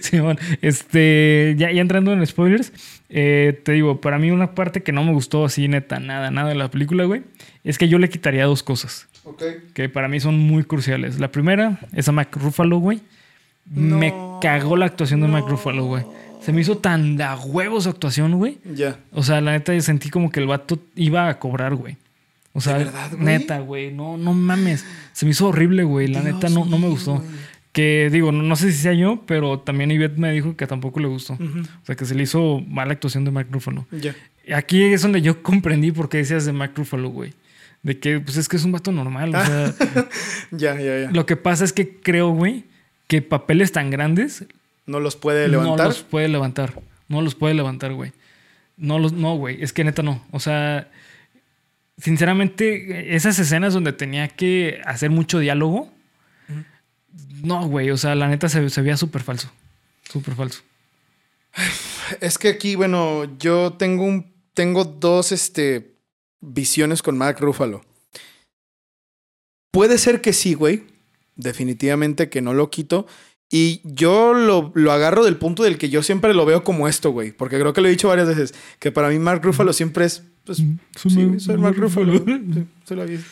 Simón, 0.00 0.38
este, 0.62 1.54
ya, 1.58 1.70
ya 1.72 1.82
entrando 1.82 2.12
en 2.14 2.24
spoilers, 2.26 2.72
eh, 3.10 3.60
te 3.64 3.72
digo, 3.72 4.00
para 4.00 4.18
mí 4.18 4.30
una 4.30 4.54
parte 4.54 4.82
que 4.82 4.92
no 4.92 5.04
me 5.04 5.12
gustó 5.12 5.44
así, 5.44 5.68
neta, 5.68 6.00
nada, 6.00 6.30
nada 6.30 6.48
de 6.48 6.54
la 6.54 6.70
película, 6.70 7.04
güey, 7.04 7.22
es 7.68 7.78
que 7.78 7.88
yo 7.88 7.98
le 7.98 8.08
quitaría 8.08 8.44
dos 8.46 8.62
cosas 8.62 9.06
Ok. 9.24 9.42
que 9.74 9.88
para 9.88 10.08
mí 10.08 10.20
son 10.20 10.38
muy 10.38 10.64
cruciales. 10.64 11.18
La 11.20 11.30
primera 11.30 11.78
es 11.92 12.08
a 12.08 12.12
Mac 12.12 12.34
Ruffalo, 12.36 12.78
güey. 12.78 13.00
Me 13.70 14.10
No, 14.10 14.38
cagó 14.40 14.76
la 14.76 14.86
actuación 14.86 15.20
de 15.20 15.28
Mac 15.28 15.44
no. 15.44 15.50
Ruffalo, 15.50 15.84
güey. 15.84 16.04
Se 16.40 16.52
me 16.52 16.60
hizo 16.62 16.78
tan 16.78 17.16
de 17.16 17.24
a 17.24 17.36
huevos 17.36 17.84
su 17.84 17.90
actuación, 17.90 18.36
güey. 18.36 18.58
Ya. 18.74 18.98
O 19.12 19.22
sea, 19.22 19.40
la 19.40 19.52
neta, 19.52 19.74
yo 19.74 19.80
sentí 19.82 20.08
como 20.08 20.30
que 20.30 20.40
el 20.40 20.46
vato 20.46 20.78
iba 20.96 21.28
a 21.28 21.38
cobrar, 21.38 21.74
güey. 21.74 21.96
O 22.54 22.60
sea, 22.60 22.78
¿De 22.78 22.84
verdad, 22.84 23.10
güey? 23.12 23.22
neta, 23.24 23.58
güey. 23.60 23.92
No, 23.92 24.16
no 24.16 24.32
mames. 24.32 24.86
Se 25.12 25.26
me 25.26 25.32
hizo 25.32 25.48
horrible, 25.48 25.84
güey. 25.84 26.06
La 26.08 26.22
Dios 26.22 26.34
neta, 26.34 26.48
no, 26.48 26.64
no 26.64 26.78
me 26.78 26.88
gustó. 26.88 27.16
güey. 27.16 27.26
Que 27.72 28.08
digo, 28.10 28.32
no, 28.32 28.42
no 28.42 28.56
sé 28.56 28.72
si 28.72 28.78
sea 28.78 28.94
yo, 28.94 29.22
pero 29.26 29.58
también 29.60 29.90
Ivette 29.90 30.16
me 30.16 30.32
dijo 30.32 30.56
que 30.56 30.66
tampoco 30.66 31.00
le 31.00 31.06
gustó. 31.08 31.34
Ujú. 31.34 31.60
O 31.60 31.84
sea, 31.86 31.94
que 31.96 32.06
se 32.06 32.14
le 32.14 32.22
hizo 32.22 32.60
mala 32.66 32.92
actuación 32.94 33.24
de 33.24 33.30
Mac 33.30 33.48
Ruffalo. 33.50 33.86
Ya. 33.92 34.14
Aquí 34.56 34.82
es 34.84 35.02
donde 35.02 35.20
yo 35.20 35.42
comprendí 35.42 35.92
por 35.92 36.08
qué 36.08 36.16
decías 36.18 36.46
de 36.46 36.52
Mac 36.52 36.72
Ruffalo, 36.74 37.10
güey. 37.10 37.34
De 37.82 37.98
que, 38.00 38.20
pues 38.20 38.36
es 38.36 38.48
que 38.48 38.56
es 38.56 38.64
un 38.64 38.72
vato 38.72 38.90
normal. 38.92 39.34
O 39.34 39.44
sea, 39.44 39.74
Ya, 40.50 40.74
ya, 40.80 40.98
ya. 41.02 41.10
lo 41.12 41.26
que 41.26 41.36
pasa 41.36 41.64
es 41.64 41.72
que 41.72 42.00
creo, 42.00 42.30
güey, 42.30 42.64
que 43.06 43.22
papeles 43.22 43.72
tan 43.72 43.90
grandes 43.90 44.44
No 44.86 45.00
los 45.00 45.16
puede 45.16 45.48
levantar. 45.48 45.78
no 45.78 45.84
los 45.86 46.02
puede 46.02 46.28
levantar. 46.28 46.82
No 47.08 47.22
los 47.22 47.34
puede 47.34 47.54
levantar, 47.54 47.92
güey. 47.94 48.12
No 48.76 48.98
los, 48.98 49.12
no, 49.12 49.36
güey. 49.36 49.62
Es 49.62 49.72
que 49.72 49.84
neta 49.84 50.02
no. 50.02 50.24
O 50.30 50.40
sea, 50.40 50.90
sinceramente, 51.96 53.14
esas 53.16 53.38
escenas 53.38 53.74
donde 53.74 53.92
tenía 53.92 54.28
que 54.28 54.80
hacer 54.84 55.10
mucho 55.10 55.38
diálogo, 55.38 55.90
no, 57.42 57.66
güey. 57.68 57.90
O 57.90 57.96
sea, 57.96 58.14
la 58.14 58.28
neta 58.28 58.48
se, 58.48 58.68
se 58.70 58.82
veía 58.82 58.96
súper 58.96 59.22
falso. 59.22 59.50
Súper 60.10 60.34
falso. 60.34 60.62
Es 62.20 62.38
que 62.38 62.48
aquí, 62.48 62.74
bueno, 62.74 63.38
yo 63.38 63.72
tengo 63.74 64.04
un. 64.04 64.32
Tengo 64.54 64.84
dos 64.84 65.30
este, 65.32 65.92
visiones 66.40 67.02
con 67.02 67.18
Mark 67.18 67.38
Ruffalo. 67.40 67.82
Puede 69.70 69.98
ser 69.98 70.20
que 70.20 70.32
sí, 70.32 70.54
güey. 70.54 70.84
Definitivamente 71.36 72.28
que 72.28 72.40
no 72.40 72.54
lo 72.54 72.70
quito. 72.70 73.06
Y 73.50 73.80
yo 73.84 74.34
lo, 74.34 74.72
lo 74.74 74.92
agarro 74.92 75.24
del 75.24 75.36
punto 75.36 75.62
del 75.62 75.78
que 75.78 75.88
yo 75.88 76.02
siempre 76.02 76.34
lo 76.34 76.44
veo 76.44 76.64
como 76.64 76.88
esto, 76.88 77.10
güey. 77.10 77.32
Porque 77.32 77.58
creo 77.58 77.72
que 77.72 77.80
lo 77.80 77.88
he 77.88 77.92
dicho 77.92 78.08
varias 78.08 78.28
veces. 78.28 78.54
Que 78.78 78.92
para 78.92 79.08
mí 79.08 79.18
Mark 79.18 79.42
Ruffalo 79.42 79.72
siempre 79.72 80.04
es. 80.04 80.22
Pues, 80.44 80.58
sí, 80.58 81.40
soy 81.40 81.56
Mark 81.56 81.76
Ruffalo. 81.76 82.12
Sí, 82.24 82.66
soy 82.84 82.96
la 82.96 83.04
vida. 83.04 83.22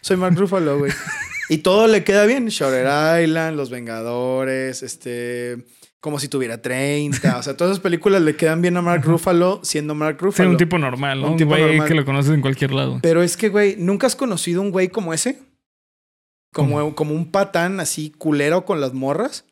Soy 0.00 0.16
Mark 0.16 0.36
Ruffalo, 0.36 0.78
güey. 0.78 0.92
Y 1.48 1.58
todo 1.58 1.86
le 1.86 2.04
queda 2.04 2.26
bien. 2.26 2.48
Shutter 2.48 2.86
Island, 3.22 3.56
Los 3.56 3.70
Vengadores, 3.70 4.82
este... 4.82 5.64
Como 6.04 6.18
si 6.18 6.28
tuviera 6.28 6.60
30. 6.60 7.38
O 7.38 7.42
sea, 7.42 7.56
todas 7.56 7.72
esas 7.72 7.82
películas 7.82 8.20
le 8.20 8.36
quedan 8.36 8.60
bien 8.60 8.76
a 8.76 8.82
Mark 8.82 9.02
Ruffalo 9.06 9.60
siendo 9.62 9.94
Mark 9.94 10.18
Ruffalo. 10.20 10.50
un 10.50 10.58
tipo 10.58 10.76
normal, 10.76 11.18
¿no? 11.22 11.28
Un 11.28 11.32
Un, 11.32 11.38
tipo 11.38 11.48
güey 11.52 11.62
normal. 11.64 11.88
que 11.88 11.94
lo 11.94 12.04
conoces 12.04 12.34
en 12.34 12.42
cualquier 12.42 12.72
lado. 12.72 12.98
Pero 13.02 13.22
es 13.22 13.38
que, 13.38 13.48
güey, 13.48 13.76
¿nunca 13.78 14.06
has 14.06 14.14
conocido 14.14 14.60
un 14.60 14.70
güey 14.70 14.88
como 14.90 15.14
ese? 15.14 15.38
Como, 16.52 16.94
como 16.94 17.14
un 17.14 17.30
patán 17.30 17.80
así 17.80 18.10
culero 18.10 18.66
con 18.66 18.82
las 18.82 18.92
morras. 18.92 19.46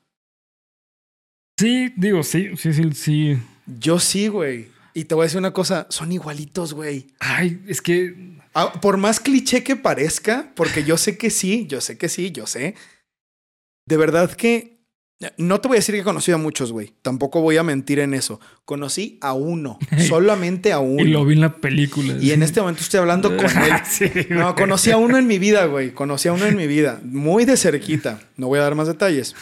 Sí, 1.58 1.90
digo, 1.96 2.22
sí, 2.22 2.50
sí, 2.58 2.74
sí, 2.74 2.92
sí. 2.92 3.38
Yo 3.64 3.98
sí, 3.98 4.28
güey. 4.28 4.68
Y 4.92 5.04
te 5.06 5.14
voy 5.14 5.22
a 5.22 5.24
decir 5.28 5.38
una 5.38 5.54
cosa, 5.54 5.86
son 5.88 6.12
igualitos, 6.12 6.74
güey. 6.74 7.06
Ay, 7.18 7.62
es 7.66 7.80
que 7.80 8.14
Ah, 8.52 8.74
por 8.82 8.98
más 8.98 9.20
cliché 9.20 9.64
que 9.64 9.74
parezca, 9.76 10.52
porque 10.54 10.84
yo 10.84 10.98
sé 10.98 11.16
que 11.16 11.30
sí, 11.30 11.66
yo 11.66 11.80
sé 11.80 11.96
que 11.96 12.10
sí, 12.10 12.30
yo 12.30 12.46
sé. 12.46 12.74
De 13.88 13.96
verdad 13.96 14.30
que 14.32 14.81
no 15.36 15.60
te 15.60 15.68
voy 15.68 15.76
a 15.76 15.78
decir 15.78 15.94
que 15.94 16.00
he 16.00 16.04
conocido 16.04 16.36
a 16.36 16.40
muchos, 16.40 16.72
güey. 16.72 16.92
Tampoco 17.02 17.40
voy 17.40 17.56
a 17.56 17.62
mentir 17.62 17.98
en 17.98 18.14
eso. 18.14 18.40
Conocí 18.64 19.18
a 19.20 19.32
uno, 19.32 19.78
solamente 20.08 20.72
a 20.72 20.78
uno. 20.78 21.02
y 21.02 21.08
lo 21.08 21.24
vi 21.24 21.34
en 21.34 21.40
la 21.40 21.56
película. 21.56 22.16
Y 22.20 22.32
en 22.32 22.42
este 22.42 22.60
momento 22.60 22.82
estoy 22.82 23.00
hablando 23.00 23.36
con 23.36 23.46
él. 23.62 23.72
Sí, 23.88 24.10
No, 24.30 24.54
conocí 24.54 24.90
a 24.90 24.96
uno 24.96 25.18
en 25.18 25.26
mi 25.26 25.38
vida, 25.38 25.64
güey. 25.66 25.92
Conocí 25.92 26.28
a 26.28 26.32
uno 26.32 26.46
en 26.46 26.56
mi 26.56 26.66
vida. 26.66 27.00
Muy 27.04 27.44
de 27.44 27.56
cerquita. 27.56 28.20
No 28.36 28.48
voy 28.48 28.58
a 28.58 28.62
dar 28.62 28.74
más 28.74 28.88
detalles. 28.88 29.34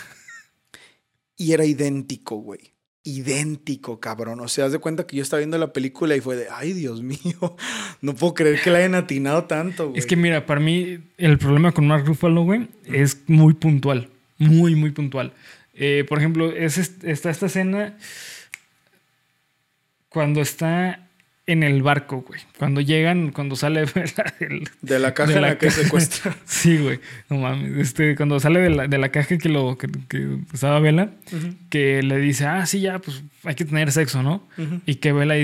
Y 1.37 1.53
era 1.53 1.65
idéntico, 1.65 2.37
güey. 2.37 2.75
Idéntico, 3.03 3.99
cabrón. 3.99 4.41
O 4.41 4.49
sea, 4.49 4.67
haz 4.67 4.73
de 4.73 4.79
cuenta 4.79 5.07
que 5.07 5.17
yo 5.17 5.23
estaba 5.23 5.39
viendo 5.39 5.57
la 5.57 5.73
película 5.73 6.15
y 6.17 6.21
fue 6.21 6.37
de, 6.37 6.49
ay, 6.53 6.75
Dios 6.75 7.03
mío, 7.03 7.57
no 8.03 8.15
puedo 8.15 8.35
creer 8.35 8.61
que 8.61 8.71
la 8.71 8.79
hayan 8.79 8.95
atinado 8.95 9.45
tanto, 9.45 9.89
güey. 9.89 9.99
Es 9.99 10.05
que 10.07 10.17
mira, 10.17 10.45
para 10.45 10.61
mí 10.61 10.99
el 11.17 11.39
problema 11.39 11.73
con 11.73 11.87
Mark 11.87 12.05
Ruffalo, 12.07 12.43
güey, 12.43 12.69
es 12.85 13.23
muy 13.27 13.55
puntual. 13.55 14.11
Muy, 14.37 14.75
muy 14.75 14.91
puntual. 14.91 15.33
Eh, 15.83 16.05
por 16.07 16.19
ejemplo, 16.19 16.53
es 16.53 16.77
est- 16.77 17.03
está 17.05 17.31
esta 17.31 17.47
escena 17.47 17.97
cuando 20.11 20.43
está 20.43 21.07
en 21.47 21.63
el 21.63 21.83
barco, 21.83 22.21
güey. 22.21 22.41
Cuando 22.59 22.81
llegan, 22.81 23.31
cuando 23.33 23.57
sale 23.57 23.85
De 24.83 24.99
la 24.99 25.15
caja 25.15 25.31
de 25.31 25.37
en 25.37 25.43
la 25.43 25.59
que 25.59 25.71
secuestra. 25.71 26.37
Sí, 26.45 26.77
güey. 26.79 27.01
No 27.31 27.39
mames. 27.39 27.77
Este, 27.79 28.15
cuando 28.15 28.39
sale 28.41 28.61
de 28.61 28.71
la, 28.71 28.87
de 28.89 28.99
la 28.99 29.09
caja 29.09 29.39
que 29.39 29.49
lo 29.49 29.79
que, 29.79 29.89
que 30.09 30.39
estaba 30.53 30.79
Vela, 30.81 31.11
que 31.71 32.03
le 32.03 32.19
dice, 32.19 32.45
ah, 32.47 32.67
sí, 32.67 32.81
ya, 32.83 32.99
pues 32.99 33.23
hay 33.45 33.55
que 33.55 33.65
tener 33.65 33.91
sexo, 33.91 34.23
¿no? 34.23 34.47
Y 34.87 34.97
que 34.97 35.13
Vela 35.13 35.35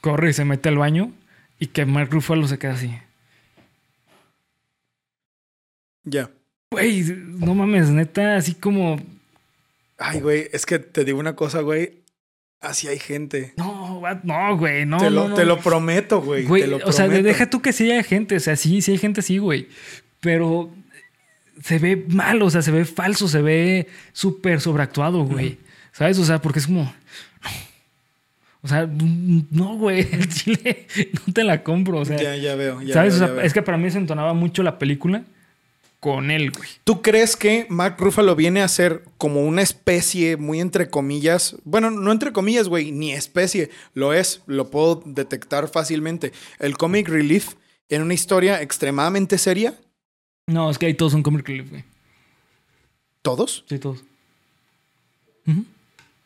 corre 0.00 0.30
y 0.30 0.32
se 0.34 0.44
mete 0.44 0.68
al 0.68 0.78
baño 0.78 1.12
y 1.58 1.66
que 1.66 1.84
Mark 1.84 2.10
Ruffalo 2.12 2.46
se 2.46 2.58
queda 2.58 2.74
así. 2.74 2.90
Ya. 6.04 6.30
Güey, 6.70 7.02
no 7.26 7.54
mames, 7.54 7.90
neta, 7.90 8.36
así 8.36 8.54
como. 8.54 9.00
Ay, 10.00 10.20
güey, 10.20 10.48
es 10.52 10.64
que 10.64 10.78
te 10.78 11.04
digo 11.04 11.20
una 11.20 11.36
cosa, 11.36 11.60
güey. 11.60 12.00
Así 12.60 12.88
hay 12.88 12.98
gente. 12.98 13.52
No, 13.56 14.00
no, 14.24 14.56
güey, 14.56 14.86
no. 14.86 14.96
te, 14.98 15.10
lo, 15.10 15.22
no, 15.24 15.28
no. 15.28 15.34
te 15.34 15.44
lo 15.44 15.60
prometo, 15.60 16.22
güey. 16.22 16.44
Güey, 16.44 16.62
te 16.62 16.68
lo 16.68 16.78
o 16.78 16.92
sea, 16.92 17.06
deja 17.06 17.48
tú 17.48 17.60
que 17.60 17.72
sí 17.72 17.90
haya 17.90 18.02
gente. 18.02 18.36
O 18.36 18.40
sea, 18.40 18.56
sí, 18.56 18.80
sí 18.80 18.92
hay 18.92 18.98
gente 18.98 19.20
así, 19.20 19.38
güey. 19.38 19.68
Pero 20.20 20.74
se 21.62 21.78
ve 21.78 22.04
mal, 22.08 22.40
o 22.42 22.50
sea, 22.50 22.62
se 22.62 22.70
ve 22.70 22.86
falso, 22.86 23.28
se 23.28 23.42
ve 23.42 23.88
súper 24.12 24.60
sobreactuado, 24.60 25.24
güey. 25.24 25.58
¿Sabes? 25.92 26.18
O 26.18 26.24
sea, 26.24 26.40
porque 26.40 26.60
es 26.60 26.66
como. 26.66 26.92
O 28.62 28.68
sea, 28.68 28.86
no, 28.86 29.76
güey, 29.76 30.00
el 30.12 30.28
chile 30.28 30.86
no 31.26 31.32
te 31.32 31.44
la 31.44 31.62
compro. 31.62 31.98
O 32.00 32.04
sea, 32.04 32.16
Ya, 32.16 32.36
ya 32.36 32.54
veo. 32.54 32.80
ya 32.82 32.94
¿sabes? 32.94 33.14
veo, 33.14 33.16
o 33.16 33.18
sea, 33.18 33.28
ya 33.28 33.34
veo. 33.34 33.44
es 33.44 33.52
que 33.52 33.62
para 33.62 33.78
mí 33.78 33.90
se 33.90 33.98
entonaba 33.98 34.32
mucho 34.32 34.62
la 34.62 34.78
película 34.78 35.24
con 36.00 36.30
él, 36.30 36.50
güey. 36.50 36.68
¿Tú 36.84 37.02
crees 37.02 37.36
que 37.36 37.66
Mark 37.68 37.96
Ruffalo 37.98 38.34
viene 38.34 38.62
a 38.62 38.68
ser 38.68 39.04
como 39.18 39.44
una 39.44 39.60
especie 39.60 40.38
muy 40.38 40.60
entre 40.60 40.88
comillas? 40.88 41.56
Bueno, 41.64 41.90
no 41.90 42.10
entre 42.10 42.32
comillas, 42.32 42.68
güey, 42.68 42.90
ni 42.90 43.12
especie. 43.12 43.70
Lo 43.92 44.14
es, 44.14 44.42
lo 44.46 44.70
puedo 44.70 45.02
detectar 45.04 45.68
fácilmente. 45.68 46.32
El 46.58 46.78
comic 46.78 47.08
relief 47.08 47.54
en 47.90 48.02
una 48.02 48.14
historia 48.14 48.62
extremadamente 48.62 49.36
seria. 49.36 49.74
No, 50.46 50.70
es 50.70 50.78
que 50.78 50.86
ahí 50.86 50.94
todos 50.94 51.12
son 51.12 51.22
comic 51.22 51.46
relief, 51.46 51.68
güey. 51.68 51.84
¿Todos? 53.22 53.64
Sí, 53.68 53.78
todos. 53.78 54.02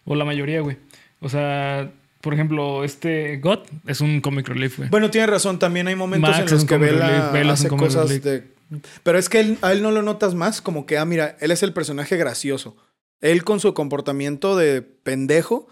O 0.05 0.15
la 0.15 0.25
mayoría, 0.25 0.61
güey. 0.61 0.77
O 1.21 1.29
sea, 1.29 1.91
por 2.21 2.33
ejemplo, 2.33 2.85
este 2.85 3.39
God 3.39 3.61
es 3.87 4.01
un 4.01 4.21
comic 4.21 4.47
relief, 4.47 4.77
güey. 4.77 4.89
Bueno, 4.89 5.11
tienes 5.11 5.31
razón. 5.31 5.59
También 5.59 5.89
hay 5.89 5.97
momentos 5.97 6.31
Max 6.31 6.53
en 6.53 6.59
los 6.59 6.65
que 6.65 6.75
un 6.77 7.51
hace 7.51 7.69
cosas 7.69 8.09
relief. 8.09 8.23
de... 8.23 8.54
Pero 9.03 9.19
es 9.19 9.29
que 9.29 9.41
él- 9.41 9.59
a 9.63 9.73
él 9.73 9.83
no 9.83 9.91
lo 9.91 10.03
notas 10.03 10.35
más 10.35 10.61
como 10.61 10.87
que, 10.87 10.99
ah, 10.99 11.05
mira, 11.05 11.37
él 11.41 11.51
es 11.51 11.63
el 11.63 11.73
personaje 11.73 12.17
gracioso. 12.17 12.77
Él 13.21 13.45
con 13.45 13.61
su 13.61 13.73
comportamiento 13.75 14.57
de 14.57 14.83
pendejo 14.83 15.67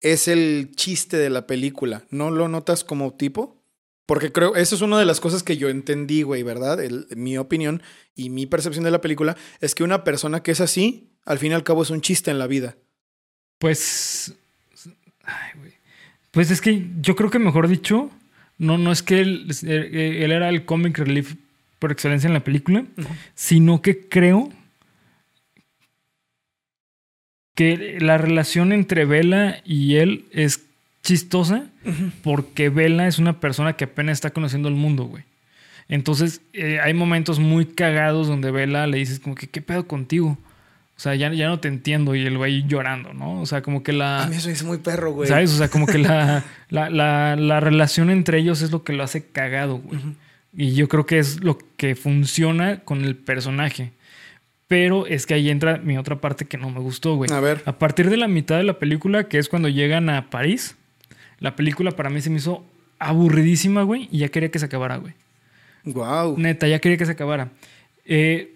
es 0.00 0.28
el 0.28 0.72
chiste 0.76 1.16
de 1.16 1.30
la 1.30 1.46
película. 1.46 2.04
¿No 2.10 2.30
lo 2.30 2.48
notas 2.48 2.84
como 2.84 3.14
tipo? 3.14 3.62
Porque 4.06 4.32
creo, 4.32 4.54
eso 4.54 4.74
es 4.74 4.82
una 4.82 4.98
de 4.98 5.06
las 5.06 5.18
cosas 5.20 5.42
que 5.42 5.56
yo 5.56 5.70
entendí, 5.70 6.22
güey, 6.22 6.42
¿verdad? 6.42 6.78
Mi 7.16 7.38
opinión 7.38 7.82
y 8.14 8.28
mi 8.28 8.44
percepción 8.44 8.84
de 8.84 8.90
la 8.90 9.00
película 9.00 9.34
es 9.62 9.74
que 9.74 9.82
una 9.82 10.04
persona 10.04 10.42
que 10.42 10.50
es 10.50 10.60
así, 10.60 11.08
al 11.24 11.38
fin 11.38 11.52
y 11.52 11.54
al 11.54 11.64
cabo 11.64 11.82
es 11.82 11.88
un 11.90 12.02
chiste 12.02 12.30
en 12.30 12.38
la 12.38 12.46
vida. 12.46 12.76
Pues. 13.58 14.34
Pues 16.32 16.50
es 16.50 16.60
que 16.60 16.86
yo 17.00 17.16
creo 17.16 17.30
que 17.30 17.38
mejor 17.38 17.68
dicho, 17.68 18.10
no, 18.58 18.76
no 18.76 18.92
es 18.92 19.02
que 19.02 19.20
él, 19.20 19.46
eh, 19.66 20.18
él 20.22 20.32
era 20.32 20.48
el 20.48 20.64
comic 20.66 20.98
relief 20.98 21.34
por 21.84 21.92
excelencia 21.92 22.28
en 22.28 22.32
la 22.32 22.40
película, 22.40 22.86
sino 23.34 23.82
que 23.82 24.08
creo 24.08 24.48
que 27.54 27.98
la 28.00 28.16
relación 28.16 28.72
entre 28.72 29.04
Bella 29.04 29.60
y 29.66 29.96
él 29.96 30.24
es 30.32 30.64
chistosa 31.02 31.66
porque 32.22 32.70
Bella 32.70 33.06
es 33.06 33.18
una 33.18 33.38
persona 33.38 33.74
que 33.74 33.84
apenas 33.84 34.14
está 34.14 34.30
conociendo 34.30 34.70
el 34.70 34.76
mundo, 34.76 35.04
güey. 35.04 35.24
Entonces, 35.90 36.40
eh, 36.54 36.80
hay 36.82 36.94
momentos 36.94 37.38
muy 37.38 37.66
cagados 37.66 38.28
donde 38.28 38.50
Bella 38.50 38.86
le 38.86 38.96
dices 38.96 39.20
como 39.20 39.34
que, 39.34 39.46
¿qué 39.46 39.60
pedo 39.60 39.86
contigo? 39.86 40.38
O 40.96 41.00
sea, 41.00 41.14
ya, 41.16 41.30
ya 41.34 41.48
no 41.48 41.60
te 41.60 41.68
entiendo 41.68 42.14
y 42.14 42.24
él 42.24 42.40
va 42.40 42.46
ahí 42.46 42.64
llorando, 42.66 43.12
¿no? 43.12 43.42
O 43.42 43.44
sea, 43.44 43.60
como 43.60 43.82
que 43.82 43.92
la... 43.92 44.22
A 44.22 44.26
mí 44.26 44.36
eso 44.36 44.48
es 44.48 44.64
muy 44.64 44.78
perro, 44.78 45.12
güey. 45.12 45.28
¿Sabes? 45.28 45.52
O 45.52 45.58
sea, 45.58 45.68
como 45.68 45.84
que 45.84 45.98
la, 45.98 46.44
la, 46.70 46.88
la, 46.88 47.36
la 47.36 47.60
relación 47.60 48.08
entre 48.08 48.38
ellos 48.38 48.62
es 48.62 48.70
lo 48.70 48.84
que 48.84 48.94
lo 48.94 49.02
hace 49.02 49.26
cagado, 49.26 49.80
güey. 49.80 50.00
Y 50.56 50.74
yo 50.74 50.88
creo 50.88 51.04
que 51.06 51.18
es 51.18 51.42
lo 51.42 51.58
que 51.76 51.94
funciona 51.96 52.80
con 52.80 53.04
el 53.04 53.16
personaje. 53.16 53.92
Pero 54.68 55.06
es 55.06 55.26
que 55.26 55.34
ahí 55.34 55.50
entra 55.50 55.78
mi 55.78 55.98
otra 55.98 56.20
parte 56.20 56.46
que 56.46 56.56
no 56.56 56.70
me 56.70 56.80
gustó, 56.80 57.16
güey. 57.16 57.30
A 57.32 57.40
ver. 57.40 57.62
A 57.66 57.78
partir 57.78 58.08
de 58.08 58.16
la 58.16 58.28
mitad 58.28 58.56
de 58.56 58.64
la 58.64 58.78
película, 58.78 59.24
que 59.28 59.38
es 59.38 59.48
cuando 59.48 59.68
llegan 59.68 60.08
a 60.08 60.30
París, 60.30 60.76
la 61.40 61.54
película 61.56 61.90
para 61.90 62.08
mí 62.10 62.20
se 62.20 62.30
me 62.30 62.36
hizo 62.36 62.64
aburridísima, 62.98 63.82
güey, 63.82 64.08
y 64.10 64.18
ya 64.18 64.28
quería 64.28 64.50
que 64.50 64.58
se 64.58 64.64
acabara, 64.66 64.96
güey. 64.96 65.12
Wow. 65.84 66.38
Neta, 66.38 66.66
ya 66.66 66.78
quería 66.78 66.96
que 66.96 67.04
se 67.06 67.12
acabara. 67.12 67.50
Eh, 68.06 68.54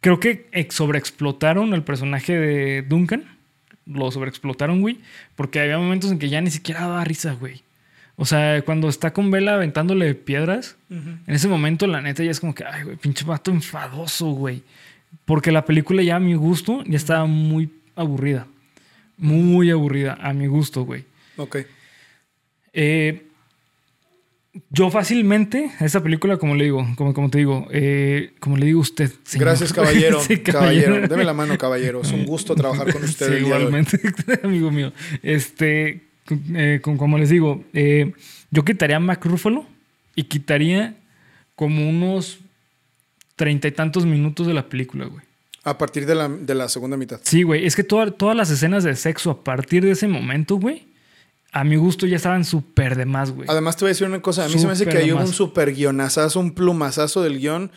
creo 0.00 0.20
que 0.20 0.48
ex- 0.52 0.74
sobreexplotaron 0.74 1.74
el 1.74 1.82
personaje 1.82 2.34
de 2.38 2.82
Duncan. 2.82 3.24
Lo 3.84 4.10
sobreexplotaron, 4.10 4.80
güey. 4.80 5.00
Porque 5.36 5.60
había 5.60 5.78
momentos 5.78 6.10
en 6.10 6.18
que 6.18 6.28
ya 6.28 6.40
ni 6.40 6.50
siquiera 6.50 6.80
daba 6.80 7.04
risa, 7.04 7.32
güey. 7.34 7.62
O 8.16 8.24
sea, 8.24 8.62
cuando 8.62 8.88
está 8.88 9.12
con 9.12 9.30
Vela 9.30 9.54
aventándole 9.54 10.14
piedras, 10.14 10.76
en 10.90 11.22
ese 11.26 11.48
momento, 11.48 11.86
la 11.86 12.00
neta, 12.00 12.24
ya 12.24 12.30
es 12.30 12.40
como 12.40 12.54
que, 12.54 12.64
ay, 12.64 12.84
güey, 12.84 12.96
pinche 12.96 13.24
vato 13.24 13.50
enfadoso, 13.50 14.30
güey. 14.30 14.62
Porque 15.26 15.52
la 15.52 15.64
película 15.64 16.02
ya 16.02 16.16
a 16.16 16.20
mi 16.20 16.34
gusto 16.34 16.82
ya 16.86 16.96
estaba 16.96 17.26
muy 17.26 17.70
aburrida. 17.94 18.46
Muy 19.18 19.70
aburrida, 19.70 20.16
a 20.20 20.32
mi 20.32 20.46
gusto, 20.46 20.84
güey. 20.84 21.04
Ok. 21.36 21.58
Eh, 22.72 23.26
yo 24.70 24.90
fácilmente, 24.90 25.70
a 25.78 25.84
esa 25.84 26.02
película, 26.02 26.38
como 26.38 26.54
le 26.54 26.64
digo, 26.64 26.86
como, 26.96 27.12
como 27.12 27.28
te 27.30 27.38
digo, 27.38 27.68
eh, 27.70 28.32
como 28.40 28.56
le 28.56 28.66
digo 28.66 28.78
a 28.78 28.82
usted. 28.82 29.10
señor. 29.24 29.48
Gracias, 29.48 29.72
caballero. 29.74 30.20
Sí, 30.20 30.38
caballero. 30.38 31.06
Deme 31.06 31.24
la 31.24 31.34
mano, 31.34 31.58
caballero. 31.58 32.00
Es 32.00 32.12
un 32.12 32.24
gusto 32.24 32.54
trabajar 32.54 32.92
con 32.92 33.04
usted. 33.04 33.38
Sí, 33.38 33.44
igualmente, 33.44 34.00
amigo 34.42 34.70
mío. 34.70 34.92
Este, 35.22 36.05
eh, 36.54 36.80
con- 36.82 36.96
como 36.96 37.18
les 37.18 37.28
digo, 37.30 37.64
eh, 37.72 38.12
yo 38.50 38.64
quitaría 38.64 38.96
a 38.96 39.00
Mac 39.00 39.24
Ruffalo 39.24 39.66
y 40.14 40.24
quitaría 40.24 40.96
como 41.54 41.88
unos 41.88 42.38
treinta 43.36 43.68
y 43.68 43.72
tantos 43.72 44.06
minutos 44.06 44.46
de 44.46 44.54
la 44.54 44.68
película, 44.68 45.06
güey. 45.06 45.24
A 45.64 45.76
partir 45.78 46.06
de 46.06 46.14
la, 46.14 46.28
de 46.28 46.54
la 46.54 46.68
segunda 46.68 46.96
mitad. 46.96 47.20
Sí, 47.22 47.42
güey. 47.42 47.66
Es 47.66 47.74
que 47.76 47.82
toda- 47.84 48.10
todas 48.12 48.36
las 48.36 48.50
escenas 48.50 48.84
de 48.84 48.94
sexo 48.96 49.30
a 49.30 49.42
partir 49.44 49.84
de 49.84 49.90
ese 49.92 50.06
momento, 50.08 50.56
güey, 50.56 50.86
a 51.52 51.64
mi 51.64 51.76
gusto 51.76 52.06
ya 52.06 52.16
estaban 52.16 52.44
súper 52.44 52.96
de 52.96 53.04
más, 53.06 53.30
güey. 53.32 53.48
Además, 53.50 53.76
te 53.76 53.84
voy 53.84 53.88
a 53.88 53.92
decir 53.92 54.06
una 54.06 54.20
cosa. 54.22 54.44
A 54.44 54.48
mí 54.48 54.58
se 54.58 54.66
me 54.66 54.72
hace 54.72 54.84
que 54.84 54.90
Súper 54.92 55.04
hay 55.04 55.10
un 55.12 55.18
más. 55.20 55.30
super 55.30 55.74
guionazazo, 55.74 56.38
un 56.40 56.52
plumazazo 56.54 57.22
del 57.22 57.38
guion. 57.38 57.72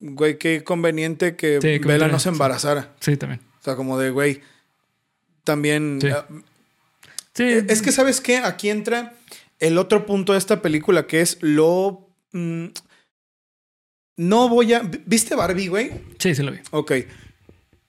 Güey, 0.00 0.38
qué 0.38 0.64
conveniente 0.64 1.36
que 1.36 1.58
Sí, 1.60 1.86
me- 1.86 1.98
no 1.98 2.18
se 2.18 2.28
embarazara. 2.30 2.94
Sí, 3.00 3.16
también. 3.16 3.40
O 3.60 3.64
sea, 3.64 3.76
como 3.76 3.98
de, 3.98 4.10
güey, 4.10 4.40
también... 5.44 5.98
Sí. 6.00 6.08
ah, 6.08 6.26
Sí, 7.34 7.44
Es 7.68 7.82
que, 7.82 7.92
¿sabes 7.92 8.20
qué? 8.20 8.38
Aquí 8.38 8.70
entra 8.70 9.14
el 9.58 9.78
otro 9.78 10.06
punto 10.06 10.32
de 10.32 10.38
esta 10.38 10.62
película, 10.62 11.06
que 11.06 11.20
es 11.20 11.38
lo... 11.40 12.08
mm, 12.32 12.66
no 14.16 14.48
voy 14.48 14.72
a... 14.72 14.82
¿Viste 15.06 15.34
Barbie, 15.34 15.68
güey? 15.68 15.90
sí, 16.18 16.34
sí 16.34 16.42
lo 16.42 16.52
vi. 16.52 16.58
Ok. 16.70 16.92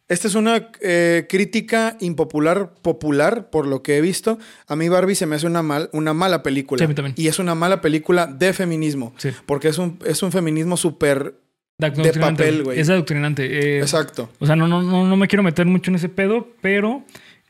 Esta 0.08 0.28
es 0.28 0.36
una 0.36 0.70
eh, 0.82 1.26
crítica 1.28 1.98
impopular, 2.00 2.74
popular, 2.82 3.50
por 3.50 3.66
lo 3.66 3.82
que 3.82 3.98
he 3.98 4.02
visto. 4.02 4.38
A 4.68 4.76
mí 4.76 4.88
Barbie 4.88 5.16
se 5.16 5.26
me 5.26 5.36
hace 5.36 5.48
una, 5.48 5.64
mal, 5.64 5.90
una 5.94 6.14
mala 6.14 6.44
película. 6.44 6.78
Sí, 6.78 6.86
a 6.86 6.88
mí 6.88 6.94
también. 6.94 7.16
Y 7.18 7.28
es 7.28 7.40
una 7.40 7.56
mala 7.56 7.82
película 7.82 8.28
de 8.28 8.54
feminismo. 8.54 9.14
Sí. 9.18 9.30
Porque 9.48 9.68
es 9.68 9.78
un, 9.80 10.00
es 10.06 10.22
un 10.24 10.32
feminismo 10.32 10.78
súper... 10.78 11.40
Adoctrinante, 11.82 12.20
papel, 12.20 12.64
güey. 12.64 12.80
Es 12.80 12.90
adoctrinante. 12.90 13.78
Eh, 13.78 13.80
Exacto. 13.80 14.30
O 14.40 14.46
sea, 14.46 14.56
no, 14.56 14.68
no, 14.68 14.82
no, 14.82 15.06
no 15.06 15.18
me 15.18 15.28
quiero 15.28 15.44
meter 15.44 15.66
mucho 15.66 15.92
en 15.92 15.96
ese 15.96 16.08
pedo, 16.08 16.48
pero 16.62 17.04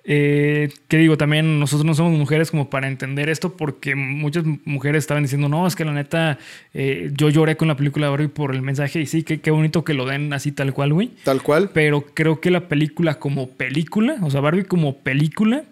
Eh, 0.07 0.69
que 0.87 0.97
digo, 0.97 1.17
también 1.17 1.59
nosotros 1.59 1.83
no 1.83 1.95
somos 1.95 2.17
mujeres 2.17 2.51
como 2.51 2.69
para 2.69 2.87
entender 2.87 3.27
esto, 3.27 3.57
porque 3.57 3.95
muchas 3.95 4.43
mujeres 4.63 5.03
estaban 5.03 5.23
diciendo, 5.23 5.49
no, 5.49 5.65
es 5.65 5.75
que 5.75 5.83
la 5.83 5.93
neta, 5.93 6.37
eh, 6.75 7.09
yo 7.15 7.29
lloré 7.29 7.57
con 7.57 7.67
la 7.67 7.75
película 7.75 8.05
de 8.05 8.11
Barbie 8.11 8.27
por 8.27 8.53
el 8.53 8.61
mensaje 8.61 9.01
y 9.01 9.07
sí, 9.07 9.23
qué, 9.23 9.41
qué 9.41 9.49
bonito 9.49 9.83
que 9.83 9.95
lo 9.95 10.05
den 10.05 10.31
así 10.33 10.51
tal 10.51 10.73
cual, 10.73 10.93
güey. 10.93 11.09
Tal 11.23 11.41
cual. 11.41 11.71
Pero 11.73 12.05
creo 12.13 12.39
que 12.39 12.51
la 12.51 12.67
película 12.67 13.15
como 13.15 13.49
película, 13.49 14.17
o 14.21 14.29
sea, 14.29 14.41
Barbie 14.41 14.65
como 14.65 14.97
película, 14.97 15.63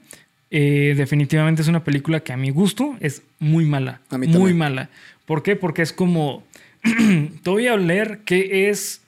eh, 0.49 0.95
definitivamente 0.97 1.61
es 1.61 1.67
una 1.67 1.83
película 1.83 2.21
que 2.21 2.33
a 2.33 2.37
mi 2.37 2.49
gusto 2.49 2.95
es 3.01 3.21
muy 3.39 3.65
mala. 3.65 4.01
A 4.09 4.17
mí 4.17 4.25
muy 4.25 4.33
también. 4.35 4.57
mala. 4.57 4.89
¿Por 5.25 5.43
qué? 5.43 5.55
Porque 5.55 5.83
es 5.83 5.93
como, 5.93 6.43
te 7.43 7.49
voy 7.51 7.67
a 7.67 7.77
leer 7.77 8.21
qué 8.25 8.69
es... 8.69 9.01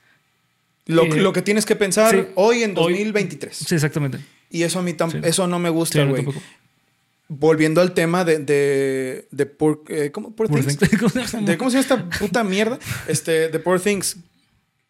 Lo, 0.85 1.05
Eh, 1.05 1.19
lo 1.19 1.33
que 1.33 1.41
tienes 1.41 1.65
que 1.65 1.75
pensar 1.75 2.13
sí. 2.15 2.21
hoy 2.35 2.61
en 2.61 2.77
Hoy- 2.77 2.93
2023. 2.93 3.55
Sí, 3.55 3.73
exactamente. 3.73 4.19
Y 4.55 4.63
eso 4.63 4.79
a 4.79 4.81
mí 4.81 4.91
Sí. 4.97 5.17
eso 5.23 5.47
no 5.47 5.59
me 5.59 5.69
gusta, 5.69 6.05
güey. 6.05 6.25
Volviendo 7.27 7.81
al 7.81 7.93
tema 7.93 8.23
de, 8.23 8.39
de, 8.39 9.27
de 9.31 9.45
Poor- 9.47 9.83
eh, 9.89 10.11
¿cómo? 10.11 10.33
Poor 10.35 10.47
Poor 10.47 10.61
Things. 10.63 10.77
Things. 10.77 10.97
¿Cómo 11.01 11.09
se 11.09 11.25
llama? 11.37 11.47
de 11.47 11.57
cómo 11.57 11.69
se 11.71 11.81
llama 11.81 12.07
esta 12.07 12.19
puta 12.19 12.43
mierda, 12.43 12.79
este, 13.07 13.49
The 13.49 13.59
Poor 13.59 13.81
Things. 13.81 14.15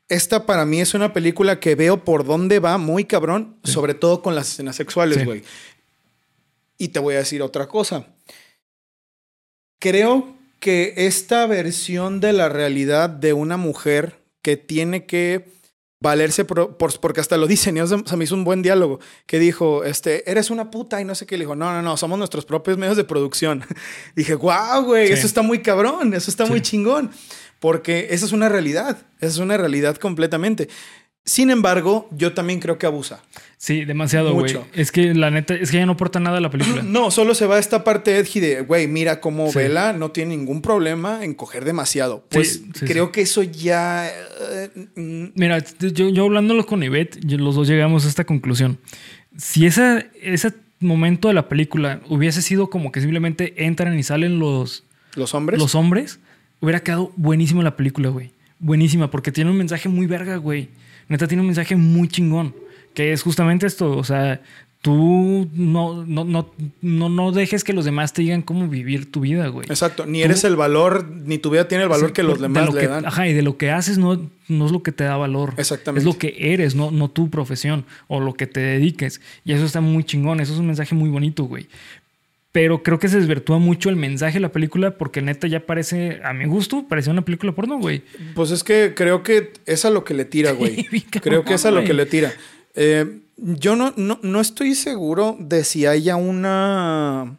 Esta 0.07 0.45
para 0.45 0.65
mí 0.65 0.81
es 0.81 0.93
una 0.93 1.13
película 1.13 1.59
que 1.59 1.73
veo 1.73 2.03
por 2.03 2.25
dónde 2.25 2.59
va 2.59 2.77
muy 2.77 3.05
cabrón, 3.05 3.55
Sí. 3.63 3.71
sobre 3.71 3.95
todo 3.95 4.21
con 4.21 4.35
las 4.35 4.51
escenas 4.51 4.75
sexuales, 4.75 5.17
Sí. 5.17 5.25
güey. 5.25 5.43
Y 6.77 6.89
te 6.89 6.99
voy 6.99 7.15
a 7.15 7.19
decir 7.19 7.41
otra 7.41 7.67
cosa. 7.67 8.05
Creo 9.79 10.35
que 10.59 10.93
esta 10.97 11.47
versión 11.47 12.19
de 12.19 12.33
la 12.33 12.49
realidad 12.49 13.09
de 13.09 13.33
una 13.33 13.57
mujer 13.57 14.19
que 14.41 14.57
tiene 14.57 15.05
que 15.05 15.47
valerse 16.05 16.45
por, 16.45 16.77
por- 16.77 16.99
porque 16.99 17.19
hasta 17.19 17.35
lo 17.37 17.47
dicen, 17.47 17.75
y 17.77 17.79
eso 17.81 18.01
se 18.05 18.15
me 18.15 18.23
hizo 18.25 18.35
un 18.35 18.43
buen 18.43 18.61
diálogo, 18.61 18.99
que 19.25 19.39
dijo, 19.39 19.83
este, 19.83 20.29
eres 20.29 20.49
una 20.51 20.69
puta 20.71 21.01
y 21.01 21.05
no 21.05 21.15
sé 21.15 21.25
qué, 21.25 21.37
le 21.37 21.43
dijo, 21.45 21.55
no, 21.55 21.73
no, 21.73 21.81
no, 21.81 21.97
somos 21.97 22.17
nuestros 22.19 22.45
propios 22.45 22.77
medios 22.77 22.95
de 22.97 23.03
producción. 23.03 23.63
Dije, 24.15 24.35
wow, 24.35 24.83
güey, 24.85 25.07
Sí. 25.07 25.13
eso 25.13 25.25
está 25.27 25.41
muy 25.41 25.61
cabrón, 25.61 26.13
eso 26.13 26.29
está 26.29 26.45
Sí. 26.45 26.51
muy 26.51 26.61
chingón, 26.61 27.09
porque 27.59 28.07
esa 28.11 28.25
es 28.25 28.31
una 28.31 28.49
realidad, 28.49 28.97
esa 29.19 29.27
es 29.33 29.37
una 29.39 29.57
realidad 29.57 29.95
completamente. 29.97 30.69
Sin 31.27 31.49
embargo, 31.49 32.07
yo 32.11 32.33
también 32.33 32.59
creo 32.59 32.77
que 32.77 32.85
abusa. 32.85 33.23
Sí, 33.57 33.83
demasiado, 33.83 34.33
güey. 34.35 34.55
Es 34.75 34.91
que 34.91 35.15
la 35.15 35.31
neta, 35.31 35.55
es 35.55 35.71
que 35.71 35.77
ya 35.77 35.85
no 35.87 35.93
aporta 35.93 36.19
nada 36.19 36.37
a 36.37 36.41
la 36.41 36.51
película. 36.51 36.81
No, 36.85 37.09
solo 37.09 37.33
se 37.33 37.47
va 37.47 37.57
esta 37.57 37.83
parte 37.83 38.17
edgy 38.19 38.39
de, 38.39 38.61
güey, 38.61 38.87
mira 38.87 39.19
cómo 39.19 39.51
Sí. 39.51 39.57
Vela 39.57 39.91
no 39.93 40.11
tiene 40.11 40.37
ningún 40.37 40.61
problema 40.61 41.23
en 41.25 41.33
coger 41.33 41.65
demasiado. 41.65 42.23
Pues 42.29 42.53
Sí, 42.53 42.69
sí, 42.75 42.85
creo 42.85 43.11
que 43.11 43.21
eso 43.21 43.41
ya... 43.41 44.07
eh, 44.07 45.31
Mira, 45.33 45.63
yo, 45.79 46.09
yo 46.09 46.25
hablándolo 46.25 46.63
con 46.67 46.83
Ivette, 46.83 47.17
los 47.39 47.55
dos 47.55 47.67
llegamos 47.67 48.05
a 48.05 48.09
esta 48.09 48.23
conclusión. 48.23 48.77
Si 49.35 49.65
esa, 49.65 50.05
ese 50.21 50.53
momento 50.79 51.29
de 51.29 51.33
la 51.33 51.49
película 51.49 52.01
hubiese 52.07 52.43
sido 52.43 52.69
como 52.69 52.91
que 52.91 53.01
simplemente 53.01 53.65
entran 53.65 53.97
y 53.97 54.03
salen 54.03 54.37
los, 54.37 54.83
los 55.15 55.33
hombres. 55.33 55.59
los 55.59 55.73
hombres, 55.73 56.19
hubiera 56.59 56.81
quedado 56.81 57.11
buenísima 57.15 57.63
la 57.63 57.75
película, 57.75 58.09
güey. 58.09 58.29
Buenísima, 58.59 59.09
porque 59.09 59.31
tiene 59.31 59.49
un 59.49 59.57
mensaje 59.57 59.89
muy 59.89 60.05
verga, 60.05 60.35
güey. 60.37 60.69
Neta, 61.07 61.27
tiene 61.27 61.41
un 61.41 61.47
mensaje 61.47 61.75
muy 61.75 62.07
chingón, 62.07 62.55
que 62.93 63.11
es 63.13 63.21
justamente 63.23 63.67
esto, 63.67 63.95
o 63.97 64.03
sea, 64.03 64.41
tú 64.81 65.49
no, 65.53 66.05
no, 66.05 66.23
no, 66.25 66.51
no, 66.81 67.09
no 67.09 67.31
dejes 67.31 67.63
que 67.63 67.73
los 67.73 67.85
demás 67.85 68.13
te 68.13 68.21
digan 68.21 68.41
cómo 68.43 68.67
vivir 68.67 69.11
tu 69.11 69.21
vida, 69.21 69.47
güey. 69.47 69.65
Exacto, 69.67 70.05
ni 70.05 70.19
Tú- 70.19 70.25
eres 70.25 70.43
el 70.43 70.55
valor, 70.55 71.07
ni 71.09 71.37
tu 71.39 71.49
vida 71.49 71.67
tiene 71.67 71.83
el 71.85 71.89
valor 71.89 72.07
Sí, 72.09 72.13
que 72.13 72.21
los 72.23 72.37
de 72.39 72.43
demás 72.43 72.67
lo 72.67 72.73
le 72.73 72.81
que- 72.81 72.87
dan. 72.87 73.05
Ajá, 73.05 73.27
y 73.27 73.33
de 73.33 73.41
lo 73.41 73.57
que 73.57 73.71
haces 73.71 73.97
no, 73.97 74.29
no 74.47 74.65
es 74.67 74.71
lo 74.71 74.83
que 74.83 74.91
te 74.91 75.03
da 75.03 75.17
valor. 75.17 75.53
Exactamente. 75.57 75.99
Es 75.99 76.05
lo 76.05 76.19
que 76.19 76.35
eres, 76.53 76.75
no, 76.75 76.91
no 76.91 77.09
tu 77.09 77.29
profesión 77.31 77.85
o 78.07 78.19
lo 78.19 78.33
que 78.35 78.45
te 78.47 78.59
dediques. 78.59 79.21
Y 79.43 79.53
eso 79.53 79.65
está 79.65 79.81
muy 79.81 80.03
chingón, 80.03 80.39
eso 80.39 80.53
es 80.53 80.59
un 80.59 80.67
mensaje 80.67 80.93
muy 80.93 81.09
bonito, 81.09 81.45
güey. 81.45 81.67
Pero 82.55 82.83
creo 82.83 82.99
que 82.99 83.09
se 83.09 83.17
desvirtúa 83.17 83.57
mucho 83.57 83.89
el 83.89 83.97
mensaje 83.97 84.35
de 84.35 84.39
la 84.39 84.53
película 84.53 84.97
porque 84.97 85.21
neta 85.21 85.45
ya 85.45 85.65
parece, 85.65 86.21
a 86.23 86.31
mi 86.31 86.45
gusto, 86.45 86.87
parecía 86.87 87.11
una 87.11 87.25
película 87.25 87.51
porno, 87.51 87.79
güey. 87.79 88.01
Pues 88.33 88.51
es 88.51 88.63
que 88.63 88.93
creo 88.95 89.23
que 89.23 89.51
es 89.65 89.83
a 89.83 89.89
lo 89.89 90.05
que 90.05 90.13
le 90.13 90.23
tira, 90.23 90.53
güey. 90.53 90.85
creo 91.21 91.43
que 91.43 91.55
es 91.55 91.65
a 91.65 91.71
lo 91.71 91.83
que 91.83 91.93
le 91.93 92.05
tira. 92.05 92.33
Eh, 92.73 93.23
yo 93.35 93.75
no, 93.75 93.93
no, 93.97 94.21
no 94.23 94.39
estoy 94.39 94.73
seguro 94.73 95.35
de 95.37 95.65
si 95.65 95.85
haya 95.85 96.15
una... 96.15 97.35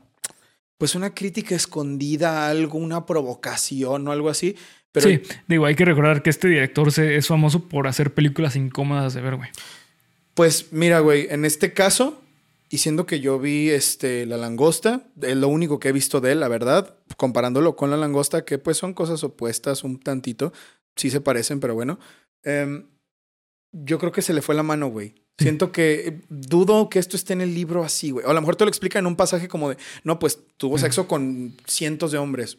Pues 0.77 0.95
una 0.95 1.15
crítica 1.15 1.55
escondida, 1.55 2.51
algo, 2.51 2.79
una 2.79 3.07
provocación 3.07 4.07
o 4.07 4.13
algo 4.13 4.29
así. 4.29 4.55
Pero 4.93 5.09
sí, 5.09 5.23
digo, 5.49 5.65
hay 5.65 5.77
que 5.77 5.87
recordar 5.87 6.23
que 6.23 6.29
este 6.29 6.49
director 6.49 6.93
se, 6.93 7.17
es 7.17 7.27
famoso 7.27 7.71
por 7.71 7.87
hacer 7.87 8.13
películas 8.13 8.55
incómodas 8.55 9.15
de 9.15 9.23
ver, 9.23 9.37
güey. 9.37 9.49
Pues 10.35 10.67
mira, 10.73 10.99
güey, 11.01 11.29
en 11.31 11.47
este 11.47 11.73
caso, 11.73 12.21
y 12.69 12.79
siendo 12.79 13.07
que 13.07 13.21
yo 13.21 13.39
vi 13.39 13.71
este, 13.71 14.27
La 14.27 14.37
Langosta, 14.37 15.09
es 15.23 15.37
lo 15.37 15.49
único 15.49 15.79
que 15.79 15.89
he 15.89 15.93
visto 15.93 16.21
de 16.21 16.33
él, 16.33 16.41
la 16.41 16.49
verdad, 16.49 16.97
comparándolo 17.17 17.77
con 17.77 17.91
La 17.91 17.97
Langosta, 17.97 18.45
que 18.45 18.59
pues 18.59 18.77
son 18.77 18.93
cosas 18.93 19.23
opuestas 19.23 19.85
un 19.85 20.01
tantito, 20.01 20.53
sí 20.97 21.11
se 21.11 21.21
parecen, 21.21 21.61
pero 21.61 21.75
bueno, 21.75 21.99
em, 22.43 22.87
yo 23.73 23.99
creo 23.99 24.13
que 24.13 24.23
se 24.23 24.35
le 24.35 24.43
fue 24.43 24.55
la 24.55 24.63
mano, 24.63 24.89
güey. 24.89 25.15
Sí. 25.39 25.45
Siento 25.45 25.71
que 25.71 26.09
eh, 26.09 26.21
dudo 26.29 26.89
que 26.89 26.99
esto 26.99 27.17
esté 27.17 27.35
en 27.35 27.43
el 27.43 27.55
libro 27.55 27.85
así, 27.85 28.11
güey. 28.11 28.25
O 28.25 28.31
a 28.31 28.35
lo 28.35 28.41
mejor 28.41 28.57
te 28.57 28.65
lo 28.65 28.71
explica 28.71 28.99
en 28.99 29.07
un 29.07 29.17
pasaje 29.17 29.49
como 29.49 29.69
de, 29.69 29.77
no, 30.03 30.19
pues 30.19 30.41
tuvo 30.57 30.79
sexo 30.79 31.07
con 31.07 31.55
cientos 31.67 32.11
de 32.11 32.19
hombres. 32.19 32.59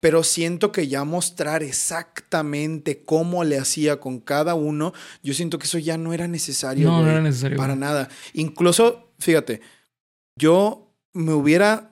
Pero 0.00 0.22
siento 0.22 0.70
que 0.70 0.86
ya 0.86 1.02
mostrar 1.04 1.62
exactamente 1.62 3.02
cómo 3.04 3.42
le 3.42 3.58
hacía 3.58 4.00
con 4.00 4.20
cada 4.20 4.54
uno, 4.54 4.92
yo 5.22 5.34
siento 5.34 5.58
que 5.58 5.64
eso 5.64 5.78
ya 5.78 5.96
no 5.96 6.12
era 6.12 6.28
necesario. 6.28 6.88
No, 6.88 6.98
no 6.98 7.02
güey. 7.02 7.12
era 7.12 7.22
necesario. 7.22 7.56
Para 7.56 7.74
nada. 7.74 8.08
Incluso, 8.34 9.03
fíjate, 9.18 9.60
yo 10.38 10.92
me 11.12 11.32
hubiera. 11.32 11.90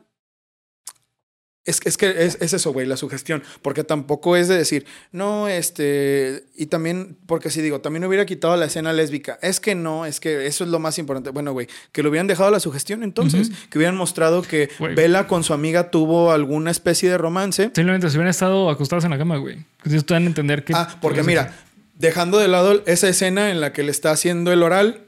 Es, 1.65 1.81
es 1.85 1.97
que 1.97 2.25
es, 2.25 2.39
es 2.41 2.53
eso, 2.55 2.73
güey, 2.73 2.89
la 2.89 2.97
sugestión. 2.97 3.45
Porque 3.63 3.85
tampoco 3.85 4.35
es 4.37 4.49
de 4.49 4.57
decir, 4.57 4.85
no, 5.13 5.47
este. 5.47 6.47
Y 6.57 6.67
también, 6.67 7.17
porque 7.27 7.51
si 7.51 7.63
digo, 7.63 7.81
también 7.81 8.05
hubiera 8.05 8.27
quitado 8.27 8.57
la 8.57 8.65
escena 8.65 8.93
lésbica. 8.93 9.39
Es 9.43 9.61
que 9.61 9.77
no, 9.77 10.05
es 10.05 10.19
que 10.19 10.47
eso 10.47 10.65
es 10.65 10.71
lo 10.71 10.81
más 10.81 10.99
importante. 10.99 11.31
Bueno, 11.31 11.53
güey, 11.53 11.69
que 11.93 12.03
lo 12.03 12.11
hubieran 12.11 12.27
dejado 12.27 12.51
la 12.51 12.59
sugestión 12.59 13.05
entonces. 13.05 13.53
Que 13.71 13.79
hubieran 13.79 13.97
mostrado 13.97 14.43
que 14.43 14.71
Güey. 14.79 14.97
Bella 14.97 15.29
con 15.29 15.45
su 15.45 15.55
amiga 15.55 15.91
tuvo 15.91 16.33
alguna 16.33 16.73
especie 16.73 17.09
de 17.09 17.17
romance. 17.17 17.71
Simplemente 17.75 18.11
si 18.11 18.17
hubieran 18.17 18.31
estado 18.31 18.69
acostados 18.69 19.05
en 19.05 19.11
la 19.11 19.19
cama, 19.19 19.37
güey. 19.37 19.65
Que 19.85 19.91
te 19.91 20.15
dan 20.15 20.25
a 20.25 20.27
entender 20.27 20.65
que. 20.65 20.73
Ah, 20.75 20.99
porque 21.01 21.23
mira, 21.23 21.55
dejando 21.97 22.39
de 22.39 22.49
lado 22.49 22.83
esa 22.87 23.09
escena 23.09 23.51
en 23.51 23.61
la 23.61 23.73
que 23.73 23.85
le 23.85 23.93
está 23.93 24.11
haciendo 24.11 24.53
el 24.53 24.65
oral, 24.65 25.07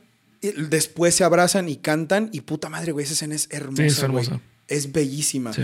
después 0.53 1.14
se 1.14 1.24
abrazan 1.24 1.68
y 1.68 1.76
cantan, 1.76 2.30
y 2.32 2.42
puta 2.42 2.68
madre, 2.68 2.92
güey, 2.92 3.05
esa 3.05 3.14
escena 3.14 3.34
es 3.34 3.49
hermosa. 3.51 3.82
Sí, 3.82 3.86
es 3.86 3.97
güey. 3.97 4.05
hermosa. 4.05 4.40
Es 4.68 4.92
bellísima. 4.92 5.53
Sí. 5.53 5.62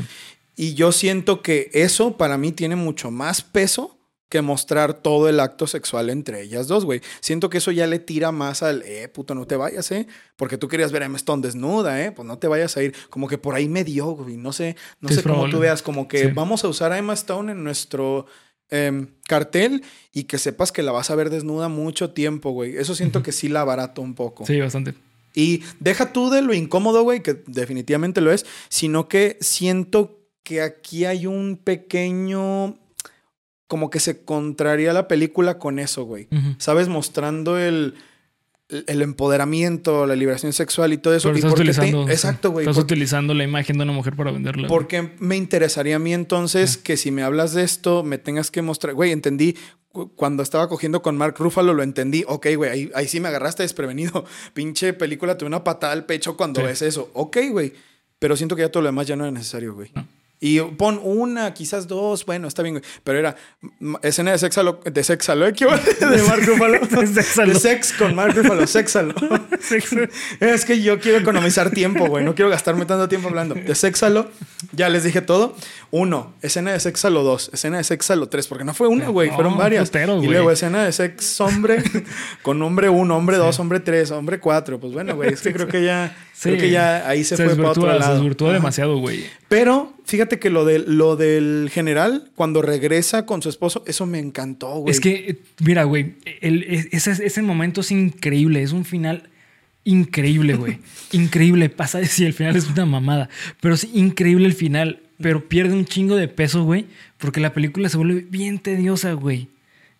Y 0.57 0.75
yo 0.75 0.93
siento 0.93 1.43
que 1.43 1.71
eso 1.73 2.17
para 2.17 2.37
mí 2.37 2.53
tiene 2.53 2.77
mucho 2.77 3.11
más 3.11 3.43
peso 3.43 3.97
que 4.29 4.43
mostrar 4.43 4.95
todo 4.95 5.29
el 5.29 5.41
acto 5.41 5.67
sexual 5.67 6.09
entre 6.09 6.43
ellas 6.43 6.69
dos, 6.69 6.85
güey. 6.85 7.01
Siento 7.21 7.51
que 7.51 7.59
eso 7.59 7.73
ya 7.73 7.89
le 7.89 7.99
tira 7.99 8.31
más 8.31 8.63
al, 8.63 8.83
eh, 8.87 9.09
puto, 9.09 9.35
no 9.35 9.45
te 9.47 9.57
vayas, 9.57 9.91
eh. 9.91 10.07
Porque 10.37 10.57
tú 10.57 10.69
querías 10.69 10.93
ver 10.93 11.03
a 11.03 11.07
Emma 11.07 11.17
Stone 11.17 11.43
desnuda, 11.43 12.05
eh. 12.05 12.13
Pues 12.13 12.29
no 12.29 12.39
te 12.39 12.47
vayas 12.47 12.77
a 12.77 12.83
ir. 12.85 12.95
Como 13.09 13.27
que 13.27 13.39
por 13.39 13.57
ahí 13.57 13.69
me 13.69 13.83
dio, 13.83 14.07
güey. 14.13 14.37
No 14.37 14.53
sé, 14.53 14.77
no 15.01 15.09
Sí, 15.09 15.17
sé 15.17 15.23
cómo 15.25 15.49
tú 15.49 15.59
veas, 15.59 15.83
como 15.83 16.07
que 16.07 16.27
Sí. 16.27 16.31
vamos 16.33 16.63
a 16.63 16.69
usar 16.69 16.93
a 16.93 16.99
Emma 16.99 17.15
Stone 17.15 17.51
en 17.53 17.65
nuestro 17.65 18.27
em, 18.71 19.09
cartel 19.27 19.83
y 20.13 20.25
que 20.25 20.39
sepas 20.39 20.73
que 20.73 20.83
la 20.83 20.93
vas 20.93 21.11
a 21.11 21.15
ver 21.15 21.31
desnuda 21.31 21.69
mucho 21.69 22.11
tiempo, 22.11 22.51
güey. 22.51 22.77
Eso 22.77 22.95
siento 22.95 23.23
que 23.23 23.33
sí 23.33 23.49
la 23.49 23.61
abarato 23.63 24.03
un 24.03 24.15
poco. 24.15 24.47
Sí, 24.47 24.61
bastante. 24.61 24.95
Y 25.35 25.63
deja 25.79 26.13
tú 26.13 26.31
de 26.31 26.43
lo 26.43 26.55
incómodo, 26.55 27.03
güey, 27.03 27.23
que 27.23 27.43
definitivamente 27.47 28.21
lo 28.21 28.33
es, 28.33 28.47
sino 28.69 29.09
que 29.09 29.39
siento 29.41 30.19
que 30.43 30.63
aquí 30.63 31.05
hay 31.05 31.27
un 31.27 31.61
pequeño, 31.63 32.79
como 33.69 33.91
que 33.91 34.01
se 34.01 34.25
contraría 34.25 34.93
la 34.93 35.07
película 35.07 35.59
con 35.59 35.79
eso, 35.79 36.05
güey. 36.05 36.29
¿Sabes? 36.59 36.89
Mostrando 36.89 37.59
el, 37.59 37.95
el 38.87 39.03
empoderamiento, 39.03 40.07
la 40.07 40.15
liberación 40.17 40.53
sexual 40.53 40.93
y 40.93 40.99
todo 40.99 41.15
eso. 41.15 41.29
Pero 41.29 41.37
¿Y 41.37 41.39
estás 41.41 41.55
te- 41.55 41.61
utilizando. 41.61 42.07
sí. 42.07 42.13
Exacto, 42.13 42.51
güey. 42.51 42.65
Estás 42.67 42.83
utilizando 42.83 43.35
la 43.35 43.45
imagen 43.45 43.77
de 43.79 43.85
una 43.85 43.93
mujer 43.93 44.15
para 44.17 44.31
venderla. 44.31 44.69
güey. 44.69 44.69
porque 44.69 45.11
me 45.19 45.37
interesaría 45.37 45.97
a 45.97 45.99
mí 45.99 46.13
entonces 46.15 46.77
que 46.77 46.97
si 46.97 47.11
me 47.11 47.23
hablas 47.23 47.53
de 47.53 47.63
esto, 47.65 48.03
me 48.03 48.19
tengas 48.19 48.51
que 48.51 48.63
mostrar. 48.63 48.95
Güey, 48.95 49.13
entendí. 49.13 49.57
cu- 49.93 50.13
Cuando 50.15 50.43
estaba 50.43 50.69
cogiendo 50.69 51.03
con 51.03 51.17
Mark 51.17 51.35
Ruffalo, 51.39 51.75
lo 51.75 51.83
entendí. 51.83 52.25
Ok, 52.29 52.47
güey, 52.57 52.71
ahí, 52.71 52.91
ahí 52.95 53.09
sí 53.09 53.19
me 53.21 53.29
agarraste 53.29 53.63
desprevenido. 53.65 54.25
Pinche 54.55 54.93
película, 54.93 55.37
te 55.37 55.45
una 55.45 55.65
patada 55.65 55.93
al 55.93 56.05
pecho 56.07 56.37
cuando 56.37 56.61
Sí. 56.61 56.67
ves 56.67 56.83
eso. 56.83 57.11
Ok, 57.15 57.39
güey. 57.51 57.73
Pero 58.21 58.37
siento 58.37 58.55
que 58.55 58.63
ya 58.63 58.69
todo 58.71 58.83
lo 58.83 58.89
demás 58.89 59.07
ya 59.07 59.17
no 59.17 59.25
era 59.25 59.33
necesario, 59.33 59.75
güey. 59.75 59.91
No. 59.95 60.07
Y 60.43 60.59
pon 60.61 60.99
una, 61.03 61.53
quizás 61.53 61.87
dos, 61.87 62.25
bueno, 62.25 62.49
está 62.49 62.63
bien, 62.63 62.77
güey. 62.77 62.85
Pero 63.05 63.19
era 63.19 63.37
escena 64.03 64.33
de 64.33 64.39
sexalo, 64.39 64.81
de 64.85 65.05
sexalo, 65.05 65.47
¿eh? 65.47 65.53
¿Qué 65.53 65.65
iba 65.65 65.75
a 65.75 65.77
decir? 65.77 66.09
De 66.09 66.23
Mark 66.23 66.43
Ruffalo. 66.47 66.81
De 67.47 67.55
sex 67.55 67.93
con 67.93 68.15
Mark 68.15 68.35
Ruffalo, 68.35 68.67
sexalo. 68.67 69.15
es 70.41 70.65
que 70.65 70.81
yo 70.81 70.99
quiero 70.99 71.19
economizar 71.19 71.71
tiempo, 71.71 72.07
güey. 72.07 72.25
No 72.25 72.35
quiero 72.35 72.51
gastarme 72.51 72.87
tanto 72.87 73.09
tiempo 73.09 73.29
hablando. 73.29 73.55
De 73.55 73.75
sexalo, 73.75 74.29
ya 74.73 74.89
les 74.89 75.05
dije 75.05 75.21
todo. 75.21 75.55
Uno, 75.91 76.33
escena 76.41 76.73
de 76.73 76.81
sexalo 76.81 77.23
dos, 77.23 77.51
escena 77.53 77.77
de 77.79 77.85
sexalo 77.85 78.29
tres, 78.29 78.47
porque 78.47 78.65
no 78.65 78.73
fue 78.75 78.89
una, 78.89 79.09
güey, 79.09 79.29
No, 79.29 79.35
fueron 79.35 79.59
varias. 79.59 79.91
putero, 79.91 80.23
y 80.23 80.27
luego 80.27 80.51
escena 80.53 80.85
de 80.85 80.93
sex 80.93 81.41
hombre 81.41 81.83
con 82.43 82.63
hombre 82.63 82.89
uno, 82.89 83.17
hombre 83.17 83.37
dos, 83.37 83.59
hombre 83.59 83.81
tres, 83.81 84.11
hombre 84.11 84.39
cuatro. 84.41 84.79
Pues 84.81 84.93
bueno, 84.93 85.17
güey, 85.17 85.35
es 85.35 85.43
que 85.43 85.53
creo 85.53 85.67
que 85.69 85.85
ya, 85.85 86.17
Sí. 86.33 86.49
creo 86.51 86.61
que 86.61 86.71
ya 86.71 87.07
ahí 87.09 87.25
se, 87.25 87.37
fue 87.37 87.55
para 87.57 87.71
otro 87.71 87.93
Se 87.93 87.99
lado. 87.99 88.15
desvirtuó 88.15 88.49
Ajá. 88.49 88.55
demasiado, 88.59 88.97
güey. 88.99 89.27
Pero 89.49 89.93
fíjate 90.05 90.30
que 90.39 90.51
lo, 90.51 90.65
de, 90.65 90.79
lo 90.79 91.17
del 91.17 91.71
general, 91.73 92.31
cuando 92.37 92.63
regresa 92.63 93.27
con 93.27 93.43
su 93.43 93.49
esposo, 93.49 93.83
eso 93.87 94.07
me 94.07 94.19
encantó, 94.19 94.77
güey. 94.81 94.91
Es 94.93 95.01
que, 95.01 95.31
eh, 95.31 95.39
mira, 95.61 95.85
güey, 95.85 96.15
el- 96.41 96.63
ese, 96.93 97.11
ese 97.11 97.43
momento 97.43 97.81
es 97.81 97.91
increíble. 97.91 98.63
Es 98.63 98.73
un 98.73 98.85
final 98.85 99.29
increíble, 99.85 100.55
güey. 100.55 100.79
increíble. 101.13 101.69
Pasa 101.71 101.99
de 101.99 102.07
si 102.07 102.25
el 102.25 102.33
final 102.35 102.57
es 102.57 102.69
una 102.69 102.87
mamada. 102.87 103.29
Pero 103.61 103.75
es 103.75 103.85
increíble 103.93 104.47
el 104.47 104.55
final. 104.55 105.01
Pero 105.21 105.49
pierde 105.49 105.75
un 105.75 105.85
chingo 105.85 106.17
de 106.17 106.29
peso, 106.29 106.65
güey. 106.65 106.87
Porque 107.19 107.41
la 107.41 107.53
película 107.53 107.89
se 107.89 107.97
vuelve 107.97 108.27
bien 108.29 108.59
tediosa, 108.59 109.13
güey. 109.13 109.49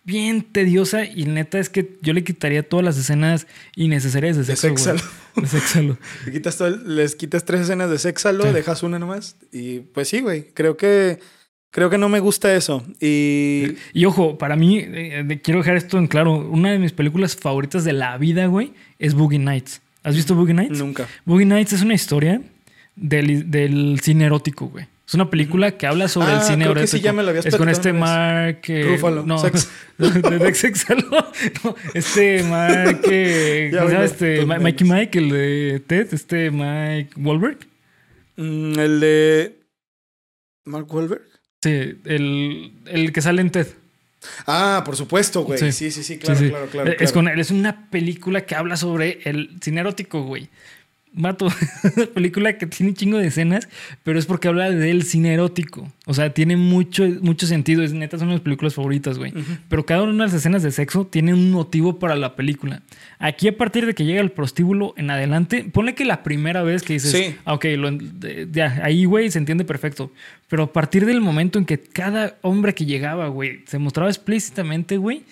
Bien 0.03 0.41
tediosa. 0.41 1.05
Y 1.05 1.25
neta 1.25 1.59
es 1.59 1.69
que 1.69 1.97
yo 2.01 2.13
le 2.13 2.23
quitaría 2.23 2.67
todas 2.67 2.83
las 2.83 2.97
escenas 2.97 3.45
innecesarias 3.75 4.35
de 4.37 4.43
De 4.45 4.55
sexo. 4.55 4.95
De 5.35 5.47
sexalo. 5.47 5.97
Quitas 6.31 6.57
todo 6.57 6.69
les 6.69 7.15
quitas 7.15 7.45
tres 7.45 7.61
escenas 7.61 7.89
de 7.89 7.97
sexalo, 7.97 8.43
Sí. 8.45 8.51
dejas 8.53 8.83
una 8.83 8.99
nomás. 8.99 9.37
Y 9.51 9.79
pues 9.79 10.07
sí, 10.09 10.21
güey. 10.21 10.47
Creo 10.53 10.77
que, 10.77 11.19
creo 11.69 11.89
que 11.89 11.97
no 11.97 12.09
me 12.09 12.19
gusta 12.19 12.53
eso. 12.55 12.85
Y 12.99 13.75
Y 13.93 14.05
ojo, 14.05 14.37
para 14.37 14.55
mí, 14.55 14.79
eh, 14.81 15.39
quiero 15.43 15.59
dejar 15.61 15.77
esto 15.77 15.97
en 15.97 16.07
claro. 16.07 16.33
Una 16.49 16.71
de 16.71 16.79
mis 16.79 16.91
películas 16.93 17.35
favoritas 17.35 17.83
de 17.83 17.93
la 17.93 18.17
vida, 18.17 18.45
güey, 18.47 18.73
es 18.99 19.13
Boogie 19.13 19.39
Nights. 19.39 19.81
¿Has 20.03 20.15
visto 20.15 20.33
Boogie 20.35 20.53
Nights? 20.53 20.79
nunca. 20.79 21.07
Boogie 21.25 21.45
Nights 21.45 21.73
es 21.73 21.81
una 21.83 21.93
historia 21.93 22.41
del, 22.95 23.49
del 23.51 23.99
cine 24.01 24.25
erótico, 24.25 24.67
güey. 24.67 24.87
Es 25.11 25.15
una 25.15 25.29
película 25.29 25.71
que 25.77 25.87
habla 25.87 26.07
sobre 26.07 26.27
Ah, 26.27 26.35
el 26.37 26.41
cine 26.43 26.63
creo 26.63 26.73
que 26.73 26.79
erótico. 26.79 26.97
sí, 26.97 27.03
ya 27.03 27.11
me 27.11 27.21
lo 27.21 27.29
habías 27.31 27.45
es 27.45 27.57
con 27.57 27.67
este 27.67 27.91
Mark... 27.91 28.61
eh, 28.69 28.97
No, 29.25 29.37
sex. 29.39 29.69
No, 29.97 31.75
este 31.93 32.43
Mark... 32.43 33.01
eh, 33.11 33.71
¿Cómo 33.73 33.87
se 33.89 33.93
llama 33.93 34.05
este? 34.05 34.45
Ma- 34.45 34.57
memes. 34.57 34.61
Mikey 34.63 34.87
Mike, 34.89 35.19
el 35.19 35.29
de 35.29 35.81
Ted. 35.85 36.07
Este 36.13 36.49
Mike 36.49 37.09
Wahlberg. 37.17 37.57
Mm, 38.37 38.79
el 38.79 38.99
de 39.01 39.59
Mark 40.63 40.87
Wahlberg. 40.93 41.23
Sí, 41.61 41.99
el, 42.05 42.71
el 42.85 43.11
que 43.11 43.21
sale 43.21 43.41
en 43.41 43.49
Ted. 43.49 43.67
Ah, 44.47 44.81
por 44.85 44.95
supuesto, 44.95 45.41
güey. 45.43 45.59
Sí. 45.59 45.73
Sí, 45.73 45.91
sí, 45.91 46.03
sí, 46.03 46.19
claro, 46.19 46.39
Sí, 46.39 46.45
sí. 46.45 46.51
claro, 46.51 46.67
claro. 46.67 46.91
Es 46.97 47.11
con 47.11 47.27
él. 47.27 47.37
Es 47.37 47.51
una 47.51 47.89
película 47.89 48.45
que 48.45 48.55
habla 48.55 48.77
sobre 48.77 49.19
el 49.25 49.57
cine 49.61 49.81
erótico, 49.81 50.21
güey. 50.23 50.47
Mato. 51.13 51.47
Una 51.97 52.05
película 52.07 52.57
que 52.57 52.67
tiene 52.67 52.91
un 52.91 52.95
chingo 52.95 53.17
de 53.17 53.27
escenas, 53.27 53.67
pero 54.03 54.17
es 54.17 54.25
porque 54.25 54.47
habla 54.47 54.71
del 54.71 55.03
cine 55.03 55.33
erótico. 55.33 55.91
O 56.05 56.13
sea, 56.13 56.33
tiene 56.33 56.55
mucho, 56.55 57.05
mucho 57.21 57.47
sentido. 57.47 57.83
Es 57.83 57.91
neta, 57.93 58.17
son 58.17 58.29
mis 58.29 58.39
películas 58.39 58.75
favoritas, 58.75 59.17
güey. 59.17 59.33
Pero 59.67 59.85
cada 59.85 60.03
una 60.03 60.11
de 60.13 60.17
las 60.19 60.33
escenas 60.33 60.63
de 60.63 60.71
sexo 60.71 61.05
tiene 61.05 61.33
un 61.33 61.51
motivo 61.51 61.99
para 61.99 62.15
la 62.15 62.35
película. 62.35 62.81
Aquí, 63.19 63.47
a 63.49 63.57
partir 63.57 63.85
de 63.85 63.93
que 63.93 64.05
llega 64.05 64.21
el 64.21 64.31
prostíbulo 64.31 64.93
en 64.97 65.09
adelante, 65.11 65.65
ponle 65.71 65.95
que 65.95 66.05
la 66.05 66.23
primera 66.23 66.63
vez 66.63 66.81
que 66.83 66.93
dices, 66.93 67.11
Sí. 67.11 67.35
ah, 67.45 67.53
ok, 67.55 67.65
lo 67.77 67.91
ya, 68.51 68.79
ahí, 68.83 69.05
güey, 69.05 69.29
se 69.31 69.37
entiende 69.39 69.65
perfecto. 69.65 70.11
Pero 70.47 70.63
a 70.63 70.73
partir 70.73 71.05
del 71.05 71.21
momento 71.21 71.59
en 71.59 71.65
que 71.65 71.79
cada 71.79 72.37
hombre 72.41 72.73
que 72.73 72.85
llegaba, 72.85 73.27
güey, 73.27 73.63
se 73.67 73.79
mostraba 73.79 74.09
explícitamente, 74.09 74.97
güey, 74.97 75.23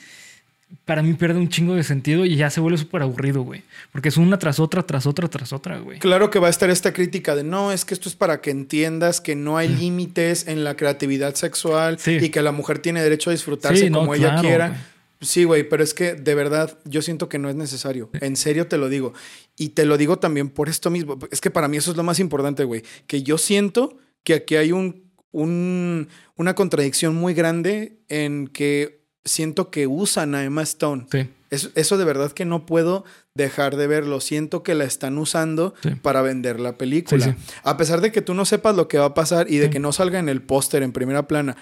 para 0.85 1.01
mí 1.01 1.13
pierde 1.13 1.39
un 1.39 1.49
chingo 1.49 1.73
de 1.75 1.83
sentido 1.83 2.25
y 2.25 2.35
ya 2.35 2.49
se 2.49 2.59
vuelve 2.59 2.77
súper 2.77 3.01
aburrido, 3.01 3.41
güey. 3.41 3.63
Porque 3.91 4.09
es 4.09 4.17
una 4.17 4.37
tras 4.37 4.59
otra, 4.59 4.83
tras 4.83 5.05
otra, 5.07 5.27
tras 5.27 5.51
otra, 5.53 5.79
güey. 5.79 5.99
Claro 5.99 6.29
que 6.29 6.37
va 6.39 6.47
a 6.47 6.49
estar 6.49 6.69
esta 6.69 6.93
crítica 6.93 7.35
de 7.35 7.43
no, 7.43 7.71
es 7.71 7.85
que 7.85 7.93
esto 7.93 8.07
es 8.09 8.15
para 8.15 8.41
que 8.41 8.51
entiendas 8.51 9.19
que 9.21 9.35
no 9.35 9.57
hay 9.57 9.67
límites 9.67 10.47
en 10.47 10.63
la 10.63 10.75
creatividad 10.75 11.33
sexual 11.35 11.97
Sí. 11.99 12.17
y 12.21 12.29
que 12.29 12.41
la 12.41 12.51
mujer 12.51 12.79
tiene 12.79 13.01
derecho 13.01 13.29
a 13.29 13.33
disfrutarse 13.33 13.83
Sí, 13.85 13.89
no, 13.89 13.99
como 13.99 14.13
ella 14.15 14.29
claro, 14.29 14.41
quiera. 14.47 14.67
güey. 14.69 14.79
Sí, 15.21 15.43
güey, 15.43 15.67
pero 15.67 15.83
es 15.83 15.93
que 15.93 16.13
de 16.13 16.33
verdad 16.35 16.77
yo 16.85 17.01
siento 17.01 17.27
que 17.29 17.39
no 17.39 17.49
es 17.49 17.55
necesario. 17.55 18.09
En 18.21 18.35
serio 18.37 18.67
te 18.67 18.77
lo 18.77 18.87
digo. 18.89 19.13
Y 19.57 19.69
te 19.69 19.85
lo 19.85 19.97
digo 19.97 20.17
también 20.19 20.49
por 20.49 20.69
esto 20.69 20.89
mismo. 20.89 21.19
Es 21.31 21.41
que 21.41 21.51
para 21.51 21.67
mí 21.67 21.75
eso 21.77 21.91
es 21.91 21.97
lo 21.97 22.03
más 22.03 22.19
importante, 22.19 22.63
güey. 22.63 22.83
Que 23.05 23.21
yo 23.21 23.37
siento 23.37 23.97
que 24.23 24.35
aquí 24.35 24.55
hay 24.55 24.71
un, 24.71 25.03
un- 25.31 26.07
una 26.37 26.55
contradicción 26.55 27.15
muy 27.15 27.33
grande 27.33 27.97
en 28.07 28.47
que 28.47 28.98
siento 29.25 29.69
que 29.69 29.87
usan 29.87 30.35
a 30.35 30.43
Emma 30.43 30.61
Stone. 30.63 31.07
Sí. 31.11 31.29
Es- 31.49 31.71
eso 31.75 31.97
de 31.97 32.05
verdad 32.05 32.31
que 32.31 32.45
no 32.45 32.65
puedo 32.65 33.05
dejar 33.33 33.75
de 33.75 33.87
verlo. 33.87 34.21
Siento 34.21 34.61
que 34.63 34.75
la 34.75 34.83
están 34.83 35.17
usando 35.17 35.73
Sí. 35.81 35.89
para 35.95 36.21
vender 36.21 36.59
la 36.59 36.77
película. 36.77 37.25
Sí, 37.25 37.33
A 37.63 37.75
pesar 37.77 38.01
de 38.01 38.11
que 38.11 38.21
tú 38.21 38.33
no 38.33 38.45
sepas 38.45 38.75
lo 38.75 38.87
que 38.87 38.97
va 38.99 39.05
a 39.05 39.13
pasar 39.15 39.49
y 39.49 39.57
de 39.57 39.69
que 39.69 39.79
no 39.79 39.91
salga 39.91 40.19
en 40.19 40.29
el 40.29 40.41
póster 40.41 40.83
en 40.83 40.91
primera 40.91 41.27
plana. 41.27 41.57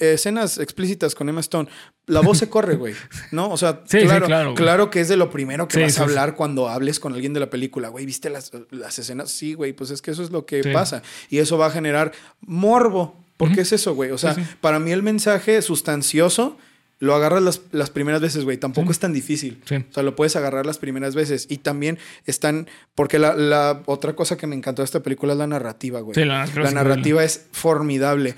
Escenas 0.00 0.56
explícitas 0.58 1.14
con 1.14 1.28
Emma 1.28 1.40
Stone. 1.40 1.68
La 2.06 2.20
voz 2.20 2.38
se 2.38 2.48
corre, 2.48 2.76
güey. 2.76 2.94
¿No? 3.32 3.50
O 3.50 3.56
sea, 3.58 3.82
Sí, 3.86 4.00
sí, 4.00 4.06
claro, 4.06 4.54
claro, 4.54 4.90
que 4.90 5.00
es 5.00 5.08
de 5.08 5.16
lo 5.16 5.30
primero 5.30 5.68
que 5.68 5.74
Sí, 5.76 5.82
vas 5.82 5.98
a 5.98 6.04
hablar 6.04 6.34
cuando 6.36 6.68
hables 6.68 7.00
con 7.00 7.12
alguien 7.12 7.34
de 7.34 7.40
la 7.40 7.50
película. 7.50 7.88
Güey, 7.88 8.06
¿viste 8.06 8.30
las, 8.30 8.50
las 8.70 8.98
escenas? 8.98 9.30
Sí, 9.30 9.52
güey, 9.54 9.72
pues 9.74 9.90
es 9.90 10.00
que 10.00 10.10
eso 10.12 10.22
es 10.22 10.30
lo 10.30 10.46
que 10.46 10.62
pasa. 10.72 11.02
Y 11.28 11.38
eso 11.38 11.58
va 11.58 11.66
a 11.66 11.70
generar 11.70 12.12
morbo. 12.40 13.14
¿Por 13.36 13.48
qué 13.48 13.54
Ujú. 13.54 13.60
es 13.62 13.72
eso, 13.72 13.94
güey? 13.94 14.10
O 14.10 14.18
sea, 14.18 14.34
para 14.60 14.78
mí 14.80 14.90
el 14.90 15.02
mensaje 15.02 15.60
sustancioso 15.62 16.56
lo 17.00 17.14
agarras 17.14 17.42
las, 17.42 17.60
las 17.72 17.90
primeras 17.90 18.20
veces, 18.20 18.44
güey. 18.44 18.56
Tampoco 18.56 18.88
Sí. 18.88 18.92
es 18.92 18.98
tan 18.98 19.12
difícil. 19.12 19.62
Sí. 19.66 19.76
O 19.76 19.92
sea, 19.92 20.02
lo 20.02 20.16
puedes 20.16 20.34
agarrar 20.36 20.66
las 20.66 20.78
primeras 20.78 21.14
veces. 21.14 21.46
Y 21.48 21.58
también 21.58 21.98
están. 22.26 22.66
Porque 22.94 23.18
la, 23.18 23.34
la 23.34 23.82
otra 23.86 24.14
cosa 24.16 24.36
que 24.36 24.46
me 24.46 24.56
encantó 24.56 24.82
de 24.82 24.86
esta 24.86 25.00
película 25.02 25.32
es 25.34 25.38
la 25.38 25.46
narrativa, 25.46 26.00
güey. 26.00 26.14
Sí, 26.14 26.24
la, 26.24 26.46
la 26.46 26.70
narrativa 26.72 27.22
es 27.22 27.46
formidable. 27.52 28.34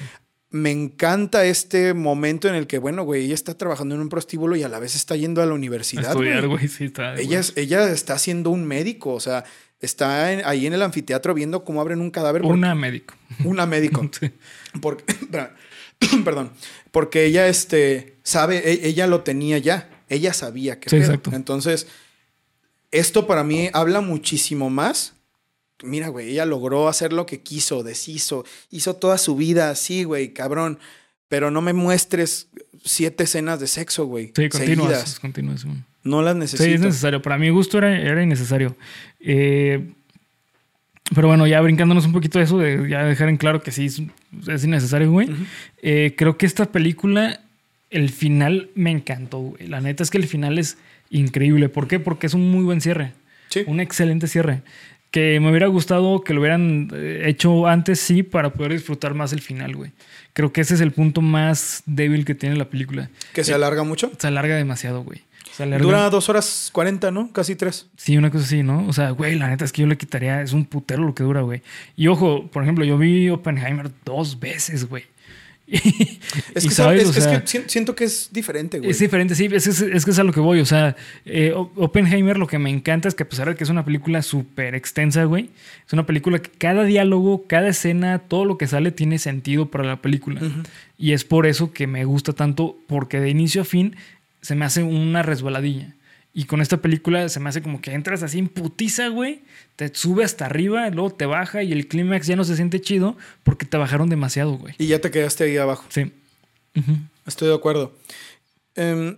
Me 0.52 0.72
encanta 0.72 1.44
este 1.44 1.94
momento 1.94 2.48
en 2.48 2.56
el 2.56 2.66
que, 2.66 2.78
bueno, 2.78 3.04
güey, 3.04 3.24
ella 3.26 3.34
está 3.34 3.56
trabajando 3.56 3.94
en 3.94 4.00
un 4.00 4.08
prostíbulo 4.08 4.56
y 4.56 4.62
a 4.64 4.68
la 4.68 4.80
vez 4.80 4.96
está 4.96 5.14
yendo 5.16 5.40
a 5.42 5.46
la 5.46 5.52
A 5.52 5.54
universidad. 5.54 6.10
estudiar, 6.10 6.48
güey. 6.48 6.66
sí, 6.68 6.84
está. 6.86 7.14
Ella, 7.14 7.38
es- 7.38 7.52
ella 7.56 7.88
está 7.90 8.18
siendo 8.18 8.50
un 8.50 8.64
médico, 8.66 9.14
o 9.14 9.20
sea, 9.20 9.44
está 9.80 10.32
en- 10.32 10.42
ahí 10.44 10.66
en 10.66 10.72
el 10.72 10.82
anfiteatro 10.82 11.34
viendo 11.34 11.64
cómo 11.64 11.80
abren 11.80 12.00
un 12.00 12.10
cadáver. 12.10 12.42
Una 12.42 12.74
médico. 12.74 13.14
una 13.44 13.64
médico. 13.64 14.10
Sí. 14.20 14.32
Porque, 14.82 15.04
perdón, 16.24 16.50
porque 16.90 17.24
ella 17.24 17.48
este, 17.48 18.14
sabe, 18.22 18.58
e- 18.72 18.88
ella 18.88 19.06
lo 19.06 19.22
tenía 19.22 19.58
ya, 19.58 19.88
ella 20.08 20.32
sabía 20.32 20.80
que 20.80 20.90
Sí, 20.90 20.96
exacto. 20.96 21.30
Entonces, 21.34 21.86
esto 22.90 23.26
para 23.26 23.44
mí 23.44 23.70
habla 23.72 24.00
muchísimo 24.00 24.70
más. 24.70 25.14
Mira, 25.82 26.08
güey, 26.08 26.30
ella 26.30 26.44
logró 26.44 26.88
hacer 26.88 27.12
lo 27.12 27.24
que 27.26 27.40
quiso, 27.40 27.82
deshizo, 27.82 28.44
hizo 28.70 28.96
toda 28.96 29.16
su 29.18 29.36
vida 29.36 29.70
así, 29.70 30.04
güey, 30.04 30.32
cabrón. 30.34 30.78
Pero 31.28 31.50
no 31.50 31.62
me 31.62 31.72
muestres 31.72 32.48
siete 32.84 33.24
escenas 33.24 33.60
de 33.60 33.68
sexo, 33.68 34.04
güey. 34.06 34.32
Sí, 34.34 34.48
continuas. 34.48 35.20
continuas. 35.20 35.64
güey. 35.64 35.76
No 36.02 36.22
las 36.22 36.34
Sí, 36.34 36.40
necesito. 36.40 36.74
es 36.74 36.80
necesario. 36.80 37.22
Para 37.22 37.38
mi 37.38 37.50
gusto 37.50 37.78
era, 37.78 37.96
era 37.96 38.22
innecesario. 38.22 38.76
Eh, 39.20 39.92
pero 41.14 41.28
bueno, 41.28 41.46
ya 41.46 41.60
brincándonos 41.60 42.04
un 42.04 42.12
poquito 42.12 42.38
de 42.38 42.44
eso, 42.46 42.58
de 42.58 42.88
ya 42.88 43.04
dejar 43.04 43.28
en 43.28 43.36
claro 43.36 43.62
que 43.62 43.70
sí 43.70 43.88
es, 44.40 44.48
es 44.48 44.64
innecesario, 44.64 45.10
güey. 45.10 45.28
Eh, 45.82 46.14
creo 46.16 46.36
que 46.36 46.46
esta 46.46 46.66
película, 46.70 47.40
el 47.90 48.10
final 48.10 48.70
me 48.74 48.90
encantó, 48.90 49.38
güey. 49.38 49.66
La 49.66 49.80
neta 49.80 50.02
es 50.02 50.10
que 50.10 50.18
el 50.18 50.26
final 50.26 50.58
es 50.58 50.78
increíble. 51.10 51.68
¿Por 51.68 51.88
qué? 51.88 51.98
Porque 52.00 52.26
es 52.26 52.34
un 52.34 52.50
muy 52.50 52.64
buen 52.64 52.80
cierre. 52.80 53.12
Sí. 53.48 53.64
Un 53.66 53.80
excelente 53.80 54.28
cierre. 54.28 54.62
Que 55.10 55.40
me 55.40 55.50
hubiera 55.50 55.66
gustado 55.66 56.22
que 56.22 56.34
lo 56.34 56.40
hubieran 56.40 56.88
eh, 56.94 57.24
hecho 57.26 57.66
antes, 57.66 57.98
sí, 57.98 58.22
para 58.22 58.52
poder 58.52 58.72
disfrutar 58.72 59.14
más 59.14 59.32
el 59.32 59.40
final, 59.40 59.74
güey. 59.74 59.90
Creo 60.32 60.52
que 60.52 60.60
ese 60.60 60.74
es 60.74 60.80
el 60.80 60.92
punto 60.92 61.20
más 61.20 61.82
débil 61.86 62.24
que 62.24 62.36
tiene 62.36 62.54
la 62.56 62.70
película. 62.70 63.10
Que 63.32 63.42
se 63.42 63.52
alarga 63.52 63.82
mucho. 63.82 64.12
Se 64.18 64.28
alarga 64.28 64.54
demasiado, 64.54 65.02
güey. 65.02 65.22
Dura 65.58 66.08
dos 66.10 66.28
horas 66.28 66.70
cuarenta, 66.72 67.10
¿no? 67.10 67.32
Casi 67.32 67.54
tres. 67.56 67.86
Sí, 67.96 68.16
una 68.16 68.30
cosa 68.30 68.44
así, 68.44 68.62
¿no? 68.62 68.86
O 68.86 68.92
sea, 68.92 69.10
güey, 69.10 69.34
la 69.38 69.48
neta 69.48 69.64
es 69.64 69.72
que 69.72 69.82
yo 69.82 69.86
le 69.88 69.98
quitaría, 69.98 70.40
es 70.42 70.52
un 70.52 70.64
putero 70.64 71.02
lo 71.04 71.14
que 71.14 71.22
dura, 71.22 71.42
güey. 71.42 71.62
Y 71.96 72.06
ojo, 72.08 72.46
por 72.50 72.62
ejemplo, 72.62 72.84
yo 72.84 72.96
vi 72.98 73.28
Oppenheimer 73.28 73.90
dos 74.04 74.38
veces, 74.40 74.88
güey. 74.88 75.04
Es 76.54 76.64
que, 76.64 76.70
¿sabes? 76.70 77.02
es, 77.02 77.08
O 77.08 77.10
es 77.18 77.24
sea, 77.24 77.40
que 77.42 77.46
si- 77.46 77.62
siento 77.68 77.94
que 77.94 78.02
es 78.04 78.30
diferente, 78.32 78.78
güey. 78.78 78.90
es 78.90 78.98
diferente, 78.98 79.34
sí, 79.36 79.48
es, 79.52 79.66
es- 79.68 79.80
es 79.80 80.04
que 80.04 80.10
es 80.10 80.18
a 80.18 80.24
lo 80.24 80.32
que 80.32 80.40
voy. 80.40 80.58
O 80.60 80.66
sea, 80.66 80.96
eh, 81.24 81.52
Oppenheimer 81.54 82.38
lo 82.38 82.46
que 82.48 82.58
me 82.58 82.70
encanta 82.70 83.06
es 83.08 83.14
que 83.14 83.22
a 83.22 83.28
pesar 83.28 83.48
de 83.48 83.54
que 83.54 83.62
es 83.62 83.70
una 83.70 83.84
película 83.84 84.22
súper 84.22 84.74
extensa, 84.74 85.22
güey, 85.24 85.50
es 85.86 85.92
una 85.92 86.06
película 86.06 86.40
que 86.40 86.50
cada 86.50 86.82
diálogo, 86.84 87.44
cada 87.46 87.68
escena, 87.68 88.18
todo 88.18 88.44
lo 88.44 88.58
que 88.58 88.66
sale 88.66 88.90
tiene 88.90 89.18
sentido 89.18 89.70
para 89.70 89.84
la 89.84 90.02
película. 90.02 90.40
Y 90.98 91.12
es 91.12 91.24
por 91.24 91.46
eso 91.46 91.72
que 91.72 91.86
me 91.86 92.04
gusta 92.04 92.32
tanto, 92.32 92.76
porque 92.88 93.20
de 93.20 93.30
inicio 93.30 93.62
a 93.62 93.64
fin 93.64 93.94
se 94.42 94.54
me 94.54 94.64
hace 94.64 94.82
una 94.82 95.22
resbaladilla. 95.22 95.94
Y 96.32 96.44
con 96.44 96.60
esta 96.60 96.76
película 96.76 97.28
se 97.28 97.40
me 97.40 97.48
hace 97.48 97.60
como 97.60 97.80
que 97.80 97.92
entras 97.92 98.22
así 98.22 98.38
en 98.38 98.48
putiza, 98.48 99.08
güey. 99.08 99.42
Te 99.74 99.92
sube 99.94 100.22
hasta 100.22 100.46
arriba, 100.46 100.88
luego 100.90 101.10
te 101.10 101.26
baja 101.26 101.62
y 101.62 101.72
el 101.72 101.88
clímax 101.88 102.26
ya 102.26 102.36
no 102.36 102.44
se 102.44 102.54
siente 102.54 102.80
chido 102.80 103.16
porque 103.42 103.66
te 103.66 103.76
bajaron 103.76 104.08
demasiado, 104.08 104.52
güey. 104.52 104.74
Y 104.78 104.86
ya 104.86 105.00
te 105.00 105.10
quedaste 105.10 105.44
ahí 105.44 105.56
abajo. 105.56 105.84
Sí. 105.88 106.12
Estoy 107.26 107.48
de 107.48 107.54
acuerdo. 107.54 107.96
Em, 108.76 109.16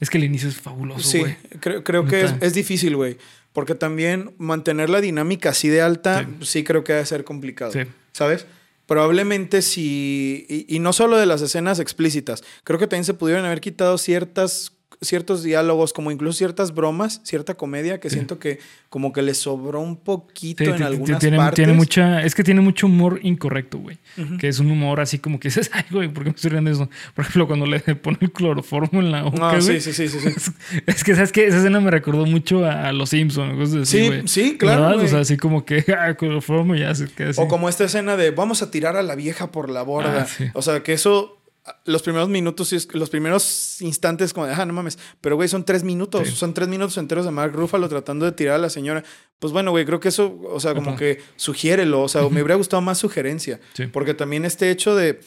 es 0.00 0.10
que 0.10 0.18
el 0.18 0.24
inicio 0.24 0.50
es 0.50 0.56
fabuloso, 0.56 1.08
sí, 1.08 1.20
güey. 1.20 1.36
creo, 1.60 1.82
creo 1.82 2.04
que 2.04 2.22
es, 2.22 2.34
es 2.40 2.52
difícil, 2.52 2.94
güey. 2.94 3.16
Porque 3.52 3.74
también 3.74 4.32
mantener 4.38 4.90
la 4.90 5.00
dinámica 5.00 5.50
así 5.50 5.68
de 5.68 5.80
alta, 5.80 6.28
sí, 6.42 6.62
creo 6.62 6.84
que 6.84 6.92
debe 6.92 7.06
ser 7.06 7.24
complicado. 7.24 7.72
Sí. 7.72 7.80
¿Sabes? 8.12 8.46
Probablemente 8.90 9.62
si. 9.62 10.46
Y, 10.48 10.66
y, 10.74 10.80
no 10.80 10.92
solo 10.92 11.16
de 11.16 11.24
las 11.24 11.40
escenas 11.42 11.78
explícitas. 11.78 12.42
Creo 12.64 12.76
que 12.80 12.88
también 12.88 13.04
se 13.04 13.14
pudieron 13.14 13.44
haber 13.44 13.60
quitado 13.60 13.96
ciertas 13.98 14.72
ciertos 15.02 15.42
diálogos, 15.42 15.92
como 15.92 16.10
incluso 16.10 16.36
ciertas 16.38 16.74
bromas, 16.74 17.20
cierta 17.24 17.54
comedia 17.54 18.00
que 18.00 18.10
sí. 18.10 18.16
siento 18.16 18.38
que 18.38 18.58
como 18.90 19.12
que 19.12 19.22
le 19.22 19.32
sobró 19.34 19.80
un 19.80 19.96
poquito 19.96 20.64
sí, 20.64 20.70
en 20.70 20.82
algunas 20.82 21.18
tiene, 21.18 21.36
partes. 21.38 21.56
Tiene 21.56 21.72
mucha, 21.72 22.22
es 22.22 22.34
que 22.34 22.44
tiene 22.44 22.60
mucho 22.60 22.86
humor 22.86 23.18
incorrecto, 23.22 23.78
güey. 23.78 23.98
Uh 24.18 24.22
-huh. 24.22 24.38
Que 24.38 24.48
es 24.48 24.58
un 24.58 24.70
humor 24.70 25.00
así 25.00 25.18
como 25.18 25.40
que 25.40 25.48
dices, 25.48 25.70
ay, 25.74 25.84
güey, 25.90 26.08
¿por 26.08 26.24
qué 26.24 26.30
me 26.30 26.36
estoy 26.36 26.50
riendo 26.50 26.70
eso? 26.70 26.90
Por 27.14 27.22
ejemplo, 27.24 27.46
cuando 27.46 27.66
le 27.66 27.80
pone 27.80 28.18
el 28.20 28.30
cloroformo 28.32 29.00
en 29.00 29.10
la 29.10 29.22
boca, 29.22 29.38
no, 29.54 29.60
sí, 29.62 29.80
sí, 29.80 29.92
sí, 29.92 30.08
sí, 30.08 30.18
sí, 30.20 30.28
Es, 30.28 30.52
es, 30.86 31.04
que, 31.04 31.14
¿sabes 31.14 31.32
qué? 31.32 31.46
Esa 31.46 31.58
escena 31.58 31.80
me 31.80 31.90
recordó 31.90 32.26
mucho 32.26 32.64
a, 32.66 32.88
a 32.88 32.92
Los 32.92 33.10
Simpsons, 33.10 33.54
cosas 33.56 33.82
así, 33.82 33.98
Sí, 34.00 34.06
güey. 34.06 34.28
sí, 34.28 34.56
claro. 34.58 35.02
O 35.02 35.08
sea, 35.08 35.20
así 35.20 35.36
como 35.38 35.64
que, 35.64 35.84
ah, 35.98 36.14
cloroformo 36.14 36.74
ya 36.74 36.94
se 36.94 37.06
queda 37.08 37.30
así. 37.30 37.40
O 37.40 37.48
como 37.48 37.68
esta 37.68 37.84
escena 37.84 38.16
de 38.16 38.32
vamos 38.32 38.62
a 38.62 38.70
tirar 38.70 38.96
a 38.96 39.02
la 39.02 39.14
vieja 39.14 39.50
por 39.50 39.70
la 39.70 39.82
borda. 39.82 40.26
Ah, 40.40 40.50
o 40.54 40.62
sea, 40.62 40.82
que 40.82 40.92
eso 40.92 41.39
los 41.84 42.02
primeros 42.02 42.28
minutos, 42.28 42.88
los 42.92 43.10
primeros 43.10 43.80
instantes, 43.80 44.32
como 44.32 44.46
de, 44.46 44.54
ah, 44.54 44.64
no 44.64 44.72
mames, 44.72 44.98
pero 45.20 45.36
güey, 45.36 45.48
son 45.48 45.64
tres 45.64 45.84
minutos, 45.84 46.28
sí. 46.28 46.36
son 46.36 46.54
tres 46.54 46.68
minutos 46.68 46.96
enteros 46.98 47.24
de 47.24 47.30
Mark 47.30 47.52
Ruffalo 47.52 47.88
tratando 47.88 48.24
de 48.24 48.32
tirar 48.32 48.56
a 48.56 48.58
la 48.58 48.70
señora. 48.70 49.04
Pues 49.38 49.52
bueno, 49.52 49.70
güey, 49.70 49.84
creo 49.84 50.00
que 50.00 50.08
eso, 50.08 50.38
o 50.44 50.60
sea, 50.60 50.74
como 50.74 50.96
que 50.96 51.20
sugiérelo, 51.36 52.02
o 52.02 52.08
sea, 52.08 52.22
me 52.22 52.28
hubiera 52.42 52.54
gustado 52.54 52.82
más 52.82 52.98
sugerencia, 52.98 53.60
sí. 53.74 53.86
porque 53.86 54.14
también 54.14 54.44
este 54.44 54.70
hecho 54.70 54.94
de 54.94 55.20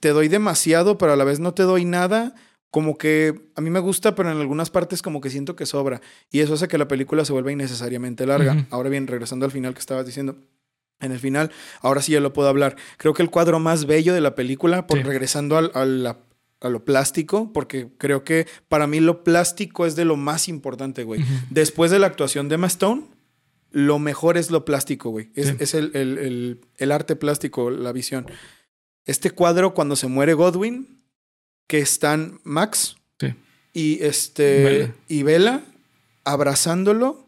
te 0.00 0.10
doy 0.10 0.28
demasiado, 0.28 0.98
pero 0.98 1.12
a 1.12 1.16
la 1.16 1.24
vez 1.24 1.40
no 1.40 1.54
te 1.54 1.62
doy 1.62 1.84
nada. 1.84 2.34
Como 2.70 2.98
que 2.98 3.48
a 3.54 3.62
mí 3.62 3.70
me 3.70 3.80
gusta, 3.80 4.14
pero 4.14 4.30
en 4.30 4.38
algunas 4.38 4.68
partes 4.68 5.00
como 5.00 5.22
que 5.22 5.30
siento 5.30 5.56
que 5.56 5.64
sobra. 5.64 6.02
Y 6.30 6.40
eso 6.40 6.52
hace 6.52 6.68
que 6.68 6.76
la 6.76 6.86
película 6.86 7.24
se 7.24 7.32
vuelva 7.32 7.50
innecesariamente 7.50 8.26
larga. 8.26 8.66
Ahora 8.68 8.90
bien, 8.90 9.06
regresando 9.06 9.46
al 9.46 9.52
final 9.52 9.72
que 9.72 9.80
estabas 9.80 10.04
diciendo, 10.04 10.36
en 11.00 11.12
el 11.12 11.18
final, 11.18 11.50
ahora 11.80 12.02
sí 12.02 12.12
ya 12.12 12.20
lo 12.20 12.32
puedo 12.32 12.48
hablar. 12.48 12.76
Creo 12.96 13.14
que 13.14 13.22
el 13.22 13.30
cuadro 13.30 13.58
más 13.60 13.86
bello 13.86 14.14
de 14.14 14.20
la 14.20 14.34
película, 14.34 14.86
por 14.86 14.98
Sí. 14.98 15.04
regresando 15.04 15.56
al, 15.56 15.70
a, 16.06 16.18
a 16.60 16.68
lo 16.68 16.84
plástico, 16.84 17.52
porque 17.52 17.88
creo 17.98 18.24
que 18.24 18.46
para 18.68 18.86
mí 18.86 18.98
lo 19.00 19.22
plástico 19.22 19.86
es 19.86 19.94
de 19.96 20.04
lo 20.04 20.16
más 20.16 20.48
importante, 20.48 21.04
güey. 21.04 21.24
Después 21.50 21.90
de 21.90 21.98
la 22.00 22.08
actuación 22.08 22.48
de 22.48 22.56
Emma 22.56 22.66
Stone, 22.66 23.02
lo 23.70 23.98
mejor 23.98 24.36
es 24.38 24.50
lo 24.50 24.64
plástico, 24.64 25.10
güey. 25.10 25.30
Es, 25.34 25.48
Sí. 25.48 25.56
es 25.60 25.74
el, 25.74 25.90
el- 25.94 26.18
el- 26.18 26.60
el 26.78 26.90
arte 26.92 27.14
plástico, 27.16 27.70
la 27.70 27.92
visión. 27.92 28.26
Este 29.04 29.30
cuadro, 29.30 29.74
cuando 29.74 29.94
se 29.94 30.06
muere 30.08 30.34
Godwin, 30.34 31.00
que 31.68 31.78
están 31.78 32.40
Max 32.44 32.96
Sí. 33.20 33.34
y 33.74 34.02
este 34.02 34.64
Bella. 34.64 34.94
y 35.06 35.22
Bella 35.22 35.62
abrazándolo. 36.24 37.27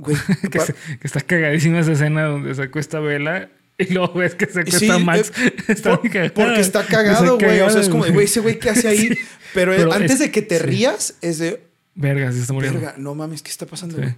Güey, 0.00 0.16
que, 0.50 0.60
se- 0.60 0.74
que 0.74 1.06
está 1.06 1.20
cagadísima 1.20 1.80
esa 1.80 1.92
escena 1.92 2.24
donde 2.24 2.54
se 2.54 2.62
acuesta 2.62 3.00
Vela 3.00 3.50
y 3.78 3.92
luego 3.94 4.14
ves 4.14 4.34
que 4.34 4.46
se 4.46 4.60
acuesta 4.60 4.78
Sí, 4.98 5.04
Max. 5.04 5.32
eh, 5.38 5.54
está 5.68 6.00
por- 6.00 6.32
porque 6.32 6.60
está 6.60 6.84
cagado, 6.86 7.38
güey. 7.38 7.60
O 7.60 7.70
sea, 7.70 7.80
es 7.80 7.88
como, 7.88 8.04
güey, 8.06 8.24
ese 8.26 8.40
güey, 8.40 8.58
¿qué 8.58 8.70
hace 8.70 8.88
ahí? 8.88 9.10
Pero, 9.54 9.72
Pero 9.74 9.92
antes 9.92 10.12
es- 10.12 10.18
de 10.20 10.30
que 10.30 10.42
te 10.42 10.58
sí. 10.58 10.62
rías, 10.64 11.16
es 11.22 11.38
de, 11.38 11.62
Verga, 11.94 12.32
sí 12.32 12.40
está 12.40 12.52
muriendo. 12.52 12.78
verga, 12.80 12.94
no 12.98 13.14
mames, 13.14 13.42
¿qué 13.42 13.50
está 13.50 13.66
pasando, 13.66 13.96
Sí. 13.96 14.02
güey? 14.02 14.14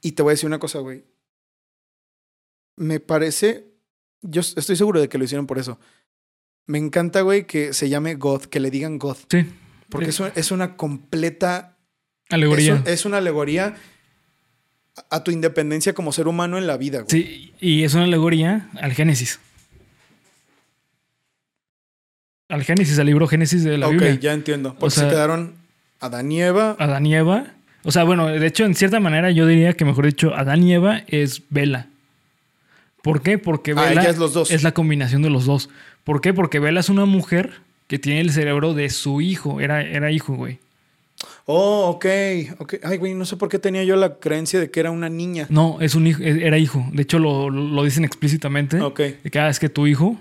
Y 0.00 0.12
te 0.12 0.22
voy 0.22 0.30
a 0.30 0.34
decir 0.34 0.46
una 0.46 0.58
cosa, 0.58 0.78
güey. 0.80 1.04
Me 2.76 3.00
parece, 3.00 3.66
yo 4.22 4.40
estoy 4.40 4.74
seguro 4.76 5.00
de 5.00 5.08
que 5.08 5.18
lo 5.18 5.24
hicieron 5.24 5.46
por 5.46 5.58
eso. 5.58 5.78
Me 6.66 6.78
encanta, 6.78 7.20
güey, 7.20 7.46
que 7.46 7.72
se 7.72 7.88
llame 7.88 8.14
God, 8.14 8.44
que 8.46 8.58
le 8.60 8.70
digan 8.70 8.98
God. 8.98 9.16
Sí. 9.30 9.46
Porque 9.90 10.10
eso 10.10 10.30
es 10.34 10.50
una 10.50 10.76
completa 10.76 11.76
Alegoría. 12.30 12.82
Es, 12.86 12.92
es 13.00 13.04
una 13.04 13.18
alegoría 13.18 13.76
a- 15.10 15.24
tu 15.24 15.30
independencia 15.30 15.92
como 15.94 16.12
ser 16.12 16.28
humano 16.28 16.58
en 16.58 16.66
la 16.66 16.76
vida, 16.76 17.00
güey. 17.00 17.08
Sí, 17.10 17.52
y 17.60 17.82
es 17.84 17.94
una 17.94 18.04
alegoría 18.04 18.68
al 18.80 18.92
Génesis. 18.92 19.40
Al 22.48 22.62
Génesis, 22.62 22.98
al 22.98 23.06
libro 23.06 23.26
Génesis 23.26 23.64
de 23.64 23.78
la 23.78 23.86
ok, 23.86 23.92
Biblia. 23.92 24.14
ya 24.20 24.32
entiendo. 24.32 24.74
Porque 24.78 24.94
sea- 24.96 25.04
se 25.04 25.10
quedaron 25.10 25.54
Adán 26.00 26.30
y 26.30 26.42
Eva. 26.42 26.76
Adán 26.78 27.06
y 27.06 27.14
Eva. 27.14 27.46
O 27.84 27.90
sea, 27.92 28.04
bueno, 28.04 28.26
de 28.28 28.46
hecho, 28.46 28.64
en 28.64 28.74
cierta 28.74 29.00
manera 29.00 29.30
yo 29.30 29.46
diría 29.46 29.72
que 29.74 29.84
mejor 29.84 30.06
dicho, 30.06 30.34
Adán 30.34 30.62
y 30.62 30.74
Eva 30.74 31.02
es 31.06 31.42
Vela. 31.50 31.88
¿Por 33.02 33.22
qué? 33.22 33.38
Porque 33.38 33.72
Ah, 33.72 33.82
Vela 33.88 34.02
ella 34.02 34.10
es 34.10 34.18
los 34.18 34.32
dos. 34.32 34.50
es 34.50 34.62
la 34.62 34.72
combinación 34.72 35.22
de 35.22 35.30
los 35.30 35.44
dos. 35.46 35.68
¿Por 36.04 36.20
qué? 36.20 36.32
Porque 36.32 36.60
Vela 36.60 36.80
es 36.80 36.88
una 36.88 37.04
mujer 37.06 37.52
que 37.86 37.98
tiene 37.98 38.20
el 38.20 38.30
cerebro 38.30 38.72
de 38.74 38.88
su 38.90 39.20
hijo. 39.20 39.60
Era, 39.60 39.82
era 39.82 40.10
hijo, 40.10 40.34
güey. 40.34 40.58
Oh, 41.46 41.90
ok, 41.94 42.06
ok. 42.58 42.74
Ay, 42.82 42.96
güey, 42.98 43.14
no 43.14 43.24
sé 43.24 43.36
por 43.36 43.48
qué 43.48 43.58
tenía 43.58 43.84
yo 43.84 43.96
la 43.96 44.16
creencia 44.16 44.58
de 44.60 44.70
que 44.70 44.80
era 44.80 44.90
una 44.90 45.08
niña. 45.08 45.46
No, 45.50 45.78
es 45.80 45.94
un 45.94 46.06
hijo, 46.06 46.22
era 46.22 46.58
hijo. 46.58 46.86
De 46.92 47.02
hecho, 47.02 47.18
lo, 47.18 47.50
lo 47.50 47.84
dicen 47.84 48.04
explícitamente. 48.04 48.80
Ok. 48.80 48.98
De 49.22 49.30
que 49.30 49.38
ah, 49.38 49.48
es 49.48 49.58
que 49.58 49.68
tu 49.68 49.86
hijo. 49.86 50.18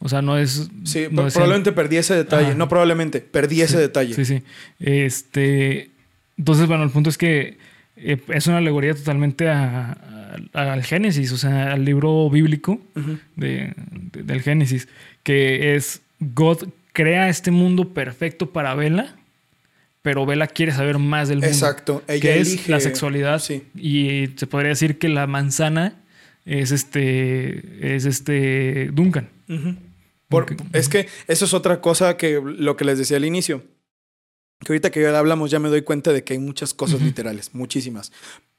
O 0.00 0.08
sea, 0.08 0.22
no 0.22 0.36
es. 0.38 0.68
Sí, 0.84 1.06
no 1.10 1.16
pro- 1.22 1.26
es 1.28 1.34
probablemente 1.34 1.72
perdí 1.72 1.96
ese 1.96 2.14
detalle. 2.14 2.54
No, 2.54 2.68
probablemente, 2.68 3.20
perdí 3.20 3.62
ese 3.62 3.78
detalle. 3.78 4.14
Sí, 4.14 4.24
sí. 4.24 4.42
Este. 4.78 5.90
Entonces, 6.36 6.66
bueno, 6.68 6.84
el 6.84 6.90
punto 6.90 7.10
es 7.10 7.18
que 7.18 7.58
eh, 7.96 8.18
es 8.28 8.46
una 8.46 8.58
alegoría 8.58 8.94
totalmente 8.94 9.48
al 9.48 10.82
Génesis, 10.84 11.32
o 11.32 11.36
sea, 11.36 11.72
al 11.72 11.84
libro 11.84 12.28
bíblico 12.30 12.80
de- 13.36 13.72
del 14.12 14.42
Génesis, 14.42 14.88
que 15.24 15.74
es 15.74 16.00
God 16.20 16.68
crea 16.92 17.28
este 17.28 17.50
mundo 17.50 17.88
perfecto 17.88 18.50
para 18.50 18.74
Vela, 18.74 19.16
pero 20.02 20.24
Vela 20.26 20.46
quiere 20.46 20.72
saber 20.72 20.98
más 20.98 21.28
del 21.28 21.38
mundo. 21.38 21.48
Exacto. 21.52 22.02
Ella 22.08 22.20
que 22.20 22.40
es 22.40 22.48
elige- 22.54 22.68
la 22.70 22.80
sexualidad. 22.80 23.38
Sí. 23.40 23.64
Y 23.76 24.28
se 24.36 24.46
podría 24.46 24.70
decir 24.70 24.98
que 24.98 25.08
la 25.08 25.26
manzana 25.26 25.96
es 26.44 26.70
este. 26.70 27.94
es 27.96 28.04
este. 28.04 28.90
Duncan. 28.92 29.28
Ujú. 29.48 29.74
Por- 30.28 30.44
Ok. 30.44 30.52
Es 30.72 30.88
que 30.88 31.08
eso 31.26 31.44
es 31.46 31.54
otra 31.54 31.80
cosa 31.80 32.16
que 32.16 32.40
lo 32.44 32.76
que 32.76 32.84
les 32.84 32.98
decía 32.98 33.16
al 33.16 33.24
inicio. 33.24 33.62
Que 34.64 34.72
ahorita 34.72 34.90
que 34.90 35.00
ya 35.00 35.16
hablamos 35.18 35.50
ya 35.50 35.58
me 35.58 35.68
doy 35.68 35.82
cuenta 35.82 36.12
de 36.12 36.24
que 36.24 36.32
hay 36.34 36.38
muchas 36.38 36.74
cosas 36.74 36.96
Ujú. 36.96 37.04
literales, 37.06 37.50
muchísimas. 37.54 38.12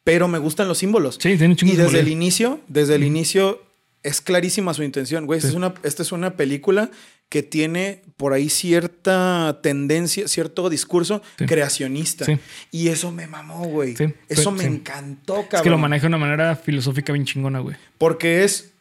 Pero 0.03 0.27
me 0.27 0.37
gustan 0.39 0.67
los 0.67 0.77
símbolos. 0.77 1.15
Sí, 1.21 1.37
tiene 1.37 1.55
Y 1.61 1.71
de 1.75 1.83
desde 1.83 1.99
el 1.99 2.07
inicio, 2.07 2.61
desde 2.69 2.95
el 2.95 3.03
inicio 3.03 3.61
es 4.01 4.21
clarísima 4.21 4.73
su 4.73 4.81
intención, 4.83 5.25
güey. 5.25 5.37
Esta, 5.37 5.49
Sí. 5.49 5.53
es 5.53 5.57
una, 5.57 5.73
esta 5.83 6.01
es 6.03 6.11
una 6.13 6.37
película 6.37 6.89
que 7.29 7.43
tiene 7.43 8.01
por 8.17 8.33
ahí 8.33 8.49
cierta 8.49 9.59
tendencia, 9.61 10.27
cierto 10.27 10.69
discurso 10.69 11.21
Sí. 11.37 11.45
creacionista. 11.45 12.25
Sí. 12.25 12.37
Y 12.71 12.87
eso 12.89 13.11
me 13.11 13.27
mamó, 13.27 13.65
güey. 13.65 13.95
Sí, 13.95 14.13
Eso 14.27 14.51
me 14.51 14.65
encantó, 14.65 15.35
cabrón. 15.43 15.55
Es 15.57 15.61
que 15.61 15.69
lo 15.69 15.77
maneja 15.77 16.01
de 16.01 16.07
una 16.07 16.17
manera 16.17 16.55
filosófica 16.55 17.13
bien 17.13 17.25
chingona, 17.25 17.59
güey. 17.59 17.77
Porque 17.97 18.43
es, 18.43 18.71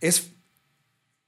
es, 0.00 0.28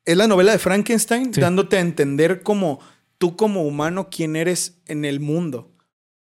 es 0.04 0.16
la 0.16 0.26
novela 0.28 0.52
de 0.52 0.58
Frankenstein 0.58 1.32
dándote 1.32 1.76
a 1.76 1.80
entender 1.80 2.42
como 2.42 2.80
tú 3.18 3.36
como 3.36 3.64
humano 3.64 4.08
quién 4.10 4.36
eres 4.36 4.74
en 4.86 5.04
el 5.04 5.18
mundo. 5.20 5.70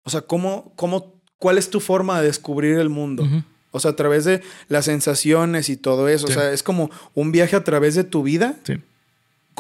O 0.03 0.11
sea, 0.11 0.22
cómo, 0.22 0.72
cómo, 0.76 1.14
cuál 1.38 1.57
es 1.59 1.70
tu 1.70 1.78
forma 1.80 2.20
de 2.20 2.26
descubrir 2.26 2.78
el 2.78 2.88
mundo. 2.88 3.26
O 3.70 3.78
sea, 3.78 3.92
a 3.92 3.96
través 3.96 4.24
de 4.24 4.42
las 4.68 4.86
sensaciones 4.86 5.68
y 5.68 5.76
todo 5.76 6.09
eso. 6.09 6.26
O 6.26 6.30
sea, 6.30 6.53
es 6.53 6.64
como 6.64 6.90
un 7.14 7.30
viaje 7.30 7.55
a 7.55 7.62
través 7.62 7.94
de 7.94 8.03
tu 8.03 8.24
vida 8.24 8.57
Sí. 8.64 8.74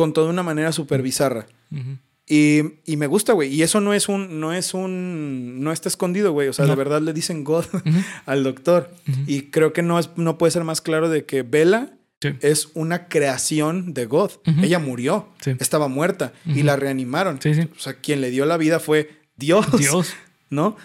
Con 0.00 0.14
toda 0.14 0.30
una 0.30 0.42
manera 0.42 0.72
súper 0.72 1.02
bizarra. 1.02 1.46
Ujú. 1.70 1.98
Y, 2.26 2.62
y 2.86 2.96
me 2.96 3.06
gusta, 3.06 3.34
güey. 3.34 3.52
Y 3.52 3.62
eso 3.62 3.82
no 3.82 3.92
es 3.92 4.08
un, 4.08 4.40
no 4.40 4.54
es 4.54 4.72
un, 4.72 5.60
no 5.62 5.72
está 5.72 5.90
escondido, 5.90 6.32
güey. 6.32 6.48
O 6.48 6.54
sea, 6.54 6.64
No. 6.64 6.70
de 6.70 6.76
verdad 6.76 7.02
le 7.02 7.12
dicen 7.12 7.44
God 7.44 7.66
al 8.24 8.42
doctor. 8.42 8.90
Ujú. 9.06 9.20
Y 9.26 9.42
creo 9.50 9.74
que 9.74 9.82
no, 9.82 9.98
es, 9.98 10.08
no 10.16 10.38
puede 10.38 10.52
ser 10.52 10.64
más 10.64 10.80
claro 10.80 11.10
de 11.10 11.26
que 11.26 11.42
Bella 11.42 11.92
Sí. 12.22 12.30
es 12.40 12.68
una 12.72 13.08
creación 13.08 13.92
de 13.92 14.06
God. 14.06 14.30
Ella 14.62 14.78
murió, 14.78 15.28
Sí. 15.42 15.52
estaba 15.58 15.88
muerta 15.88 16.32
y 16.46 16.62
la 16.62 16.76
reanimaron. 16.76 17.38
Sí. 17.42 17.50
O 17.76 17.78
sea, 17.78 17.94
quien 17.94 18.22
le 18.22 18.30
dio 18.30 18.46
la 18.46 18.56
vida 18.56 18.78
fue 18.80 19.10
Dios, 19.36 19.66
Dios. 19.78 20.14
¿no? 20.50 20.76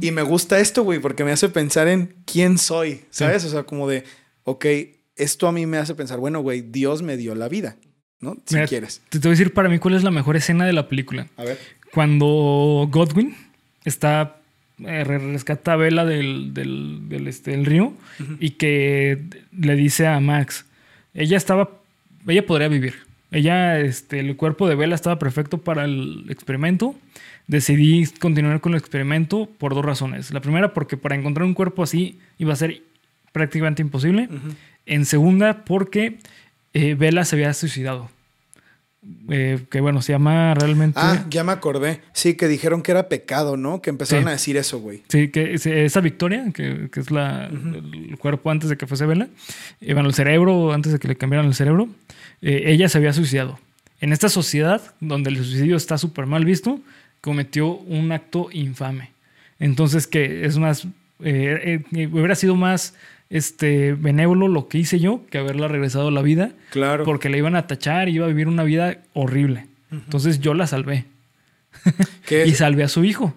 Y 0.00 0.10
me 0.12 0.22
gusta 0.22 0.58
esto, 0.60 0.82
güey, 0.84 0.98
porque 1.00 1.24
me 1.24 1.32
hace 1.32 1.48
pensar 1.48 1.88
en 1.88 2.14
quién 2.26 2.58
soy. 2.58 3.02
¿sabes? 3.10 3.44
O 3.44 3.48
sea, 3.48 3.62
como 3.64 3.88
de, 3.88 4.04
ok, 4.44 4.66
esto 5.16 5.46
a 5.48 5.52
mí 5.52 5.66
me 5.66 5.78
hace 5.78 5.94
pensar, 5.94 6.18
bueno, 6.18 6.40
güey, 6.40 6.62
Dios 6.62 7.02
me 7.02 7.16
dio 7.16 7.34
la 7.34 7.48
vida, 7.48 7.76
¿no? 8.20 8.36
Si 8.44 8.54
Mira, 8.54 8.66
quieres. 8.66 9.00
Te 9.08 9.18
te 9.18 9.28
voy 9.28 9.32
a 9.34 9.36
decir 9.38 9.52
para 9.52 9.68
mí 9.68 9.78
cuál 9.78 9.94
es 9.94 10.02
la 10.04 10.10
mejor 10.10 10.36
escena 10.36 10.64
de 10.66 10.72
la 10.72 10.88
película. 10.88 11.26
A 11.36 11.44
ver. 11.44 11.58
Cuando 11.92 12.88
Godwin 12.90 13.34
está 13.84 14.36
eh, 14.84 15.04
re- 15.04 15.18
rescata 15.18 15.72
a 15.72 15.76
Bella 15.76 16.04
del, 16.04 16.54
del, 16.54 17.08
del, 17.08 17.26
este, 17.28 17.50
del 17.52 17.66
río 17.66 17.92
y 18.38 18.50
que 18.50 19.18
le 19.58 19.74
dice 19.76 20.06
a 20.06 20.20
Max, 20.20 20.64
ella 21.14 21.36
estaba, 21.36 21.70
ella 22.26 22.46
podría 22.46 22.68
vivir, 22.68 22.94
Ella, 23.32 23.78
este, 23.80 24.20
el 24.20 24.36
cuerpo 24.36 24.68
de 24.68 24.74
Vela 24.76 24.94
estaba 24.94 25.18
perfecto 25.18 25.58
para 25.58 25.84
el 25.84 26.26
experimento. 26.28 26.94
Decidí 27.46 28.06
continuar 28.20 28.60
con 28.60 28.72
el 28.74 28.78
experimento 28.78 29.48
por 29.58 29.74
dos 29.74 29.84
razones. 29.84 30.30
La 30.32 30.40
primera, 30.40 30.72
porque 30.72 30.96
para 30.96 31.16
encontrar 31.16 31.44
un 31.46 31.54
cuerpo 31.54 31.82
así 31.82 32.18
iba 32.38 32.52
a 32.52 32.56
ser 32.56 32.82
prácticamente 33.32 33.82
imposible. 33.82 34.28
En 34.86 35.04
segunda, 35.04 35.64
porque 35.64 36.18
eh, 36.74 36.94
Vela 36.94 37.24
se 37.24 37.36
había 37.36 37.52
suicidado. 37.54 38.10
Eh, 39.30 39.60
que 39.70 39.80
bueno, 39.80 40.02
se 40.02 40.12
llama 40.12 40.52
realmente. 40.52 41.00
Ah, 41.02 41.24
ya 41.30 41.42
me 41.42 41.52
acordé. 41.52 42.02
Sí, 42.12 42.34
que 42.34 42.48
dijeron 42.48 42.82
que 42.82 42.90
era 42.90 43.08
pecado, 43.08 43.56
¿no? 43.56 43.80
Que 43.80 43.88
empezaron 43.88 44.24
Sí. 44.24 44.28
a 44.28 44.32
decir 44.32 44.56
eso, 44.58 44.78
güey. 44.78 45.02
Sí, 45.08 45.28
que 45.28 45.54
es- 45.54 45.64
esa 45.64 46.00
Victoria, 46.00 46.44
que, 46.52 46.90
que 46.92 47.00
es 47.00 47.10
la, 47.10 47.46
el 47.46 48.18
cuerpo 48.18 48.50
antes 48.50 48.68
de 48.68 48.76
que 48.76 48.86
fuese 48.86 49.06
Vela, 49.06 49.28
eh, 49.80 49.94
bueno, 49.94 50.08
el 50.10 50.14
cerebro, 50.14 50.72
antes 50.74 50.92
de 50.92 50.98
que 50.98 51.08
le 51.08 51.16
cambiaran 51.16 51.46
el 51.46 51.54
cerebro, 51.54 51.88
eh, 52.42 52.64
ella 52.66 52.90
se 52.90 52.98
había 52.98 53.14
suicidado. 53.14 53.58
En 54.02 54.12
esta 54.12 54.28
sociedad, 54.28 54.82
donde 55.00 55.30
el 55.30 55.36
suicidio 55.38 55.76
está 55.78 55.96
súper 55.96 56.26
mal 56.26 56.44
visto, 56.44 56.78
cometió 57.22 57.68
un 57.72 58.12
acto 58.12 58.48
infame. 58.52 59.10
Entonces, 59.58 60.06
que 60.06 60.44
es 60.44 60.58
más, 60.58 60.86
hubiera 61.18 62.34
sido 62.34 62.54
más 62.54 62.94
este, 63.30 63.94
benévolo 63.94 64.48
lo 64.48 64.68
que 64.68 64.78
hice 64.78 64.98
yo 65.00 65.24
que 65.30 65.38
haberla 65.38 65.68
regresado 65.68 66.08
a 66.08 66.10
la 66.12 66.20
vida, 66.22 66.52
Claro. 66.70 67.04
porque 67.04 67.28
la 67.30 67.38
iban 67.38 67.56
a 67.56 67.66
tachar 67.66 68.08
y 68.08 68.16
iba 68.16 68.26
a 68.26 68.28
vivir 68.28 68.48
una 68.48 68.64
vida 68.64 68.98
horrible. 69.14 69.66
Entonces 69.90 70.40
yo 70.40 70.52
la 70.54 70.66
salvé 70.66 71.06
y 72.46 72.52
salvé 72.52 72.84
a 72.84 72.88
su 72.88 73.04
hijo. 73.04 73.34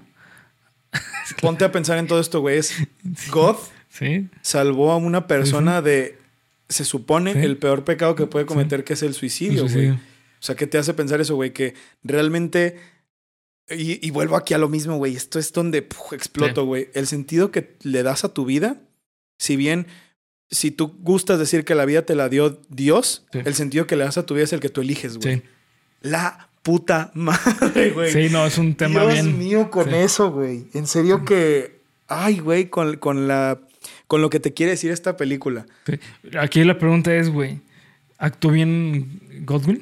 ponte 1.41 1.63
a 1.63 1.71
pensar 1.71 1.97
en 1.97 2.07
todo 2.07 2.19
esto, 2.19 2.41
güey. 2.41 2.57
Es 2.57 2.75
God 3.31 3.55
Sí, 3.89 4.27
salvó 4.41 4.91
a 4.91 4.97
una 4.97 5.27
persona 5.27 5.83
de, 5.83 6.17
se 6.67 6.83
supone, 6.83 7.31
el 7.43 7.57
peor 7.57 7.83
pecado 7.83 8.15
que 8.15 8.25
puede 8.25 8.47
cometer, 8.47 8.83
que 8.83 8.93
es 8.93 9.03
el 9.03 9.13
suicidio, 9.13 9.67
güey. 9.69 9.89
O 9.91 9.99
sea, 10.39 10.55
¿qué 10.55 10.65
te 10.65 10.79
hace 10.79 10.95
pensar 10.95 11.21
eso, 11.21 11.35
güey? 11.35 11.53
Que 11.53 11.75
realmente... 12.03 12.77
Y, 13.69 14.05
y 14.05 14.09
vuelvo 14.09 14.35
aquí 14.35 14.55
a 14.55 14.57
lo 14.57 14.67
mismo, 14.67 14.97
güey. 14.97 15.15
Esto 15.15 15.37
es 15.37 15.53
donde 15.53 15.83
puf, 15.83 16.11
exploto, 16.11 16.65
güey. 16.65 16.89
El 16.95 17.05
sentido 17.05 17.51
que 17.51 17.75
le 17.83 18.01
das 18.01 18.23
a 18.25 18.33
tu 18.33 18.45
vida, 18.45 18.77
si 19.43 19.55
bien... 19.57 19.87
Si 20.49 20.69
tú 20.69 20.95
gustas 20.99 21.39
decir 21.39 21.65
que 21.65 21.73
la 21.73 21.83
vida 21.85 22.03
te 22.05 22.13
la 22.13 22.29
dio 22.29 22.61
Dios, 22.69 23.25
Sí. 23.33 23.39
el 23.43 23.55
sentido 23.55 23.87
que 23.87 23.95
le 23.95 24.03
das 24.03 24.19
a 24.19 24.25
tu 24.25 24.35
vida 24.35 24.43
es 24.43 24.53
el 24.53 24.59
que 24.59 24.69
tú 24.69 24.81
eliges, 24.81 25.17
güey. 25.17 25.37
sí. 25.37 25.41
La 26.01 26.47
puta 26.61 27.09
madre, 27.15 27.89
güey. 27.89 28.11
Sí, 28.11 28.29
no, 28.31 28.45
es 28.45 28.57
un 28.59 28.75
tema 28.75 29.01
Dios 29.01 29.13
bien. 29.13 29.39
mío 29.39 29.71
con 29.71 29.85
sí. 29.89 29.95
eso, 29.95 30.31
güey. 30.31 30.65
En 30.75 30.85
serio 30.85 31.25
que... 31.25 31.79
Ay, 32.07 32.37
güey, 32.37 32.69
con, 32.69 32.97
con 32.97 33.27
la... 33.27 33.59
Con 34.07 34.21
lo 34.21 34.29
que 34.29 34.39
te 34.39 34.53
quiere 34.53 34.73
decir 34.73 34.91
esta 34.91 35.17
película. 35.17 35.65
Sí. 35.87 35.99
Aquí 36.39 36.63
la 36.63 36.77
pregunta 36.77 37.15
es, 37.15 37.29
güey, 37.29 37.59
¿actuó 38.19 38.51
bien 38.51 39.19
Godwin? 39.45 39.81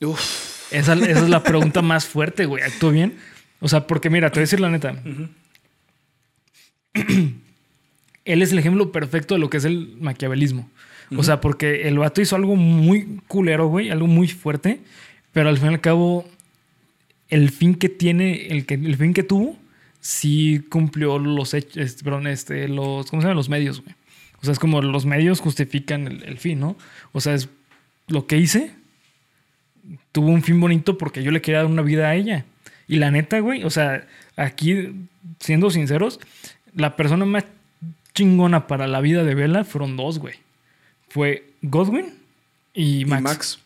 Uf. 0.00 0.72
Esa, 0.72 0.94
esa 0.94 1.06
es 1.24 1.28
la 1.28 1.42
pregunta 1.42 1.82
más 1.82 2.06
fuerte, 2.06 2.46
güey. 2.46 2.62
¿Actuó 2.62 2.90
bien? 2.90 3.18
O 3.60 3.68
sea, 3.68 3.86
porque 3.86 4.08
mira, 4.08 4.30
te 4.30 4.36
voy 4.38 4.42
a 4.42 4.46
decir 4.48 4.60
la 4.60 4.70
neta. 4.70 4.94
Él 8.28 8.42
es 8.42 8.52
el 8.52 8.58
ejemplo 8.58 8.92
perfecto 8.92 9.34
de 9.34 9.40
lo 9.40 9.48
que 9.48 9.56
es 9.56 9.64
el 9.64 9.96
maquiavelismo. 10.00 10.68
O 11.16 11.22
sea, 11.22 11.40
porque 11.40 11.88
el 11.88 11.98
vato 11.98 12.20
hizo 12.20 12.36
algo 12.36 12.54
muy 12.54 13.20
culero, 13.28 13.68
güey, 13.68 13.88
algo 13.88 14.06
muy 14.06 14.28
fuerte, 14.28 14.80
pero 15.32 15.48
al 15.48 15.56
fin 15.56 15.70
y 15.70 15.74
al 15.74 15.80
cabo, 15.80 16.28
el 17.30 17.50
fin 17.50 17.74
que 17.74 17.88
tiene, 17.88 18.48
el, 18.48 18.66
que, 18.66 18.74
el 18.74 18.94
fin 18.96 19.14
que 19.14 19.22
tuvo, 19.22 19.56
sí 20.00 20.62
cumplió 20.68 21.18
los 21.18 21.54
hechos, 21.54 21.78
este, 21.78 22.04
perdón, 22.04 22.26
este, 22.26 22.68
los, 22.68 23.08
¿cómo 23.08 23.22
se 23.22 23.26
llaman? 23.26 23.38
Los 23.38 23.48
medios, 23.48 23.82
güey. 23.82 23.94
O 24.42 24.44
sea, 24.44 24.52
es 24.52 24.58
como 24.58 24.82
los 24.82 25.06
medios 25.06 25.40
justifican 25.40 26.06
el, 26.06 26.22
el 26.24 26.36
fin, 26.36 26.60
¿no? 26.60 26.76
O 27.12 27.22
sea, 27.22 27.32
es 27.32 27.48
lo 28.06 28.26
que 28.26 28.36
hice, 28.36 28.72
tuvo 30.12 30.28
un 30.28 30.42
fin 30.42 30.60
bonito 30.60 30.98
porque 30.98 31.22
yo 31.22 31.30
le 31.30 31.40
quería 31.40 31.62
dar 31.62 31.70
una 31.70 31.82
vida 31.82 32.08
a 32.08 32.14
ella. 32.14 32.44
Y 32.86 32.96
la 32.96 33.10
neta, 33.10 33.40
güey, 33.40 33.64
o 33.64 33.70
sea, 33.70 34.06
aquí, 34.36 35.08
siendo 35.40 35.70
sinceros, 35.70 36.20
la 36.74 36.96
persona 36.96 37.24
más 37.24 37.44
chingona 38.18 38.66
para 38.66 38.88
la 38.88 39.00
vida 39.00 39.22
de 39.22 39.34
Bella 39.36 39.62
fueron 39.62 39.96
dos, 39.96 40.18
güey. 40.18 40.34
Fue 41.08 41.44
Godwin 41.62 42.06
y 42.74 43.02
Y 43.02 43.04
Max. 43.04 43.22
Max. 43.22 43.58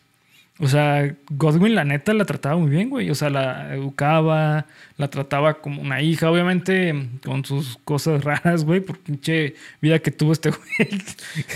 O 0.59 0.67
sea, 0.67 1.11
Godwin, 1.31 1.73
la 1.73 1.83
neta, 1.83 2.13
la 2.13 2.25
trataba 2.25 2.55
muy 2.57 2.69
bien, 2.69 2.91
güey. 2.91 3.09
O 3.09 3.15
sea, 3.15 3.31
la 3.31 3.73
educaba, 3.73 4.67
la 4.97 5.09
trataba 5.09 5.55
como 5.55 5.81
una 5.81 6.03
hija, 6.03 6.29
obviamente, 6.29 7.09
con 7.25 7.43
sus 7.43 7.79
cosas 7.83 8.23
raras, 8.27 8.63
güey, 8.63 8.79
por 8.79 8.99
pinche 8.99 9.55
vida 9.81 9.97
que 9.97 10.11
tuvo 10.11 10.31
este 10.31 10.49
güey. 10.51 11.01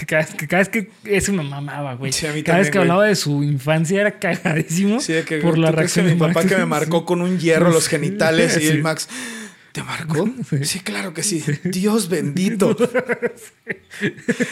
Cada 0.08 0.24
vez 0.24 0.34
que, 0.34 0.48
cada 0.48 0.62
vez 0.64 0.70
que 0.70 0.90
eso 1.06 1.32
me 1.34 1.44
mamaba, 1.44 1.94
güey. 1.94 2.12
Sí, 2.12 2.26
a 2.26 2.34
mí 2.34 2.42
cada 2.42 2.58
vez 2.58 2.72
que 2.72 2.80
güey. 2.80 2.90
hablaba 2.90 3.06
de 3.06 3.16
su 3.16 3.44
infancia 3.44 4.02
era 4.02 4.18
cagadísimo 4.18 5.00
Sí, 5.00 5.14
que 5.28 5.38
por 5.38 5.60
la 5.60 5.68
¿tú 5.70 5.76
crees 5.76 5.96
reacción 5.96 6.06
de 6.08 6.14
mi 6.16 6.20
papá 6.20 6.34
Max? 6.34 6.48
que 6.48 6.58
me 6.58 6.66
marcó 6.66 7.06
con 7.06 7.22
un 7.22 7.38
hierro 7.38 7.70
los 7.70 7.88
genitales 7.94 8.60
y 8.60 8.66
el 8.68 8.82
Max. 8.82 9.08
¿Te 9.78 9.84
marcó? 9.84 10.28
Sí. 10.50 10.66
Sí, 10.66 10.80
claro 10.80 11.14
que 11.14 11.22
sí. 11.22 11.44
Dios 11.64 12.10
bendito. 12.10 12.76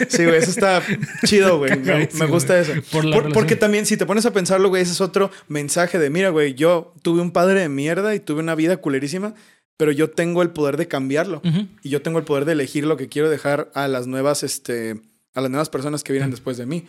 Sí, 0.08 0.24
güey, 0.24 0.36
eso 0.38 0.50
está 0.50 0.82
chido, 1.24 1.58
güey. 1.58 1.76
Me, 1.78 2.26
gusta 2.26 2.58
eso. 2.58 2.72
Por 2.90 3.08
Por- 3.10 3.32
porque 3.32 3.56
también, 3.56 3.86
si 3.86 3.96
te 3.96 4.06
pones 4.06 4.26
a 4.26 4.32
pensarlo, 4.32 4.68
güey, 4.68 4.82
ese 4.82 4.92
es 4.92 5.00
otro 5.00 5.30
mensaje 5.48 5.98
de, 5.98 6.10
mira, 6.10 6.30
güey, 6.30 6.54
yo 6.54 6.94
tuve 7.02 7.20
un 7.20 7.30
padre 7.32 7.60
de 7.60 7.68
mierda 7.68 8.14
y 8.14 8.20
tuve 8.20 8.40
una 8.40 8.54
vida 8.54 8.76
culerísima, 8.78 9.34
pero 9.76 9.92
yo 9.92 10.10
tengo 10.10 10.42
el 10.42 10.50
poder 10.50 10.76
de 10.76 10.88
cambiarlo. 10.88 11.42
Y 11.82 11.88
yo 11.90 12.02
tengo 12.02 12.18
el 12.18 12.24
poder 12.24 12.44
de 12.44 12.52
elegir 12.52 12.86
lo 12.86 12.96
que 12.96 13.08
quiero 13.08 13.30
dejar 13.30 13.70
a 13.74 13.88
las 13.88 14.06
nuevas, 14.06 14.42
este, 14.42 15.00
a 15.34 15.40
las 15.40 15.50
nuevas 15.50 15.70
personas 15.70 16.02
que 16.02 16.12
vienen 16.12 16.30
después 16.30 16.56
de 16.56 16.66
mí. 16.66 16.84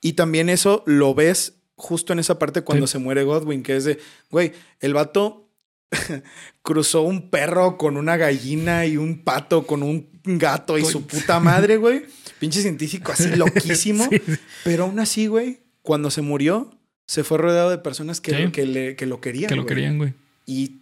Y 0.00 0.12
también 0.14 0.48
eso 0.48 0.82
lo 0.86 1.14
ves 1.14 1.54
justo 1.74 2.12
en 2.12 2.18
esa 2.18 2.38
parte 2.38 2.62
cuando 2.62 2.86
Sí. 2.86 2.92
se 2.92 2.98
muere 2.98 3.24
Godwin, 3.24 3.62
que 3.62 3.76
es 3.76 3.84
de, 3.84 3.98
güey, 4.30 4.52
el 4.80 4.94
vato 4.94 5.48
cruzó 6.62 7.02
un 7.02 7.30
perro 7.30 7.76
con 7.78 7.96
una 7.96 8.16
gallina 8.16 8.86
y 8.86 8.96
un 8.96 9.22
pato 9.24 9.66
con 9.66 9.82
un 9.82 10.08
gato 10.24 10.78
y 10.78 10.84
su 10.84 11.06
puta 11.06 11.40
madre, 11.40 11.76
güey. 11.76 12.04
Pinche 12.38 12.60
científico 12.62 13.12
así 13.12 13.28
loquísimo. 13.36 14.06
Sí. 14.10 14.20
Pero 14.64 14.84
aún 14.84 14.98
así, 15.00 15.26
güey, 15.26 15.60
cuando 15.82 16.10
se 16.10 16.22
murió, 16.22 16.70
se 17.06 17.24
fue 17.24 17.38
rodeado 17.38 17.70
de 17.70 17.78
personas 17.78 18.20
que, 18.20 18.34
Sí. 18.46 18.52
que, 18.52 18.66
le- 18.66 18.96
que 18.96 19.06
lo 19.06 19.20
querían. 19.20 19.48
Que 19.48 19.56
lo 19.56 19.66
querían, 19.66 19.98
güey. 19.98 20.14
Y 20.46 20.78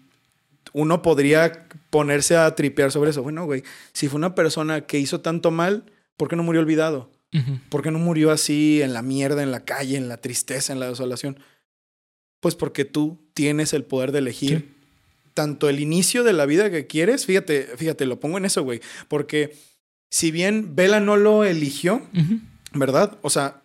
uno 0.72 1.02
podría 1.02 1.66
ponerse 1.90 2.36
a 2.36 2.54
tripear 2.54 2.92
sobre 2.92 3.10
eso. 3.10 3.22
Bueno, 3.22 3.44
güey, 3.44 3.62
si 3.92 4.08
fue 4.08 4.18
una 4.18 4.34
persona 4.34 4.82
que 4.82 4.98
hizo 4.98 5.20
tanto 5.20 5.50
mal, 5.50 5.84
¿por 6.16 6.28
qué 6.28 6.36
no 6.36 6.42
murió 6.42 6.60
olvidado? 6.60 7.10
¿Por 7.68 7.82
qué 7.82 7.92
no 7.92 8.00
murió 8.00 8.32
así 8.32 8.82
en 8.82 8.92
la 8.92 9.02
mierda, 9.02 9.42
en 9.44 9.52
la 9.52 9.64
calle, 9.64 9.96
en 9.96 10.08
la 10.08 10.16
tristeza, 10.16 10.72
en 10.72 10.80
la 10.80 10.88
desolación? 10.88 11.38
Pues 12.40 12.56
porque 12.56 12.84
tú 12.84 13.20
tienes 13.34 13.72
el 13.72 13.84
poder 13.84 14.10
de 14.12 14.18
elegir. 14.18 14.74
Tanto 15.34 15.68
el 15.68 15.80
inicio 15.80 16.24
de 16.24 16.32
la 16.32 16.46
vida 16.46 16.70
que 16.70 16.86
quieres. 16.86 17.26
Fíjate, 17.26 17.62
fíjate, 17.76 18.06
lo 18.06 18.20
pongo 18.20 18.38
en 18.38 18.44
eso, 18.44 18.62
güey. 18.62 18.80
Porque 19.08 19.56
si 20.10 20.30
bien 20.30 20.74
Vela 20.74 21.00
no 21.00 21.16
lo 21.16 21.44
eligió. 21.44 22.02
¿verdad? 22.72 23.18
O 23.22 23.30
sea, 23.30 23.62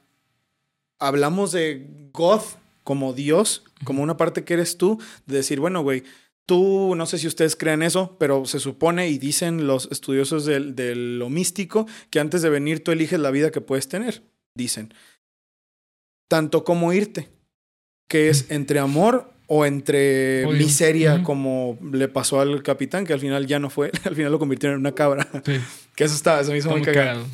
hablamos 0.99 1.51
de 1.51 1.86
God 2.11 2.41
como 2.84 3.13
Dios, 3.13 3.63
como 3.84 4.01
una 4.01 4.18
parte 4.18 4.43
que 4.43 4.55
eres 4.55 4.78
tú, 4.78 4.99
de 5.28 5.38
decir, 5.38 5.59
bueno, 5.59 5.82
güey, 5.84 6.03
tú, 6.47 6.95
no 6.95 7.05
sé 7.05 7.18
si 7.20 7.28
ustedes 7.28 7.55
crean 7.55 7.84
eso, 7.84 8.16
pero 8.20 8.45
se 8.45 8.59
supone 8.59 9.09
y 9.09 9.18
dicen 9.20 9.68
los 9.68 9.89
estudiosos 9.91 10.45
del- 10.45 10.76
de, 10.76 10.95
lo 10.95 11.30
místico 11.30 11.88
que 12.09 12.20
antes 12.20 12.41
de 12.41 12.49
venir 12.49 12.84
tú 12.84 12.91
eliges 12.91 13.20
la 13.20 13.30
vida 13.32 13.51
que 13.51 13.61
puedes 13.61 13.88
tener, 13.88 14.24
dicen. 14.55 14.93
Tanto 16.28 16.63
como 16.63 16.91
irte, 16.93 17.30
que 18.09 18.30
es 18.30 18.49
entre 18.49 18.80
amor 18.80 19.34
o 19.48 19.66
entre 19.66 20.46
miseria, 20.54 21.22
como 21.24 21.78
le 21.91 22.08
pasó 22.08 22.41
al 22.41 22.64
capitán, 22.64 23.06
que 23.06 23.14
al 23.14 23.20
final 23.20 23.46
ya 23.46 23.60
no 23.60 23.70
fue, 23.70 23.91
al 24.04 24.16
final 24.16 24.32
lo 24.32 24.39
convirtieron 24.39 24.76
en 24.76 24.80
una 24.82 24.93
cabra. 24.93 25.28
Sí. 25.46 25.54
Que 25.96 26.04
eso 26.04 26.14
está, 26.16 26.41
eso 26.41 26.52
me 26.52 26.58
hizo 26.58 26.68
Está 26.68 26.78
muy 26.78 26.86
cagado 26.86 27.22
cagado. 27.22 27.26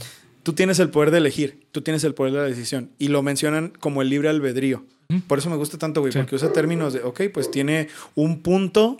tú 0.43 0.53
tienes 0.53 0.77
el 0.79 0.89
poder 0.91 1.09
de 1.09 1.17
elegir, 1.17 1.65
tú 1.71 1.81
tienes 1.81 2.03
el 2.03 2.13
poder 2.13 2.33
de 2.33 2.39
la 2.39 2.45
decisión. 2.45 2.91
Y 2.99 3.07
lo 3.07 3.23
mencionan 3.23 3.69
como 3.79 4.03
el 4.03 4.09
libre 4.09 4.29
albedrío. 4.29 4.85
Por 5.27 5.39
eso 5.39 5.49
me 5.49 5.55
gusta 5.57 5.77
tanto, 5.79 6.01
güey, 6.01 6.13
Sí. 6.13 6.19
porque 6.19 6.35
usa 6.35 6.53
términos 6.53 6.93
de, 6.93 7.01
ok, 7.01 7.21
pues 7.33 7.49
tiene 7.49 7.87
un 8.15 8.41
punto, 8.43 8.97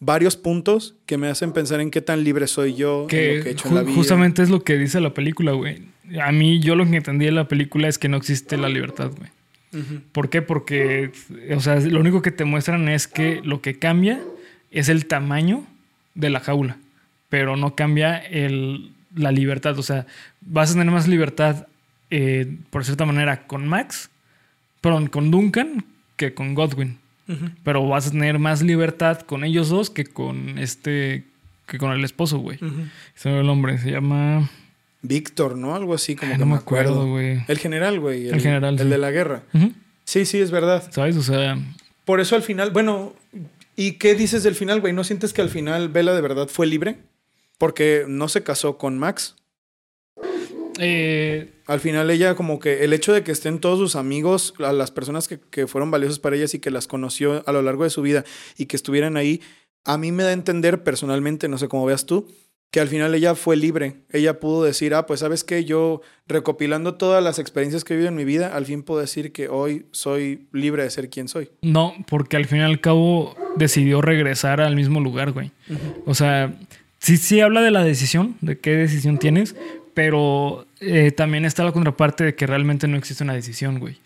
varios 0.00 0.36
puntos 0.36 0.96
que 1.06 1.16
me 1.18 1.28
hacen 1.28 1.52
pensar 1.52 1.80
en 1.80 1.90
qué 1.90 2.00
tan 2.02 2.22
libre 2.24 2.46
soy 2.46 2.74
yo, 2.74 3.02
en 3.02 3.08
Que, 3.08 3.36
lo 3.38 3.42
que 3.42 3.48
he 3.48 3.52
hecho 3.52 3.68
en 3.68 3.74
la 3.74 3.82
vida. 3.82 3.94
justamente 3.94 4.42
es 4.42 4.50
lo 4.50 4.62
que 4.64 4.76
dice 4.76 5.00
la 5.00 5.14
película, 5.14 5.52
güey. 5.52 5.82
A 6.22 6.30
mí, 6.30 6.60
yo 6.60 6.74
lo 6.76 6.84
que 6.88 6.96
entendí 6.96 7.24
de 7.24 7.32
la 7.32 7.48
película 7.48 7.88
es 7.88 7.96
que 7.98 8.08
no 8.08 8.16
existe 8.18 8.56
la 8.58 8.68
libertad, 8.68 9.10
güey. 9.16 9.30
¿Por 10.12 10.30
qué? 10.30 10.42
Porque, 10.42 11.12
o 11.54 11.60
sea, 11.60 11.76
lo 11.76 12.00
único 12.00 12.22
que 12.22 12.32
te 12.32 12.44
muestran 12.44 12.88
es 12.88 13.06
que 13.06 13.40
lo 13.44 13.60
que 13.60 13.78
cambia 13.78 14.20
es 14.70 14.88
el 14.88 15.06
tamaño 15.06 15.64
de 16.14 16.30
la 16.30 16.40
jaula, 16.40 16.76
pero 17.28 17.56
no 17.56 17.74
cambia 17.76 18.16
el, 18.18 18.92
la 19.14 19.30
libertad. 19.30 19.78
O 19.78 19.82
sea, 19.82 20.06
vas 20.40 20.70
a 20.70 20.74
tener 20.74 20.90
más 20.90 21.06
libertad, 21.06 21.66
eh, 22.10 22.56
por 22.70 22.84
cierta 22.84 23.06
manera, 23.06 23.46
con 23.46 23.68
Max, 23.68 24.10
perdón, 24.80 25.06
con 25.06 25.30
Duncan 25.30 25.84
que 26.16 26.34
con 26.34 26.54
Godwin. 26.54 26.98
Pero 27.62 27.86
vas 27.86 28.08
a 28.08 28.10
tener 28.10 28.40
más 28.40 28.60
libertad 28.60 29.20
con 29.20 29.44
ellos 29.44 29.68
dos 29.68 29.88
que 29.88 30.04
con 30.04 30.58
este, 30.58 31.22
que 31.68 31.78
con 31.78 31.92
el 31.92 32.02
esposo, 32.02 32.38
güey. 32.38 32.58
Se 33.14 33.30
ve 33.30 33.40
el 33.40 33.46
nombre, 33.46 33.78
se 33.78 33.92
llama... 33.92 34.50
Víctor, 35.02 35.56
¿no? 35.56 35.74
Algo 35.74 35.94
así 35.94 36.14
como 36.16 36.32
Ay, 36.32 36.38
que 36.38 36.44
no 36.44 36.50
me 36.50 36.56
acuerdo, 36.56 37.06
güey. 37.08 37.42
El 37.48 37.58
general, 37.58 38.00
güey. 38.00 38.28
El 38.28 38.40
general, 38.40 38.74
El 38.74 38.80
sí. 38.86 38.88
de 38.88 38.98
la 38.98 39.10
guerra. 39.10 39.42
Sí, 40.04 40.26
sí, 40.26 40.38
es 40.40 40.50
verdad. 40.50 40.88
¿Sabes? 40.90 41.16
O 41.16 41.22
sea, 41.22 41.58
Por 42.04 42.20
eso 42.20 42.36
al 42.36 42.42
final, 42.42 42.70
bueno, 42.70 43.14
¿y 43.76 43.92
qué 43.92 44.14
dices 44.14 44.42
del 44.42 44.54
final, 44.54 44.80
güey? 44.80 44.92
¿No 44.92 45.04
sientes 45.04 45.32
que 45.32 45.40
al 45.42 45.48
final 45.50 45.88
Vela 45.88 46.14
de 46.14 46.20
verdad 46.20 46.48
fue 46.48 46.66
libre? 46.66 46.98
Porque 47.58 48.04
no 48.08 48.28
se 48.28 48.42
casó 48.42 48.76
con 48.78 48.98
Max. 48.98 49.36
eh, 50.78 51.50
Al 51.66 51.80
final 51.80 52.10
ella 52.10 52.34
como 52.34 52.58
que 52.58 52.84
el 52.84 52.92
hecho 52.92 53.12
de 53.12 53.22
que 53.22 53.32
estén 53.32 53.58
todos 53.60 53.78
sus 53.78 53.96
amigos, 53.96 54.54
a 54.58 54.72
las 54.72 54.90
personas 54.90 55.28
que, 55.28 55.38
que 55.38 55.66
fueron 55.66 55.90
valiosas 55.90 56.18
para 56.18 56.36
ellas 56.36 56.54
y 56.54 56.58
que 56.58 56.70
las 56.70 56.86
conoció 56.86 57.42
a 57.46 57.52
lo 57.52 57.62
largo 57.62 57.84
de 57.84 57.90
su 57.90 58.02
vida 58.02 58.24
y 58.56 58.66
que 58.66 58.76
estuvieran 58.76 59.16
ahí, 59.16 59.40
a 59.84 59.96
mí 59.98 60.12
me 60.12 60.22
da 60.24 60.30
a 60.30 60.34
entender 60.34 60.82
personalmente, 60.82 61.48
no 61.48 61.58
sé 61.58 61.68
cómo 61.68 61.86
veas 61.86 62.06
tú, 62.06 62.28
que 62.70 62.80
al 62.80 62.88
final 62.88 63.14
ella 63.14 63.34
fue 63.34 63.56
libre. 63.56 63.96
Ella 64.12 64.38
pudo 64.38 64.62
decir, 64.62 64.94
ah, 64.94 65.06
pues 65.06 65.20
sabes 65.20 65.42
que 65.42 65.64
yo 65.64 66.02
recopilando 66.28 66.94
todas 66.94 67.22
las 67.22 67.38
experiencias 67.38 67.82
que 67.82 67.94
he 67.94 67.96
vivido 67.96 68.10
en 68.10 68.16
mi 68.16 68.24
vida, 68.24 68.54
al 68.54 68.66
fin 68.66 68.82
puedo 68.82 69.00
decir 69.00 69.32
que 69.32 69.48
hoy 69.48 69.86
soy 69.90 70.46
libre 70.52 70.84
de 70.84 70.90
ser 70.90 71.10
quien 71.10 71.28
soy. 71.28 71.50
no, 71.62 71.94
porque 72.08 72.36
al 72.36 72.46
fin 72.46 72.58
y 72.58 72.62
al 72.62 72.80
cabo 72.80 73.34
decidió 73.56 74.00
regresar 74.00 74.60
al 74.60 74.76
mismo 74.76 75.00
lugar, 75.00 75.32
güey. 75.32 75.50
O 76.06 76.14
sea, 76.14 76.54
sí, 76.98 77.16
sí 77.16 77.40
habla 77.40 77.60
de 77.60 77.72
la 77.72 77.82
decisión, 77.82 78.36
de 78.40 78.58
qué 78.58 78.76
decisión 78.76 79.18
tienes, 79.18 79.56
pero 79.94 80.66
eh, 80.80 81.10
también 81.10 81.44
está 81.44 81.64
la 81.64 81.72
contraparte 81.72 82.24
de 82.24 82.34
que 82.36 82.46
realmente 82.46 82.86
no 82.86 82.96
existe 82.96 83.24
una 83.24 83.34
decisión, 83.34 83.80
güey. 83.80 83.98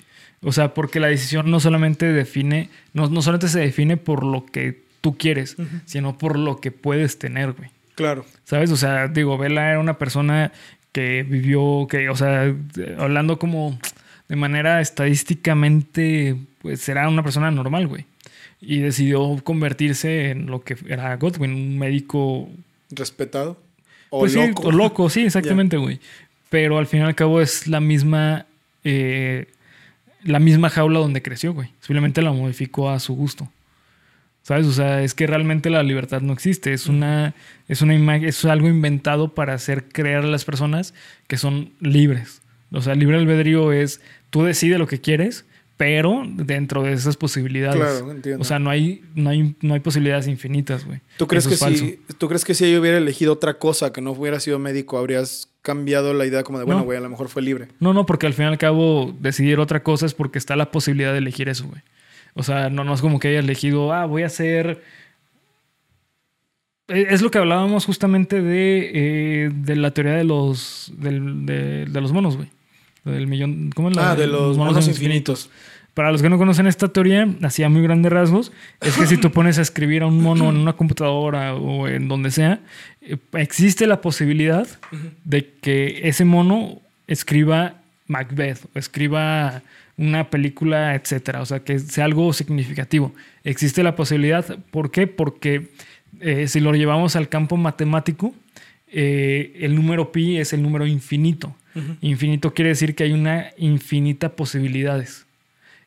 O 0.43 0.53
sea, 0.53 0.75
porque 0.75 1.01
la 1.01 1.09
decisión 1.09 1.51
no 1.51 1.61
solamente 1.61 2.13
define, 2.13 2.71
no, 2.95 3.09
no 3.09 3.21
solamente 3.23 3.49
se 3.49 3.61
define 3.61 3.97
por 3.97 4.25
lo 4.25 4.45
que 4.45 4.83
tú 5.01 5.17
quieres, 5.17 5.57
sino 5.85 6.17
por 6.17 6.39
lo 6.39 6.61
que 6.61 6.71
puedes 6.71 7.19
tener, 7.19 7.53
güey. 7.53 7.71
Claro. 7.95 8.25
¿Sabes? 8.45 8.71
O 8.71 8.77
sea, 8.77 9.09
digo, 9.09 9.39
Vela 9.39 9.71
era 9.71 9.81
una 9.81 9.99
persona 9.99 10.53
que 10.93 11.23
vivió, 11.23 11.87
que, 11.89 12.09
o 12.09 12.17
sea, 12.17 12.55
hablando 12.99 13.39
como 13.39 13.79
de 14.29 14.37
manera 14.37 14.81
estadísticamente, 14.81 16.37
pues 16.63 16.89
era 16.89 17.09
una 17.09 17.23
persona 17.23 17.51
normal, 17.51 17.87
güey. 17.87 18.07
Y 18.61 18.79
decidió 18.79 19.37
convertirse 19.45 20.31
en 20.31 20.47
lo 20.47 20.63
que 20.63 20.77
era 20.89 21.17
Godwin, 21.17 21.53
un 21.53 21.79
médico. 21.79 22.49
Respetado. 22.91 23.61
O 24.11 24.21
pues 24.21 24.35
loco. 24.35 24.63
sí, 24.63 24.69
o 24.69 24.73
loco, 24.73 25.11
sí, 25.11 25.21
exactamente, 25.27 25.77
güey. 25.77 26.01
Pero 26.49 26.79
al 26.79 26.87
fin 26.87 27.01
y 27.01 27.03
al 27.03 27.15
cabo 27.15 27.41
es 27.41 27.67
la 27.67 27.81
misma. 27.81 28.47
eh, 28.85 29.47
la 30.23 30.39
misma 30.39 30.71
jaula 30.71 30.99
donde 31.01 31.23
creció, 31.23 31.53
güey. 31.53 31.71
Simplemente 31.81 32.23
la 32.23 32.33
modificó 32.33 32.91
a 32.91 32.99
su 32.99 33.15
gusto. 33.15 33.49
¿Sabes? 34.45 34.67
O 34.67 34.73
sea, 34.73 35.03
es 35.03 35.15
que 35.15 35.27
realmente 35.27 35.71
la 35.71 35.83
libertad 35.83 36.21
no 36.21 36.35
existe. 36.35 36.75
Es 36.75 36.87
una, 36.87 37.35
es 37.67 37.81
una 37.81 37.95
imagen, 37.95 38.29
es 38.29 38.45
algo 38.45 38.69
inventado 38.69 39.35
para 39.35 39.55
hacer 39.55 39.89
creer 39.89 40.19
a 40.19 40.27
las 40.27 40.45
personas 40.45 40.93
que 41.27 41.39
son 41.39 41.73
libres. 41.81 42.43
O 42.71 42.83
sea, 42.83 42.95
libre 42.95 43.17
albedrío 43.17 43.73
es 43.73 44.03
tú 44.29 44.45
decides 44.45 44.79
lo 44.79 44.87
que 44.87 45.01
quieres, 45.01 45.47
pero 45.79 46.25
dentro 46.27 46.83
de 46.83 46.93
esas 46.93 47.17
posibilidades. 47.17 47.77
Claro, 47.81 48.11
entiendo. 48.11 48.43
O 48.43 48.45
sea, 48.45 48.59
no 48.59 48.69
hay, 48.69 49.03
no 49.15 49.31
hay, 49.31 49.57
no 49.63 49.73
hay 49.73 49.81
posibilidades 49.81 50.29
infinitas, 50.29 50.85
güey. 50.85 51.01
¿Tú 51.17 51.27
crees, 51.27 51.47
Eso 51.47 51.67
que 51.67 51.77
si, 51.79 52.01
¿Tú 52.19 52.29
crees 52.29 52.45
que 52.45 52.53
si 52.53 52.67
ella 52.67 52.79
hubiera 52.81 52.99
elegido 52.99 53.33
otra 53.33 53.59
cosa 53.59 53.95
que 53.95 54.03
no 54.03 54.13
hubiera 54.13 54.41
sido 54.41 54.59
médico, 54.59 54.99
habrías 54.99 55.49
cambiado 55.63 56.13
la 56.13 56.27
idea 56.27 56.45
como 56.45 56.59
de, 56.59 56.67
bueno, 56.67 56.81
No. 56.81 56.85
güey, 56.85 56.99
a 56.99 57.01
lo 57.01 57.09
mejor 57.09 57.31
fue 57.31 57.41
libre? 57.41 57.69
No, 57.81 57.95
no, 57.95 58.05
porque 58.05 58.27
al 58.27 58.35
fin 58.35 58.45
y 58.45 58.49
al 58.49 58.59
cabo 58.59 59.17
decidir 59.21 59.59
otra 59.59 59.83
cosa 59.83 60.05
es 60.05 60.13
porque 60.13 60.39
está 60.39 60.55
la 60.55 60.71
posibilidad 60.71 61.13
de 61.13 61.19
elegir 61.19 61.49
eso, 61.49 61.67
güey. 61.67 61.81
O 62.35 62.43
sea, 62.43 62.69
no, 62.71 62.85
no 62.85 62.95
es 62.95 63.01
como 63.01 63.19
que 63.19 63.29
haya 63.29 63.39
elegido, 63.41 63.93
ah, 63.93 64.07
voy 64.07 64.23
a 64.23 64.27
hacer... 64.27 64.83
Eh, 66.89 67.07
Es 67.11 67.23
lo 67.23 67.31
que 67.31 67.39
hablábamos 67.39 67.87
justamente 67.87 68.43
de, 68.43 68.91
eh, 69.47 69.51
de 69.53 69.77
la 69.77 69.93
teoría 69.93 70.15
de 70.15 70.25
los, 70.25 70.93
del- 70.97 71.47
de, 71.47 71.87
de 71.87 72.01
los 72.01 72.13
monos, 72.13 72.37
güey. 72.37 72.49
Del 73.05 73.27
millón... 73.27 73.71
¿Cómo 73.75 73.91
es 73.91 73.97
la? 73.97 74.13
Ah, 74.13 74.17
de 74.17 74.27
los 74.27 74.57
monos 74.57 74.87
infinitos. 74.89 75.51
Para 75.95 76.11
los 76.11 76.23
que 76.23 76.29
no 76.29 76.39
conocen 76.39 76.67
esta 76.67 76.89
teoría, 76.89 77.29
así 77.43 77.63
a 77.63 77.69
muy 77.69 77.81
grandes 77.83 78.11
rasgos, 78.13 78.51
es 78.81 78.97
que 78.97 79.07
si 79.07 79.17
tú 79.17 79.31
pones 79.31 79.59
a 79.59 79.63
escribir 79.63 80.03
a 80.03 80.07
un 80.07 80.21
mono 80.21 80.51
en 80.51 80.57
una 80.57 80.73
computadora 80.73 81.55
o 81.55 81.87
en 81.87 82.09
donde 82.09 82.33
sea, 82.33 82.59
eh, 83.01 83.17
existe 83.35 83.87
la 83.87 84.01
posibilidad 84.01 84.67
de 85.25 85.53
que 85.63 86.01
ese 86.09 86.25
mono 86.25 86.81
escriba 87.07 87.77
Macbeth 88.09 88.65
o 88.75 88.79
escriba 88.79 89.63
una 89.97 90.31
película, 90.31 90.95
etcétera. 90.95 91.41
O 91.41 91.47
sea, 91.47 91.61
que 91.61 91.79
sea 91.79 92.05
algo 92.05 92.33
significativo. 92.33 93.15
Existe 93.45 93.83
la 93.83 93.97
posibilidad. 93.97 94.59
¿Por 94.71 94.91
qué? 94.91 95.07
Porque 95.07 95.71
eh, 96.21 96.49
si 96.49 96.61
lo 96.61 96.73
llevamos 96.75 97.17
al 97.17 97.29
campo 97.29 97.57
matemático, 97.57 98.35
eh, 98.89 99.53
el 99.61 99.75
número 99.75 100.13
pi 100.13 100.39
es 100.39 100.53
el 100.53 100.63
número 100.63 100.87
infinito. 100.87 101.55
Infinito 102.03 102.55
quiere 102.55 102.69
decir 102.69 102.95
que 102.95 103.03
hay 103.03 103.13
una 103.13 103.49
infinita 103.59 104.37
posibilidades. 104.37 105.24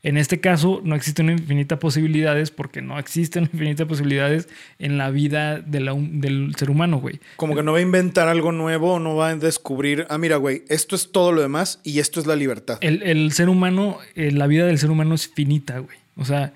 En 0.03 0.15
este 0.17 0.39
caso, 0.39 0.79
no 0.83 0.95
existen 0.95 1.29
infinitas 1.29 1.79
posibilidades 1.79 2.51
porque 2.51 2.81
no 2.81 2.99
existen 2.99 3.43
infinitas 3.53 3.87
posibilidades 3.87 4.47
en 4.79 4.97
la 4.97 5.09
vida 5.09 5.59
de 5.59 5.79
la 5.79 5.93
hum- 5.93 6.19
del 6.21 6.55
ser 6.55 6.69
humano, 6.69 6.97
güey. 6.99 7.19
Como 7.35 7.55
que 7.55 7.63
no 7.63 7.71
va 7.73 7.79
a 7.79 7.81
inventar 7.81 8.27
algo 8.27 8.51
nuevo, 8.51 8.99
no 8.99 9.15
va 9.15 9.29
a 9.29 9.35
descubrir, 9.35 10.05
ah, 10.09 10.17
mira, 10.17 10.37
güey, 10.37 10.63
esto 10.69 10.95
es 10.95 11.11
todo 11.11 11.31
lo 11.31 11.41
demás 11.41 11.79
y 11.83 11.99
esto 11.99 12.19
es 12.19 12.27
la 12.27 12.35
libertad. 12.35 12.77
El, 12.81 13.01
el 13.03 13.31
ser 13.31 13.49
humano, 13.49 13.97
eh, 14.15 14.31
la 14.31 14.47
vida 14.47 14.65
del 14.65 14.77
ser 14.77 14.91
humano 14.91 15.15
es 15.15 15.27
finita, 15.27 15.79
güey. 15.79 15.97
O 16.15 16.25
sea, 16.25 16.53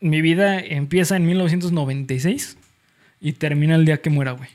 mi 0.00 0.20
vida 0.20 0.60
empieza 0.60 1.16
en 1.16 1.26
1996 1.26 2.56
y 3.20 3.32
termina 3.32 3.74
el 3.74 3.84
día 3.84 4.00
que 4.00 4.10
muera, 4.10 4.32
güey. 4.32 4.50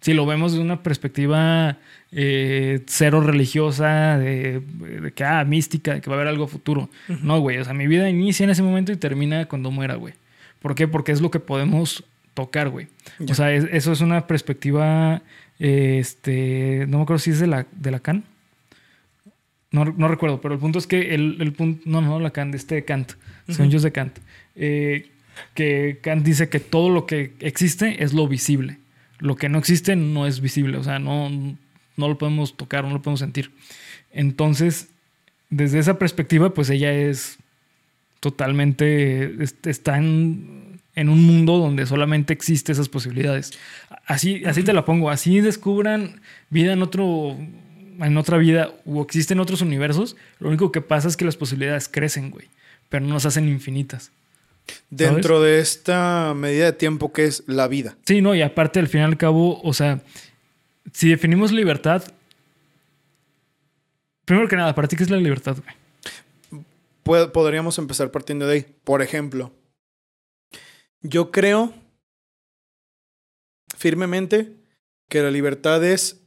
Si 0.00 0.12
lo 0.12 0.26
vemos 0.26 0.52
de 0.52 0.60
una 0.60 0.82
perspectiva 0.82 1.78
eh, 2.16 2.80
cero 2.86 3.20
religiosa, 3.20 4.16
de, 4.18 4.60
de 4.60 5.12
que, 5.12 5.24
ah, 5.24 5.44
mística, 5.44 5.94
de 5.94 6.00
que 6.00 6.08
va 6.08 6.16
a 6.16 6.18
haber 6.20 6.28
algo 6.28 6.46
futuro. 6.46 6.88
No, 7.08 7.40
güey. 7.40 7.58
O 7.58 7.64
sea, 7.64 7.74
mi 7.74 7.86
vida 7.86 8.08
inicia 8.08 8.44
en 8.44 8.50
ese 8.50 8.62
momento 8.62 8.92
y 8.92 8.96
termina 8.96 9.46
cuando 9.46 9.70
muera, 9.70 9.96
güey. 9.96 10.14
¿Por 10.60 10.74
qué? 10.74 10.86
Porque 10.88 11.12
es 11.12 11.20
lo 11.20 11.30
que 11.30 11.40
podemos 11.40 12.04
tocar, 12.34 12.68
güey. 12.68 12.88
O 13.28 13.34
sea, 13.34 13.52
es- 13.52 13.68
eso 13.72 13.92
es 13.92 14.00
una 14.00 14.26
perspectiva, 14.26 15.22
eh, 15.58 15.98
este, 16.00 16.86
no 16.88 16.98
me 16.98 17.02
acuerdo 17.02 17.18
si 17.18 17.30
es 17.30 17.40
de 17.40 17.46
la, 17.48 17.66
de 17.72 17.90
Lacan. 17.90 18.24
No, 19.70 19.84
no 19.84 20.06
recuerdo, 20.06 20.40
pero 20.40 20.54
el 20.54 20.60
punto 20.60 20.78
es 20.78 20.86
que 20.86 21.14
el, 21.14 21.36
el 21.40 21.52
punto, 21.52 21.82
no, 21.84 22.00
no, 22.00 22.20
Lacan, 22.20 22.52
de 22.52 22.58
este 22.58 22.84
Kant, 22.84 23.12
según 23.48 23.70
yo 23.72 23.80
de 23.80 23.90
Kant, 23.90 24.18
eh, 24.54 25.10
que 25.54 25.98
Kant 26.00 26.24
dice 26.24 26.48
que 26.48 26.60
todo 26.60 26.90
lo 26.90 27.06
que 27.06 27.32
existe 27.40 28.02
es 28.04 28.12
lo 28.12 28.28
visible. 28.28 28.78
Lo 29.18 29.34
que 29.34 29.48
no 29.48 29.58
existe 29.58 29.96
no 29.96 30.26
es 30.28 30.40
visible, 30.40 30.76
o 30.76 30.84
sea, 30.84 30.98
no, 31.00 31.56
no 31.96 32.08
lo 32.08 32.18
podemos 32.18 32.56
tocar, 32.56 32.84
no 32.84 32.90
lo 32.90 33.02
podemos 33.02 33.20
sentir. 33.20 33.50
Entonces, 34.12 34.88
desde 35.50 35.78
esa 35.78 35.98
perspectiva, 35.98 36.52
pues 36.54 36.70
ella 36.70 36.92
es 36.92 37.38
totalmente, 38.20 39.42
est- 39.42 39.66
está 39.66 39.98
en, 39.98 40.80
en 40.94 41.08
un 41.08 41.22
mundo 41.24 41.58
donde 41.58 41.86
solamente 41.86 42.32
existe 42.32 42.72
esas 42.72 42.88
posibilidades. 42.88 43.52
Así, 44.06 44.44
así 44.44 44.62
te 44.62 44.72
la 44.72 44.84
pongo, 44.84 45.10
así 45.10 45.40
descubran 45.40 46.20
vida 46.50 46.72
en 46.72 46.82
otro, 46.82 47.36
en 48.00 48.16
otra 48.16 48.38
vida 48.38 48.70
o 48.86 49.02
existen 49.02 49.40
otros 49.40 49.60
universos, 49.60 50.16
lo 50.40 50.48
único 50.48 50.72
que 50.72 50.80
pasa 50.80 51.08
es 51.08 51.16
que 51.16 51.24
las 51.24 51.36
posibilidades 51.36 51.88
crecen, 51.88 52.30
güey, 52.30 52.48
pero 52.88 53.06
no 53.06 53.20
se 53.20 53.28
hacen 53.28 53.48
infinitas. 53.48 54.10
Dentro 54.88 55.42
de 55.42 55.58
esta 55.58 56.32
medida 56.34 56.64
de 56.66 56.72
tiempo 56.72 57.12
que 57.12 57.24
es 57.26 57.42
la 57.46 57.68
vida. 57.68 57.96
Sí, 58.06 58.22
no, 58.22 58.34
y 58.34 58.40
aparte, 58.40 58.80
al 58.80 58.88
fin 58.88 59.02
y 59.02 59.04
al 59.04 59.18
cabo, 59.18 59.60
o 59.62 59.74
sea, 59.74 60.00
si 60.94 61.08
definimos 61.10 61.52
libertad, 61.52 62.02
primero 64.24 64.48
que 64.48 64.56
nada, 64.56 64.74
¿para 64.74 64.88
ti 64.88 64.96
qué 64.96 65.02
es 65.02 65.10
la 65.10 65.16
libertad, 65.18 65.56
güey? 65.62 66.64
Pod- 67.04 67.32
podríamos 67.32 67.76
empezar 67.78 68.10
partiendo 68.10 68.46
de 68.46 68.54
ahí. 68.54 68.66
Por 68.84 69.02
ejemplo, 69.02 69.52
yo 71.02 71.30
creo 71.30 71.74
firmemente 73.76 74.56
que 75.08 75.20
la 75.22 75.30
libertad 75.30 75.84
es 75.84 76.20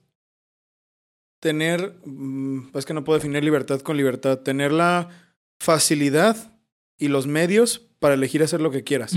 tener, 1.39 1.95
mm, 2.05 2.69
es 2.77 2.85
que 2.85 2.93
no 2.93 3.03
puedo 3.03 3.17
definir 3.19 3.43
libertad 3.43 3.79
con 3.81 3.97
libertad, 3.97 4.39
tener 4.39 4.71
la 4.71 5.09
facilidad 5.59 6.53
y 6.97 7.07
los 7.07 7.25
medios 7.27 7.79
para 7.99 8.13
elegir 8.15 8.43
hacer 8.43 8.61
lo 8.61 8.69
que 8.71 8.83
quieras. 8.83 9.13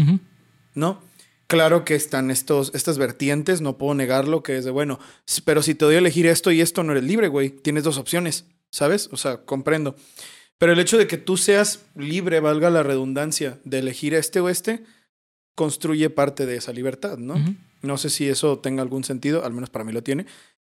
¿no? 0.74 1.02
Claro 1.50 1.84
que 1.84 1.96
están 1.96 2.30
estos, 2.30 2.70
estas 2.76 2.96
vertientes, 2.96 3.60
no 3.60 3.76
puedo 3.76 3.92
negarlo, 3.94 4.44
que 4.44 4.56
es 4.56 4.64
de, 4.64 4.70
bueno, 4.70 5.00
pero 5.44 5.62
si 5.62 5.74
te 5.74 5.84
doy 5.84 5.96
a 5.96 5.98
elegir 5.98 6.28
esto 6.28 6.52
y 6.52 6.60
esto, 6.60 6.84
no 6.84 6.92
eres 6.92 7.02
libre, 7.02 7.26
güey. 7.26 7.50
Tienes 7.50 7.82
dos 7.82 7.98
opciones, 7.98 8.44
¿sabes? 8.70 9.08
O 9.10 9.16
sea, 9.16 9.38
comprendo. 9.38 9.96
Pero 10.58 10.72
el 10.72 10.78
hecho 10.78 10.96
de 10.96 11.08
que 11.08 11.16
tú 11.16 11.36
seas 11.36 11.80
libre, 11.96 12.38
valga 12.38 12.70
la 12.70 12.84
redundancia, 12.84 13.58
de 13.64 13.80
elegir 13.80 14.14
este 14.14 14.38
o 14.38 14.48
este, 14.48 14.84
construye 15.56 16.08
parte 16.08 16.46
de 16.46 16.54
esa 16.54 16.72
libertad, 16.72 17.18
¿no? 17.18 17.34
No 17.82 17.98
sé 17.98 18.10
si 18.10 18.28
eso 18.28 18.60
tenga 18.60 18.82
algún 18.82 19.02
sentido, 19.02 19.44
al 19.44 19.52
menos 19.52 19.70
para 19.70 19.84
mí 19.84 19.90
lo 19.90 20.04
tiene. 20.04 20.26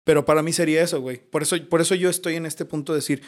Pero 0.04 0.26
para 0.26 0.42
mí 0.42 0.54
sería 0.54 0.82
eso, 0.82 1.00
güey. 1.02 1.18
Por 1.18 1.44
eso, 1.44 1.56
por 1.70 1.82
eso 1.82 1.94
yo 1.94 2.10
estoy 2.10 2.34
en 2.34 2.48
este 2.48 2.66
punto 2.66 2.94
de 2.94 2.98
decir, 2.98 3.22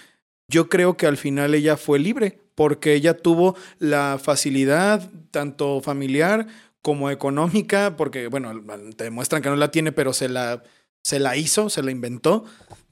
yo 0.47 0.67
creo 0.67 0.97
que 0.97 1.05
al 1.05 1.17
final 1.17 1.53
ella 1.53 1.77
fue 1.77 1.99
libre, 1.99 2.39
porque 2.55 2.95
ella 2.95 3.15
tuvo 3.15 3.55
la 3.77 4.19
facilidad, 4.19 5.11
tanto 5.29 5.79
familiar 5.81 6.47
como 6.85 7.09
económica, 7.09 7.97
porque, 7.97 8.27
bueno, 8.27 8.53
te 8.95 9.05
demuestran 9.05 9.41
que 9.41 9.49
no 9.49 9.55
la 9.55 9.71
tiene, 9.71 9.91
pero 9.91 10.13
se 10.13 10.29
la, 10.29 10.61
se 11.01 11.17
la 11.17 11.35
hizo, 11.35 11.71
se 11.71 11.81
la 11.81 11.89
inventó, 11.89 12.45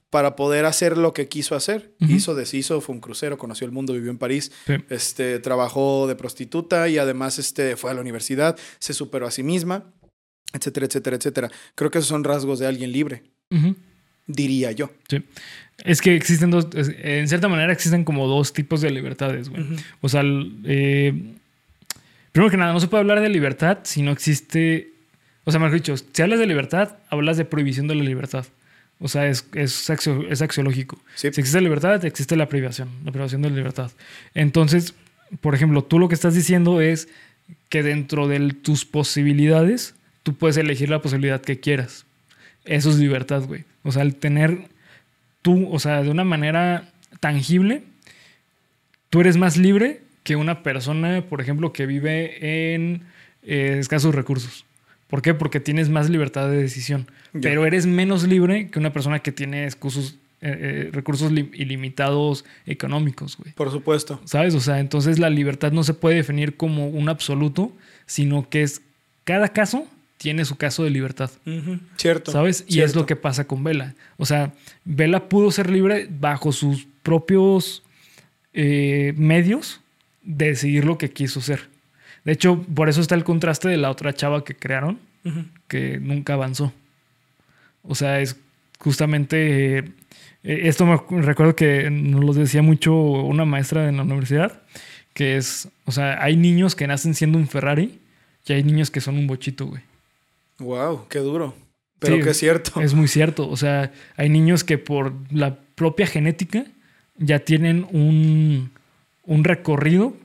para 0.09 0.35
poder 0.35 0.65
hacer 0.65 0.97
lo 0.97 1.13
que 1.13 1.27
quiso 1.27 1.53
hacer. 1.53 1.93
Hizo, 1.99 2.33
deshizo, 2.33 2.81
fue 2.81 2.95
un 2.95 3.01
crucero, 3.01 3.37
conoció 3.37 3.65
el 3.65 3.71
mundo, 3.71 3.93
vivió 3.93 4.09
en 4.09 4.17
París, 4.17 4.51
este, 4.89 5.37
trabajó 5.37 6.07
de 6.07 6.15
prostituta 6.15 6.89
y 6.89 6.97
además 6.97 7.37
este, 7.37 7.75
fue 7.75 7.91
a 7.91 7.93
la 7.93 8.01
universidad, 8.01 8.57
se 8.79 8.95
superó 8.95 9.27
a 9.27 9.31
sí 9.31 9.43
misma, 9.43 9.93
etcétera, 10.53 10.87
etcétera, 10.87 11.17
etcétera. 11.17 11.51
Creo 11.75 11.91
que 11.91 11.99
esos 11.99 12.09
son 12.09 12.23
rasgos 12.23 12.57
de 12.57 12.65
alguien 12.65 12.91
libre, 12.91 13.21
diría 14.25 14.71
yo. 14.71 14.89
Sí. 15.07 15.23
Es 15.85 16.01
que 16.01 16.15
existen 16.15 16.49
dos, 16.49 16.67
en 16.73 17.27
cierta 17.27 17.47
manera 17.47 17.71
existen 17.71 18.05
como 18.05 18.25
dos 18.25 18.53
tipos 18.53 18.81
de 18.81 18.89
libertades, 18.89 19.49
güey. 19.49 19.63
O 20.01 20.09
sea, 20.09 20.23
eh, 20.63 21.35
primero 22.33 22.51
que 22.51 22.57
nada, 22.57 22.73
no 22.73 22.81
se 22.81 22.87
puede 22.87 23.01
hablar 23.01 23.21
de 23.21 23.29
libertad 23.29 23.79
si 23.83 24.01
no 24.01 24.11
existe, 24.11 24.89
o 25.45 25.51
sea, 25.51 25.59
mejor 25.61 25.75
dicho, 25.75 25.95
si 25.95 26.21
hablas 26.21 26.39
de 26.39 26.47
libertad, 26.47 26.97
hablas 27.09 27.37
de 27.37 27.45
prohibición 27.45 27.87
de 27.87 27.95
la 27.95 28.03
libertad. 28.03 28.45
O 28.99 29.07
sea, 29.07 29.27
es, 29.27 29.47
es, 29.53 29.89
es 29.89 30.41
axiológico. 30.41 30.99
Si 31.15 31.27
existe 31.27 31.61
libertad, 31.61 32.03
existe 32.05 32.35
la 32.35 32.47
privación, 32.47 32.89
la 33.05 33.11
privación 33.11 33.41
de 33.41 33.49
la 33.49 33.55
libertad. 33.55 33.91
Entonces, 34.33 34.93
por 35.41 35.55
ejemplo, 35.55 35.83
tú 35.83 35.99
lo 35.99 36.07
que 36.07 36.15
estás 36.15 36.35
diciendo 36.35 36.81
es 36.81 37.07
que 37.69 37.83
dentro 37.83 38.27
de 38.27 38.53
tus 38.53 38.85
posibilidades, 38.85 39.95
tú 40.23 40.35
puedes 40.35 40.57
elegir 40.57 40.89
la 40.89 41.01
posibilidad 41.01 41.41
que 41.41 41.59
quieras. 41.59 42.05
Eso 42.65 42.89
es 42.89 42.97
libertad, 42.97 43.43
güey. 43.43 43.65
O 43.83 43.91
sea, 43.91 44.03
el 44.03 44.15
tener 44.15 44.69
tú, 45.41 45.67
o 45.71 45.79
sea, 45.79 46.01
de 46.01 46.09
una 46.09 46.23
manera 46.23 46.89
tangible, 47.19 47.83
tú 49.09 49.21
eres 49.21 49.37
más 49.37 49.57
libre 49.57 50.01
que 50.23 50.35
una 50.35 50.63
persona, 50.63 51.23
por 51.29 51.41
ejemplo, 51.41 51.73
que 51.73 51.85
vive 51.85 52.73
en 52.73 53.03
eh, 53.43 53.77
escasos 53.79 54.15
recursos. 54.15 54.65
¿Por 55.07 55.21
qué? 55.21 55.33
Porque 55.33 55.59
tienes 55.59 55.89
más 55.89 56.09
libertad 56.09 56.49
de 56.49 56.57
decisión. 56.57 57.07
Pero 57.39 57.65
eres 57.65 57.85
menos 57.85 58.27
libre 58.27 58.69
que 58.69 58.79
una 58.79 58.93
persona 58.93 59.19
que 59.19 59.31
tiene 59.31 59.69
recursos, 59.69 60.17
eh, 60.41 60.57
eh, 60.59 60.89
recursos 60.91 61.31
ilimitados 61.31 62.45
económicos, 62.65 63.37
güey. 63.37 63.53
Por 63.53 63.71
supuesto. 63.71 64.19
¿Sabes? 64.25 64.55
O 64.55 64.59
sea, 64.59 64.79
entonces 64.79 65.19
la 65.19 65.29
libertad 65.29 65.71
no 65.71 65.83
se 65.83 65.93
puede 65.93 66.15
definir 66.15 66.57
como 66.57 66.87
un 66.87 67.09
absoluto, 67.09 67.71
sino 68.05 68.49
que 68.49 68.63
es 68.63 68.81
cada 69.23 69.49
caso 69.49 69.87
tiene 70.17 70.45
su 70.45 70.55
caso 70.55 70.83
de 70.83 70.89
libertad. 70.89 71.29
Cierto. 71.97 72.31
¿Sabes? 72.31 72.63
Y 72.67 72.79
es 72.79 72.95
lo 72.95 73.05
que 73.05 73.15
pasa 73.15 73.45
con 73.45 73.63
Vela. 73.63 73.93
O 74.17 74.25
sea, 74.25 74.53
Vela 74.85 75.27
pudo 75.27 75.51
ser 75.51 75.69
libre 75.69 76.07
bajo 76.09 76.51
sus 76.53 76.87
propios 77.03 77.83
eh, 78.53 79.13
medios 79.17 79.81
de 80.23 80.47
decidir 80.47 80.85
lo 80.85 80.97
que 80.97 81.11
quiso 81.11 81.41
ser. 81.41 81.69
De 82.23 82.31
hecho, 82.31 82.61
por 82.61 82.89
eso 82.89 83.01
está 83.01 83.15
el 83.15 83.23
contraste 83.23 83.67
de 83.67 83.77
la 83.77 83.89
otra 83.89 84.13
chava 84.13 84.43
que 84.43 84.55
crearon, 84.55 84.99
que 85.67 85.99
nunca 85.99 86.33
avanzó. 86.33 86.73
O 87.83 87.95
sea, 87.95 88.21
es 88.21 88.37
justamente... 88.79 89.79
Eh, 89.79 90.67
esto 90.67 90.85
me 90.85 90.97
recuerdo 91.21 91.55
que 91.55 91.89
nos 91.89 92.23
lo 92.23 92.33
decía 92.33 92.61
mucho 92.61 92.93
una 92.93 93.45
maestra 93.45 93.87
en 93.87 93.97
la 93.97 94.03
universidad, 94.03 94.61
que 95.13 95.37
es, 95.37 95.69
o 95.85 95.91
sea, 95.91 96.21
hay 96.21 96.35
niños 96.35 96.75
que 96.75 96.87
nacen 96.87 97.15
siendo 97.15 97.37
un 97.37 97.47
Ferrari 97.47 97.99
y 98.45 98.53
hay 98.53 98.63
niños 98.63 98.91
que 98.91 98.99
son 98.99 99.17
un 99.17 99.27
bochito, 99.27 99.67
güey. 99.67 99.81
Wow, 100.59 101.07
qué 101.07 101.19
duro. 101.19 101.55
Pero 101.99 102.19
que 102.19 102.31
es 102.31 102.37
cierto. 102.37 102.81
Es 102.81 102.93
muy 102.93 103.07
cierto. 103.07 103.49
O 103.49 103.55
sea, 103.55 103.91
hay 104.17 104.29
niños 104.29 104.63
que 104.63 104.77
por 104.77 105.13
la 105.31 105.55
propia 105.75 106.05
genética 106.05 106.65
ya 107.17 107.39
tienen 107.39 107.87
un, 107.91 108.71
un 109.25 109.43
recorrido 109.43 110.15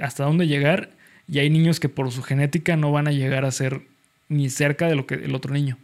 hasta 0.00 0.24
dónde 0.24 0.46
llegar 0.46 0.90
y 1.28 1.38
hay 1.38 1.50
niños 1.50 1.80
que 1.80 1.88
por 1.88 2.10
su 2.10 2.22
genética 2.22 2.76
no 2.76 2.92
van 2.92 3.08
a 3.08 3.12
llegar 3.12 3.44
a 3.44 3.50
ser 3.50 3.82
ni 4.28 4.50
cerca 4.50 4.88
de 4.88 4.94
lo 4.94 5.06
que 5.06 5.14
el 5.14 5.34
otro 5.34 5.52
niño. 5.52 5.78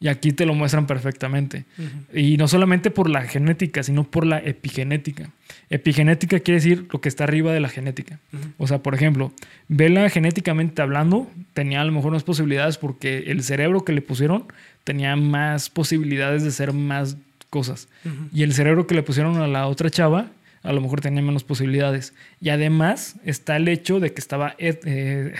Y 0.00 0.08
aquí 0.08 0.32
te 0.32 0.46
lo 0.46 0.54
muestran 0.54 0.88
perfectamente. 0.88 1.64
Y 2.12 2.36
no 2.36 2.48
solamente 2.48 2.90
por 2.90 3.08
la 3.08 3.22
genética, 3.22 3.84
sino 3.84 4.02
por 4.02 4.26
la 4.26 4.38
epigenética. 4.38 5.30
Epigenética 5.70 6.40
quiere 6.40 6.56
decir 6.56 6.88
lo 6.92 7.00
que 7.00 7.08
está 7.08 7.22
arriba 7.22 7.52
de 7.52 7.60
la 7.60 7.68
genética. 7.68 8.18
O 8.58 8.66
sea, 8.66 8.78
por 8.82 8.96
ejemplo, 8.96 9.32
Vela 9.68 10.10
genéticamente 10.10 10.82
hablando 10.82 11.30
tenía 11.54 11.80
a 11.80 11.84
lo 11.84 11.92
mejor 11.92 12.12
más 12.12 12.24
posibilidades 12.24 12.78
porque 12.78 13.30
el 13.30 13.44
cerebro 13.44 13.84
que 13.84 13.92
le 13.92 14.02
pusieron 14.02 14.46
tenía 14.82 15.14
más 15.14 15.70
posibilidades 15.70 16.42
de 16.42 16.50
ser 16.50 16.72
más 16.72 17.16
cosas. 17.48 17.86
Y 18.34 18.42
el 18.42 18.54
cerebro 18.54 18.88
que 18.88 18.96
le 18.96 19.04
pusieron 19.04 19.36
a 19.36 19.46
la 19.46 19.68
otra 19.68 19.88
chava 19.88 20.26
a 20.62 20.72
lo 20.72 20.80
mejor 20.80 21.00
tenía 21.00 21.22
menos 21.22 21.44
posibilidades. 21.44 22.14
Y 22.40 22.50
además 22.50 23.16
está 23.24 23.56
el 23.56 23.68
hecho 23.68 24.00
de 24.00 24.12
que 24.12 24.20
estaba 24.20 24.54
eh, 24.58 25.34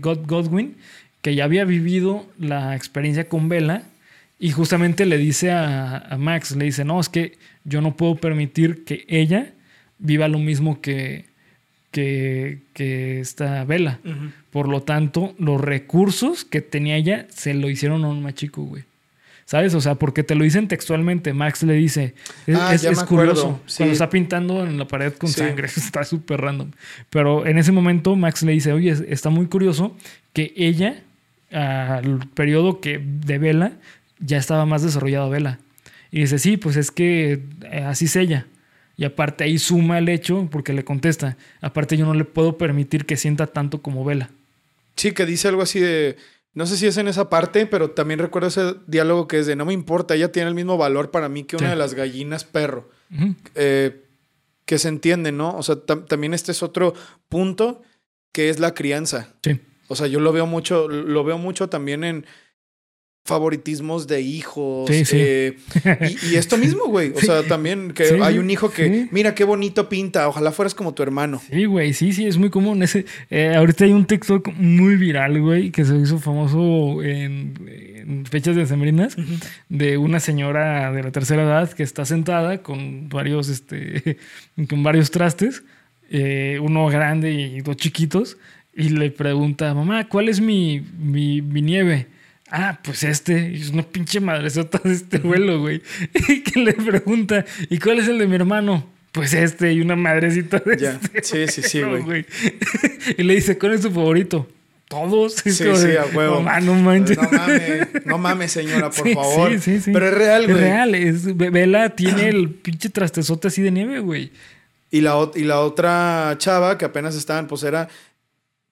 Godwin, 0.00 0.76
que 1.22 1.34
ya 1.34 1.44
había 1.44 1.64
vivido 1.64 2.26
la 2.38 2.74
experiencia 2.76 3.28
con 3.28 3.48
Vela 3.48 3.82
y 4.38 4.50
justamente 4.50 5.06
le 5.06 5.18
dice 5.18 5.50
a, 5.50 6.16
Max, 6.18 6.54
le 6.54 6.66
dice, 6.66 6.84
no, 6.84 7.00
es 7.00 7.08
que 7.08 7.38
yo 7.64 7.80
no 7.80 7.96
puedo 7.96 8.16
permitir 8.16 8.84
que 8.84 9.04
ella 9.08 9.52
viva 9.98 10.28
lo 10.28 10.38
mismo 10.38 10.80
que, 10.80 11.24
que, 11.90 12.60
que 12.74 13.20
esta 13.20 13.64
Vela. 13.64 13.98
Por 14.50 14.68
lo 14.68 14.82
tanto, 14.82 15.34
los 15.38 15.60
recursos 15.60 16.44
que 16.44 16.60
tenía 16.60 16.96
ella 16.96 17.26
se 17.30 17.54
lo 17.54 17.70
hicieron 17.70 18.04
a 18.04 18.08
un 18.08 18.22
más 18.22 18.34
chico, 18.34 18.62
güey. 18.62 18.84
¿Sabes? 19.46 19.74
O 19.74 19.80
sea, 19.80 19.94
porque 19.94 20.24
te 20.24 20.34
lo 20.34 20.42
dicen 20.42 20.66
textualmente. 20.66 21.32
Max 21.32 21.62
le 21.62 21.74
dice, 21.74 22.14
es, 22.48 22.56
ah, 22.56 23.06
curioso. 23.06 23.60
Cuando 23.76 23.92
está 23.92 24.10
pintando 24.10 24.66
en 24.66 24.76
la 24.76 24.88
pared 24.88 25.12
con 25.12 25.30
sangre, 25.30 25.68
está 25.76 26.02
súper 26.02 26.40
random. 26.40 26.72
Pero 27.10 27.46
en 27.46 27.56
ese 27.56 27.70
momento 27.70 28.16
Max 28.16 28.42
le 28.42 28.52
dice, 28.52 28.72
oye, 28.72 28.96
está 29.08 29.30
muy 29.30 29.46
curioso 29.46 29.96
que 30.32 30.52
ella, 30.56 31.00
al 31.52 32.26
periodo 32.34 32.80
que 32.80 33.00
de 33.00 33.38
Vela, 33.38 33.74
ya 34.18 34.36
estaba 34.36 34.66
más 34.66 34.82
desarrollado 34.82 35.30
Vela. 35.30 35.60
Y 36.10 36.22
dice, 36.22 36.40
sí, 36.40 36.56
pues 36.56 36.76
es 36.76 36.90
que 36.90 37.44
eh, 37.70 37.84
así 37.86 38.06
es 38.06 38.16
ella. 38.16 38.46
Y 38.96 39.04
aparte 39.04 39.44
ahí 39.44 39.58
suma 39.58 39.98
el 39.98 40.08
hecho, 40.08 40.48
porque 40.50 40.72
le 40.72 40.84
contesta, 40.84 41.36
aparte 41.60 41.96
yo 41.96 42.04
no 42.04 42.14
le 42.14 42.24
puedo 42.24 42.58
permitir 42.58 43.04
que 43.04 43.16
sienta 43.16 43.46
tanto 43.46 43.80
como 43.80 44.04
Vela. 44.04 44.28
Sí, 44.96 45.12
que 45.12 45.24
dice 45.24 45.46
algo 45.46 45.62
así 45.62 45.78
de, 45.78 46.16
no 46.56 46.64
sé 46.64 46.78
si 46.78 46.86
es 46.86 46.96
en 46.96 47.06
esa 47.06 47.28
parte, 47.28 47.66
pero 47.66 47.90
también 47.90 48.18
recuerdo 48.18 48.48
ese 48.48 48.76
diálogo 48.86 49.28
que 49.28 49.38
es 49.38 49.46
de, 49.46 49.56
no 49.56 49.66
me 49.66 49.74
importa, 49.74 50.14
ella 50.14 50.32
tiene 50.32 50.48
el 50.48 50.54
mismo 50.54 50.78
valor 50.78 51.10
para 51.10 51.28
mí 51.28 51.44
que 51.44 51.56
una 51.56 51.68
de 51.68 51.76
las 51.76 51.92
gallinas 51.92 52.44
perro. 52.44 52.88
Eh, 53.54 54.06
que 54.64 54.78
se 54.78 54.88
entiende, 54.88 55.32
¿no? 55.32 55.54
O 55.54 55.62
sea, 55.62 55.76
también 55.76 56.32
este 56.32 56.52
es 56.52 56.62
otro 56.62 56.94
punto 57.28 57.82
que 58.32 58.48
es 58.48 58.58
la 58.58 58.72
crianza. 58.72 59.34
Sí. 59.42 59.60
O 59.88 59.96
sea, 59.96 60.06
yo 60.06 60.18
lo 60.18 60.32
veo 60.32 60.46
mucho, 60.46 60.88
lo 60.88 61.24
veo 61.24 61.36
mucho 61.36 61.68
también 61.68 62.04
en 62.04 62.24
favoritismos 63.26 64.06
de 64.06 64.20
hijos. 64.20 64.88
Sí, 64.88 65.04
sí. 65.04 65.16
Eh, 65.18 65.56
y, 66.30 66.36
esto 66.36 66.56
mismo, 66.56 66.86
güey. 66.86 67.12
O 67.14 67.20
sea, 67.20 67.42
también 67.42 67.92
que 67.92 68.20
hay 68.22 68.38
un 68.38 68.48
hijo 68.48 68.70
que, 68.70 69.08
mira 69.10 69.34
qué 69.34 69.44
bonito 69.44 69.88
pinta, 69.88 70.28
ojalá 70.28 70.52
fueras 70.52 70.74
como 70.74 70.94
tu 70.94 71.02
hermano. 71.02 71.42
Sí, 71.50 71.64
güey, 71.64 71.92
sí, 71.92 72.12
sí, 72.12 72.26
es 72.26 72.38
muy 72.38 72.50
común. 72.50 72.82
Ese, 72.82 73.04
eh, 73.28 73.54
ahorita 73.56 73.84
hay 73.84 73.92
un 73.92 74.06
TikTok 74.06 74.52
muy 74.54 74.96
viral, 74.96 75.40
güey, 75.42 75.70
que 75.70 75.84
se 75.84 75.96
hizo 75.96 76.18
famoso 76.18 77.02
en, 77.02 78.24
fechas 78.30 78.54
de 78.54 78.66
sembrinas, 78.66 79.16
de 79.68 79.98
una 79.98 80.20
señora 80.20 80.92
de 80.92 81.02
la 81.02 81.10
tercera 81.10 81.42
edad 81.42 81.72
que 81.72 81.82
está 81.82 82.04
sentada 82.04 82.62
con 82.62 83.08
varios, 83.08 83.48
este, 83.48 84.18
con 84.68 84.84
varios 84.84 85.10
trastes, 85.10 85.64
eh, 86.10 86.60
uno 86.62 86.86
grande 86.86 87.32
y 87.32 87.60
dos 87.60 87.76
chiquitos, 87.76 88.38
y 88.72 88.90
le 88.90 89.10
pregunta, 89.10 89.74
mamá, 89.74 90.08
¿cuál 90.08 90.28
es 90.28 90.40
mi, 90.40 90.84
mi, 90.98 91.42
mi 91.42 91.62
nieve? 91.62 92.06
Ah, 92.50 92.78
pues 92.82 93.02
este, 93.02 93.54
es 93.56 93.70
una 93.70 93.82
pinche 93.82 94.20
madresota 94.20 94.80
de 94.84 94.92
este 94.92 95.18
vuelo, 95.18 95.60
güey. 95.60 95.82
Y 96.28 96.42
que 96.42 96.60
le 96.60 96.72
pregunta, 96.74 97.44
¿y 97.68 97.78
cuál 97.78 97.98
es 97.98 98.08
el 98.08 98.18
de 98.18 98.26
mi 98.26 98.36
hermano? 98.36 98.86
Pues 99.12 99.32
este, 99.32 99.72
y 99.72 99.80
una 99.80 99.96
madrecita 99.96 100.58
de 100.58 100.74
este. 100.74 101.22
Sí, 101.22 101.48
sí, 101.48 101.68
sí, 101.68 101.82
güey. 101.82 102.26
y 103.18 103.22
le 103.22 103.34
dice, 103.34 103.58
¿cuál 103.58 103.72
es 103.72 103.80
tu 103.80 103.90
favorito? 103.90 104.46
Todos. 104.88 105.34
Sí, 105.34 105.50
sí, 105.50 105.64
a 105.64 106.04
huevo. 106.14 106.42
No, 106.42 106.60
no 106.60 106.74
manches. 106.74 107.16
No 107.16 107.28
mames, 107.30 107.88
no 108.04 108.18
mames, 108.18 108.52
señora, 108.52 108.90
por 108.90 109.12
favor. 109.14 109.52
Sí, 109.52 109.58
sí, 109.58 109.80
sí. 109.80 109.90
Pero 109.92 110.06
es 110.06 110.14
real, 110.14 110.44
güey. 110.44 110.56
Es 110.56 110.62
real. 110.62 110.94
Es, 110.94 111.36
Vela 111.36 111.90
tiene 111.96 112.28
el 112.28 112.50
pinche 112.50 112.88
trastezote 112.90 113.48
así 113.48 113.62
de 113.62 113.72
nieve, 113.72 113.98
güey. 113.98 114.30
Y 114.90 115.00
la, 115.00 115.30
y 115.34 115.42
la 115.42 115.60
otra 115.60 116.36
chava 116.38 116.78
que 116.78 116.84
apenas 116.84 117.16
estaban, 117.16 117.48
pues 117.48 117.64
era 117.64 117.88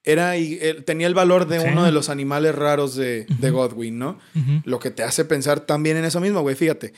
era 0.04 0.36
y 0.36 0.60
tenía 0.84 1.06
el 1.06 1.14
valor 1.14 1.48
de 1.48 1.60
uno 1.60 1.84
de 1.84 1.90
los 1.90 2.10
animales 2.10 2.54
raros 2.54 2.94
de, 2.94 3.26
Godwin, 3.40 3.98
¿no? 3.98 4.18
Lo 4.64 4.78
que 4.78 4.90
te 4.90 5.02
hace 5.02 5.24
pensar 5.24 5.60
también 5.60 5.96
en 5.96 6.04
eso 6.04 6.20
mismo, 6.20 6.42
güey. 6.42 6.54
Fíjate. 6.54 6.92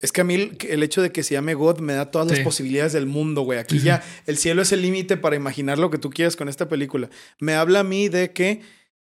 Es 0.00 0.12
que 0.12 0.20
a 0.20 0.24
mí 0.24 0.34
el, 0.34 0.82
hecho 0.82 1.00
de 1.00 1.12
que 1.12 1.22
se 1.22 1.32
llame 1.32 1.54
God 1.54 1.78
me 1.78 1.94
da 1.94 2.10
todas 2.10 2.28
las 2.30 2.40
posibilidades 2.40 2.92
del 2.92 3.06
mundo, 3.06 3.42
güey. 3.42 3.58
Aquí 3.58 3.78
ya 3.78 4.02
el 4.26 4.36
cielo 4.36 4.60
es 4.60 4.72
el 4.72 4.82
límite 4.82 5.16
para 5.16 5.36
imaginar 5.36 5.78
lo 5.78 5.90
que 5.90 5.96
tú 5.96 6.10
quieras 6.10 6.36
con 6.36 6.48
esta 6.48 6.68
película. 6.68 7.08
Me 7.38 7.54
habla 7.54 7.80
a 7.80 7.84
mí 7.84 8.08
de 8.08 8.32
que, 8.32 8.60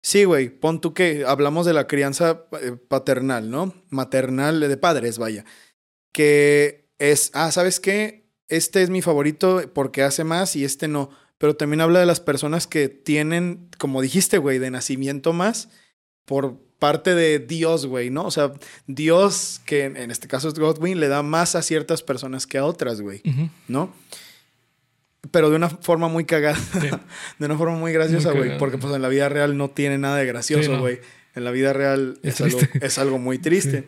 sí, 0.03 0.25
güey, 0.25 0.49
pon 0.49 0.81
tú 0.81 0.93
que 0.93 1.25
hablamos 1.25 1.65
de 1.65 1.75
la 1.75 1.87
crianza 1.87 2.45
eh, 2.61 2.77
paternal, 2.89 3.51
¿no? 3.51 3.73
Maternal, 3.89 4.59
de 4.59 4.77
padres, 4.77 5.19
vaya. 5.19 5.45
Que 6.13 6.89
es, 6.99 7.31
ah, 7.35 7.53
¿sabes 7.53 7.79
qué? 7.79 8.29
Este 8.49 8.83
es 8.83 8.91
mi 8.91 9.01
favorito 9.01 9.63
porque 9.73 10.03
hace 10.03 10.25
más 10.25 10.57
y 10.57 10.65
este 10.65 10.89
no 10.89 11.11
pero 11.41 11.57
también 11.57 11.81
habla 11.81 12.01
de 12.01 12.07
las 12.07 12.21
personas 12.21 12.67
que 12.67 12.91
tienen, 12.91 13.67
como 13.79 14.03
dijiste, 14.03 14.37
güey, 14.37 14.59
de 14.59 14.71
nacimiento 14.71 15.33
más 15.33 15.71
por 16.27 16.59
parte 16.79 17.15
de 17.15 17.39
Dios, 17.39 17.87
güey, 17.87 18.11
¿no? 18.11 18.27
O 18.27 18.31
sea, 18.31 18.53
Dios, 18.87 19.63
que 19.65 19.85
en, 19.85 20.11
este 20.11 20.29
caso 20.29 20.49
es 20.49 20.55
Godwin, 20.55 21.01
le 21.01 21.09
da 21.09 21.23
más 21.23 21.55
a 21.55 21.63
ciertas 21.63 22.03
personas 22.03 22.47
que 22.47 22.59
a 22.59 22.67
otras, 22.67 23.01
güey. 23.01 23.23
¿no? 23.69 23.91
Pero 25.31 25.49
de 25.49 25.57
una 25.57 25.71
forma 25.71 26.09
muy 26.09 26.27
cagada. 26.27 26.59
Sí. 26.59 26.91
de 27.39 27.47
una 27.47 27.57
forma 27.57 27.79
muy 27.79 27.95
graciosa, 27.95 28.33
güey. 28.33 28.59
Porque 28.59 28.77
pues 28.77 28.95
en 28.95 29.01
la 29.01 29.09
vida 29.09 29.31
real 29.31 29.57
no 29.57 29.71
tiene 29.71 29.97
nada 29.97 30.17
de 30.17 30.25
Sí, 30.25 30.29
gracioso, 30.29 30.73
no. 30.73 30.81
güey. 30.81 31.01
En 31.35 31.45
la 31.45 31.53
vida 31.53 31.73
real 31.73 32.19
es, 32.23 32.35
Es 32.35 32.41
algo, 32.43 32.61
es 32.83 32.99
algo 32.99 33.19
muy 33.19 33.39
triste. 33.39 33.87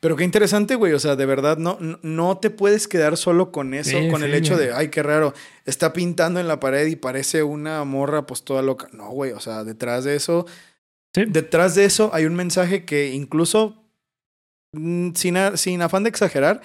Pero 0.00 0.14
qué 0.16 0.22
interesante, 0.24 0.76
güey. 0.76 0.92
O 0.92 1.00
sea, 1.00 1.16
de 1.16 1.26
verdad, 1.26 1.58
no, 1.58 1.76
no, 2.02 2.38
te 2.38 2.50
puedes 2.50 2.86
quedar 2.86 3.16
solo 3.16 3.50
con 3.50 3.74
eso, 3.74 3.98
Sí, 3.98 4.08
con 4.10 4.22
el 4.22 4.32
hecho 4.34 4.54
güey. 4.54 4.68
de, 4.68 4.72
ay, 4.72 4.88
qué 4.90 5.02
raro, 5.02 5.34
está 5.64 5.92
pintando 5.92 6.38
en 6.38 6.46
la 6.46 6.60
pared 6.60 6.86
y 6.86 6.94
parece 6.96 7.42
una 7.42 7.82
morra, 7.84 8.24
pues 8.26 8.44
toda 8.44 8.62
loca. 8.62 8.88
No, 8.92 9.10
güey. 9.10 9.32
O 9.32 9.40
sea, 9.40 9.64
detrás 9.64 10.04
de 10.04 10.14
eso, 10.14 10.46
Sí. 11.14 11.24
detrás 11.26 11.74
de 11.74 11.84
eso 11.84 12.10
hay 12.12 12.26
un 12.26 12.34
mensaje 12.36 12.84
que 12.84 13.08
incluso, 13.12 13.82
mm, 14.72 15.14
sin, 15.14 15.36
a- 15.36 15.56
sin 15.56 15.82
afán 15.82 16.04
de 16.04 16.10
exagerar, 16.10 16.60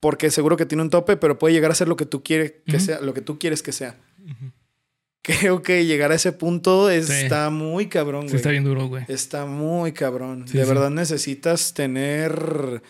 porque 0.00 0.30
seguro 0.30 0.56
que 0.56 0.66
tiene 0.66 0.82
un 0.82 0.90
tope, 0.90 1.16
pero 1.16 1.38
puede 1.38 1.54
llegar 1.54 1.70
a 1.70 1.74
ser 1.74 1.88
lo 1.88 1.96
que 1.96 2.06
tú 2.06 2.22
quieres 2.22 2.54
que 2.66 2.80
sea, 2.80 3.00
lo 3.00 3.14
que 3.14 3.20
tú 3.22 3.38
quieres 3.38 3.62
que 3.62 3.72
sea. 3.72 3.96
Creo 5.22 5.62
que 5.62 5.84
llegar 5.84 6.12
a 6.12 6.14
ese 6.14 6.32
punto 6.32 6.88
Sí. 6.88 6.94
está 7.12 7.50
muy 7.50 7.86
cabrón, 7.88 8.22
Sí, 8.22 8.28
güey. 8.28 8.36
está 8.36 8.50
bien 8.50 8.64
duro, 8.64 8.86
güey. 8.86 9.04
Está 9.08 9.44
muy 9.46 9.92
cabrón. 9.92 10.46
Sí, 10.48 10.56
de 10.58 10.64
verdad 10.64 10.90
necesitas 10.90 11.74
tener 11.74 12.82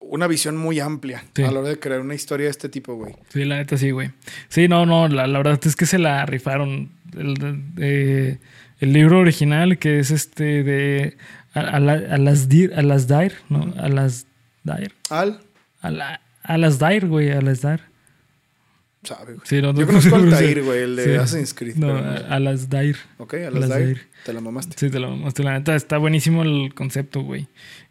una 0.00 0.26
visión 0.26 0.56
muy 0.56 0.78
amplia 0.80 1.24
a 1.38 1.40
la 1.50 1.60
hora 1.60 1.68
de 1.70 1.78
crear 1.78 2.00
una 2.00 2.14
historia 2.14 2.44
de 2.46 2.50
este 2.50 2.68
tipo, 2.68 2.94
güey. 2.96 3.14
Sí, 3.30 3.44
la 3.44 3.56
neta 3.56 3.76
sí, 3.78 3.92
güey. 3.92 4.10
Sí, 4.48 4.68
no, 4.68 4.84
no, 4.84 5.08
la, 5.08 5.26
la 5.26 5.38
verdad 5.38 5.58
es 5.64 5.74
que 5.76 5.86
se 5.86 5.98
la 5.98 6.26
rifaron. 6.26 6.90
El, 7.16 7.62
eh, 7.78 8.38
el 8.80 8.92
libro 8.92 9.18
original, 9.20 9.78
que 9.78 10.00
es 10.00 10.10
este 10.10 10.62
de 10.64 11.16
a, 11.54 11.60
a, 11.60 11.80
la- 11.80 11.92
a 12.14 12.18
las 12.18 12.48
dir, 12.48 12.74
a 12.74 12.82
las 12.82 13.06
Dair, 13.06 13.34
¿no? 13.48 13.72
A 13.78 13.88
las 13.88 14.26
Dair. 14.64 14.92
Al, 15.08 15.40
A, 15.80 15.90
la, 15.90 16.20
a 16.42 16.58
las 16.58 16.78
Dair, 16.78 17.06
güey, 17.06 17.30
a 17.30 17.40
las 17.40 17.60
Dair. 17.62 17.80
Sabe, 19.02 19.34
güey. 19.34 19.40
Sí, 19.44 19.60
no, 19.62 19.72
Yo 19.74 19.80
no- 19.80 19.86
conozco 19.86 20.16
al. 20.16 20.30
Tair, 20.30 20.62
güey, 20.62 20.82
el 20.82 20.96
de 20.96 21.04
Sí. 21.04 21.10
Assassin's 21.14 21.54
Creed. 21.54 21.76
No, 21.76 21.96
a, 21.96 22.38
las 22.38 22.68
Dair. 22.68 22.96
Ok, 23.18 23.34
a 23.34 23.48
a 23.48 23.50
las 23.50 23.68
Dair. 23.68 23.84
Dair. 23.86 24.08
Te 24.24 24.32
la 24.32 24.40
mamaste. 24.40 24.76
Sí, 24.78 24.90
te 24.90 24.98
la 25.00 25.08
mamaste. 25.08 25.42
La 25.42 25.58
neta 25.58 25.74
está 25.74 25.98
buenísimo 25.98 26.42
el 26.42 26.74
concepto, 26.74 27.22
güey. 27.22 27.48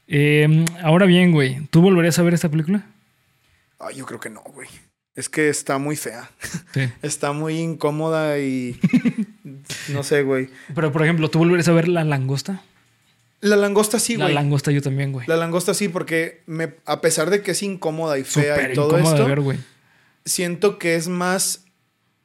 Eh, 0.08 0.66
ahora 0.84 1.06
bien, 1.06 1.32
güey, 1.32 1.68
¿tú 1.70 1.82
volverías 1.82 2.18
a 2.20 2.24
ver 2.24 2.34
esta 2.34 2.50
película? 2.50 2.86
Ay, 3.80 3.96
yo 3.96 4.06
creo 4.06 4.20
que 4.20 4.30
no, 4.30 4.42
güey. 4.42 4.68
Es 5.16 5.28
que 5.28 5.50
está 5.50 5.78
muy 5.78 5.96
fea. 5.98 6.30
Sí. 6.74 6.82
Está 7.02 7.34
muy 7.34 7.60
incómoda 7.60 8.40
y. 8.40 8.80
no 9.90 10.04
sé, 10.04 10.24
güey. 10.24 10.50
Pero, 10.74 10.92
por 10.94 11.04
ejemplo, 11.04 11.30
¿tú 11.30 11.40
volverías 11.40 11.68
a 11.68 11.74
ver 11.74 11.88
La 11.90 12.04
Langosta? 12.06 12.62
La 13.42 13.56
langosta 13.56 13.98
sí, 14.00 14.18
la 14.18 14.26
güey. 14.26 14.36
Langosta 14.36 14.72
yo 14.72 14.82
también, 14.84 15.12
güey. 15.12 15.26
La 15.28 15.36
langosta 15.36 15.74
sí, 15.74 15.90
porque 15.90 16.44
me, 16.46 16.76
a 16.86 17.02
pesar 17.02 17.32
de 17.32 17.42
que 17.42 17.52
es 17.52 17.64
incómoda 17.64 18.20
y 18.20 18.24
fea 18.24 18.54
Súper 18.56 18.72
y 18.72 18.74
todo 18.76 18.90
incómodo 18.90 19.16
esto, 19.16 19.28
de 19.28 19.36
ver. 19.36 19.58
Siento 20.26 20.78
que 20.80 20.96
es 20.96 21.08
más. 21.08 21.66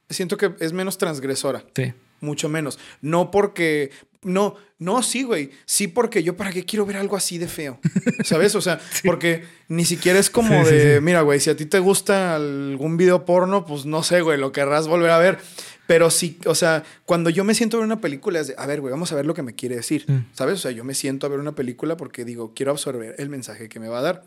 Siento 0.09 0.37
que 0.37 0.55
es 0.61 0.73
menos 0.73 0.99
transgresora. 0.99 1.65
Sí. 1.75 1.93
Mucho 2.21 2.49
menos. 2.49 2.79
No 3.01 3.31
porque. 3.31 3.91
No, 4.23 4.57
no, 4.79 5.03
sí, 5.05 5.23
güey. 5.23 5.51
Sí, 5.67 5.87
porque 5.87 6.23
yo 6.25 6.37
para 6.37 6.51
qué 6.51 6.65
quiero 6.65 6.85
ver 6.85 6.97
algo 6.97 7.17
así 7.17 7.39
de 7.39 7.47
feo. 7.47 7.79
¿Sabes? 8.25 8.55
O 8.57 8.61
sea, 8.61 8.81
porque 9.05 9.45
ni 9.69 9.85
siquiera 9.85 10.19
es 10.19 10.31
como 10.31 10.65
Sí, 10.65 10.73
de. 10.75 10.95
sí. 10.97 11.01
Mira, 11.01 11.21
güey, 11.23 11.39
si 11.39 11.51
a 11.51 11.57
ti 11.57 11.65
te 11.67 11.79
gusta 11.79 12.35
algún 12.35 12.97
video 12.97 13.25
porno, 13.25 13.65
pues 13.65 13.87
no 13.87 14.03
sé, 14.03 14.23
güey, 14.23 14.39
lo 14.39 14.51
querrás 14.53 14.89
volver 14.89 15.11
a 15.11 15.19
ver. 15.19 15.39
Pero 15.87 16.11
sí, 16.11 16.39
o 16.47 16.57
sea, 16.57 16.83
cuando 17.05 17.31
yo 17.31 17.45
me 17.45 17.55
siento 17.55 17.77
a 17.77 17.81
ver 17.81 17.87
una 17.87 18.01
película 18.01 18.41
es 18.41 18.49
de, 18.49 18.55
a 18.59 18.67
ver, 18.67 18.81
güey, 18.81 18.91
vamos 18.91 19.13
a 19.13 19.15
ver 19.15 19.25
lo 19.27 19.35
que 19.35 19.43
me 19.43 19.55
quiere 19.55 19.77
decir. 19.77 20.05
Sí. 20.05 20.15
¿Sabes? 20.33 20.55
O 20.55 20.59
sea, 20.59 20.73
yo 20.73 20.83
me 20.83 20.95
siento 20.95 21.27
a 21.27 21.31
ver 21.31 21.39
una 21.39 21.55
película 21.55 21.97
porque 21.97 22.25
digo, 22.25 22.53
quiero 22.55 22.73
absorber 22.73 23.15
el 23.19 23.29
mensaje 23.29 23.69
que 23.69 23.79
me 23.79 23.87
va 23.89 24.01
a 24.01 24.03
dar. 24.03 24.25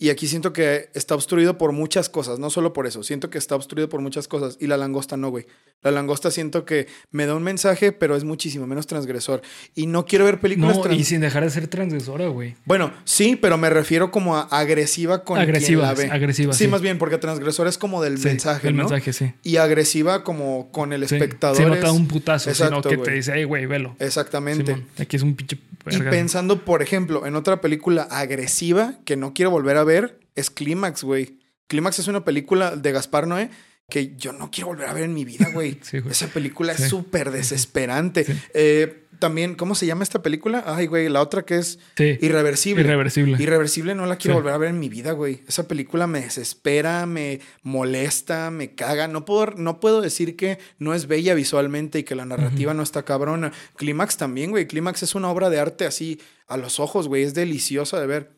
Y 0.00 0.10
aquí 0.10 0.28
siento 0.28 0.52
que 0.52 0.90
está 0.94 1.16
obstruido 1.16 1.58
por 1.58 1.72
muchas 1.72 2.08
cosas, 2.08 2.38
no 2.38 2.50
solo 2.50 2.72
por 2.72 2.86
eso, 2.86 3.02
siento 3.02 3.30
que 3.30 3.38
está 3.38 3.56
obstruido 3.56 3.88
por 3.88 4.00
muchas 4.00 4.28
cosas. 4.28 4.56
Y 4.60 4.68
la 4.68 4.76
langosta 4.76 5.16
no, 5.16 5.30
güey. 5.30 5.46
La 5.82 5.90
langosta 5.92 6.30
siento 6.30 6.64
que 6.64 6.86
me 7.10 7.26
da 7.26 7.34
un 7.36 7.42
mensaje, 7.42 7.92
pero 7.92 8.16
es 8.16 8.24
muchísimo 8.24 8.66
menos 8.66 8.86
transgresor. 8.86 9.42
Y 9.74 9.86
no 9.86 10.06
quiero 10.06 10.24
ver 10.24 10.40
películas 10.40 10.76
No, 10.76 10.82
trans- 10.82 10.98
y 11.00 11.04
sin 11.04 11.20
dejar 11.20 11.44
de 11.44 11.50
ser 11.50 11.66
transgresora, 11.68 12.28
güey. 12.28 12.54
Bueno, 12.64 12.92
sí, 13.04 13.36
pero 13.36 13.58
me 13.58 13.70
refiero 13.70 14.10
como 14.12 14.36
a 14.36 14.42
agresiva 14.42 15.24
con 15.24 15.38
Agresiva, 15.38 15.94
quien 15.94 16.08
la 16.08 16.12
ve. 16.14 16.16
agresiva, 16.16 16.52
Sí, 16.52 16.64
sí. 16.64 16.70
más 16.70 16.80
bien, 16.80 16.98
porque 16.98 17.18
transgresor 17.18 17.66
es 17.68 17.78
como 17.78 18.02
del 18.02 18.18
Sí, 18.18 18.26
mensaje, 18.26 18.68
El 18.68 18.76
¿no? 18.76 18.84
mensaje, 18.84 19.12
sí. 19.12 19.32
Y 19.42 19.56
agresiva 19.56 20.22
como 20.24 20.70
con 20.72 20.92
el 20.92 21.06
Sí. 21.08 21.14
espectador. 21.16 21.56
Se 21.56 21.66
nota 21.66 21.90
un 21.92 22.06
putazo, 22.08 22.52
sino 22.54 22.66
Exacto, 22.68 22.88
que 22.88 22.96
güey. 22.96 23.08
te 23.08 23.14
dice, 23.14 23.32
hey, 23.34 23.44
güey, 23.44 23.66
velo. 23.66 23.94
Exactamente. 23.98 24.84
Aquí 24.98 25.16
es 25.16 25.22
un 25.22 25.34
pinche. 25.34 25.58
Y 25.90 25.98
pensando, 26.00 26.64
por 26.64 26.82
ejemplo, 26.82 27.24
en 27.24 27.34
otra 27.34 27.60
película 27.62 28.02
agresiva 28.10 28.94
que 29.06 29.16
no 29.16 29.32
quiero 29.32 29.50
volver 29.50 29.76
a 29.78 29.84
ver, 29.88 30.20
es 30.36 30.50
Clímax, 30.50 31.02
güey. 31.02 31.38
Clímax 31.66 31.98
es 31.98 32.06
una 32.08 32.24
película 32.24 32.76
de 32.76 32.92
Gaspar 32.92 33.26
Noé 33.26 33.50
que 33.90 34.14
yo 34.16 34.32
no 34.32 34.50
quiero 34.50 34.68
volver 34.68 34.86
a 34.88 34.92
ver 34.92 35.04
en 35.04 35.14
mi 35.14 35.24
vida, 35.24 35.48
güey. 35.52 35.78
Sí. 35.82 35.98
Esa 36.10 36.28
película 36.28 36.74
Sí. 36.76 36.82
es 36.84 36.88
súper 36.90 37.30
desesperante. 37.30 38.24
Sí. 38.24 38.32
Eh, 38.54 39.04
también, 39.18 39.56
¿cómo 39.56 39.74
se 39.74 39.84
llama 39.86 40.04
esta 40.04 40.22
película? 40.22 40.62
Ay, 40.66 40.86
güey, 40.86 41.08
la 41.08 41.20
otra 41.22 41.42
que 41.44 41.56
es. 41.56 41.80
Irreversible. 41.98 42.82
Irreversible. 42.84 43.36
Irreversible 43.42 43.94
no 43.96 44.06
la 44.06 44.16
quiero 44.16 44.36
volver 44.36 44.52
a 44.54 44.58
ver 44.58 44.70
en 44.70 44.78
mi 44.78 44.88
vida, 44.88 45.10
güey. 45.10 45.42
Esa 45.48 45.66
película 45.66 46.06
me 46.06 46.20
desespera, 46.20 47.04
me 47.06 47.40
molesta, 47.62 48.50
me 48.52 48.74
caga. 48.76 49.08
No 49.08 49.24
puedo, 49.24 49.46
no 49.56 49.80
puedo 49.80 50.00
decir 50.02 50.36
que 50.36 50.58
no 50.78 50.94
es 50.94 51.06
bella 51.08 51.34
visualmente 51.34 51.98
y 51.98 52.04
que 52.04 52.14
la 52.14 52.26
narrativa 52.26 52.74
no 52.74 52.82
está 52.84 53.04
cabrona. 53.04 53.52
Clímax 53.76 54.16
también, 54.18 54.50
güey. 54.50 54.66
Clímax 54.68 55.02
es 55.02 55.14
una 55.16 55.30
obra 55.30 55.50
de 55.50 55.58
arte 55.58 55.84
así 55.86 56.20
a 56.46 56.56
los 56.56 56.78
ojos, 56.78 57.08
güey. 57.08 57.22
Es 57.24 57.34
deliciosa 57.34 58.00
de 58.00 58.06
ver. 58.06 58.37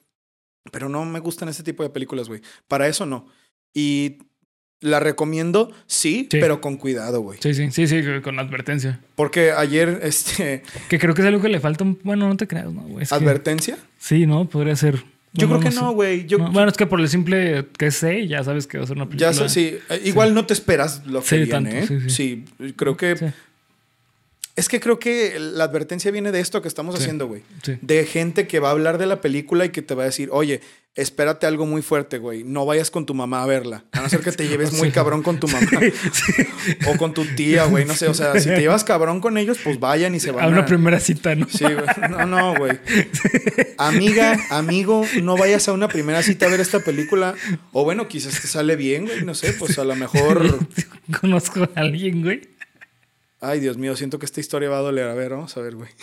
Pero 0.73 0.89
no 0.89 1.05
me 1.05 1.21
gustan 1.21 1.49
ese 1.49 1.63
tipo 1.63 1.83
de 1.83 1.91
películas, 1.91 2.29
güey. 2.29 2.41
Para 2.69 2.87
eso 2.87 3.07
no. 3.07 3.27
Y 3.75 4.19
la 4.81 4.99
recomiendo, 5.01 5.73
sí, 5.87 6.27
Sí. 6.31 6.39
pero 6.41 6.61
con 6.61 6.77
cuidado, 6.77 7.21
güey. 7.21 7.39
Sí, 7.43 7.53
sí, 7.55 7.71
sí, 7.71 7.87
sí, 7.87 8.03
con 8.23 8.39
advertencia. 8.39 9.01
Porque 9.15 9.53
ayer, 9.53 10.01
este, 10.03 10.63
Que 10.89 10.99
creo 10.99 11.15
que 11.15 11.23
es 11.23 11.29
algo 11.29 11.41
que 11.43 11.49
le 11.49 11.61
falta. 11.61 11.85
un- 11.85 11.99
Bueno, 12.03 12.29
no 12.29 12.37
te 12.37 12.47
creas, 12.47 12.73
no, 12.73 12.83
güey. 12.83 13.07
que- 13.07 13.15
advertencia. 13.15 13.79
Sí, 13.99 14.27
¿no? 14.27 14.49
Podría 14.49 14.77
ser. 14.77 15.03
Yo 15.33 15.47
Bueno, 15.47 15.61
creo 15.61 15.73
que 15.73 15.77
no, 15.81 15.93
güey. 15.93 16.27
Yo, 16.27 16.39
No, 16.39 16.51
bueno, 16.51 16.69
es 16.71 16.77
que 16.77 16.87
por 16.87 17.01
el 17.01 17.09
simple 17.09 17.67
que 17.79 17.91
sé, 17.93 18.27
ya 18.27 18.43
sabes 18.43 18.67
que 18.67 18.79
va 18.79 18.85
a 18.85 18.87
ser 18.89 18.97
una 18.97 19.07
película. 19.09 19.31
Ya 19.31 19.37
sé, 19.37 19.49
sí. 19.49 19.79
Eh, 19.89 20.01
Igual 20.07 20.35
no 20.35 20.45
te 20.45 20.55
esperas 20.55 21.07
lo 21.07 21.21
que 21.21 21.27
Sí, 21.29 21.37
viene, 21.37 21.51
tanto, 21.53 21.71
¿eh? 21.77 21.87
sí, 21.87 22.11
sí. 22.11 22.73
creo 22.75 22.97
que... 22.97 23.33
Es 24.61 24.69
que 24.69 24.79
creo 24.79 24.99
que 24.99 25.39
la 25.39 25.65
advertencia 25.65 26.11
viene 26.11 26.33
de 26.33 26.41
esto 26.41 26.61
que 26.61 26.69
estamos 26.69 26.95
Sí. 26.97 27.01
haciendo, 27.03 27.27
güey. 27.27 27.43
sí. 27.63 27.79
De 27.81 28.05
gente 28.05 28.47
que 28.47 28.61
va 28.61 28.69
a 28.69 28.73
hablar 28.73 28.99
de 28.99 29.07
la 29.07 29.21
película 29.23 29.65
y 29.65 29.71
que 29.71 29.81
te 29.81 29.95
va 29.95 30.03
a 30.03 30.07
decir, 30.07 30.29
oye, 30.33 30.61
espérate 30.97 31.47
algo 31.47 31.65
muy 31.65 31.81
fuerte, 31.81 32.19
güey. 32.19 32.45
No 32.45 32.67
vayas 32.67 32.91
con 32.91 33.07
tu 33.07 33.15
mamá 33.15 33.43
a 33.43 33.47
verla. 33.47 33.85
A 33.93 34.01
no 34.03 34.09
ser 34.11 34.21
que 34.21 34.33
te 34.33 34.47
lleves 34.49 34.73
muy 34.75 34.91
cabrón 34.91 35.23
con 35.23 35.41
tu 35.41 35.49
mamá. 35.49 35.67
O 36.87 36.97
con 36.99 37.15
tu 37.15 37.25
tía, 37.25 37.65
güey. 37.65 37.87
No 37.87 37.95
sé, 37.95 38.07
o 38.09 38.13
sea, 38.15 38.39
si 38.39 38.49
te 38.51 38.61
llevas 38.61 38.85
cabrón 38.85 39.21
con 39.21 39.39
ellos, 39.39 39.59
pues 39.65 39.81
vayan 39.81 40.15
y 40.15 40.21
se 40.21 40.31
van 40.31 40.45
A 40.45 40.49
una 40.49 40.61
a... 40.61 40.67
primera 40.67 41.01
cita, 41.01 41.35
¿no? 41.35 41.49
Sí, 41.49 41.65
güey. 41.65 42.11
No, 42.11 42.27
no, 42.27 42.55
güey. 42.55 42.79
Amiga, 43.79 44.37
amigo, 44.51 45.07
no 45.23 45.37
vayas 45.39 45.69
a 45.69 45.73
una 45.73 45.89
primera 45.89 46.23
cita 46.23 46.47
a 46.47 46.49
ver 46.51 46.61
esta 46.61 46.81
película. 46.81 47.35
O 47.73 47.85
bueno, 47.85 48.09
quizás 48.09 48.39
te 48.41 48.47
sale 48.47 48.77
bien, 48.77 49.07
güey. 49.07 49.23
No 49.25 49.35
sé, 49.35 49.53
pues 49.55 49.79
a 49.79 49.85
lo 49.85 49.97
mejor... 49.97 50.59
Conozco 51.21 51.63
a 51.65 51.71
alguien, 51.81 52.23
güey. 52.23 52.43
Ay, 53.41 53.61
Dios 53.61 53.79
mío, 53.79 53.97
siento 53.97 54.19
que 54.19 54.27
esta 54.27 54.41
historia 54.41 54.69
va 54.69 54.79
a 54.79 54.83
doler. 54.83 55.09
A 55.09 55.15
ver, 55.15 55.31
vamos 55.31 55.57
a 55.57 55.61
ver, 55.61 55.75
güey. 55.77 55.91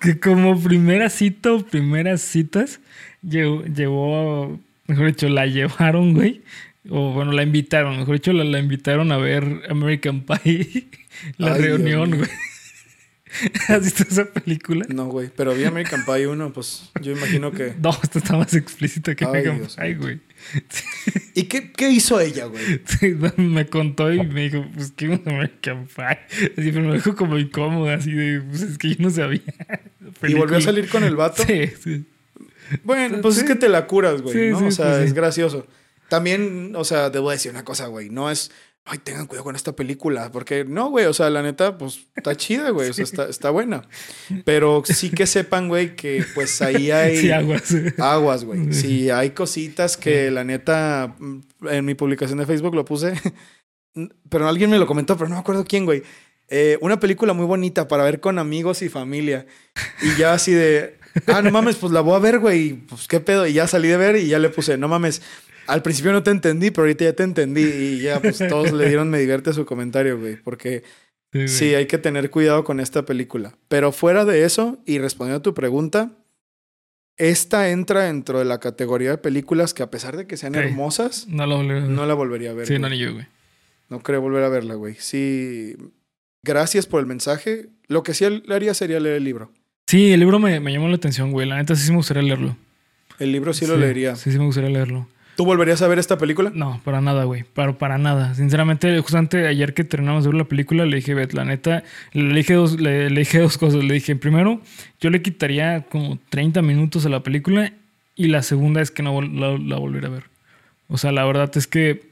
Que 0.00 0.20
como 0.20 0.60
primera 0.60 1.08
cita 1.08 1.52
o 1.52 1.64
primeras 1.64 2.20
citas, 2.20 2.80
llevó, 3.22 3.64
llevó, 3.64 4.60
mejor 4.86 5.06
dicho, 5.06 5.28
la 5.30 5.46
llevaron, 5.46 6.12
güey. 6.12 6.42
O 6.90 7.12
bueno, 7.12 7.32
la 7.32 7.42
invitaron, 7.42 7.96
mejor 7.96 8.16
dicho, 8.16 8.32
la, 8.32 8.44
la 8.44 8.58
invitaron 8.58 9.12
a 9.12 9.16
ver 9.16 9.62
American 9.70 10.26
Pie, 10.26 10.88
la 11.38 11.54
Ay, 11.54 11.62
reunión, 11.62 12.10
güey. 12.18 12.28
¿Has 13.68 13.84
visto 13.84 14.02
esa 14.02 14.26
película? 14.26 14.84
No, 14.88 15.06
güey. 15.06 15.30
Pero 15.34 15.54
vi 15.54 15.64
American 15.64 16.04
Pie 16.04 16.26
1, 16.26 16.52
pues 16.52 16.90
yo 17.00 17.12
imagino 17.12 17.50
que. 17.52 17.72
No, 17.80 17.90
esta 18.02 18.18
está 18.18 18.36
más 18.36 18.52
explícita 18.54 19.14
que 19.14 19.24
Ay, 19.24 19.30
American 19.30 19.58
Dios 19.58 19.76
Pie, 19.76 19.94
güey. 19.94 20.20
¿Y 21.34 21.44
qué, 21.44 21.72
qué 21.72 21.90
hizo 21.90 22.20
ella, 22.20 22.46
güey? 22.46 22.80
Me 23.36 23.66
contó 23.66 24.12
y 24.12 24.24
me 24.26 24.48
dijo, 24.48 24.64
pues 24.74 24.92
que 24.92 25.06
vimos 25.06 25.26
American 25.26 25.86
Pie. 25.86 26.06
Así, 26.56 26.72
pero 26.72 26.82
me 26.82 26.94
dijo 26.94 27.16
como 27.16 27.38
incómoda, 27.38 27.94
así 27.94 28.12
de, 28.12 28.40
pues 28.42 28.62
es 28.62 28.78
que 28.78 28.90
yo 28.90 28.96
no 28.98 29.10
sabía. 29.10 29.40
¿Y 30.22 30.34
volvió 30.34 30.58
a 30.58 30.60
salir 30.60 30.88
con 30.88 31.04
el 31.04 31.16
vato? 31.16 31.42
Sí, 31.44 31.66
sí. 31.82 32.04
Bueno, 32.84 33.20
pues 33.20 33.38
es 33.38 33.44
que 33.44 33.54
te 33.54 33.68
la 33.68 33.86
curas, 33.86 34.22
güey, 34.22 34.34
Sí, 34.34 34.50
¿no? 34.50 34.58
sí, 34.58 34.64
o 34.66 34.70
sea, 34.70 34.90
pues 34.92 35.06
es 35.06 35.12
gracioso. 35.12 35.66
También, 36.08 36.74
o 36.76 36.84
sea, 36.84 37.10
debo 37.10 37.30
decir 37.30 37.50
una 37.50 37.64
cosa, 37.64 37.86
güey. 37.86 38.10
No 38.10 38.30
es, 38.30 38.50
ay, 38.84 38.98
tengan 38.98 39.26
cuidado 39.26 39.44
con 39.44 39.56
esta 39.56 39.74
película. 39.76 40.30
Porque 40.32 40.64
no, 40.64 40.90
güey, 40.90 41.06
o 41.06 41.12
sea, 41.14 41.30
la 41.30 41.42
neta, 41.42 41.78
pues 41.78 42.06
está 42.16 42.34
chida, 42.36 42.70
güey. 42.70 42.90
O 42.90 42.92
sea, 42.92 43.04
está, 43.04 43.28
está 43.28 43.50
buena. 43.50 43.88
Pero 44.44 44.82
sí 44.84 45.10
que 45.10 45.26
sepan, 45.26 45.68
güey, 45.68 45.94
que 45.96 46.24
pues 46.34 46.60
ahí 46.62 46.90
hay. 46.92 47.16
Sí, 47.16 47.30
aguas. 47.30 47.74
Aguas, 47.98 48.44
güey. 48.44 48.72
Sí, 48.72 49.10
hay 49.10 49.30
cositas 49.30 49.96
que 49.96 50.30
la 50.30 50.44
neta, 50.44 51.14
mm, 51.18 51.40
en 51.68 51.84
mi 51.84 51.94
publicación 51.94 52.38
de 52.38 52.46
Facebook 52.46 52.74
lo 52.74 52.84
puse, 52.84 53.14
pero 54.28 54.48
alguien 54.48 54.70
me 54.70 54.78
lo 54.78 54.86
comentó, 54.86 55.16
pero 55.16 55.28
no 55.28 55.36
me 55.36 55.40
acuerdo 55.40 55.64
quién, 55.64 55.84
güey. 55.84 56.02
eh, 56.48 56.78
una 56.80 56.98
película 57.00 57.32
muy 57.34 57.46
bonita 57.46 57.88
para 57.88 58.04
ver 58.04 58.20
con 58.20 58.38
amigos 58.38 58.82
y 58.82 58.88
familia. 58.88 59.46
Y 60.02 60.18
ya 60.18 60.34
así 60.34 60.52
de, 60.52 60.98
ah, 61.26 61.40
no 61.42 61.50
mames, 61.50 61.76
pues 61.76 61.92
la 61.92 62.00
voy 62.02 62.14
a 62.14 62.18
ver, 62.18 62.38
güey. 62.40 62.74
Pues 62.74 63.06
qué 63.08 63.20
pedo. 63.20 63.46
Y 63.46 63.52
ya 63.54 63.66
salí 63.66 63.88
de 63.88 63.96
ver 63.96 64.16
y 64.16 64.26
ya 64.28 64.38
le 64.38 64.48
puse, 64.50 64.76
no 64.76 64.88
mames. 64.88 65.22
Al 65.72 65.82
principio 65.82 66.12
no 66.12 66.22
te 66.22 66.30
entendí, 66.30 66.70
pero 66.70 66.82
ahorita 66.82 67.04
ya 67.04 67.12
te 67.14 67.22
entendí. 67.22 67.62
Y 67.62 68.00
ya, 68.00 68.20
pues 68.20 68.38
todos 68.48 68.72
le 68.72 68.86
dieron 68.88 69.10
me 69.10 69.18
divierte 69.18 69.52
su 69.52 69.64
comentario, 69.64 70.18
güey. 70.18 70.36
Porque 70.36 70.82
Sí, 71.32 71.38
güey. 71.38 71.48
sí, 71.48 71.74
hay 71.74 71.86
que 71.86 71.96
tener 71.98 72.30
cuidado 72.30 72.62
con 72.64 72.78
esta 72.80 73.04
película. 73.06 73.56
Pero 73.68 73.90
fuera 73.92 74.24
de 74.26 74.44
eso, 74.44 74.78
y 74.84 74.98
respondiendo 74.98 75.38
a 75.38 75.42
tu 75.42 75.54
pregunta, 75.54 76.10
esta 77.16 77.70
entra 77.70 78.02
dentro 78.04 78.38
de 78.38 78.44
la 78.44 78.58
categoría 78.60 79.10
de 79.10 79.18
películas 79.18 79.74
que 79.74 79.82
a 79.82 79.90
pesar 79.90 80.16
de 80.16 80.26
que 80.26 80.36
sean 80.36 80.54
hermosas, 80.54 81.26
No 81.28 81.46
la 81.46 82.14
volvería 82.14 82.50
a 82.50 82.54
ver. 82.54 82.66
Sí, 82.66 82.74
güey. 82.74 82.82
no, 82.82 82.88
ni 82.88 82.98
yo, 82.98 83.12
güey. 83.14 83.26
No 83.88 84.02
creo 84.02 84.20
volver 84.20 84.42
a 84.44 84.48
verla, 84.48 84.74
güey. 84.74 84.96
Sí. 84.98 85.76
Gracias 86.44 86.86
por 86.86 87.00
el 87.00 87.06
mensaje. 87.06 87.68
Lo 87.86 88.02
que 88.02 88.14
sí 88.14 88.24
le 88.44 88.54
haría 88.54 88.74
sería 88.74 89.00
leer 89.00 89.16
el 89.16 89.24
libro. 89.24 89.52
Sí, 89.86 90.12
el 90.12 90.20
libro 90.20 90.38
me, 90.38 90.58
me 90.60 90.72
llamó 90.72 90.88
la 90.88 90.96
atención, 90.96 91.30
güey. 91.32 91.46
La 91.46 91.56
neta 91.56 91.76
sí, 91.76 91.84
sí 91.84 91.90
me 91.90 91.98
gustaría 91.98 92.22
leerlo. 92.22 92.56
El 93.18 93.30
libro 93.32 93.52
sí, 93.52 93.66
lo 93.66 93.76
leería. 93.76 94.16
Sí, 94.16 94.32
sí 94.32 94.38
me 94.38 94.46
gustaría 94.46 94.70
leerlo. 94.70 95.06
¿Tú 95.36 95.46
volverías 95.46 95.80
a 95.80 95.88
ver 95.88 95.98
esta 95.98 96.18
película? 96.18 96.52
No, 96.54 96.80
para 96.84 97.00
nada, 97.00 97.24
güey. 97.24 97.44
Para, 97.44 97.72
para 97.78 97.96
nada. 97.96 98.34
Sinceramente, 98.34 98.98
justamente 99.00 99.46
ayer 99.46 99.72
que 99.72 99.82
terminamos 99.82 100.24
de 100.24 100.30
ver 100.30 100.38
la 100.38 100.44
película, 100.44 100.84
le 100.84 100.96
dije, 100.96 101.14
Bet, 101.14 101.32
la 101.32 101.44
neta, 101.44 101.84
le 102.12 102.34
dije, 102.34 102.54
dos, 102.54 102.78
le, 102.78 103.08
dije 103.08 103.38
dos 103.38 103.56
cosas. 103.56 103.82
Le 103.82 103.94
dije, 103.94 104.14
primero, 104.14 104.60
yo 105.00 105.08
le 105.08 105.22
quitaría 105.22 105.82
como 105.88 106.18
30 106.28 106.60
minutos 106.60 107.06
a 107.06 107.08
la 107.08 107.22
película 107.22 107.72
y 108.14 108.26
la 108.26 108.42
segunda 108.42 108.82
es 108.82 108.90
que 108.90 109.02
no 109.02 109.22
la, 109.22 109.56
la 109.58 109.76
a 109.76 110.10
ver. 110.10 110.24
O 110.88 110.98
sea, 110.98 111.12
la 111.12 111.24
verdad 111.24 111.50
es 111.56 111.66
que, 111.66 112.02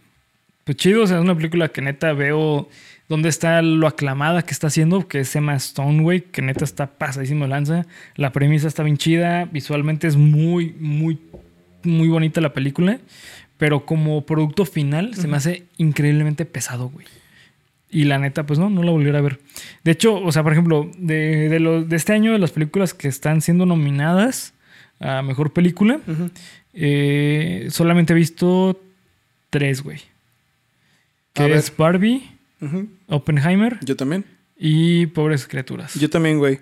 pues 0.64 0.78
chido, 0.78 1.02
o 1.02 1.06
sea, 1.06 1.18
es 1.18 1.22
una 1.22 1.34
película 1.34 1.68
que 1.68 1.82
neta 1.82 2.14
veo 2.14 2.68
dónde 3.10 3.28
está 3.28 3.60
lo 3.60 3.86
aclamada 3.86 4.42
que 4.42 4.52
está 4.52 4.68
haciendo, 4.68 5.08
que 5.08 5.20
es 5.20 5.36
Emma 5.36 5.54
Stone, 5.56 6.02
güey, 6.02 6.22
que 6.22 6.42
neta 6.42 6.64
está 6.64 6.86
pasadísimo 6.86 7.46
lanza. 7.46 7.86
La 8.14 8.32
premisa 8.32 8.68
está 8.68 8.82
bien 8.82 8.96
chida, 8.96 9.44
visualmente 9.46 10.06
es 10.06 10.16
muy, 10.16 10.74
muy, 10.78 11.18
muy 11.84 12.08
bonita 12.08 12.40
la 12.40 12.52
película, 12.52 12.98
pero 13.58 13.84
como 13.86 14.24
producto 14.26 14.64
final 14.64 15.14
se 15.14 15.28
me 15.28 15.36
hace 15.36 15.64
increíblemente 15.76 16.44
pesado, 16.44 16.88
güey. 16.88 17.06
Y 17.92 18.04
la 18.04 18.18
neta, 18.18 18.46
pues 18.46 18.58
no, 18.58 18.70
no 18.70 18.82
la 18.84 18.92
volviera 18.92 19.18
a 19.18 19.22
ver. 19.22 19.40
De 19.82 19.90
hecho, 19.90 20.14
o 20.14 20.30
sea, 20.32 20.42
por 20.44 20.52
ejemplo, 20.52 20.90
de, 20.96 21.48
de, 21.48 21.58
lo- 21.60 21.82
de 21.84 21.96
este 21.96 22.12
año, 22.12 22.32
de 22.32 22.38
las 22.38 22.52
películas 22.52 22.94
que 22.94 23.08
están 23.08 23.40
siendo 23.42 23.66
nominadas 23.66 24.54
a 25.00 25.22
mejor 25.22 25.52
película, 25.52 25.98
eh, 26.72 27.66
solamente 27.70 28.12
he 28.12 28.16
visto 28.16 28.80
tres, 29.50 29.82
güey. 29.82 29.98
A 29.98 30.02
Que 31.34 31.42
ver. 31.44 31.52
es 31.52 31.76
Barbie. 31.76 32.22
Oppenheimer 33.08 33.78
Yo 33.82 33.96
también. 33.96 34.24
y 34.58 35.06
Pobres 35.06 35.46
Criaturas. 35.48 35.94
Yo 35.94 36.10
también, 36.10 36.38
güey. 36.38 36.60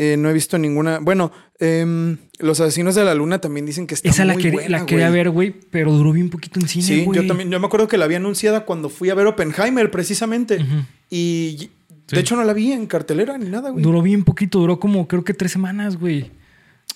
Eh, 0.00 0.16
no 0.16 0.30
he 0.30 0.32
visto 0.32 0.56
ninguna. 0.58 1.00
Bueno, 1.00 1.32
em, 1.58 2.18
Los 2.38 2.60
Asesinos 2.60 2.94
de 2.94 3.02
la 3.04 3.16
Luna 3.16 3.40
también 3.40 3.66
dicen 3.66 3.88
que 3.88 3.94
está 3.94 4.08
Esa 4.08 4.24
la, 4.24 4.34
muy 4.34 4.42
quería- 4.44 4.60
buena, 4.60 4.78
la 4.78 4.86
quería 4.86 5.10
ver, 5.10 5.28
güey, 5.30 5.52
pero 5.72 5.90
duró 5.92 6.12
bien 6.12 6.30
poquito 6.30 6.60
en 6.60 6.68
cine, 6.68 6.84
Sí, 6.84 7.04
yo 7.12 7.26
también. 7.26 7.50
Yo 7.50 7.58
me 7.58 7.66
acuerdo 7.66 7.88
que 7.88 7.98
la 7.98 8.04
había 8.04 8.18
anunciada 8.18 8.64
cuando 8.64 8.90
fui 8.90 9.10
a 9.10 9.14
ver 9.16 9.26
Oppenheimer, 9.26 9.90
precisamente. 9.90 10.64
Y 11.10 11.56
Sí. 11.58 11.70
de 12.14 12.20
hecho 12.20 12.36
no 12.36 12.44
la 12.44 12.52
vi 12.52 12.70
en 12.72 12.86
cartelera 12.86 13.36
ni 13.38 13.48
nada, 13.50 13.70
güey. 13.70 13.82
Duró 13.82 14.00
bien 14.00 14.22
poquito, 14.22 14.60
duró 14.60 14.78
como 14.78 15.08
creo 15.08 15.24
que 15.24 15.34
tres 15.34 15.50
semanas, 15.50 15.96
güey. 15.98 16.30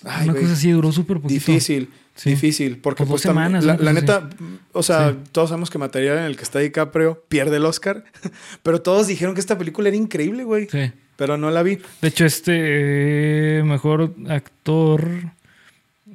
Ay, 0.05 0.29
Una 0.29 0.39
cosa 0.39 0.53
así, 0.53 0.71
duró 0.71 0.91
súper 0.93 1.17
poquito. 1.17 1.33
Difícil, 1.33 1.89
Sí. 2.15 2.29
difícil. 2.31 2.77
Porque 2.77 3.05
pues 3.05 3.21
también- 3.23 3.47
semanas, 3.47 3.65
la, 3.65 3.75
la 3.77 3.93
neta, 3.93 4.29
o 4.71 4.81
sea, 4.81 5.11
Sí. 5.11 5.17
todos 5.33 5.49
sabemos 5.49 5.69
que 5.69 5.77
material 5.77 6.19
en 6.19 6.23
el 6.23 6.35
que 6.37 6.43
está 6.43 6.59
DiCaprio 6.59 7.21
pierde 7.27 7.57
el 7.57 7.65
Oscar. 7.65 8.05
Pero 8.63 8.81
todos 8.81 9.07
dijeron 9.07 9.33
que 9.35 9.41
esta 9.41 9.57
película 9.57 9.89
era 9.89 9.97
increíble, 9.97 10.43
güey. 10.45 10.67
Sí. 10.69 10.91
Pero 11.15 11.37
no 11.37 11.51
la 11.51 11.63
vi. 11.63 11.79
De 12.01 12.07
hecho, 12.07 12.25
este 12.25 13.59
eh, 13.59 13.63
mejor 13.63 14.13
actor. 14.29 15.07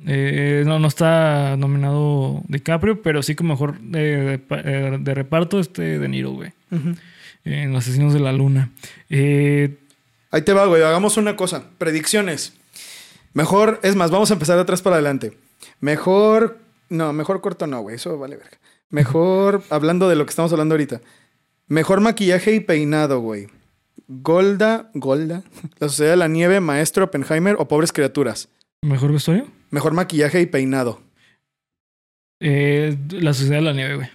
eh, 0.06 0.64
no, 0.66 0.78
no 0.78 0.88
está 0.88 1.56
nominado 1.56 2.42
DiCaprio, 2.48 3.02
pero 3.02 3.22
sí 3.22 3.34
como 3.34 3.54
mejor 3.54 3.76
eh, 3.94 4.40
de, 4.48 4.56
eh, 4.64 4.98
de 5.00 5.14
reparto, 5.14 5.60
este 5.60 5.98
De 5.98 6.08
Niro, 6.08 6.30
güey. 6.32 6.52
En 7.44 7.74
Asesinos 7.76 8.12
de 8.12 8.20
la 8.20 8.32
Luna. 8.32 8.70
Eh, 9.08 9.76
Ahí 10.30 10.42
te 10.42 10.52
va, 10.52 10.66
güey. 10.66 10.82
Hagamos 10.82 11.16
una 11.16 11.36
cosa. 11.36 11.64
Predicciones. 11.78 12.52
Mejor, 13.32 13.80
es 13.82 13.96
más, 13.96 14.10
vamos 14.10 14.30
a 14.30 14.34
empezar 14.34 14.56
de 14.56 14.62
atrás 14.62 14.82
para 14.82 14.96
adelante. 14.96 15.32
Mejor, 15.80 16.58
no, 16.90 17.12
mejor 17.12 17.40
corto 17.40 17.66
no, 17.66 17.80
güey. 17.80 17.96
Eso 17.96 18.18
vale 18.18 18.36
verga. 18.36 18.58
Mejor, 18.90 19.62
hablando 19.70 20.08
de 20.08 20.16
lo 20.16 20.26
que 20.26 20.30
estamos 20.30 20.52
hablando 20.52 20.74
ahorita. 20.74 21.00
Mejor 21.68 22.00
maquillaje 22.00 22.54
y 22.54 22.60
peinado, 22.60 23.20
güey. 23.20 23.48
Golda, 24.09 24.90
Golda, 24.94 25.43
La 25.78 25.89
Sociedad 25.89 26.12
de 26.12 26.16
la 26.16 26.28
Nieve, 26.28 26.60
Maestro 26.60 27.05
Oppenheimer 27.05 27.56
o 27.59 27.68
Pobres 27.68 27.93
Criaturas. 27.93 28.48
mejor 28.82 29.12
vestuario. 29.12 29.47
Mejor 29.70 29.93
maquillaje 29.93 30.40
y 30.40 30.47
peinado. 30.47 31.01
Eh, 32.40 32.97
la 33.10 33.35
Sociedad 33.35 33.56
de 33.59 33.62
la 33.62 33.72
Nieve, 33.72 33.97
güey. 33.97 34.09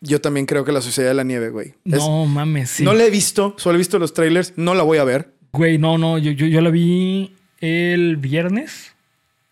Yo 0.00 0.20
también 0.20 0.46
creo 0.46 0.64
que 0.64 0.72
La 0.72 0.80
Sociedad 0.80 1.10
de 1.10 1.14
la 1.14 1.24
Nieve, 1.24 1.50
güey. 1.50 1.74
Es- 1.84 1.98
No 1.98 2.26
mames, 2.26 2.70
sí. 2.70 2.84
No 2.84 2.92
la 2.94 3.04
he 3.04 3.10
visto, 3.10 3.54
solo 3.58 3.76
he 3.76 3.78
visto 3.78 3.98
los 3.98 4.14
trailers, 4.14 4.54
no 4.56 4.74
la 4.74 4.82
voy 4.82 4.98
a 4.98 5.04
ver. 5.04 5.32
Güey, 5.52 5.78
no, 5.78 5.98
no, 5.98 6.18
yo, 6.18 6.32
yo, 6.32 6.46
yo 6.46 6.60
la 6.60 6.70
vi 6.70 7.34
el 7.60 8.16
viernes. 8.16 8.94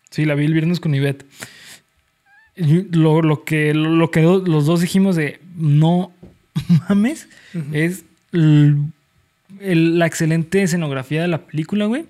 Sí, 0.09 0.25
la 0.25 0.35
vi 0.35 0.45
el 0.45 0.53
viernes 0.53 0.79
con 0.79 0.93
Ivette. 0.95 1.25
Lo, 2.55 3.21
lo 3.21 3.43
que, 3.45 3.73
lo, 3.73 4.11
que 4.11 4.21
los 4.23 4.65
dos 4.65 4.81
dijimos 4.81 5.15
de 5.15 5.39
no 5.55 6.11
mames 6.89 7.29
es 7.71 8.03
el- 9.61 9.99
la 9.99 10.05
excelente 10.07 10.61
escenografía 10.63 11.21
de 11.21 11.27
la 11.27 11.45
película, 11.45 11.85
güey. 11.85 12.05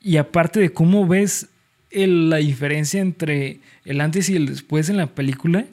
Y 0.00 0.16
aparte 0.16 0.60
de 0.60 0.70
cómo 0.72 1.06
ves 1.06 1.48
el- 1.90 2.30
la 2.30 2.36
diferencia 2.36 3.00
entre 3.00 3.60
el 3.84 4.00
antes 4.00 4.28
y 4.30 4.36
el 4.36 4.46
después 4.46 4.88
en 4.88 4.96
la 4.96 5.06
película, 5.08 5.64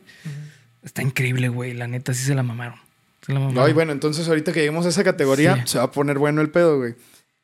está 0.83 1.01
increíble, 1.01 1.49
güey. 1.49 1.73
La 1.73 1.87
neta, 1.87 2.13
sí 2.13 2.23
se 2.25 2.35
la 2.35 2.43
mamaron. 2.43 2.79
Se 3.25 3.33
la 3.33 3.39
mamaron. 3.39 3.63
Ay, 3.65 3.73
bueno, 3.73 3.91
entonces 3.91 4.27
ahorita 4.27 4.51
que 4.53 4.59
lleguemos 4.61 4.85
a 4.85 4.89
esa 4.89 5.03
categoría, 5.03 5.55
Sí. 5.57 5.61
se 5.65 5.77
va 5.77 5.85
a 5.85 5.91
poner 5.91 6.17
bueno 6.17 6.41
el 6.41 6.49
pedo, 6.49 6.77
güey. 6.77 6.95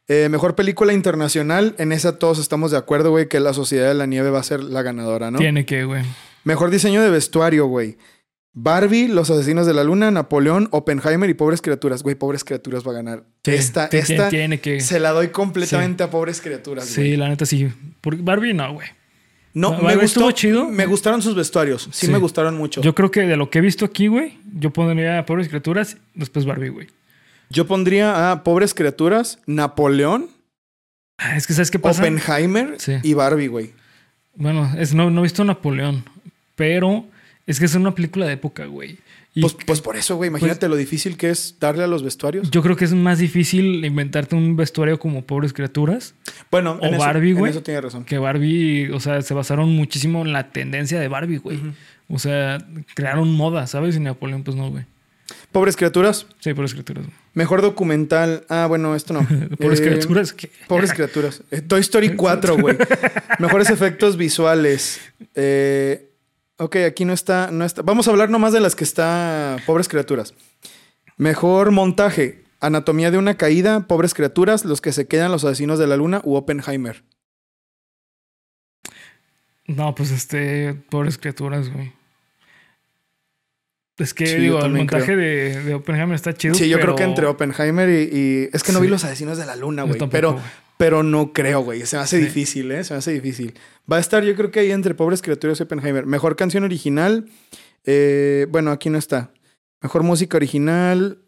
Eh, 0.08 0.28
mejor 0.30 0.56
película 0.56 0.92
internacional, 0.94 1.76
en 1.78 1.92
esa 1.94 2.20
todos 2.20 2.40
estamos 2.40 2.72
de 2.72 2.78
acuerdo, 2.78 3.12
güey, 3.12 3.30
que 3.30 3.40
La 3.40 3.54
Sociedad 3.54 3.88
de 3.88 3.94
la 3.94 4.06
Nieve 4.06 4.30
va 4.32 4.40
a 4.40 4.44
ser 4.44 4.62
la 4.62 4.82
ganadora, 4.82 5.32
¿no? 5.32 5.40
Tiene 5.40 5.66
que, 5.66 5.86
güey. 5.86 6.04
Mejor 6.44 6.72
diseño 6.72 7.02
de 7.02 7.10
vestuario, 7.10 7.68
güey. 7.68 7.98
Barbie, 8.56 9.08
Los 9.08 9.30
Asesinos 9.32 9.66
de 9.66 9.74
la 9.74 9.84
Luna, 9.84 10.12
Napoleón, 10.12 10.68
Oppenheimer 10.72 11.30
y 11.30 11.34
Pobres 11.34 11.62
Criaturas. 11.62 12.04
Güey, 12.04 12.16
Pobres 12.16 12.44
Criaturas 12.44 12.86
va 12.86 12.92
a 12.92 12.96
ganar. 12.96 13.24
Sí, 13.44 13.52
esta, 13.52 13.86
esta 13.88 14.30
tiene 14.30 14.60
que. 14.60 14.80
se 14.80 15.00
la 15.00 15.10
doy 15.12 15.30
completamente 15.30 16.04
a 16.04 16.10
Pobres 16.12 16.40
Criaturas, 16.42 16.86
Sí, 16.86 17.02
güey. 17.02 17.18
la 17.18 17.30
neta 17.30 17.46
sí. 17.46 17.70
Porque 18.02 18.22
Barbie 18.22 18.54
no, 18.54 18.74
güey. 18.74 18.88
No, 19.56 19.72
Barbie 19.72 19.86
me 19.88 19.94
gustó. 19.94 20.06
estuvo 20.06 20.32
chido. 20.32 20.70
Me 20.70 20.86
gustaron 20.86 21.22
sus 21.22 21.36
vestuarios. 21.36 21.90
Sí, 21.92 22.06
Sí. 22.08 22.12
me 22.12 22.18
gustaron 22.20 22.56
mucho. 22.58 22.82
Yo 22.82 22.94
creo 22.94 23.10
que 23.12 23.22
de 23.22 23.38
lo 23.38 23.50
que 23.50 23.58
he 23.60 23.62
visto 23.62 23.86
aquí, 23.86 24.08
güey, 24.08 24.38
yo 24.56 24.72
pondría 24.72 25.26
Pobres 25.26 25.48
Criaturas, 25.48 25.98
después 26.14 26.46
Barbie, 26.46 26.70
güey. 26.70 26.88
Yo 27.50 27.66
pondría 27.68 28.32
a 28.32 28.44
Pobres 28.44 28.74
Criaturas, 28.74 29.40
Napoleón, 29.48 30.30
Ah, 31.20 31.38
es 31.38 31.46
que 31.46 31.54
¿sabes 31.54 31.70
qué 31.70 31.78
pasa? 31.78 32.02
Oppenheimer 32.02 32.76
Sí. 32.80 32.94
y 33.04 33.14
Barbie, 33.14 33.48
güey. 33.48 33.74
Bueno, 34.36 34.72
es, 34.78 34.96
no, 34.96 35.12
no 35.12 35.20
he 35.22 35.24
visto 35.24 35.44
Napoleón, 35.44 36.04
pero 36.56 37.06
es 37.46 37.60
que 37.60 37.66
es 37.66 37.76
una 37.76 37.94
película 37.96 38.26
de 38.26 38.34
época, 38.34 38.66
güey. 38.66 38.98
Y 39.36 39.42
Pues, 39.42 39.56
pues 39.66 39.82
por 39.82 39.98
eso, 39.98 40.16
güey. 40.16 40.28
Imagínate 40.30 40.70
lo 40.70 40.76
difícil 40.76 41.18
que 41.18 41.30
es 41.32 41.56
darle 41.60 41.84
a 41.84 41.88
los 41.88 42.04
vestuarios. 42.04 42.52
yo 42.52 42.62
creo 42.62 42.76
que 42.76 42.86
es 42.86 42.94
más 42.94 43.18
difícil 43.18 43.84
inventarte 43.84 44.36
un 44.36 44.56
vestuario 44.56 45.00
como 45.00 45.24
Pobres 45.26 45.54
Criaturas 45.54 46.14
bueno, 46.52 46.78
o 46.80 46.86
en 46.86 46.94
eso- 46.94 47.04
Barbie, 47.04 47.32
en 47.32 47.38
güey. 47.40 47.52
eso 47.52 47.64
tiene 47.64 47.82
razón. 47.82 48.06
que 48.06 48.20
Barbie, 48.20 48.92
o 48.92 49.00
sea, 49.00 49.22
se 49.24 49.34
basaron 49.34 49.70
muchísimo 49.76 50.22
en 50.22 50.34
la 50.34 50.52
tendencia 50.52 51.00
de 51.00 51.08
Barbie, 51.08 51.38
güey. 51.38 51.60
O 52.10 52.20
sea, 52.20 52.60
crearon 52.94 53.32
moda, 53.34 53.66
¿sabes? 53.66 53.96
Y 53.96 54.00
Napoleón, 54.00 54.44
pues 54.44 54.56
no, 54.56 54.70
güey. 54.70 54.86
Pobres 55.52 55.76
criaturas. 55.78 56.28
Sí, 56.40 56.54
Pobres 56.54 56.74
Criaturas. 56.74 57.06
Mejor 57.34 57.62
documental. 57.64 58.44
Ah, 58.50 58.66
bueno, 58.68 58.94
esto 58.96 59.14
no. 59.14 59.26
Pobres 59.60 59.80
Eh, 59.80 59.84
Criaturas. 59.84 60.34
¿qué? 60.34 60.52
Pobres 60.68 60.94
criaturas. 60.94 61.42
Eh, 61.50 61.62
Toy 61.62 61.80
Story 61.82 62.10
4, 62.16 62.58
güey. 62.58 62.76
Mejores 63.40 63.70
efectos 63.72 64.16
visuales. 64.18 65.00
Eh, 65.34 66.10
ok, 66.64 66.76
aquí 66.88 67.06
no 67.06 67.14
está, 67.14 67.50
no 67.52 67.66
está. 67.66 67.82
Vamos 67.82 68.08
a 68.08 68.12
hablar 68.12 68.30
nomás 68.30 68.54
de 68.54 68.60
las 68.60 68.76
que 68.76 68.84
está 68.84 69.58
Pobres 69.66 69.88
criaturas. 69.88 70.34
Mejor 71.18 71.72
montaje. 71.72 72.44
Anatomía 72.60 73.12
de 73.12 73.18
una 73.18 73.36
caída, 73.36 73.88
Pobres 73.88 74.14
criaturas, 74.14 74.64
Los 74.66 74.80
que 74.82 74.94
se 74.94 75.08
quedan, 75.08 75.32
Los 75.32 75.44
asesinos 75.44 75.80
de 75.80 75.88
la 75.88 75.98
luna 75.98 76.22
u 76.24 76.36
Oppenheimer. 76.36 77.04
No, 79.66 79.96
pues 79.96 80.12
este, 80.12 80.74
pobres 80.90 81.18
criaturas, 81.18 81.72
güey. 81.72 81.94
Es 83.98 84.14
que, 84.14 84.26
Sí, 84.28 84.36
digo, 84.38 84.60
el 84.64 84.72
montaje 84.74 85.16
de, 85.16 85.62
de 85.64 85.74
Oppenheimer 85.76 86.16
está 86.16 86.34
chido. 86.34 86.54
Sí, 86.56 86.68
yo 86.68 86.78
pero- 86.78 86.96
creo 86.96 86.96
que 86.98 87.04
entre 87.04 87.28
Oppenheimer 87.28 87.88
y, 87.90 88.10
y- 88.18 88.50
Es 88.52 88.64
que 88.64 88.72
no 88.72 88.80
Sí. 88.80 88.86
vi 88.86 88.90
Los 88.92 89.04
asesinos 89.04 89.38
de 89.38 89.46
la 89.46 89.56
luna, 89.56 89.84
güey. 89.84 90.00
Pero. 90.10 90.40
Pero 90.78 91.04
no 91.04 91.34
creo, 91.34 91.62
güey. 91.62 91.86
Se 91.86 91.96
me 91.98 92.04
hace 92.04 92.18
Sí. 92.20 92.24
difícil, 92.26 92.72
¿eh? 92.72 92.84
Se 92.84 92.94
me 92.94 92.98
hace 93.00 93.12
difícil. 93.12 93.54
Va 93.92 93.98
a 93.98 94.00
estar, 94.00 94.24
yo 94.24 94.36
creo 94.36 94.52
que 94.52 94.60
ahí 94.62 94.72
entre 94.72 94.94
Pobres 94.96 95.22
criaturas 95.22 95.60
y 95.60 95.64
Oppenheimer. 95.64 96.06
Mejor 96.06 96.36
canción 96.36 96.64
original. 96.64 97.28
eh, 97.86 98.48
bueno, 98.50 98.72
aquí 98.72 98.90
no 98.90 98.98
está. 98.98 99.32
Mejor 99.82 100.04
música 100.04 100.38
original. 100.38 101.20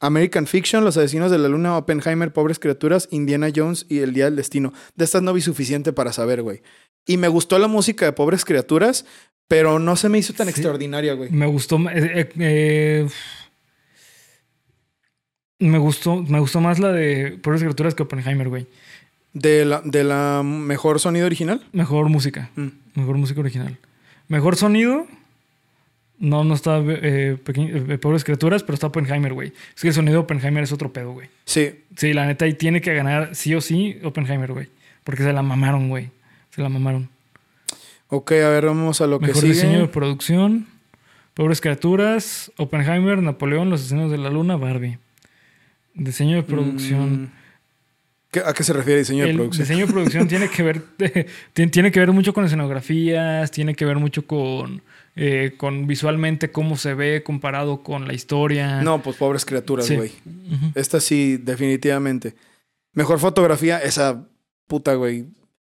American 0.00 0.46
Fiction, 0.46 0.84
Los 0.84 0.96
Asesinos 0.96 1.30
de 1.30 1.38
la 1.38 1.48
Luna, 1.48 1.76
Oppenheimer, 1.76 2.32
Pobres 2.32 2.58
Criaturas, 2.60 3.08
Indiana 3.10 3.48
Jones 3.54 3.86
y 3.88 3.98
El 4.00 4.12
Día 4.12 4.26
del 4.26 4.36
Destino. 4.36 4.72
De 4.94 5.04
estas 5.04 5.22
no 5.22 5.32
vi 5.32 5.40
suficiente 5.40 5.92
para 5.92 6.12
saber, 6.12 6.42
güey. 6.42 6.62
Y 7.06 7.16
me 7.16 7.26
gustó 7.28 7.58
la 7.58 7.66
música 7.68 8.04
de 8.04 8.12
Pobres 8.12 8.44
Criaturas, 8.44 9.06
pero 9.48 9.78
no 9.80 9.96
se 9.96 10.08
me 10.08 10.18
hizo 10.18 10.32
tan 10.34 10.46
Sí. 10.46 10.50
extraordinaria, 10.52 11.14
güey. 11.14 11.30
Me 11.30 11.46
gustó. 11.46 11.78
eh, 11.90 12.20
eh, 12.20 12.28
eh, 12.38 13.08
me 15.58 15.78
gustó. 15.78 16.22
Me 16.22 16.40
gustó 16.40 16.60
más 16.60 16.78
la 16.78 16.92
de 16.92 17.38
Pobres 17.42 17.62
Criaturas 17.62 17.94
que 17.94 18.02
Oppenheimer, 18.02 18.48
güey. 18.48 18.66
De 19.34 19.64
la, 19.64 19.82
de 19.84 20.04
la 20.04 20.42
mejor 20.44 21.00
sonido 21.00 21.26
original. 21.26 21.62
Mejor 21.72 22.08
música. 22.08 22.50
Mm. 22.56 22.68
Mejor 22.94 23.18
música 23.18 23.40
original. 23.40 23.76
Mejor 24.28 24.56
sonido. 24.56 25.06
No, 26.18 26.44
no 26.44 26.54
está 26.54 26.78
eh, 26.78 27.36
eh, 27.46 27.98
Pobres 28.00 28.22
Criaturas, 28.24 28.62
pero 28.62 28.74
está 28.74 28.86
Oppenheimer, 28.86 29.32
güey. 29.32 29.52
Es 29.74 29.82
que 29.82 29.88
el 29.88 29.94
sonido 29.94 30.14
de 30.14 30.18
Oppenheimer 30.20 30.62
es 30.62 30.72
otro 30.72 30.92
pedo, 30.92 31.12
güey. 31.12 31.28
Sí. 31.44 31.80
Sí, 31.96 32.12
la 32.12 32.24
neta, 32.26 32.44
ahí 32.44 32.54
tiene 32.54 32.80
que 32.80 32.94
ganar 32.94 33.34
sí 33.34 33.54
o 33.54 33.60
sí 33.60 33.98
Oppenheimer, 34.04 34.52
güey. 34.52 34.68
Porque 35.02 35.22
se 35.24 35.32
la 35.32 35.42
mamaron, 35.42 35.88
güey. 35.88 36.10
Se 36.50 36.62
la 36.62 36.68
mamaron. 36.68 37.08
Ok, 38.08 38.32
a 38.32 38.48
ver, 38.48 38.66
vamos 38.66 39.00
a 39.00 39.06
lo 39.08 39.18
Mejor 39.18 39.34
que 39.34 39.40
sigue. 39.40 39.52
diseño 39.54 39.80
de 39.80 39.88
producción. 39.88 40.66
Pobres 41.34 41.60
criaturas. 41.60 42.52
Oppenheimer, 42.56 43.20
Napoleón, 43.20 43.68
Los 43.68 43.80
asesinos 43.80 44.10
de 44.12 44.18
la 44.18 44.30
luna, 44.30 44.56
Barbie. 44.56 44.98
Diseño 45.94 46.36
de 46.36 46.44
producción. 46.44 47.22
Mm. 47.24 47.30
¿Qué- 48.34 48.40
¿A 48.44 48.52
qué 48.52 48.64
se 48.64 48.72
refiere 48.72 48.98
diseño 48.98 49.22
de 49.24 49.30
El 49.30 49.36
producción? 49.36 49.62
diseño 49.68 49.86
de 49.86 49.92
producción 49.92 50.26
tiene 50.28 50.48
que 50.50 50.62
ver 50.64 50.82
tiene, 51.70 51.92
que 51.92 52.00
ver 52.00 52.10
mucho 52.12 52.34
con 52.34 52.44
escenografías, 52.44 53.50
tiene 53.52 53.74
que 53.76 53.84
ver 53.84 53.96
mucho 53.98 54.26
con, 54.26 54.82
eh, 55.14 55.54
con 55.56 55.86
visualmente 55.86 56.50
cómo 56.50 56.76
se 56.76 56.94
ve 56.94 57.22
comparado 57.22 57.82
con 57.84 58.08
la 58.08 58.12
historia. 58.14 58.82
No, 58.82 59.00
pues 59.02 59.16
pobres 59.16 59.44
criaturas, 59.44 59.86
Sí. 59.86 59.94
güey. 59.96 60.10
Esta 60.74 60.98
sí, 61.00 61.36
definitivamente. 61.36 62.34
Mejor 62.92 63.18
fotografía, 63.20 63.78
esa 63.78 64.26
puta, 64.66 64.94
güey. 64.94 65.26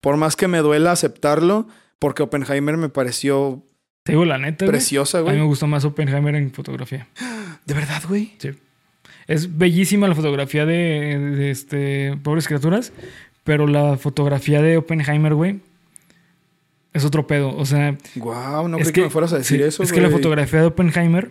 Por 0.01 0.17
más 0.17 0.35
que 0.35 0.47
me 0.47 0.57
duela 0.59 0.91
aceptarlo, 0.91 1.67
porque 1.99 2.23
Oppenheimer 2.23 2.77
me 2.77 2.89
pareció 2.89 3.63
Te 4.03 4.13
digo 4.13 4.25
la 4.25 4.37
neta, 4.39 4.65
güey. 4.65 4.71
preciosa, 4.71 5.19
A 5.19 5.23
mí 5.23 5.31
me 5.37 5.43
gustó 5.43 5.67
más 5.67 5.85
Oppenheimer 5.85 6.33
en 6.35 6.51
fotografía. 6.51 7.07
De 7.65 7.73
verdad, 7.73 8.01
güey. 8.07 8.33
Sí. 8.39 8.49
Es 9.27 9.57
bellísima 9.57 10.07
la 10.07 10.15
fotografía 10.15 10.65
de, 10.65 11.19
de 11.19 11.51
este 11.51 12.17
Pobres 12.23 12.47
Criaturas, 12.47 12.93
pero 13.43 13.67
la 13.67 13.97
fotografía 13.97 14.61
de 14.61 14.77
Oppenheimer, 14.77 15.33
güey, 15.33 15.59
es 16.97 17.05
otro 17.05 17.27
pedo. 17.27 17.55
O 17.55 17.65
sea, 17.65 17.97
Wow, 18.15 18.67
no 18.67 18.77
es 18.77 18.83
creí 18.83 18.93
que, 18.93 19.01
me 19.03 19.09
fueras 19.09 19.33
a 19.33 19.37
decir 19.37 19.59
sí, 19.59 19.63
eso, 19.63 19.83
Es 19.83 19.91
que 19.91 20.01
la 20.01 20.09
fotografía 20.09 20.61
de 20.61 20.65
Oppenheimer 20.65 21.29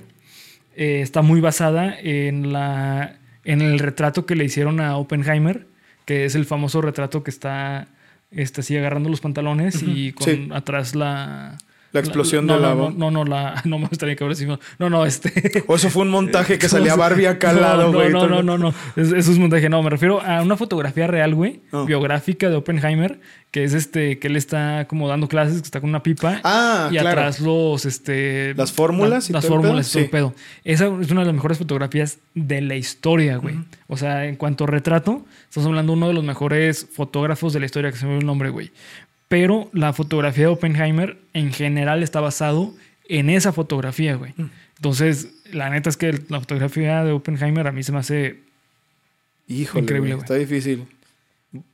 eh, 0.77 1.01
está 1.03 1.23
muy 1.23 1.41
basada 1.41 1.95
en, 2.01 2.53
la, 2.53 3.19
en 3.45 3.61
el 3.61 3.79
retrato 3.79 4.27
que 4.27 4.37
le 4.37 4.45
hicieron 4.45 4.81
a 4.81 4.97
Oppenheimer, 4.97 5.67
que 6.05 6.25
es 6.25 6.35
el 6.35 6.47
famoso 6.47 6.81
retrato 6.81 7.23
que 7.23 7.31
está, 7.31 7.89
está 8.31 8.61
así 8.61 8.77
agarrando 8.77 9.09
los 9.09 9.21
pantalones 9.21 9.83
y 9.83 10.13
con 10.13 10.27
sí. 10.27 10.49
atrás 10.53 10.95
la... 10.95 11.59
La 11.97 12.01
explosión 12.07 12.47
no, 12.47 12.55
de 12.55 12.61
la 12.61 12.75
no, 12.75 12.91
no, 12.91 13.11
no, 13.11 13.25
la, 13.25 13.61
no 13.65 13.79
me 13.79 13.89
gustaría 13.89 14.17
que 14.17 14.25
ahora 14.25 14.35
sí. 14.35 14.47
No, 14.47 14.59
no, 14.79 14.91
no, 14.91 15.07
este... 15.07 15.65
O 15.67 15.77
eso 15.77 15.91
fue 15.91 16.03
un 16.03 16.11
montaje 16.11 16.59
que 16.59 16.69
¿Cómo 16.69 16.79
salía 16.79 16.95
Barbie 16.97 17.27
acá 17.27 17.51
al 17.51 17.57
No, 17.57 17.61
lado, 17.63 17.93
güey. 17.93 18.11
No, 18.13 18.27
no, 18.29 18.43
no, 18.43 18.59
no, 18.59 18.59
no. 18.71 18.75
Es- 18.97 19.13
Eso 19.13 19.33
es 19.33 19.39
montaje. 19.39 19.69
No, 19.69 19.83
me 19.83 19.91
refiero 19.91 20.21
a 20.23 20.43
una 20.43 20.57
fotografía 20.57 21.07
real, 21.07 21.35
güey. 21.35 21.61
Ah. 21.73 21.85
Biográfica 21.87 22.49
de 22.51 22.57
Oppenheimer, 22.57 23.21
que 23.51 23.65
es 23.65 23.73
este, 23.75 24.19
que 24.19 24.29
él 24.29 24.37
está 24.37 24.87
como 24.89 25.09
dando 25.09 25.29
clases, 25.29 25.61
que 25.61 25.67
está 25.67 25.81
con 25.81 25.91
una 25.91 26.03
pipa. 26.03 26.41
Ah, 26.45 26.89
y 26.91 26.95
claro. 26.95 27.09
atrás 27.21 27.41
los, 27.41 27.85
este. 27.87 28.55
Las 28.55 28.73
fórmulas 28.73 29.31
y 29.31 29.33
Las 29.33 29.47
fórmulas 29.47 29.89
y 29.89 29.93
todo 29.93 30.03
el 30.05 30.11
pedo. 30.11 30.35
Esa 30.65 30.87
es 31.01 31.11
una 31.11 31.21
de 31.21 31.27
las 31.27 31.35
mejores 31.35 31.59
fotografías 31.59 32.19
de 32.35 32.61
la 32.61 32.77
historia, 32.77 33.37
güey. 33.39 33.57
O 33.89 33.97
sea, 33.97 34.27
en 34.27 34.37
cuanto 34.37 34.65
a 34.65 34.67
retrato, 34.67 35.25
estamos 35.49 35.69
hablando 35.69 35.93
de 35.93 35.97
uno 35.99 36.09
de 36.09 36.15
los 36.15 36.25
mejores 36.25 36.87
fotógrafos 36.93 37.53
de 37.53 37.61
la 37.61 37.67
historia, 37.67 37.91
que 37.91 37.97
se 37.97 38.05
me 38.07 38.13
ve 38.13 38.19
el 38.19 38.27
nombre, 38.27 38.51
güey. 38.51 38.73
Pero 39.29 39.69
la 39.73 39.93
fotografía 39.93 40.45
de 40.47 40.53
Oppenheimer 40.53 41.19
en 41.33 41.53
general 41.53 42.03
está 42.03 42.21
basado 42.21 42.73
en 43.09 43.31
esa 43.31 43.53
fotografía, 43.53 44.15
güey. 44.17 44.33
Mm. 44.37 44.51
Entonces, 44.77 45.29
la 45.53 45.71
neta 45.71 45.89
es 45.91 45.97
que 45.97 46.13
la 46.29 46.41
fotografía 46.41 47.03
de 47.05 47.13
Oppenheimer 47.13 47.67
a 47.67 47.73
mí 47.73 47.83
se 47.83 47.93
me 47.93 47.99
hace. 47.99 48.41
Híjole, 49.49 49.83
Increíble, 49.83 50.09
güey, 50.11 50.13
güey. 50.15 50.25
está 50.25 50.35
difícil. 50.35 50.87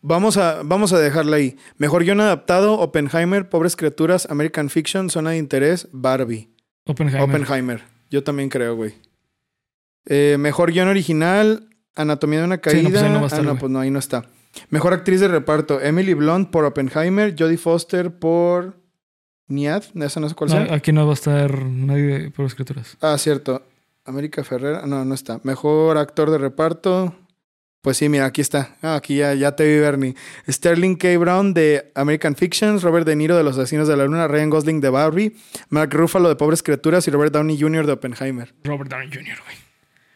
Vamos 0.00 0.36
a, 0.36 0.62
vamos 0.62 0.92
a 0.92 0.98
dejarla 0.98 1.36
ahí. 1.36 1.56
Mejor 1.78 2.04
guion 2.04 2.20
adaptado, 2.20 2.78
Oppenheimer, 2.78 3.48
Pobres 3.48 3.74
Criaturas, 3.74 4.28
American 4.30 4.70
Fiction, 4.70 5.10
Zona 5.10 5.30
de 5.30 5.38
Interés, 5.38 5.88
Barbie. 5.92 6.48
Oppenheimer. 6.84 7.22
Oppenheimer. 7.22 7.82
Yo 8.10 8.22
también 8.22 8.48
creo, 8.48 8.76
güey. 8.76 8.94
Eh, 10.06 10.36
mejor 10.38 10.72
guion 10.72 10.88
original, 10.88 11.68
Anatomía 11.94 12.40
de 12.40 12.44
una 12.44 12.56
Sí, 12.56 12.60
caída. 12.62 12.82
no, 12.82 12.90
pues 12.90 13.02
ahí 13.02 13.10
no 13.12 13.18
va 13.18 13.22
a 13.22 13.26
estar, 13.26 13.40
ah, 13.40 13.42
no, 13.44 13.58
pues 13.58 13.72
no, 13.72 13.80
ahí 13.80 13.90
no 13.90 13.98
está. 13.98 14.24
Mejor 14.70 14.92
actriz 14.92 15.20
de 15.20 15.28
reparto, 15.28 15.80
Emily 15.80 16.14
Blunt 16.14 16.50
por 16.50 16.64
Oppenheimer, 16.64 17.34
Jodie 17.38 17.56
Foster 17.58 18.10
por 18.18 18.76
Niad, 19.48 19.84
esa 19.94 20.20
no 20.20 20.28
sé 20.28 20.34
cuál 20.34 20.50
No, 20.50 20.66
sea. 20.66 20.74
aquí 20.74 20.92
no 20.92 21.04
va 21.06 21.12
a 21.12 21.14
estar 21.14 21.62
nadie 21.64 22.02
de- 22.18 22.30
por 22.30 22.44
escrituras. 22.46 22.96
Ah, 23.00 23.16
cierto. 23.18 23.62
América 24.04 24.42
Ferrera, 24.44 24.84
no, 24.86 25.04
no 25.04 25.14
está. 25.14 25.40
Mejor 25.44 25.96
actor 25.98 26.30
de 26.30 26.38
reparto. 26.38 27.14
Pues 27.82 27.96
sí, 27.96 28.08
mira, 28.08 28.26
aquí 28.26 28.40
está. 28.40 28.76
Ah, 28.82 28.94
aquí 28.94 29.16
ya, 29.16 29.34
ya 29.34 29.56
te 29.56 29.64
vi, 29.64 29.80
Bernie. 29.80 30.14
Sterling 30.48 30.94
K. 30.96 31.18
Brown 31.18 31.52
de 31.52 31.90
American 31.96 32.36
Fictions, 32.36 32.82
Robert 32.82 33.06
De 33.06 33.16
Niro 33.16 33.36
de 33.36 33.42
Los 33.42 33.58
Asesinos 33.58 33.88
de 33.88 33.96
la 33.96 34.04
Luna, 34.04 34.28
Ryan 34.28 34.50
Gosling 34.50 34.80
de 34.80 34.88
Barbie, 34.90 35.36
Mark 35.68 35.90
Ruffalo 35.92 36.28
de 36.28 36.36
Pobres 36.36 36.62
Criaturas 36.62 37.06
y 37.08 37.10
Robert 37.10 37.32
Downey 37.32 37.60
Jr. 37.60 37.86
de 37.86 37.92
Oppenheimer. 37.92 38.54
Robert 38.64 38.88
Downey 38.90 39.08
Jr., 39.08 39.36
güey. 39.44 39.56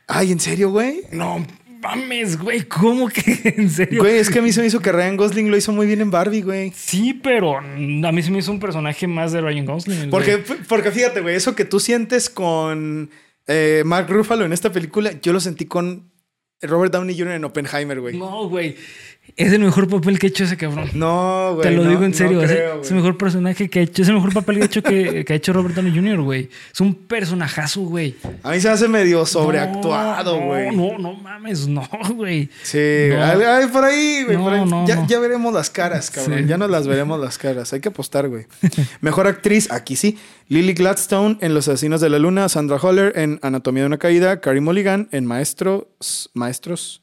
Ay, 0.06 0.30
¿en 0.30 0.38
serio, 0.40 0.70
güey? 0.70 1.02
No 1.10 1.44
mames, 1.86 2.38
güey. 2.38 2.62
¿Cómo 2.62 3.08
que 3.08 3.40
en 3.56 3.70
serio? 3.70 4.02
Güey, 4.02 4.18
es 4.18 4.30
que 4.30 4.38
a 4.38 4.42
mí 4.42 4.52
se 4.52 4.60
me 4.60 4.66
hizo 4.66 4.80
que 4.80 4.92
Ryan 4.92 5.16
Gosling 5.16 5.50
lo 5.50 5.56
hizo 5.56 5.72
muy 5.72 5.86
bien 5.86 6.00
en 6.00 6.10
Barbie, 6.10 6.42
güey. 6.42 6.72
Sí, 6.74 7.14
pero 7.14 7.58
a 7.58 7.62
mí 7.62 8.22
se 8.22 8.30
me 8.30 8.38
hizo 8.38 8.52
un 8.52 8.60
personaje 8.60 9.06
más 9.06 9.32
de 9.32 9.40
Ryan 9.40 9.66
Gosling. 9.66 9.98
güey. 9.98 10.10
Porque, 10.10 10.38
porque 10.68 10.90
fíjate, 10.90 11.20
güey, 11.20 11.34
eso 11.34 11.54
que 11.54 11.64
tú 11.64 11.80
sientes 11.80 12.30
con 12.30 13.10
eh, 13.46 13.82
Mark 13.84 14.08
Ruffalo 14.08 14.44
en 14.44 14.52
esta 14.52 14.72
película, 14.72 15.12
yo 15.20 15.32
lo 15.32 15.40
sentí 15.40 15.66
con 15.66 16.10
Robert 16.62 16.92
Downey 16.92 17.16
Jr. 17.16 17.34
en 17.34 17.44
Oppenheimer, 17.44 18.00
güey. 18.00 18.16
No, 18.16 18.48
güey. 18.48 18.76
Es 19.36 19.52
el 19.52 19.60
mejor 19.60 19.88
papel 19.88 20.18
que 20.18 20.26
ha 20.26 20.30
hecho 20.30 20.44
ese 20.44 20.56
cabrón. 20.56 20.88
No, 20.94 21.54
güey. 21.56 21.68
Te 21.68 21.74
lo 21.74 21.84
no- 21.84 21.90
digo 21.90 22.04
en 22.04 22.14
serio. 22.14 22.42
es- 22.42 22.50
creo, 22.50 22.80
es, 22.80 22.90
el 22.90 22.96
mejor 22.96 23.18
personaje 23.18 23.68
que 23.68 23.80
ha 23.80 23.82
hecho. 23.82 24.02
Es 24.02 24.08
el 24.08 24.14
mejor 24.14 24.32
papel 24.32 24.56
que 24.56 24.62
ha 24.62 24.66
hecho, 24.66 24.82
que, 24.82 25.24
que 25.26 25.32
ha 25.32 25.36
hecho 25.36 25.52
Robert 25.52 25.74
Downey 25.74 25.94
Jr., 25.94 26.20
güey. 26.22 26.48
Es 26.72 26.80
un 26.80 26.94
personajazo, 26.94 27.82
güey. 27.82 28.14
A 28.42 28.50
mí 28.52 28.60
se 28.60 28.68
hace 28.70 28.88
medio 28.88 29.26
sobreactuado, 29.26 30.40
güey. 30.40 30.74
No, 30.74 30.92
no, 30.92 30.98
no 30.98 31.14
mames, 31.14 31.66
no, 31.68 31.86
güey. 32.14 32.48
Sí, 32.62 32.78
ay, 32.78 33.66
por 33.72 33.84
ahí, 33.84 34.22
güey. 34.24 34.36
No, 34.36 34.44
por 34.44 34.52
ahí. 34.54 34.64
no, 34.64 34.86
ya, 35.06 35.18
veremos 35.20 35.52
las 35.52 35.70
caras, 35.70 36.10
cabrón. 36.10 36.38
Sí. 36.40 36.44
Ya 36.46 36.56
nos 36.56 36.70
las 36.70 36.86
veremos 36.86 37.20
las 37.20 37.38
caras. 37.38 37.72
Hay 37.72 37.80
que 37.80 37.88
apostar, 37.88 38.28
güey. 38.28 38.46
Mejor 39.00 39.26
actriz, 39.26 39.70
aquí 39.70 39.96
sí. 39.96 40.18
Lily 40.48 40.74
Gladstone 40.74 41.38
en 41.40 41.54
Los 41.54 41.68
Asesinos 41.68 42.00
de 42.00 42.08
la 42.08 42.18
Luna, 42.18 42.48
Sandra 42.48 42.76
Holler 42.76 43.12
en 43.16 43.38
Anatomía 43.42 43.82
de 43.82 43.86
una 43.88 43.98
Caída, 43.98 44.40
Carey 44.40 44.60
Mulligan 44.60 45.08
en 45.10 45.26
Maestros, 45.26 46.30
Maestros, 46.34 47.02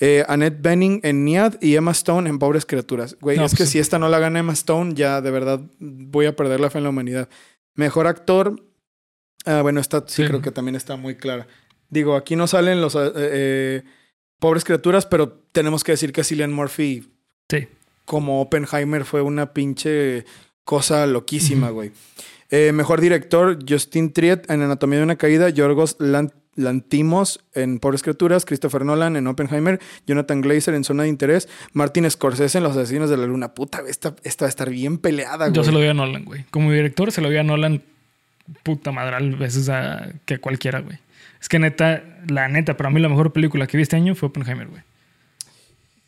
eh, 0.00 0.24
Annette 0.28 0.60
Bening 0.60 1.00
en 1.04 1.24
Niad 1.24 1.54
y 1.60 1.76
Emma 1.76 1.92
Stone 1.92 2.28
en 2.28 2.38
Pobres 2.38 2.66
Criaturas. 2.66 3.16
Güey, 3.20 3.36
No, 3.38 3.44
es 3.44 3.52
que 3.52 3.58
pues- 3.58 3.70
si 3.70 3.78
esta 3.78 3.98
no 3.98 4.08
la 4.08 4.18
gana 4.18 4.40
Emma 4.40 4.52
Stone, 4.52 4.94
ya 4.94 5.20
de 5.20 5.30
verdad 5.30 5.60
voy 5.78 6.26
a 6.26 6.34
perder 6.36 6.60
la 6.60 6.70
fe 6.70 6.78
en 6.78 6.84
la 6.84 6.90
humanidad. 6.90 7.28
Mejor 7.76 8.06
actor, 8.06 8.60
ah, 9.46 9.62
bueno, 9.62 9.80
esta 9.80 10.04
sí, 10.06 10.22
Sí. 10.22 10.28
creo 10.28 10.42
que 10.42 10.50
también 10.50 10.74
está 10.76 10.96
muy 10.96 11.14
clara. 11.16 11.46
Digo, 11.90 12.16
aquí 12.16 12.34
no 12.36 12.46
salen 12.46 12.80
los 12.80 12.94
eh, 12.96 13.12
eh, 13.14 13.82
Pobres 14.40 14.64
Criaturas, 14.64 15.06
pero 15.06 15.30
tenemos 15.52 15.84
que 15.84 15.92
decir 15.92 16.12
que 16.12 16.24
Cillian 16.24 16.52
Murphy 16.52 17.08
Sí. 17.48 17.68
como 18.04 18.40
Oppenheimer 18.40 19.04
fue 19.04 19.22
una 19.22 19.52
pinche 19.52 20.24
cosa 20.64 21.06
loquísima, 21.06 21.70
güey. 21.70 21.92
Eh, 22.56 22.70
mejor 22.72 23.00
director, 23.00 23.58
Justin 23.68 24.12
Triet 24.12 24.48
en 24.48 24.62
Anatomía 24.62 24.98
de 24.98 25.04
una 25.04 25.16
Caída, 25.16 25.48
Yorgos 25.48 25.96
Lan- 25.98 26.32
Lantimos 26.56 27.40
en 27.54 27.80
Pobres 27.80 28.02
Criaturas, 28.04 28.44
Christopher 28.44 28.84
Nolan 28.84 29.16
en 29.16 29.26
Oppenheimer, 29.26 29.80
Jonathan 30.06 30.40
Glazer 30.40 30.74
en 30.74 30.84
Zona 30.84 31.02
de 31.02 31.08
Interés, 31.08 31.48
Martin 31.72 32.08
Scorsese 32.08 32.58
en 32.58 32.64
Los 32.64 32.76
Asesinos 32.76 33.10
de 33.10 33.16
la 33.16 33.26
Luna. 33.26 33.54
Puta, 33.54 33.82
esta, 33.88 34.14
esta 34.22 34.44
va 34.44 34.46
a 34.46 34.50
estar 34.50 34.70
bien 34.70 34.98
peleada, 34.98 35.46
güey. 35.48 35.52
Yo 35.52 35.64
se 35.64 35.72
lo 35.72 35.78
doy 35.80 35.88
a 35.88 35.94
Nolan, 35.94 36.24
güey. 36.24 36.44
Como 36.52 36.70
director, 36.70 37.10
se 37.10 37.20
lo 37.22 37.26
doy 37.28 37.38
a 37.38 37.42
Nolan 37.42 37.82
puta 38.62 38.92
madre, 38.92 39.16
a 39.16 39.36
veces 39.36 39.68
a, 39.68 40.12
que 40.26 40.38
cualquiera, 40.38 40.78
güey. 40.78 40.98
Es 41.40 41.48
que 41.48 41.58
neta, 41.58 42.04
la 42.28 42.46
neta, 42.48 42.76
para 42.76 42.88
mí 42.90 43.00
la 43.00 43.08
mejor 43.08 43.32
película 43.32 43.66
que 43.66 43.76
vi 43.76 43.82
este 43.82 43.96
año 43.96 44.14
fue 44.14 44.28
Oppenheimer, 44.28 44.68
güey. 44.68 44.82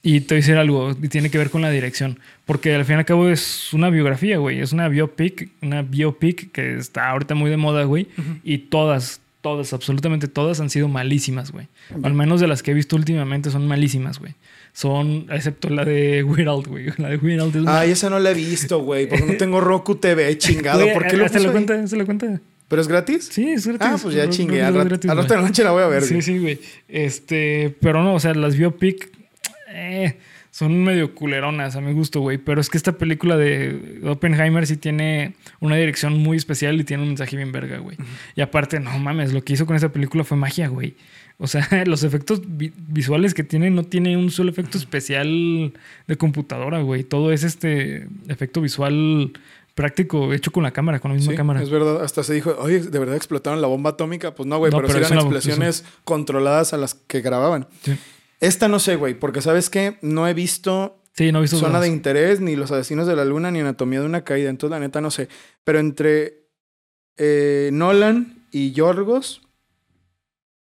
Y 0.06 0.20
te 0.20 0.34
voy 0.34 0.38
a 0.38 0.42
decir 0.42 0.56
algo, 0.56 0.92
y 1.02 1.08
tiene 1.08 1.30
que 1.30 1.38
ver 1.38 1.50
con 1.50 1.62
la 1.62 1.70
dirección. 1.70 2.20
Porque 2.44 2.72
al 2.72 2.84
fin 2.84 2.94
y 2.94 2.98
al 3.00 3.04
cabo 3.04 3.28
es 3.28 3.72
una 3.72 3.90
biografía, 3.90 4.38
güey. 4.38 4.60
Es 4.60 4.72
una 4.72 4.86
biopic, 4.88 5.50
una 5.62 5.82
biopic 5.82 6.52
que 6.52 6.76
está 6.76 7.10
ahorita 7.10 7.34
muy 7.34 7.50
de 7.50 7.56
moda, 7.56 7.82
güey. 7.82 8.06
Y 8.44 8.58
todas, 8.58 9.20
todas, 9.40 9.72
absolutamente 9.72 10.28
todas 10.28 10.60
han 10.60 10.70
sido 10.70 10.86
malísimas, 10.86 11.50
güey. 11.50 11.66
Al 12.04 12.14
menos 12.14 12.40
de 12.40 12.46
las 12.46 12.62
que 12.62 12.70
he 12.70 12.74
visto 12.74 12.94
últimamente 12.94 13.50
son 13.50 13.66
malísimas, 13.66 14.20
güey. 14.20 14.34
Son, 14.72 15.26
excepto 15.28 15.70
la 15.70 15.84
de 15.84 16.22
Weird 16.22 16.68
güey. 16.68 16.86
La 16.98 17.08
de 17.08 17.16
Weird 17.16 17.56
es 17.56 17.66
Ay, 17.66 17.90
esa 17.90 18.08
no 18.08 18.20
la 18.20 18.30
he 18.30 18.34
visto, 18.34 18.78
güey, 18.78 19.08
porque 19.08 19.26
no 19.26 19.36
tengo 19.36 19.60
Roku 19.60 19.96
TV, 19.96 20.38
chingado. 20.38 20.82
Güey, 20.82 20.94
¿Por 20.94 21.08
qué 21.08 21.16
lo 21.16 21.28
¿Se 21.28 21.40
lo 21.40 21.50
cuenta? 21.50 21.84
¿Se 21.88 21.96
lo 21.96 22.06
cuenta? 22.06 22.40
¿Pero 22.68 22.80
es 22.80 22.86
gratis? 22.86 23.28
Sí, 23.32 23.50
es 23.50 23.66
gratis. 23.66 23.88
Ah, 23.90 23.98
pues 24.00 24.14
ya 24.14 24.28
creo 24.28 24.66
Al 24.66 24.88
rato 24.88 25.34
de 25.34 25.36
la 25.40 25.42
noche 25.42 25.64
la 25.64 25.72
voy 25.72 25.82
a 25.82 25.88
ver, 25.88 26.04
Sí, 26.04 26.14
güey. 26.14 26.22
sí, 26.22 26.38
güey. 26.38 26.60
Este, 26.86 27.74
pero 27.80 28.04
no, 28.04 28.14
o 28.14 28.20
sea, 28.20 28.32
las 28.34 28.56
biopic 28.56 29.15
eh, 29.76 30.18
son 30.50 30.82
medio 30.84 31.14
culeronas 31.14 31.76
a 31.76 31.80
mi 31.80 31.92
gusto, 31.92 32.20
güey. 32.20 32.38
Pero 32.38 32.60
es 32.60 32.70
que 32.70 32.78
esta 32.78 32.92
película 32.92 33.36
de 33.36 34.00
Oppenheimer 34.04 34.66
sí 34.66 34.76
tiene 34.76 35.34
una 35.60 35.76
dirección 35.76 36.14
muy 36.18 36.36
especial 36.36 36.80
y 36.80 36.84
tiene 36.84 37.02
un 37.02 37.10
mensaje 37.10 37.36
bien 37.36 37.52
verga, 37.52 37.78
güey. 37.78 37.96
Y 38.34 38.40
aparte, 38.40 38.80
no 38.80 38.98
mames, 38.98 39.32
lo 39.32 39.42
que 39.44 39.52
hizo 39.52 39.66
con 39.66 39.76
esa 39.76 39.90
película 39.92 40.24
fue 40.24 40.36
magia, 40.36 40.68
güey. 40.68 40.94
O 41.38 41.46
sea, 41.46 41.68
los 41.86 42.02
efectos 42.02 42.40
vi- 42.46 42.72
visuales 42.88 43.34
que 43.34 43.44
tiene 43.44 43.68
no 43.70 43.84
tiene 43.84 44.16
un 44.16 44.30
solo 44.30 44.50
efecto 44.50 44.78
especial 44.78 45.74
de 46.06 46.16
computadora, 46.16 46.80
güey. 46.80 47.04
Todo 47.04 47.32
es 47.32 47.44
este 47.44 48.08
efecto 48.28 48.62
visual 48.62 49.32
práctico 49.74 50.32
hecho 50.32 50.50
con 50.52 50.62
la 50.62 50.70
cámara, 50.70 51.00
con 51.00 51.10
la 51.10 51.16
misma 51.16 51.32
Sí, 51.32 51.36
cámara. 51.36 51.62
es 51.62 51.68
verdad. 51.68 52.02
Hasta 52.02 52.22
se 52.22 52.32
dijo, 52.32 52.56
oye, 52.58 52.80
¿de 52.80 52.98
verdad 52.98 53.14
explotaron 53.14 53.60
la 53.60 53.66
bomba 53.68 53.90
atómica? 53.90 54.34
Pues 54.34 54.46
no, 54.46 54.56
güey, 54.56 54.72
No, 54.72 54.78
pero, 54.78 54.88
pero 54.88 55.00
eran 55.06 55.18
explosiones 55.18 55.84
controladas 56.04 56.72
a 56.72 56.78
las 56.78 56.94
que 56.94 57.20
grababan. 57.20 57.66
Sí. 57.82 57.94
Esta 58.40 58.68
no 58.68 58.78
sé, 58.78 58.96
güey, 58.96 59.14
porque 59.14 59.40
¿sabes 59.40 59.70
qué? 59.70 59.98
No 60.02 60.28
he 60.28 60.34
visto 60.34 61.02
Sí, 61.16 61.32
no 61.32 61.38
he 61.38 61.42
visto 61.42 61.56
Zona 61.56 61.80
de 61.80 61.88
Interés, 61.88 62.40
ni 62.40 62.56
Los 62.56 62.70
Asesinos 62.70 63.06
de 63.06 63.16
la 63.16 63.24
Luna, 63.24 63.50
ni 63.50 63.60
Anatomía 63.60 64.00
de 64.00 64.06
una 64.06 64.22
Caída. 64.22 64.50
Entonces, 64.50 64.72
la 64.72 64.80
neta, 64.80 65.00
no 65.00 65.10
sé. 65.10 65.30
Pero 65.64 65.78
entre 65.78 66.46
eh, 67.16 67.70
Nolan 67.72 68.46
y 68.50 68.72
Yorgos... 68.72 69.40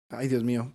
Ay, 0.09 0.29
Dios 0.29 0.45
mío. 0.45 0.71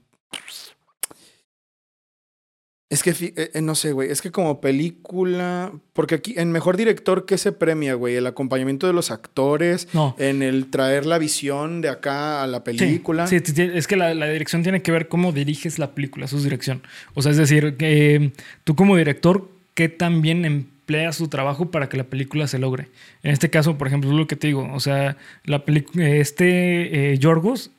Es 2.91 3.05
que, 3.05 3.11
eh, 3.11 3.51
eh, 3.55 3.61
no 3.63 3.77
sé, 3.77 3.93
güey. 3.93 4.11
Es 4.11 4.21
que 4.21 4.33
como 4.33 4.61
película... 4.61 5.73
Porque 5.93 6.17
aquí, 6.17 6.35
en 6.37 6.51
Mejor 6.51 6.77
Director, 6.77 7.25
¿qué 7.25 7.39
se 7.39 7.53
premia, 7.53 7.95
güey? 7.95 8.17
El 8.17 8.27
acompañamiento 8.27 8.89
de 8.89 8.93
los 8.93 9.13
actores, 9.13 9.87
No. 9.95 10.17
en 10.19 10.43
el 10.43 10.71
traer 10.71 11.07
la 11.07 11.19
visión 11.19 11.83
de 11.83 11.89
acá 11.89 12.43
a 12.43 12.49
la 12.49 12.65
película. 12.65 13.29
Sí, 13.29 13.37
es 13.37 13.87
que 13.87 13.97
la, 13.97 14.13
la 14.15 14.27
dirección 14.29 14.65
tiene 14.65 14.83
que 14.83 14.91
ver 14.91 15.07
cómo 15.07 15.31
diriges 15.31 15.79
la 15.79 15.93
película, 15.95 16.27
su 16.27 16.43
dirección. 16.43 16.83
O 17.15 17.23
sea, 17.23 17.31
es 17.31 17.39
decir, 17.39 17.77
eh, 17.79 18.33
tú 18.65 18.75
como 18.75 18.97
director, 18.97 19.49
¿qué 19.75 19.89
tan 19.89 20.21
bien 20.21 20.45
empleas 20.45 21.19
tu 21.19 21.29
trabajo 21.29 21.71
para 21.71 21.89
que 21.89 21.97
la 21.97 22.05
película 22.05 22.49
se 22.49 22.59
logre? 22.59 22.89
En 23.23 23.31
este 23.31 23.51
caso, 23.51 23.79
por 23.79 23.87
ejemplo, 23.87 24.11
es 24.11 24.17
lo 24.17 24.27
que 24.27 24.35
te 24.35 24.49
digo. 24.49 24.69
O 24.75 24.81
sea, 24.81 25.17
la 25.45 25.63
este 25.95 27.13
eh, 27.13 27.19
Yorgos 27.19 27.71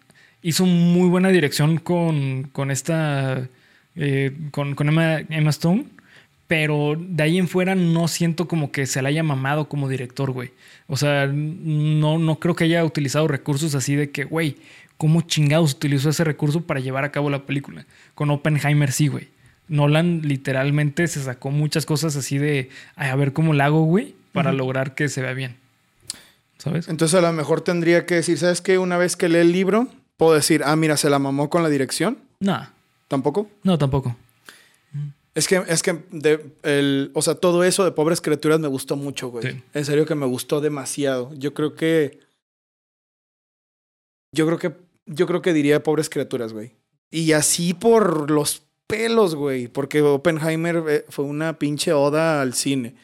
hizo 0.41 0.65
muy 0.65 1.09
buena 1.09 1.29
dirección 1.29 1.77
con, 1.79 2.43
con 2.53 2.71
esta. 2.71 3.49
Eh, 3.95 4.31
con, 4.51 4.75
con 4.75 4.87
Emma, 4.89 5.19
Emma 5.29 5.49
Stone. 5.49 5.85
Pero 6.47 6.95
de 6.99 7.23
ahí 7.23 7.37
en 7.37 7.47
fuera 7.47 7.75
no 7.75 8.09
siento 8.09 8.47
como 8.47 8.71
que 8.73 8.85
se 8.85 9.01
la 9.01 9.07
haya 9.09 9.23
mamado 9.23 9.69
como 9.69 9.87
director, 9.87 10.31
güey. 10.31 10.51
O 10.87 10.97
sea, 10.97 11.25
no, 11.27 12.19
no 12.19 12.39
creo 12.39 12.55
que 12.55 12.65
haya 12.65 12.83
utilizado 12.83 13.27
recursos 13.29 13.73
así 13.73 13.95
de 13.95 14.11
que, 14.11 14.25
güey, 14.25 14.57
¿cómo 14.97 15.21
chingados 15.21 15.73
utilizó 15.73 16.09
ese 16.09 16.25
recurso 16.25 16.61
para 16.61 16.81
llevar 16.81 17.05
a 17.05 17.11
cabo 17.11 17.29
la 17.29 17.45
película? 17.45 17.85
Con 18.15 18.31
Oppenheimer 18.31 18.91
sí, 18.91 19.07
güey. 19.07 19.29
Nolan 19.69 20.23
literalmente 20.23 21.07
se 21.07 21.23
sacó 21.23 21.51
muchas 21.51 21.85
cosas 21.85 22.17
así 22.17 22.37
de, 22.37 22.67
"Ay, 22.97 23.09
a 23.09 23.15
ver 23.15 23.31
cómo 23.31 23.53
la 23.53 23.65
hago, 23.65 23.83
güey, 23.85 24.13
para 24.33 24.51
lograr 24.51 24.93
que 24.93 25.07
se 25.07 25.21
vea 25.21 25.33
bien. 25.33 25.55
¿Sabes? 26.57 26.89
Entonces, 26.89 27.17
a 27.17 27.21
lo 27.21 27.31
mejor 27.31 27.61
tendría 27.61 28.05
que 28.05 28.15
decir, 28.15 28.37
¿sabes 28.37 28.59
qué? 28.61 28.77
Una 28.77 28.97
vez 28.97 29.15
que 29.15 29.29
lee 29.29 29.39
el 29.39 29.51
libro, 29.53 29.87
puedo 30.17 30.33
decir, 30.33 30.61
ah, 30.65 30.75
mira, 30.75 30.97
se 30.97 31.09
la 31.09 31.17
mamó 31.19 31.49
con 31.49 31.63
la 31.63 31.69
dirección. 31.69 32.17
No, 32.41 32.67
¿Tampoco? 33.11 33.49
no, 33.63 33.77
tampoco. 33.77 34.15
Es 35.35 35.45
que, 35.45 35.61
es 35.67 35.83
que, 35.83 35.99
de, 36.11 36.45
el, 36.63 37.11
o 37.13 37.21
sea, 37.21 37.35
todo 37.35 37.65
eso 37.65 37.83
de 37.83 37.91
pobres 37.91 38.21
criaturas 38.21 38.61
me 38.61 38.69
gustó 38.69 38.95
mucho, 38.95 39.27
güey. 39.27 39.51
Sí. 39.51 39.61
En 39.73 39.83
serio 39.83 40.05
que 40.05 40.15
me 40.15 40.25
gustó 40.25 40.61
demasiado. 40.61 41.29
Yo 41.35 41.53
creo 41.53 41.75
que. 41.75 42.19
Yo 44.33 44.45
creo 44.45 44.57
que. 44.57 44.71
Yo 45.07 45.27
creo 45.27 45.41
que 45.41 45.51
diría 45.51 45.83
pobres 45.83 46.09
criaturas, 46.09 46.53
güey. 46.53 46.71
Y 47.11 47.33
así 47.33 47.73
por 47.73 48.31
los 48.31 48.63
pelos, 48.87 49.35
güey. 49.35 49.67
Porque 49.67 50.01
Oppenheimer 50.01 50.81
eh, 50.87 51.05
fue 51.09 51.25
una 51.25 51.59
pinche 51.59 51.91
oda 51.91 52.41
al 52.41 52.53
cine. 52.53 52.95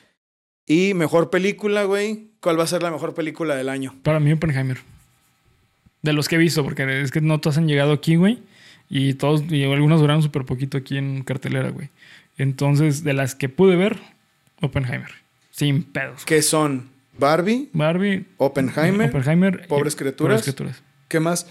Y 0.65 0.93
mejor 0.93 1.29
película, 1.29 1.83
güey. 1.83 2.29
¿Cuál 2.39 2.57
va 2.57 2.63
a 2.63 2.67
ser 2.67 2.81
la 2.81 2.91
mejor 2.91 3.13
película 3.13 3.55
del 3.55 3.67
año? 3.67 3.93
Para 4.03 4.21
mí, 4.21 4.31
Oppenheimer. 4.31 4.77
De 6.01 6.13
los 6.13 6.29
que 6.29 6.35
he 6.35 6.39
visto, 6.39 6.63
porque 6.63 7.01
es 7.01 7.11
que 7.11 7.19
no 7.19 7.41
todos 7.41 7.57
han 7.57 7.67
llegado 7.67 7.91
aquí, 7.91 8.15
güey. 8.15 8.41
Y 8.89 9.15
todos, 9.15 9.43
y 9.51 9.63
algunos 9.63 9.99
duraron 9.99 10.23
súper 10.23 10.45
poquito 10.45 10.77
aquí 10.77 10.97
en 10.97 11.23
cartelera, 11.23 11.69
güey. 11.69 11.89
Entonces, 12.37 13.03
de 13.03 13.13
las 13.13 13.35
que 13.35 13.49
pude 13.49 13.75
ver, 13.75 13.97
Oppenheimer. 14.61 15.11
Sin 15.51 15.83
pedos. 15.83 16.23
Que 16.25 16.41
son 16.41 16.89
Barbie, 17.17 17.69
Barbie, 17.73 18.25
Oppenheimer, 18.37 19.09
Oppenheimer 19.09 19.61
y 19.65 19.67
Pobres 19.67 19.95
criaturas. 19.95 20.41
Pobres 20.41 20.43
criaturas. 20.43 20.83
¿qué 21.07 21.19
más 21.19 21.47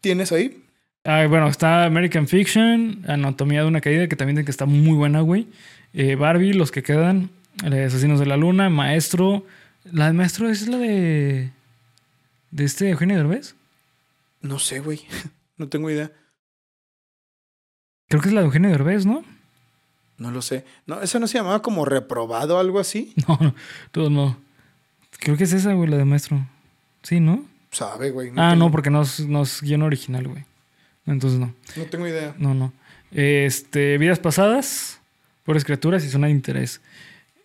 tienes 0.00 0.32
ahí? 0.32 0.62
Ah, 1.04 1.26
bueno, 1.28 1.48
está 1.48 1.84
American 1.84 2.28
Fiction, 2.28 3.02
Anatomía 3.08 3.62
de 3.62 3.68
una 3.68 3.80
caída, 3.80 4.06
que 4.06 4.16
también 4.16 4.44
que 4.44 4.50
está 4.50 4.66
muy 4.66 4.94
buena, 4.94 5.20
güey. 5.20 5.48
Eh, 5.94 6.14
Barbie, 6.14 6.52
los 6.52 6.70
que 6.70 6.82
quedan, 6.82 7.30
eh, 7.64 7.84
Asesinos 7.84 8.20
de 8.20 8.26
la 8.26 8.36
Luna, 8.36 8.68
Maestro. 8.70 9.44
La 9.90 10.06
de 10.06 10.12
Maestro 10.12 10.48
es 10.48 10.68
la 10.68 10.76
de. 10.78 11.50
de 12.50 12.64
este 12.64 12.90
Eugenio 12.90 13.16
Derbez. 13.16 13.54
No 14.42 14.58
sé, 14.58 14.80
güey. 14.80 15.00
No 15.56 15.68
tengo 15.68 15.90
idea. 15.90 16.10
Creo 18.10 18.20
que 18.20 18.28
es 18.28 18.34
la 18.34 18.40
de 18.40 18.46
Eugenio 18.46 18.70
Derbez, 18.70 19.06
¿no? 19.06 19.22
No 20.18 20.32
lo 20.32 20.42
sé. 20.42 20.64
No, 20.84 21.00
¿Eso 21.00 21.20
no 21.20 21.28
se 21.28 21.38
llamaba 21.38 21.62
como 21.62 21.84
reprobado 21.84 22.56
o 22.56 22.58
algo 22.58 22.80
así? 22.80 23.14
No, 23.28 23.38
no, 23.40 23.54
todo 23.92 24.10
no. 24.10 24.36
Creo 25.20 25.36
que 25.36 25.44
es 25.44 25.52
esa, 25.52 25.74
güey, 25.74 25.88
la 25.88 25.96
de 25.96 26.04
Maestro. 26.04 26.44
Sí, 27.04 27.20
¿no? 27.20 27.44
Sabe, 27.70 28.10
güey. 28.10 28.30
ah, 28.30 28.50
tengo, 28.50 28.56
no, 28.56 28.70
porque 28.72 28.90
no 28.90 29.02
es, 29.02 29.20
no 29.20 29.42
es 29.42 29.62
guion 29.62 29.82
original, 29.82 30.26
güey. 30.26 30.44
Entonces 31.06 31.38
no. 31.38 31.54
No 31.76 31.84
tengo 31.84 32.08
idea. 32.08 32.34
No, 32.36 32.52
no. 32.52 32.72
Este, 33.12 33.96
Vidas 33.96 34.18
pasadas, 34.18 35.00
Pobres 35.44 35.64
criaturas 35.64 36.04
y 36.04 36.08
Zona 36.08 36.26
de 36.26 36.32
interés. 36.32 36.80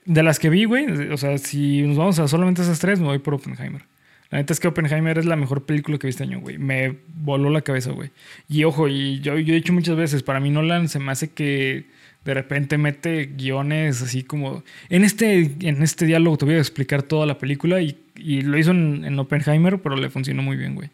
De 0.06 0.24
las 0.24 0.40
que 0.40 0.50
vi, 0.50 0.66
güey, 0.66 1.12
o 1.12 1.18
sea, 1.18 1.38
si 1.38 1.84
nos 1.84 1.96
vamos 1.96 2.18
a 2.18 2.28
solamente 2.28 2.64
esas 2.64 2.80
tres, 2.80 3.00
me 3.00 3.06
voy 3.06 3.20
por 3.20 3.36
Oppenheimer. 3.36 3.84
La 4.30 4.40
neta 4.40 4.54
es 4.54 4.60
que 4.60 4.68
Oppenheimer 4.68 5.18
es 5.18 5.26
la 5.26 5.36
mejor 5.36 5.66
película 5.66 5.98
que 5.98 6.08
vi 6.08 6.12
este 6.12 6.24
año, 6.24 6.40
güey. 6.40 6.58
Me 6.58 6.98
voló 7.16 7.50
la 7.50 7.62
cabeza, 7.62 7.92
güey. 7.92 8.12
Y 8.50 8.64
ojo, 8.64 8.88
y 8.88 9.20
yo, 9.20 9.38
yo 9.38 9.54
he 9.54 9.58
dicho 9.58 9.74
muchas 9.74 9.96
veces, 9.96 10.24
para 10.24 10.40
mí 10.40 10.50
Nolan 10.50 10.90
se 10.90 11.00
me 11.00 11.12
hace 11.12 11.32
que 11.32 11.86
de 12.26 12.34
repente 12.34 12.80
mete 12.80 13.28
guiones 13.28 14.02
así 14.02 14.24
como... 14.24 14.64
En 14.90 15.04
este, 15.04 15.56
en 15.60 15.84
este 15.84 16.06
diálogo 16.06 16.38
te 16.38 16.46
voy 16.46 16.56
a 16.56 16.60
explicar 16.60 17.04
toda 17.04 17.28
la 17.28 17.38
película 17.38 17.82
y, 17.82 18.00
y 18.16 18.42
lo 18.42 18.58
hizo 18.58 18.72
en, 18.72 19.06
en 19.06 19.20
Oppenheimer, 19.20 19.80
pero 19.80 19.96
le 19.96 20.10
funcionó 20.10 20.42
muy 20.42 20.58
bien, 20.58 20.74
güey. 20.74 20.90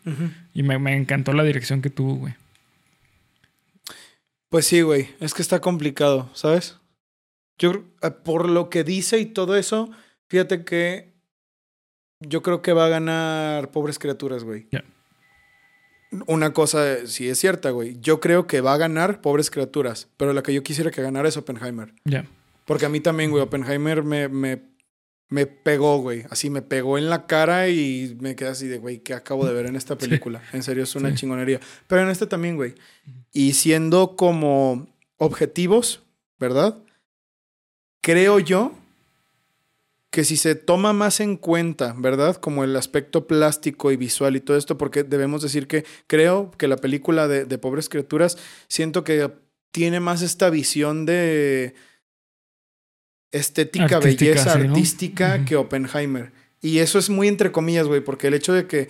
Y 0.53 0.63
me, 0.63 0.77
me 0.77 0.95
encantó 0.95 1.31
la 1.31 1.45
dirección 1.45 1.81
que 1.81 1.89
tuvo, 1.89 2.15
güey. 2.15 2.33
Pues 4.49 4.65
sí, 4.65 4.81
güey. 4.81 5.07
Es 5.21 5.33
que 5.33 5.41
está 5.41 5.61
complicado, 5.61 6.29
¿sabes? 6.33 6.77
Yo, 7.57 7.85
eh, 8.01 8.11
por 8.11 8.49
lo 8.49 8.69
que 8.69 8.83
dice 8.83 9.17
y 9.19 9.25
todo 9.25 9.55
eso, 9.55 9.89
fíjate 10.27 10.65
que 10.65 11.10
yo 12.22 12.41
creo 12.41 12.61
que 12.61 12.73
va 12.73 12.85
a 12.85 12.89
ganar 12.89 13.69
Pobres 13.72 13.99
Criaturas, 13.99 14.43
güey. 14.43 14.68
Ya. 14.72 14.84
Una 16.27 16.52
cosa 16.53 17.07
sí 17.07 17.30
es 17.30 17.38
cierta, 17.39 17.69
güey. 17.72 17.98
Yo 18.02 18.19
creo 18.19 18.45
que 18.48 18.60
va 18.61 18.73
a 18.73 18.77
ganar 18.77 19.22
Pobres 19.22 19.49
Criaturas, 19.49 20.07
pero 20.18 20.34
la 20.34 20.43
que 20.43 20.53
yo 20.53 20.61
quisiera 20.64 20.91
que 20.91 21.02
ganara 21.02 21.30
es 21.30 21.38
Oppenheimer. 21.38 21.93
Ya. 22.06 22.26
Porque 22.65 22.85
a 22.85 22.89
mí 22.89 22.99
también, 22.99 23.31
güey, 23.31 23.41
Oppenheimer 23.43 24.03
me, 24.03 24.27
me, 24.27 24.61
me 25.30 25.45
pegó, 25.48 25.99
güey. 25.99 26.26
Así 26.30 26.49
me 26.49 26.61
pegó 26.61 26.98
en 26.98 27.10
la 27.10 27.27
cara 27.27 27.69
y 27.69 28.18
me 28.19 28.35
quedé 28.35 28.49
así 28.49 28.68
de, 28.68 28.77
güey, 28.77 28.99
¿qué 28.99 29.14
acabo 29.14 29.45
de 29.45 29.53
ver 29.53 29.68
en 29.68 29.76
esta 29.77 29.98
película? 29.98 30.41
En 30.52 30.64
serio, 30.64 30.84
es 30.84 30.95
una 30.95 31.10
Sí. 31.11 31.15
chingonería. 31.15 31.61
Pero 31.88 32.02
en 32.02 32.10
este 32.10 32.27
también, 32.27 32.57
güey. 32.57 32.76
Y 33.31 33.53
siendo 33.53 34.18
como 34.18 34.88
objetivos, 35.18 36.03
¿verdad? 36.39 36.77
Creo 38.02 38.39
yo 38.39 38.73
que 40.11 40.25
si 40.25 40.35
se 40.35 40.55
toma 40.55 40.91
más 40.91 41.21
en 41.21 41.38
cuenta, 41.38 41.95
¿verdad? 41.97 42.35
Como 42.35 42.63
el 42.65 42.75
aspecto 42.75 43.27
plástico 43.27 43.91
y 43.91 43.97
visual 43.97 44.35
y 44.35 44.41
todo 44.41 44.57
esto, 44.57 44.77
porque 44.77 45.03
debemos 45.03 45.41
decir 45.41 45.67
que 45.67 45.85
creo 46.05 46.51
que 46.57 46.67
la 46.67 46.75
película 46.75 47.29
de, 47.29 47.45
de 47.45 47.57
Pobres 47.57 47.88
Criaturas, 47.88 48.38
siento 48.67 49.05
que 49.05 49.31
tiene 49.71 50.01
más 50.01 50.21
esta 50.21 50.49
visión 50.49 51.05
de 51.05 51.75
estética, 53.31 53.97
Artística, 53.97 54.25
belleza 54.31 54.53
sí, 54.53 54.59
¿no? 54.59 54.73
artística 54.73 55.45
que 55.45 55.55
Oppenheimer. 55.55 56.33
Y 56.61 56.79
eso 56.79 56.99
es 56.99 57.09
muy 57.09 57.29
entre 57.29 57.53
comillas, 57.53 57.88
güey, 57.88 58.01
porque 58.01 58.27
el 58.27 58.33
hecho 58.33 58.53
de 58.53 58.67
que 58.67 58.89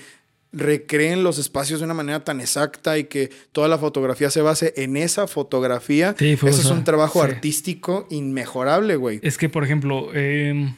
recreen 0.51 1.23
los 1.23 1.37
espacios 1.37 1.79
de 1.79 1.85
una 1.85 1.93
manera 1.93 2.23
tan 2.25 2.41
exacta 2.41 2.97
y 2.97 3.05
que 3.05 3.29
toda 3.51 3.67
la 3.67 3.77
fotografía 3.77 4.29
se 4.29 4.41
base 4.41 4.73
en 4.75 4.97
esa 4.97 5.27
fotografía, 5.27 6.15
Sí, 6.17 6.35
fue, 6.35 6.49
eso 6.49 6.59
o 6.59 6.61
es 6.63 6.71
un 6.71 6.83
trabajo 6.83 7.23
sí. 7.23 7.31
artístico 7.31 8.07
inmejorable, 8.09 8.95
güey. 8.97 9.19
Es 9.23 9.37
que, 9.37 9.47
por 9.47 9.63
ejemplo, 9.63 10.09
eh, 10.13 10.73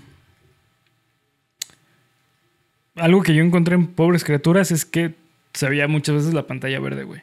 algo 2.95 3.21
que 3.23 3.33
yo 3.33 3.43
encontré 3.43 3.75
en 3.75 3.87
Pobres 3.87 4.23
Criaturas 4.23 4.71
es 4.71 4.85
que 4.85 5.13
se 5.53 5.69
veía 5.69 5.87
muchas 5.87 6.15
veces 6.15 6.33
la 6.33 6.47
pantalla 6.47 6.79
verde, 6.79 7.03
güey. 7.03 7.21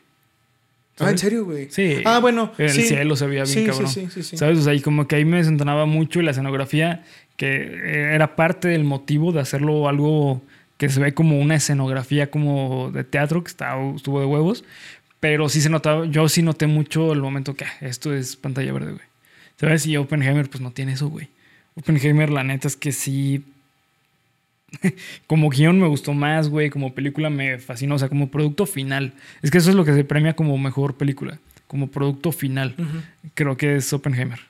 Ah, 0.98 1.10
¿en 1.10 1.18
serio, 1.18 1.46
güey? 1.46 1.68
Sí. 1.70 1.96
Ah, 2.04 2.18
bueno, 2.18 2.52
En 2.58 2.68
sí. 2.68 2.82
el 2.82 2.86
cielo 2.86 3.16
se 3.16 3.26
veía 3.26 3.44
bien 3.44 3.54
Sí, 3.54 3.64
cabrón. 3.64 3.88
sí, 3.88 4.08
sí, 4.12 4.22
sí. 4.22 4.36
¿Sabes? 4.36 4.58
O 4.58 4.62
sea, 4.62 4.74
y 4.74 4.80
como 4.82 5.08
que 5.08 5.16
ahí 5.16 5.24
me 5.24 5.38
desentonaba 5.38 5.86
mucho 5.86 6.20
y 6.20 6.22
la 6.24 6.32
escenografía, 6.32 7.04
que 7.36 8.12
era 8.14 8.36
parte 8.36 8.68
del 8.68 8.84
motivo 8.84 9.32
de 9.32 9.40
hacerlo 9.40 9.88
algo 9.88 10.42
que 10.76 10.90
se 10.90 11.00
ve 11.00 11.14
como 11.14 11.40
una 11.40 11.54
escenografía 11.54 12.30
como 12.30 12.90
de 12.92 13.04
teatro 13.04 13.42
que 13.42 13.48
está, 13.48 13.76
estuvo 13.94 14.20
de 14.20 14.26
huevos. 14.26 14.64
Pero 15.20 15.48
sí 15.48 15.60
se 15.60 15.70
notaba, 15.70 16.06
yo 16.06 16.28
sí 16.28 16.42
noté 16.42 16.66
mucho 16.66 17.12
el 17.12 17.20
momento 17.22 17.54
que 17.54 17.64
ah, 17.64 17.72
esto 17.80 18.14
es 18.14 18.36
pantalla 18.36 18.72
verde, 18.72 18.92
güey. 18.92 19.04
¿Sabes? 19.56 19.86
Y 19.86 19.96
Oppenheimer, 19.96 20.48
pues 20.50 20.60
no 20.62 20.70
tiene 20.70 20.92
eso, 20.94 21.08
güey. 21.08 21.28
Oppenheimer, 21.76 22.30
la 22.30 22.44
neta 22.44 22.68
es 22.68 22.76
que 22.76 22.92
sí. 22.92 23.42
como 25.26 25.50
guion 25.50 25.80
me 25.80 25.86
gustó 25.86 26.12
más, 26.12 26.48
güey. 26.48 26.70
Como 26.70 26.94
película 26.94 27.30
me 27.30 27.58
fascinó. 27.58 27.96
O 27.96 27.98
sea, 27.98 28.08
como 28.08 28.30
producto 28.30 28.66
final. 28.66 29.12
Es 29.42 29.50
que 29.50 29.58
eso 29.58 29.70
es 29.70 29.76
lo 29.76 29.84
que 29.84 29.94
se 29.94 30.04
premia 30.04 30.34
como 30.34 30.56
mejor 30.58 30.94
película. 30.94 31.38
Como 31.66 31.88
producto 31.88 32.32
final. 32.32 32.74
Creo 33.34 33.56
que 33.56 33.76
es 33.76 33.92
Oppenheimer. 33.92 34.40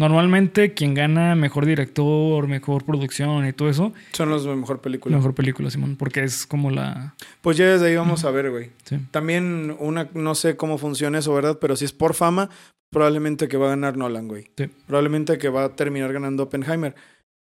Normalmente 0.00 0.72
quien 0.72 0.94
gana 0.94 1.34
mejor 1.34 1.66
director, 1.66 2.48
mejor 2.48 2.86
producción 2.86 3.46
y 3.46 3.52
todo 3.52 3.68
eso. 3.68 3.92
Son 4.12 4.30
los 4.30 4.46
mejor 4.46 4.80
película. 4.80 5.14
Mejor 5.14 5.34
película, 5.34 5.70
Simón. 5.70 5.96
Porque 5.96 6.24
es 6.24 6.46
como 6.46 6.70
la. 6.70 7.14
Pues 7.42 7.58
ya 7.58 7.66
desde 7.66 7.88
ahí 7.88 7.96
vamos 7.96 8.24
a 8.24 8.30
ver, 8.30 8.50
güey. 8.50 8.70
También 9.10 9.76
una, 9.78 10.08
no 10.14 10.34
sé 10.34 10.56
cómo 10.56 10.78
funciona 10.78 11.18
eso, 11.18 11.34
¿verdad? 11.34 11.58
Pero 11.60 11.76
si 11.76 11.84
es 11.84 11.92
por 11.92 12.14
fama, 12.14 12.48
probablemente 12.88 13.46
que 13.46 13.58
va 13.58 13.66
a 13.66 13.70
ganar 13.70 13.98
Nolan, 13.98 14.26
güey. 14.26 14.50
Sí. 14.56 14.70
Probablemente 14.86 15.36
que 15.36 15.50
va 15.50 15.64
a 15.64 15.76
terminar 15.76 16.14
ganando 16.14 16.44
Oppenheimer. 16.44 16.94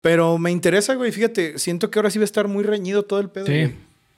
Pero 0.04 0.38
me 0.38 0.52
interesa, 0.52 0.96
güey. 0.96 1.14
Fíjate, 1.14 1.58
siento 1.58 1.90
que 1.90 1.98
ahora 1.98 2.10
sí 2.12 2.20
va 2.20 2.24
a 2.24 2.26
estar 2.26 2.50
muy 2.50 2.66
reñido 2.66 3.04
todo 3.04 3.22
el 3.22 3.30
pedo. 3.30 3.46
Sí. 3.48 3.74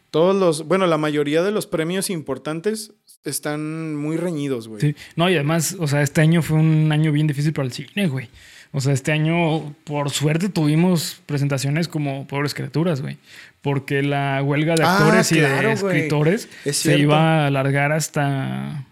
Todos 0.10 0.36
los, 0.36 0.68
bueno, 0.68 0.88
la 0.88 0.98
mayoría 0.98 1.44
de 1.44 1.52
los 1.52 1.68
premios 1.68 2.10
importantes 2.10 2.91
están 3.24 3.95
muy 3.95 4.18
reñidos, 4.18 4.68
güey. 4.68 4.82
Sí. 4.82 4.95
No, 5.16 5.30
y 5.30 5.36
además, 5.36 5.76
o 5.80 5.88
sea, 5.88 6.02
este 6.02 6.22
año 6.22 6.41
fue 6.41 6.57
un 6.57 6.91
año 6.91 7.12
bien 7.12 7.28
difícil 7.28 7.53
para 7.53 7.68
el 7.68 7.72
cine, 7.72 8.07
güey. 8.07 8.30
O 8.72 8.82
sea, 8.82 8.94
este 8.94 9.12
año, 9.12 9.76
por 9.84 10.10
suerte, 10.10 10.49
tuvimos 10.49 11.22
presentaciones 11.28 11.88
como 11.88 12.26
Pobres 12.26 12.56
Criaturas, 12.56 13.02
güey. 13.02 13.18
Porque 13.62 14.02
la 14.02 14.41
huelga 14.44 14.74
de 14.74 14.84
Ah, 14.84 14.98
actores 14.98 15.32
y 15.32 15.40
de 15.40 15.72
escritores 15.72 16.49
Es 16.66 16.78
se 16.78 16.98
iba 16.98 17.44
a 17.44 17.48
alargar 17.48 17.91
hasta. 17.91 18.86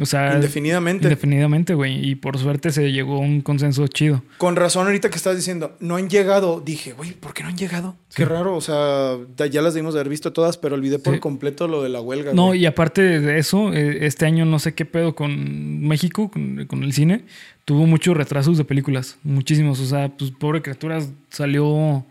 O 0.00 0.06
sea, 0.06 0.34
Indefinidamente. 0.36 1.04
indefinidamente, 1.04 1.74
güey. 1.74 2.08
Y 2.08 2.14
por 2.14 2.38
suerte 2.38 2.70
se 2.70 2.90
llegó 2.92 3.16
a 3.16 3.18
un 3.18 3.42
consenso 3.42 3.86
chido. 3.88 4.22
Con 4.38 4.56
razón, 4.56 4.86
ahorita 4.86 5.10
que 5.10 5.16
estás 5.16 5.36
diciendo, 5.36 5.76
no 5.80 5.96
han 5.96 6.08
llegado, 6.08 6.62
dije, 6.64 6.94
güey, 6.94 7.12
¿por 7.12 7.34
qué 7.34 7.42
no 7.42 7.50
han 7.50 7.58
llegado? 7.58 7.94
Qué 8.14 8.24
raro, 8.24 8.56
o 8.56 8.60
sea, 8.62 9.18
ya 9.50 9.60
las 9.60 9.74
debimos 9.74 9.92
de 9.92 10.00
haber 10.00 10.08
visto 10.10 10.32
todas, 10.32 10.56
pero 10.56 10.76
olvidé 10.76 10.98
por 10.98 11.12
Sí. 11.14 11.20
completo 11.20 11.68
lo 11.68 11.82
de 11.82 11.90
la 11.90 12.00
huelga. 12.00 12.32
No, 12.32 12.46
güey. 12.46 12.60
y 12.62 12.66
aparte 12.66 13.02
de 13.20 13.38
eso, 13.38 13.74
eh, 13.74 14.06
este 14.06 14.24
año 14.24 14.46
no 14.46 14.58
sé 14.58 14.72
qué 14.74 14.86
pedo 14.86 15.14
con 15.14 15.80
México, 15.86 16.30
con, 16.30 16.64
con 16.66 16.84
el 16.84 16.94
cine. 16.94 17.24
Tuvo 17.66 17.86
muchos 17.86 18.16
retrasos 18.16 18.56
de 18.56 18.64
películas, 18.64 19.18
muchísimos. 19.22 19.78
O 19.78 19.84
sea, 19.84 20.08
pues 20.08 20.30
pobre 20.30 20.62
criaturas 20.62 21.10
salió 21.28 22.04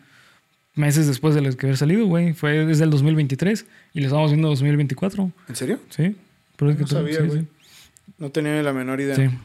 meses 0.75 1.07
después 1.07 1.33
de 1.35 1.41
las 1.41 1.55
que 1.55 1.65
haber 1.65 1.77
salido, 1.77 2.05
güey. 2.05 2.33
Fue 2.33 2.65
desde 2.65 2.83
el 2.83 2.91
2023 2.91 3.65
y 3.93 3.99
lo 4.01 4.05
estamos 4.05 4.29
viendo 4.31 4.47
en 4.49 4.51
2024. 4.53 5.31
¿En 5.49 5.55
serio? 5.55 5.79
Sí. 5.89 6.15
Pobre 6.57 6.73
No 6.75 6.77
criaturas, 6.85 6.89
sabía, 7.15 7.21
sí, 7.21 7.27
güey. 7.27 7.47
No 8.21 8.29
tenía 8.29 8.55
ni 8.55 8.61
la 8.61 8.71
menor 8.71 9.01
idea. 9.01 9.15
Sí. 9.15 9.27
Sí. 9.27 9.35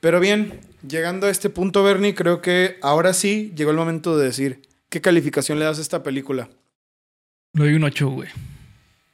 Pero 0.00 0.18
bien, 0.18 0.60
llegando 0.86 1.26
a 1.26 1.30
este 1.30 1.50
punto, 1.50 1.84
Bernie, 1.84 2.14
creo 2.14 2.40
que 2.40 2.78
ahora 2.80 3.12
sí 3.12 3.52
llegó 3.54 3.70
el 3.70 3.76
momento 3.76 4.16
de 4.16 4.24
decir, 4.24 4.62
¿qué 4.88 5.02
calificación 5.02 5.58
le 5.58 5.66
das 5.66 5.78
a 5.78 5.82
esta 5.82 6.02
película? 6.02 6.48
Le 7.52 7.64
doy 7.64 7.74
un 7.74 7.84
8, 7.84 8.08
güey. 8.08 8.30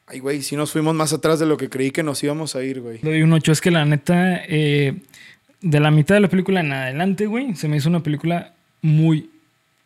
Ay, 0.07 0.21
güey, 0.21 0.43
si 0.43 0.55
nos 0.55 0.71
fuimos 0.71 0.95
más 0.95 1.13
atrás 1.13 1.41
de 1.41 1.47
lo 1.47 1.57
que 1.57 1.69
creí 1.69 1.91
que 1.91 2.05
nos 2.05 2.23
íbamos 2.23 2.55
a 2.55 2.63
ir, 2.63 2.81
güey. 2.81 3.01
Le 3.03 3.11
doy 3.11 3.23
un 3.23 3.33
8. 3.33 3.51
Es 3.51 3.61
que 3.61 3.73
la 3.73 3.85
neta, 3.85 4.45
eh, 4.47 4.95
de 5.61 5.81
la 5.81 5.91
mitad 5.91 6.15
de 6.15 6.21
la 6.21 6.29
película 6.29 6.61
en 6.61 6.73
adelante, 6.73 7.27
güey, 7.27 7.57
se 7.57 7.67
me 7.67 7.79
hizo 7.79 7.89
una 7.89 8.05
película 8.05 8.55
muy, 8.81 9.29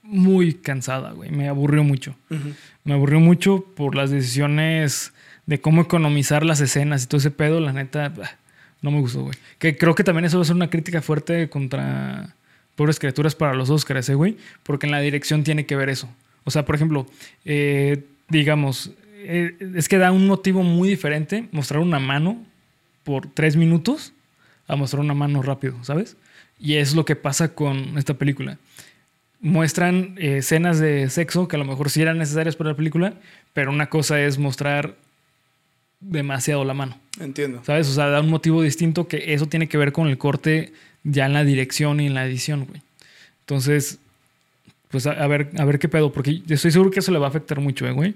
muy 0.02 0.52
cansada, 0.52 1.12
güey. 1.12 1.30
Me 1.30 1.48
aburrió 1.48 1.82
mucho. 1.82 2.14
Me 2.84 2.92
aburrió 2.92 3.20
mucho 3.20 3.64
por 3.74 3.94
las 3.94 4.10
decisiones 4.10 5.14
de 5.46 5.60
cómo 5.62 5.80
economizar 5.80 6.44
las 6.44 6.60
escenas 6.60 7.04
y 7.04 7.06
todo 7.06 7.18
ese 7.18 7.30
pedo. 7.30 7.60
La 7.60 7.72
neta, 7.72 8.10
bah, 8.10 8.36
no 8.84 8.90
me 8.90 9.00
gustó, 9.00 9.22
güey. 9.22 9.34
Que 9.58 9.76
creo 9.76 9.94
que 9.94 10.04
también 10.04 10.26
eso 10.26 10.38
va 10.38 10.42
a 10.42 10.44
ser 10.44 10.54
una 10.54 10.68
crítica 10.68 11.00
fuerte 11.00 11.48
contra 11.48 12.34
Pobres 12.76 12.98
Criaturas 12.98 13.34
para 13.34 13.54
los 13.54 13.70
Oscars, 13.70 14.08
¿eh, 14.10 14.14
güey? 14.14 14.36
Porque 14.62 14.86
en 14.86 14.92
la 14.92 15.00
dirección 15.00 15.42
tiene 15.42 15.64
que 15.64 15.74
ver 15.74 15.88
eso. 15.88 16.08
O 16.44 16.50
sea, 16.50 16.66
por 16.66 16.74
ejemplo, 16.74 17.06
eh, 17.46 18.04
digamos, 18.28 18.90
eh, 19.16 19.56
es 19.74 19.88
que 19.88 19.96
da 19.96 20.12
un 20.12 20.26
motivo 20.26 20.62
muy 20.62 20.88
diferente 20.88 21.48
mostrar 21.50 21.80
una 21.80 21.98
mano 21.98 22.44
por 23.04 23.26
tres 23.26 23.56
minutos 23.56 24.12
a 24.68 24.76
mostrar 24.76 25.00
una 25.00 25.14
mano 25.14 25.40
rápido, 25.40 25.82
¿sabes? 25.82 26.16
Y 26.60 26.74
es 26.74 26.94
lo 26.94 27.06
que 27.06 27.16
pasa 27.16 27.54
con 27.54 27.96
esta 27.96 28.14
película 28.14 28.58
muestran 29.44 30.14
eh, 30.16 30.38
escenas 30.38 30.78
de 30.78 31.10
sexo 31.10 31.48
que 31.48 31.56
a 31.56 31.58
lo 31.58 31.66
mejor 31.66 31.90
sí 31.90 32.00
eran 32.00 32.16
necesarias 32.16 32.56
para 32.56 32.70
la 32.70 32.76
película, 32.76 33.12
pero 33.52 33.70
una 33.70 33.90
cosa 33.90 34.18
es 34.22 34.38
mostrar 34.38 34.96
demasiado 36.10 36.64
la 36.64 36.74
mano, 36.74 36.98
Entiendo. 37.20 37.62
¿sabes? 37.64 37.88
O 37.88 37.92
sea, 37.92 38.06
da 38.06 38.20
un 38.20 38.30
motivo 38.30 38.62
distinto 38.62 39.08
que 39.08 39.34
eso 39.34 39.46
tiene 39.46 39.68
que 39.68 39.78
ver 39.78 39.92
con 39.92 40.08
el 40.08 40.18
corte 40.18 40.72
ya 41.02 41.26
en 41.26 41.32
la 41.32 41.44
dirección 41.44 42.00
y 42.00 42.06
en 42.06 42.14
la 42.14 42.26
edición, 42.26 42.66
güey. 42.66 42.82
Entonces, 43.40 43.98
pues 44.90 45.06
a, 45.06 45.12
a 45.12 45.26
ver, 45.26 45.50
a 45.58 45.64
ver 45.64 45.78
qué 45.78 45.88
pedo, 45.88 46.12
porque 46.12 46.42
estoy 46.48 46.70
seguro 46.70 46.90
que 46.90 47.00
eso 47.00 47.12
le 47.12 47.18
va 47.18 47.26
a 47.26 47.30
afectar 47.30 47.60
mucho, 47.60 47.86
eh, 47.86 47.92
güey. 47.92 48.14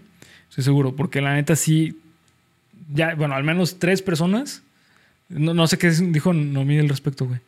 Estoy 0.48 0.64
seguro, 0.64 0.94
porque 0.94 1.20
la 1.20 1.34
neta 1.34 1.56
sí, 1.56 1.98
ya, 2.92 3.14
bueno, 3.14 3.34
al 3.34 3.44
menos 3.44 3.78
tres 3.78 4.00
personas, 4.00 4.62
no, 5.28 5.52
no 5.54 5.66
sé 5.66 5.76
qué 5.76 5.90
dijo 5.90 6.32
Nomi 6.32 6.78
al 6.78 6.88
respecto, 6.88 7.26
güey. 7.26 7.40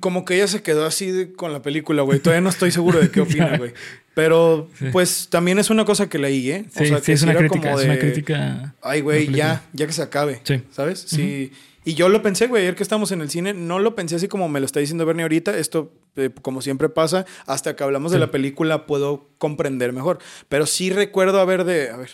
Como 0.00 0.24
que 0.24 0.36
ella 0.36 0.46
se 0.46 0.62
quedó 0.62 0.86
así 0.86 1.10
de- 1.10 1.32
con 1.32 1.52
la 1.52 1.60
película, 1.62 2.02
güey. 2.02 2.20
Todavía 2.20 2.40
no 2.40 2.50
estoy 2.50 2.70
seguro 2.70 3.00
de 3.00 3.10
qué 3.10 3.20
opina, 3.22 3.56
güey. 3.58 3.72
Pero, 4.14 4.68
Sí. 4.78 4.86
pues, 4.92 5.28
también 5.30 5.58
es 5.58 5.70
una 5.70 5.84
cosa 5.84 6.08
que 6.08 6.18
leí, 6.18 6.50
¿eh? 6.50 6.64
Sí, 6.76 6.86
sí, 6.86 6.94
que 7.04 7.12
es 7.12 7.22
una 7.22 7.32
era 7.32 7.40
crítica, 7.40 7.62
como 7.70 7.78
es 7.80 7.84
una 7.86 7.94
de, 7.94 7.98
crítica. 7.98 8.74
Ay, 8.82 9.00
güey, 9.00 9.32
ya, 9.32 9.64
ya 9.72 9.86
que 9.86 9.92
se 9.92 10.02
acabe. 10.02 10.40
Sí. 10.44 10.62
¿Sabes? 10.70 11.00
Sí. 11.00 11.52
Y 11.84 11.94
yo 11.94 12.08
lo 12.08 12.22
pensé, 12.22 12.46
güey, 12.46 12.62
ayer 12.62 12.76
que 12.76 12.82
estamos 12.84 13.10
en 13.10 13.22
el 13.22 13.30
cine, 13.30 13.54
no 13.54 13.80
lo 13.80 13.96
pensé 13.96 14.14
así 14.14 14.28
como 14.28 14.48
me 14.48 14.60
lo 14.60 14.66
está 14.66 14.78
diciendo 14.78 15.04
Bernie 15.04 15.22
ahorita. 15.24 15.58
Esto, 15.58 15.92
eh, 16.14 16.30
como 16.42 16.62
siempre 16.62 16.88
pasa, 16.90 17.26
hasta 17.46 17.74
que 17.74 17.82
hablamos 17.82 18.12
de 18.12 18.20
la 18.20 18.30
película 18.30 18.86
puedo 18.86 19.30
comprender 19.38 19.92
mejor. 19.92 20.18
Pero 20.48 20.66
sí 20.66 20.90
recuerdo 20.90 21.40
haber 21.40 21.64
de. 21.64 21.90
A 21.90 21.96
ver. 21.96 22.10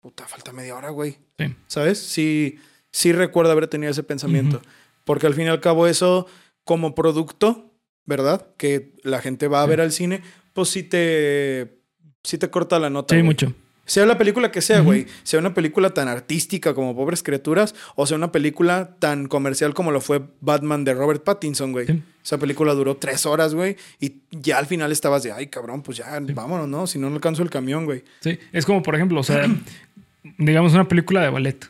Puta, 0.00 0.26
falta 0.26 0.52
media 0.52 0.74
hora, 0.76 0.88
güey. 0.90 1.18
Sí. 1.38 1.54
¿Sabes? 1.66 1.98
Sí, 1.98 2.60
sí 2.90 3.12
recuerdo 3.12 3.52
haber 3.52 3.66
tenido 3.66 3.90
ese 3.90 4.04
pensamiento. 4.04 4.62
Porque 5.04 5.26
al 5.26 5.34
fin 5.34 5.46
y 5.46 5.48
al 5.48 5.60
cabo, 5.60 5.86
eso, 5.86 6.26
como 6.68 6.94
producto, 6.94 7.72
¿verdad? 8.04 8.46
Que 8.58 8.92
la 9.02 9.22
gente 9.22 9.48
va 9.48 9.62
a 9.62 9.64
Sí. 9.64 9.70
ver 9.70 9.80
al 9.80 9.90
cine, 9.90 10.20
pues 10.52 10.68
sí 10.68 10.82
te. 10.82 11.78
Sí 12.22 12.36
te 12.36 12.50
corta 12.50 12.78
la 12.78 12.90
nota. 12.90 13.14
Sí, 13.16 13.22
mucho. 13.22 13.54
Sea 13.86 14.04
la 14.04 14.18
película 14.18 14.50
que 14.50 14.60
sea, 14.60 14.80
güey. 14.80 15.06
Sea 15.22 15.40
una 15.40 15.54
película 15.54 15.94
tan 15.94 16.08
artística 16.08 16.74
como 16.74 16.94
Pobres 16.94 17.22
Criaturas 17.22 17.74
o 17.96 18.04
sea 18.04 18.18
una 18.18 18.30
película 18.32 18.96
tan 18.98 19.28
comercial 19.28 19.72
como 19.72 19.92
lo 19.92 20.02
fue 20.02 20.20
Batman 20.42 20.84
de 20.84 20.92
Robert 20.92 21.24
Pattinson, 21.24 21.72
güey. 21.72 21.86
Sí. 21.86 22.02
Esa 22.22 22.36
película 22.36 22.74
duró 22.74 22.98
tres 22.98 23.24
horas, 23.24 23.54
güey. 23.54 23.76
Y 23.98 24.16
ya 24.30 24.58
al 24.58 24.66
final 24.66 24.92
estabas 24.92 25.22
de, 25.22 25.32
ay, 25.32 25.46
cabrón, 25.46 25.82
pues 25.82 25.96
ya, 25.96 26.18
vámonos, 26.34 26.68
¿no? 26.68 26.86
Si 26.86 26.98
no, 26.98 27.08
no 27.08 27.14
alcanzo 27.14 27.42
el 27.42 27.48
camión, 27.48 27.86
güey. 27.86 28.04
Sí, 28.20 28.38
es 28.52 28.66
como, 28.66 28.82
por 28.82 28.94
ejemplo, 28.94 29.20
o 29.20 29.24
sea, 29.24 29.46
digamos 30.36 30.74
una 30.74 30.86
película 30.86 31.22
de 31.22 31.30
ballet. 31.30 31.66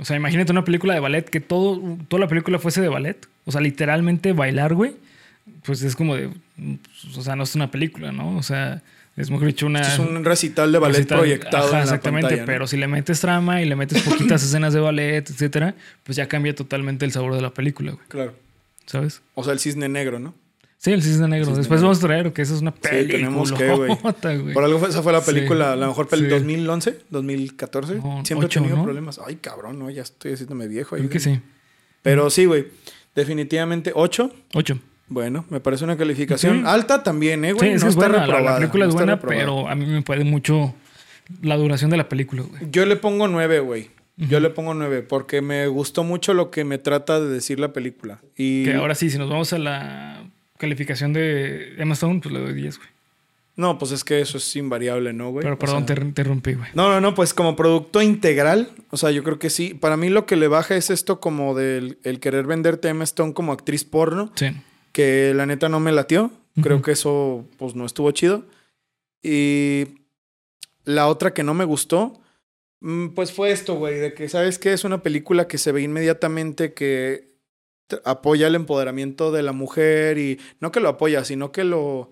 O 0.00 0.06
sea, 0.06 0.16
imagínate 0.16 0.52
una 0.52 0.64
película 0.64 0.94
de 0.94 1.00
ballet 1.00 1.28
que 1.28 1.40
todo, 1.40 1.98
toda 2.08 2.20
la 2.20 2.28
película 2.28 2.58
fuese 2.58 2.80
de 2.80 2.88
ballet. 2.88 3.28
O 3.44 3.52
sea, 3.52 3.60
literalmente 3.60 4.32
bailar, 4.32 4.74
güey. 4.74 4.94
Pues 5.64 5.82
es 5.82 5.96
como 5.96 6.14
de. 6.16 6.28
pues, 6.56 7.16
O 7.16 7.22
sea, 7.22 7.34
no 7.36 7.42
es 7.44 7.54
una 7.54 7.70
película, 7.70 8.12
¿no? 8.12 8.36
O 8.36 8.42
sea, 8.42 8.82
es 9.16 9.30
mejor 9.30 9.46
dicho 9.48 9.66
una. 9.66 9.80
Esto 9.80 10.02
es 10.04 10.08
un 10.08 10.24
recital 10.24 10.70
de 10.72 10.78
ballet 10.78 10.98
recital- 11.00 11.18
proyectado 11.18 11.56
Ajá, 11.64 11.66
en 11.68 11.72
la 11.78 11.82
exactamente, 11.82 12.22
pantalla, 12.28 12.42
¿no? 12.42 12.46
pero 12.46 12.66
si 12.66 12.76
le 12.76 12.86
metes 12.88 13.20
trama 13.20 13.60
y 13.60 13.64
le 13.66 13.74
metes 13.76 14.02
poquitas 14.02 14.42
escenas 14.44 14.72
de 14.72 14.80
ballet, 14.80 15.28
etcétera, 15.28 15.74
pues 16.04 16.16
ya 16.16 16.28
cambia 16.28 16.54
totalmente 16.54 17.04
el 17.04 17.12
sabor 17.12 17.34
de 17.34 17.42
la 17.42 17.50
película, 17.50 17.92
güey. 17.92 18.04
Claro. 18.08 18.34
¿Sabes? 18.86 19.22
O 19.34 19.42
sea, 19.44 19.52
el 19.52 19.58
cisne 19.58 19.88
negro, 19.88 20.18
¿no? 20.18 20.34
Sí, 20.78 20.90
el 20.92 21.02
cisne 21.02 21.28
negro. 21.28 21.46
Cisne 21.46 21.58
Después 21.58 21.80
negro. 21.80 21.88
vamos 21.90 21.98
a 22.04 22.06
traer 22.06 22.32
que 22.32 22.42
esa 22.42 22.54
es 22.54 22.60
una 22.62 22.72
película. 22.74 23.18
tenemos 23.18 23.52
que, 23.52 23.68
güey. 23.70 23.96
Por 24.52 24.64
algo 24.64 24.78
fue- 24.80 24.88
esa 24.88 25.02
fue 25.02 25.12
la 25.12 25.20
Sí. 25.20 25.32
película, 25.32 25.76
la 25.76 25.86
mejor 25.86 26.08
película, 26.08 26.36
Sí. 26.38 26.42
2011, 26.44 26.98
2014. 27.10 27.94
No, 27.96 28.24
Siempre 28.24 28.46
he 28.46 28.50
tenido 28.50 28.76
¿no? 28.76 28.84
problemas. 28.84 29.20
Ay, 29.24 29.36
cabrón, 29.36 29.78
no, 29.78 29.90
ya 29.90 30.02
estoy 30.02 30.32
haciéndome 30.32 30.66
viejo. 30.68 30.90
Creo 30.96 31.02
ahí, 31.04 31.08
que 31.08 31.18
güey. 31.20 31.36
sí. 31.36 31.40
Pero 32.02 32.30
sí, 32.30 32.46
güey. 32.46 32.66
Definitivamente 33.14 33.92
8. 33.94 34.32
Ocho. 34.54 34.78
Bueno, 35.08 35.44
me 35.50 35.60
parece 35.60 35.84
una 35.84 35.96
calificación 35.96 36.60
Sí. 36.60 36.64
alta 36.66 37.02
también, 37.02 37.44
¿eh, 37.44 37.48
Sí, 37.50 37.54
güey? 37.54 37.70
es, 37.72 37.82
no 37.82 37.88
es 37.88 37.94
está 37.96 38.08
buena. 38.08 38.18
La- 38.18 38.26
La, 38.26 38.32
reprobada, 38.32 38.58
película 38.58 38.86
es 38.86 38.94
buena, 38.94 39.12
reprobada. 39.16 39.40
pero 39.40 39.68
a 39.68 39.74
mí 39.74 39.84
me 39.86 40.00
puede 40.02 40.24
mucho 40.24 40.74
la 41.42 41.56
duración 41.56 41.90
de 41.90 41.96
la 41.98 42.08
película, 42.08 42.42
güey. 42.42 42.62
Yo 42.70 42.86
le 42.86 42.96
pongo 42.96 43.28
9, 43.28 43.60
güey. 43.60 43.90
Yo 44.16 44.40
le 44.40 44.50
pongo 44.50 44.72
9 44.74 45.02
porque 45.02 45.40
me 45.42 45.66
gustó 45.66 46.04
mucho 46.04 46.32
lo 46.34 46.50
que 46.50 46.64
me 46.64 46.78
trata 46.78 47.20
de 47.20 47.28
decir 47.28 47.58
la 47.58 47.72
película. 47.72 48.20
Y 48.36 48.64
Que 48.64 48.74
ahora 48.74 48.94
sí, 48.94 49.10
si 49.10 49.18
nos 49.18 49.28
vamos 49.28 49.52
a 49.52 49.58
la 49.58 50.24
calificación 50.58 51.12
de 51.12 51.74
Emma 51.78 51.94
Stone, 51.94 52.20
pues 52.22 52.32
le 52.32 52.40
doy 52.40 52.54
10, 52.54 52.78
güey. 52.78 52.88
No, 53.54 53.78
pues 53.78 53.92
es 53.92 54.02
que 54.02 54.20
eso 54.20 54.38
es 54.38 54.56
invariable, 54.56 55.12
¿no, 55.12 55.30
güey? 55.30 55.42
Pero 55.42 55.56
O 55.56 55.58
perdón, 55.58 55.86
sea, 55.86 55.94
te, 55.96 56.04
te 56.12 56.24
rompí, 56.24 56.54
güey. 56.54 56.70
No, 56.74 56.88
no, 56.88 57.00
no, 57.02 57.14
pues 57.14 57.34
como 57.34 57.54
producto 57.54 58.00
integral, 58.00 58.70
o 58.90 58.96
sea, 58.96 59.10
yo 59.10 59.22
creo 59.22 59.38
que 59.38 59.50
sí. 59.50 59.74
Para 59.74 59.96
mí 59.98 60.08
lo 60.08 60.24
que 60.24 60.36
le 60.36 60.48
baja 60.48 60.74
es 60.74 60.88
esto 60.88 61.20
como 61.20 61.54
del 61.54 61.98
el 62.02 62.18
querer 62.18 62.46
venderte 62.46 62.88
a 62.88 62.92
Emma 62.92 63.04
Stone 63.04 63.34
como 63.34 63.52
actriz 63.52 63.84
porno, 63.84 64.32
Sí. 64.36 64.46
que 64.92 65.34
la 65.34 65.44
neta 65.46 65.68
no 65.68 65.80
me 65.80 65.92
latió. 65.92 66.30
Creo 66.62 66.82
que 66.82 66.92
eso, 66.92 67.46
pues, 67.58 67.74
no 67.74 67.86
estuvo 67.86 68.10
chido. 68.10 68.44
Y 69.22 69.86
La 70.84 71.06
otra 71.08 71.32
que 71.32 71.42
no 71.44 71.54
me 71.54 71.64
gustó, 71.64 72.20
mm, 72.80 73.08
pues 73.10 73.32
fue 73.32 73.52
esto, 73.52 73.76
güey, 73.76 73.98
de 74.00 74.14
que, 74.14 74.28
¿sabes 74.28 74.58
qué? 74.58 74.72
Es 74.72 74.82
una 74.84 75.02
película 75.02 75.46
que 75.46 75.58
se 75.58 75.70
ve 75.72 75.82
inmediatamente 75.82 76.74
que 76.74 77.30
apoya 78.04 78.48
el 78.48 78.54
empoderamiento 78.54 79.30
de 79.30 79.42
la 79.42 79.52
mujer 79.52 80.18
y 80.18 80.40
no 80.60 80.72
que 80.72 80.80
lo 80.80 80.88
apoya, 80.88 81.24
sino 81.24 81.52
que 81.52 81.64
lo... 81.64 82.10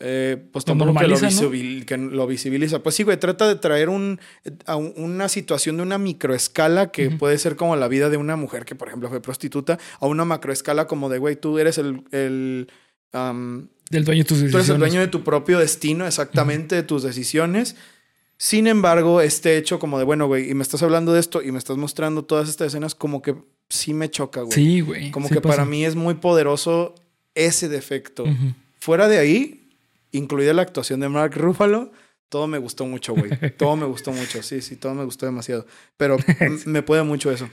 eh, 0.00 0.36
pues 0.52 0.64
Lo 0.64 0.72
tampoco 0.72 0.98
que 0.98 1.06
lo, 1.06 1.18
¿no? 1.18 1.50
que 1.86 1.96
lo 1.96 2.26
visibiliza. 2.26 2.82
Pues 2.82 2.94
sí, 2.96 3.04
güey, 3.04 3.16
trata 3.18 3.46
de 3.48 3.54
traer 3.56 3.88
un, 3.88 4.18
a 4.66 4.76
un- 4.76 4.92
una 4.96 5.28
situación 5.28 5.76
de 5.76 5.82
una 5.82 5.98
microescala 5.98 6.90
que 6.90 7.08
Ujú. 7.08 7.18
puede 7.18 7.38
ser 7.38 7.56
como 7.56 7.76
la 7.76 7.88
vida 7.88 8.10
de 8.10 8.16
una 8.16 8.36
mujer 8.36 8.64
que, 8.64 8.74
por 8.74 8.88
ejemplo, 8.88 9.08
fue 9.08 9.22
prostituta, 9.22 9.78
a 10.00 10.06
una 10.06 10.24
macroescala 10.24 10.86
como 10.86 11.08
de, 11.08 11.18
güey, 11.18 11.36
tú 11.36 11.58
eres 11.58 11.78
el... 11.78 12.02
el 12.10 12.68
am, 13.12 13.68
Del 13.90 14.04
dueño 14.04 14.24
de 14.24 14.28
tus 14.28 14.38
Tú 14.38 14.44
eres 14.44 14.52
el 14.54 14.58
decisiones. 14.58 14.80
dueño 14.80 15.00
de 15.00 15.08
tu 15.08 15.22
propio 15.22 15.58
destino, 15.58 16.06
exactamente, 16.06 16.74
de 16.74 16.82
tus 16.82 17.02
decisiones. 17.02 17.76
Sin 18.36 18.66
embargo, 18.66 19.20
este 19.20 19.56
hecho 19.56 19.78
como 19.78 19.98
de, 19.98 20.04
bueno, 20.04 20.26
güey, 20.26 20.50
y 20.50 20.54
me 20.54 20.62
estás 20.64 20.82
hablando 20.82 21.12
de 21.12 21.20
esto 21.20 21.40
y 21.40 21.52
me 21.52 21.58
estás 21.58 21.76
mostrando 21.76 22.24
todas 22.24 22.48
estas 22.48 22.66
escenas, 22.68 22.96
como 22.96 23.22
que 23.22 23.36
sí 23.68 23.94
me 23.94 24.10
choca, 24.10 24.40
güey. 24.42 24.52
Sí, 24.52 24.80
güey. 24.80 25.10
como 25.12 25.28
sí 25.28 25.34
que 25.34 25.40
pasa. 25.40 25.54
para 25.56 25.64
mí 25.68 25.84
es 25.84 25.94
muy 25.94 26.14
poderoso 26.14 26.96
ese 27.36 27.68
defecto. 27.68 28.24
Ujú. 28.24 28.54
Fuera 28.80 29.06
de 29.08 29.18
ahí, 29.18 29.63
incluida 30.16 30.52
la 30.54 30.62
actuación 30.62 31.00
de 31.00 31.08
Mark 31.08 31.34
Ruffalo, 31.36 31.92
todo 32.30 32.48
me 32.48 32.58
gustó 32.58 32.84
mucho, 32.86 33.14
güey. 33.14 33.30
Todo 33.56 33.76
me 33.76 33.86
gustó 33.86 34.10
mucho, 34.10 34.42
sí, 34.42 34.60
sí, 34.60 34.74
todo 34.74 34.92
me 34.94 35.04
gustó 35.04 35.24
demasiado. 35.24 35.66
Pero 35.96 36.16
me 36.66 36.82
puede 36.82 37.04
mucho 37.04 37.30
eso. 37.30 37.48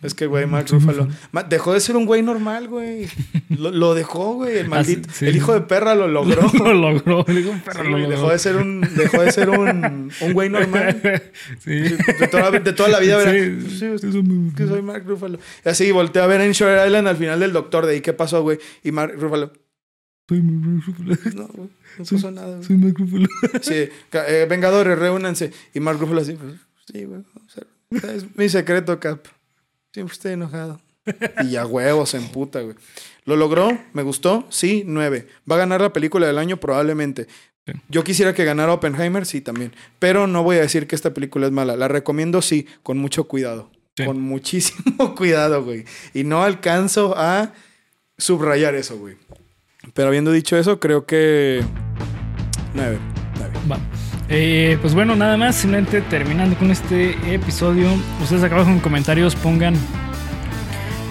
Es 0.00 0.14
que, 0.14 0.26
güey, 0.26 0.46
Mark 0.46 0.66
Ruffalo 0.70 1.08
dejó 1.48 1.72
de 1.72 1.80
ser 1.80 1.96
un 1.96 2.06
güey 2.06 2.22
normal, 2.22 2.68
güey. 2.68 3.08
Lo, 3.48 3.72
lo 3.72 3.94
dejó, 3.94 4.34
güey. 4.34 4.58
El 4.58 4.68
maldito, 4.68 5.08
Ah, 5.10 5.14
sí. 5.16 5.26
el 5.26 5.34
hijo 5.34 5.54
de 5.54 5.62
perra 5.62 5.96
lo 5.96 6.06
logró. 6.06 6.42
lo 6.58 6.72
logró. 6.72 7.24
Digo, 7.24 7.50
un 7.50 7.60
perro 7.62 7.82
Sí, 7.82 7.90
lo 7.90 7.98
logró. 7.98 8.10
dejó 8.16 8.30
de 8.30 8.38
ser 8.38 8.56
un, 8.56 8.80
dejó 8.96 9.22
de 9.22 9.32
ser 9.32 9.50
un, 9.50 10.12
un 10.20 10.32
güey 10.32 10.48
normal. 10.50 11.00
sí. 11.58 11.72
De 11.80 12.28
toda, 12.30 12.52
de 12.52 12.72
toda 12.74 12.90
la 12.90 13.00
vida, 13.00 13.16
¿verdad? 13.16 13.32
Sí, 13.68 13.86
eso 13.86 14.22
me- 14.22 14.54
que 14.54 14.66
soy 14.68 14.82
Mark 14.82 15.02
Ruffalo. 15.04 15.40
Y 15.64 15.68
así 15.68 15.90
volteé 15.90 16.22
a 16.22 16.26
ver 16.28 16.42
en 16.42 16.52
Shore 16.52 16.86
Island 16.86 17.08
al 17.08 17.16
final 17.16 17.40
del 17.40 17.52
doctor 17.52 17.86
de 17.86 17.94
ahí 17.94 18.00
qué 18.00 18.12
pasó, 18.12 18.42
güey. 18.42 18.58
Y 18.84 18.92
Mark 18.92 19.14
Ruffalo, 19.18 19.52
Soy 20.28 20.42
Mark 20.42 20.84
Ruffalo. 20.86 21.16
no, 21.34 21.48
güey, 21.48 21.68
no 21.98 22.04
pasó 22.04 22.30
nada. 22.30 22.62
Soy 22.62 22.76
Mark 22.76 22.94
Ruffalo. 22.98 23.28
Sí, 23.62 23.88
eh, 24.12 24.46
Vengadores, 24.48 24.98
reúnanse. 24.98 25.52
Y 25.74 25.80
Mark 25.80 25.98
Ruffalo 25.98 26.20
así, 26.20 26.34
pues, 26.34 26.54
sí, 26.92 27.04
güey. 27.04 27.20
o 27.20 27.48
sea, 27.48 28.12
es 28.14 28.36
mi 28.36 28.48
secreto, 28.48 28.98
Cap. 28.98 29.26
Siempre 29.92 30.12
estoy 30.12 30.32
enojado. 30.32 30.80
Y 31.42 31.50
ya 31.50 31.66
huevo, 31.66 32.06
se 32.06 32.16
emputa, 32.16 32.60
güey. 32.60 32.76
¿Lo 33.24 33.36
logró? 33.36 33.76
¿Me 33.92 34.02
gustó? 34.02 34.46
Sí, 34.50 34.84
nueve. 34.86 35.28
¿Va 35.50 35.56
a 35.56 35.58
ganar 35.58 35.80
la 35.80 35.92
película 35.92 36.26
del 36.26 36.38
año? 36.38 36.58
Probablemente. 36.58 37.26
Sí. 37.66 37.72
Yo 37.88 38.02
quisiera 38.04 38.34
que 38.34 38.44
ganara 38.44 38.72
Oppenheimer, 38.72 39.26
sí, 39.26 39.40
también. 39.40 39.72
Pero 39.98 40.26
no 40.26 40.42
voy 40.42 40.56
a 40.56 40.60
decir 40.62 40.86
que 40.86 40.94
esta 40.94 41.12
película 41.12 41.46
es 41.46 41.52
mala. 41.52 41.76
La 41.76 41.88
recomiendo, 41.88 42.40
sí, 42.42 42.66
con 42.82 42.98
mucho 42.98 43.24
cuidado. 43.24 43.70
Sí. 43.96 44.04
Con 44.04 44.20
muchísimo 44.20 45.14
cuidado, 45.16 45.62
güey. 45.64 45.84
Y 46.14 46.24
no 46.24 46.42
alcanzo 46.42 47.14
a 47.16 47.52
subrayar 48.16 48.74
eso, 48.74 48.96
güey. 48.98 49.16
Pero 49.94 50.08
habiendo 50.08 50.32
dicho 50.32 50.56
eso, 50.56 50.80
creo 50.80 51.06
que... 51.06 51.62
Nueve. 52.74 52.98
Nueve. 53.36 53.52
Va. 53.70 53.78
Eh, 54.28 54.78
pues 54.80 54.94
bueno, 54.94 55.14
nada 55.14 55.36
más, 55.36 55.56
simplemente 55.56 56.00
terminando 56.00 56.56
con 56.56 56.70
este 56.70 57.34
episodio. 57.34 57.88
Ustedes 58.22 58.42
acá 58.42 58.54
abajo 58.54 58.70
en 58.70 58.80
comentarios 58.80 59.36
pongan 59.36 59.74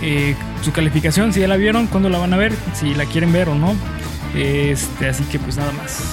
eh, 0.01 0.35
su 0.63 0.71
calificación, 0.71 1.31
si 1.31 1.41
ya 1.41 1.47
la 1.47 1.57
vieron, 1.57 1.85
cuándo 1.87 2.09
la 2.09 2.17
van 2.17 2.33
a 2.33 2.37
ver, 2.37 2.53
si 2.73 2.95
la 2.95 3.05
quieren 3.05 3.31
ver 3.31 3.49
o 3.49 3.55
no. 3.55 3.75
Este, 4.35 5.07
así 5.07 5.23
que 5.25 5.37
pues 5.37 5.57
nada 5.57 5.71
más. 5.73 6.03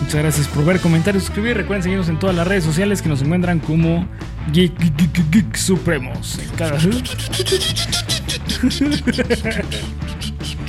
Muchas 0.00 0.22
gracias 0.22 0.48
por 0.48 0.64
ver, 0.64 0.80
comentarios, 0.80 1.24
suscribir. 1.24 1.56
Recuerden 1.56 1.82
seguirnos 1.82 2.08
en 2.08 2.18
todas 2.18 2.34
las 2.34 2.46
redes 2.46 2.64
sociales 2.64 3.02
que 3.02 3.10
nos 3.10 3.20
encuentran 3.20 3.58
como 3.58 4.08
Geek, 4.52 4.78
Geek, 4.78 4.96
Geek, 4.96 5.30
Geek 5.30 5.56
Supremos. 5.56 6.38
En 6.38 6.48
cada... 6.56 6.78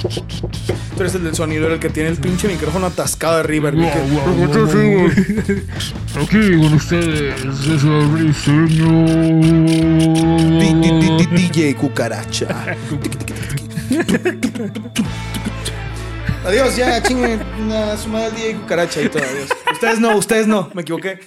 Tú 0.00 1.00
eres 1.00 1.14
el 1.14 1.24
del 1.24 1.34
sonido, 1.34 1.68
el 1.72 1.78
que 1.78 1.90
tiene 1.90 2.08
el 2.10 2.16
pinche 2.16 2.48
micrófono 2.48 2.86
atascado 2.86 3.38
de 3.38 3.42
River. 3.42 3.74
Wow, 3.74 3.84
wow, 3.84 4.34
wow, 4.34 4.66
wow. 4.66 5.10
Aquí 6.22 6.56
con 6.58 6.74
ustedes 6.74 7.34
es 7.44 8.64
el 10.96 11.34
DJ 11.34 11.74
Cucaracha. 11.76 12.76
Adiós, 16.44 16.76
ya, 16.76 17.02
chingue 17.02 17.38
su 18.02 18.08
madre 18.08 18.30
DJ 18.30 18.54
Cucaracha 18.56 19.02
y 19.02 19.08
todo. 19.08 19.22
Adiós. 19.22 19.50
Ustedes 19.72 20.00
no, 20.00 20.16
ustedes 20.16 20.46
no, 20.46 20.70
me 20.74 20.82
equivoqué. 20.82 21.20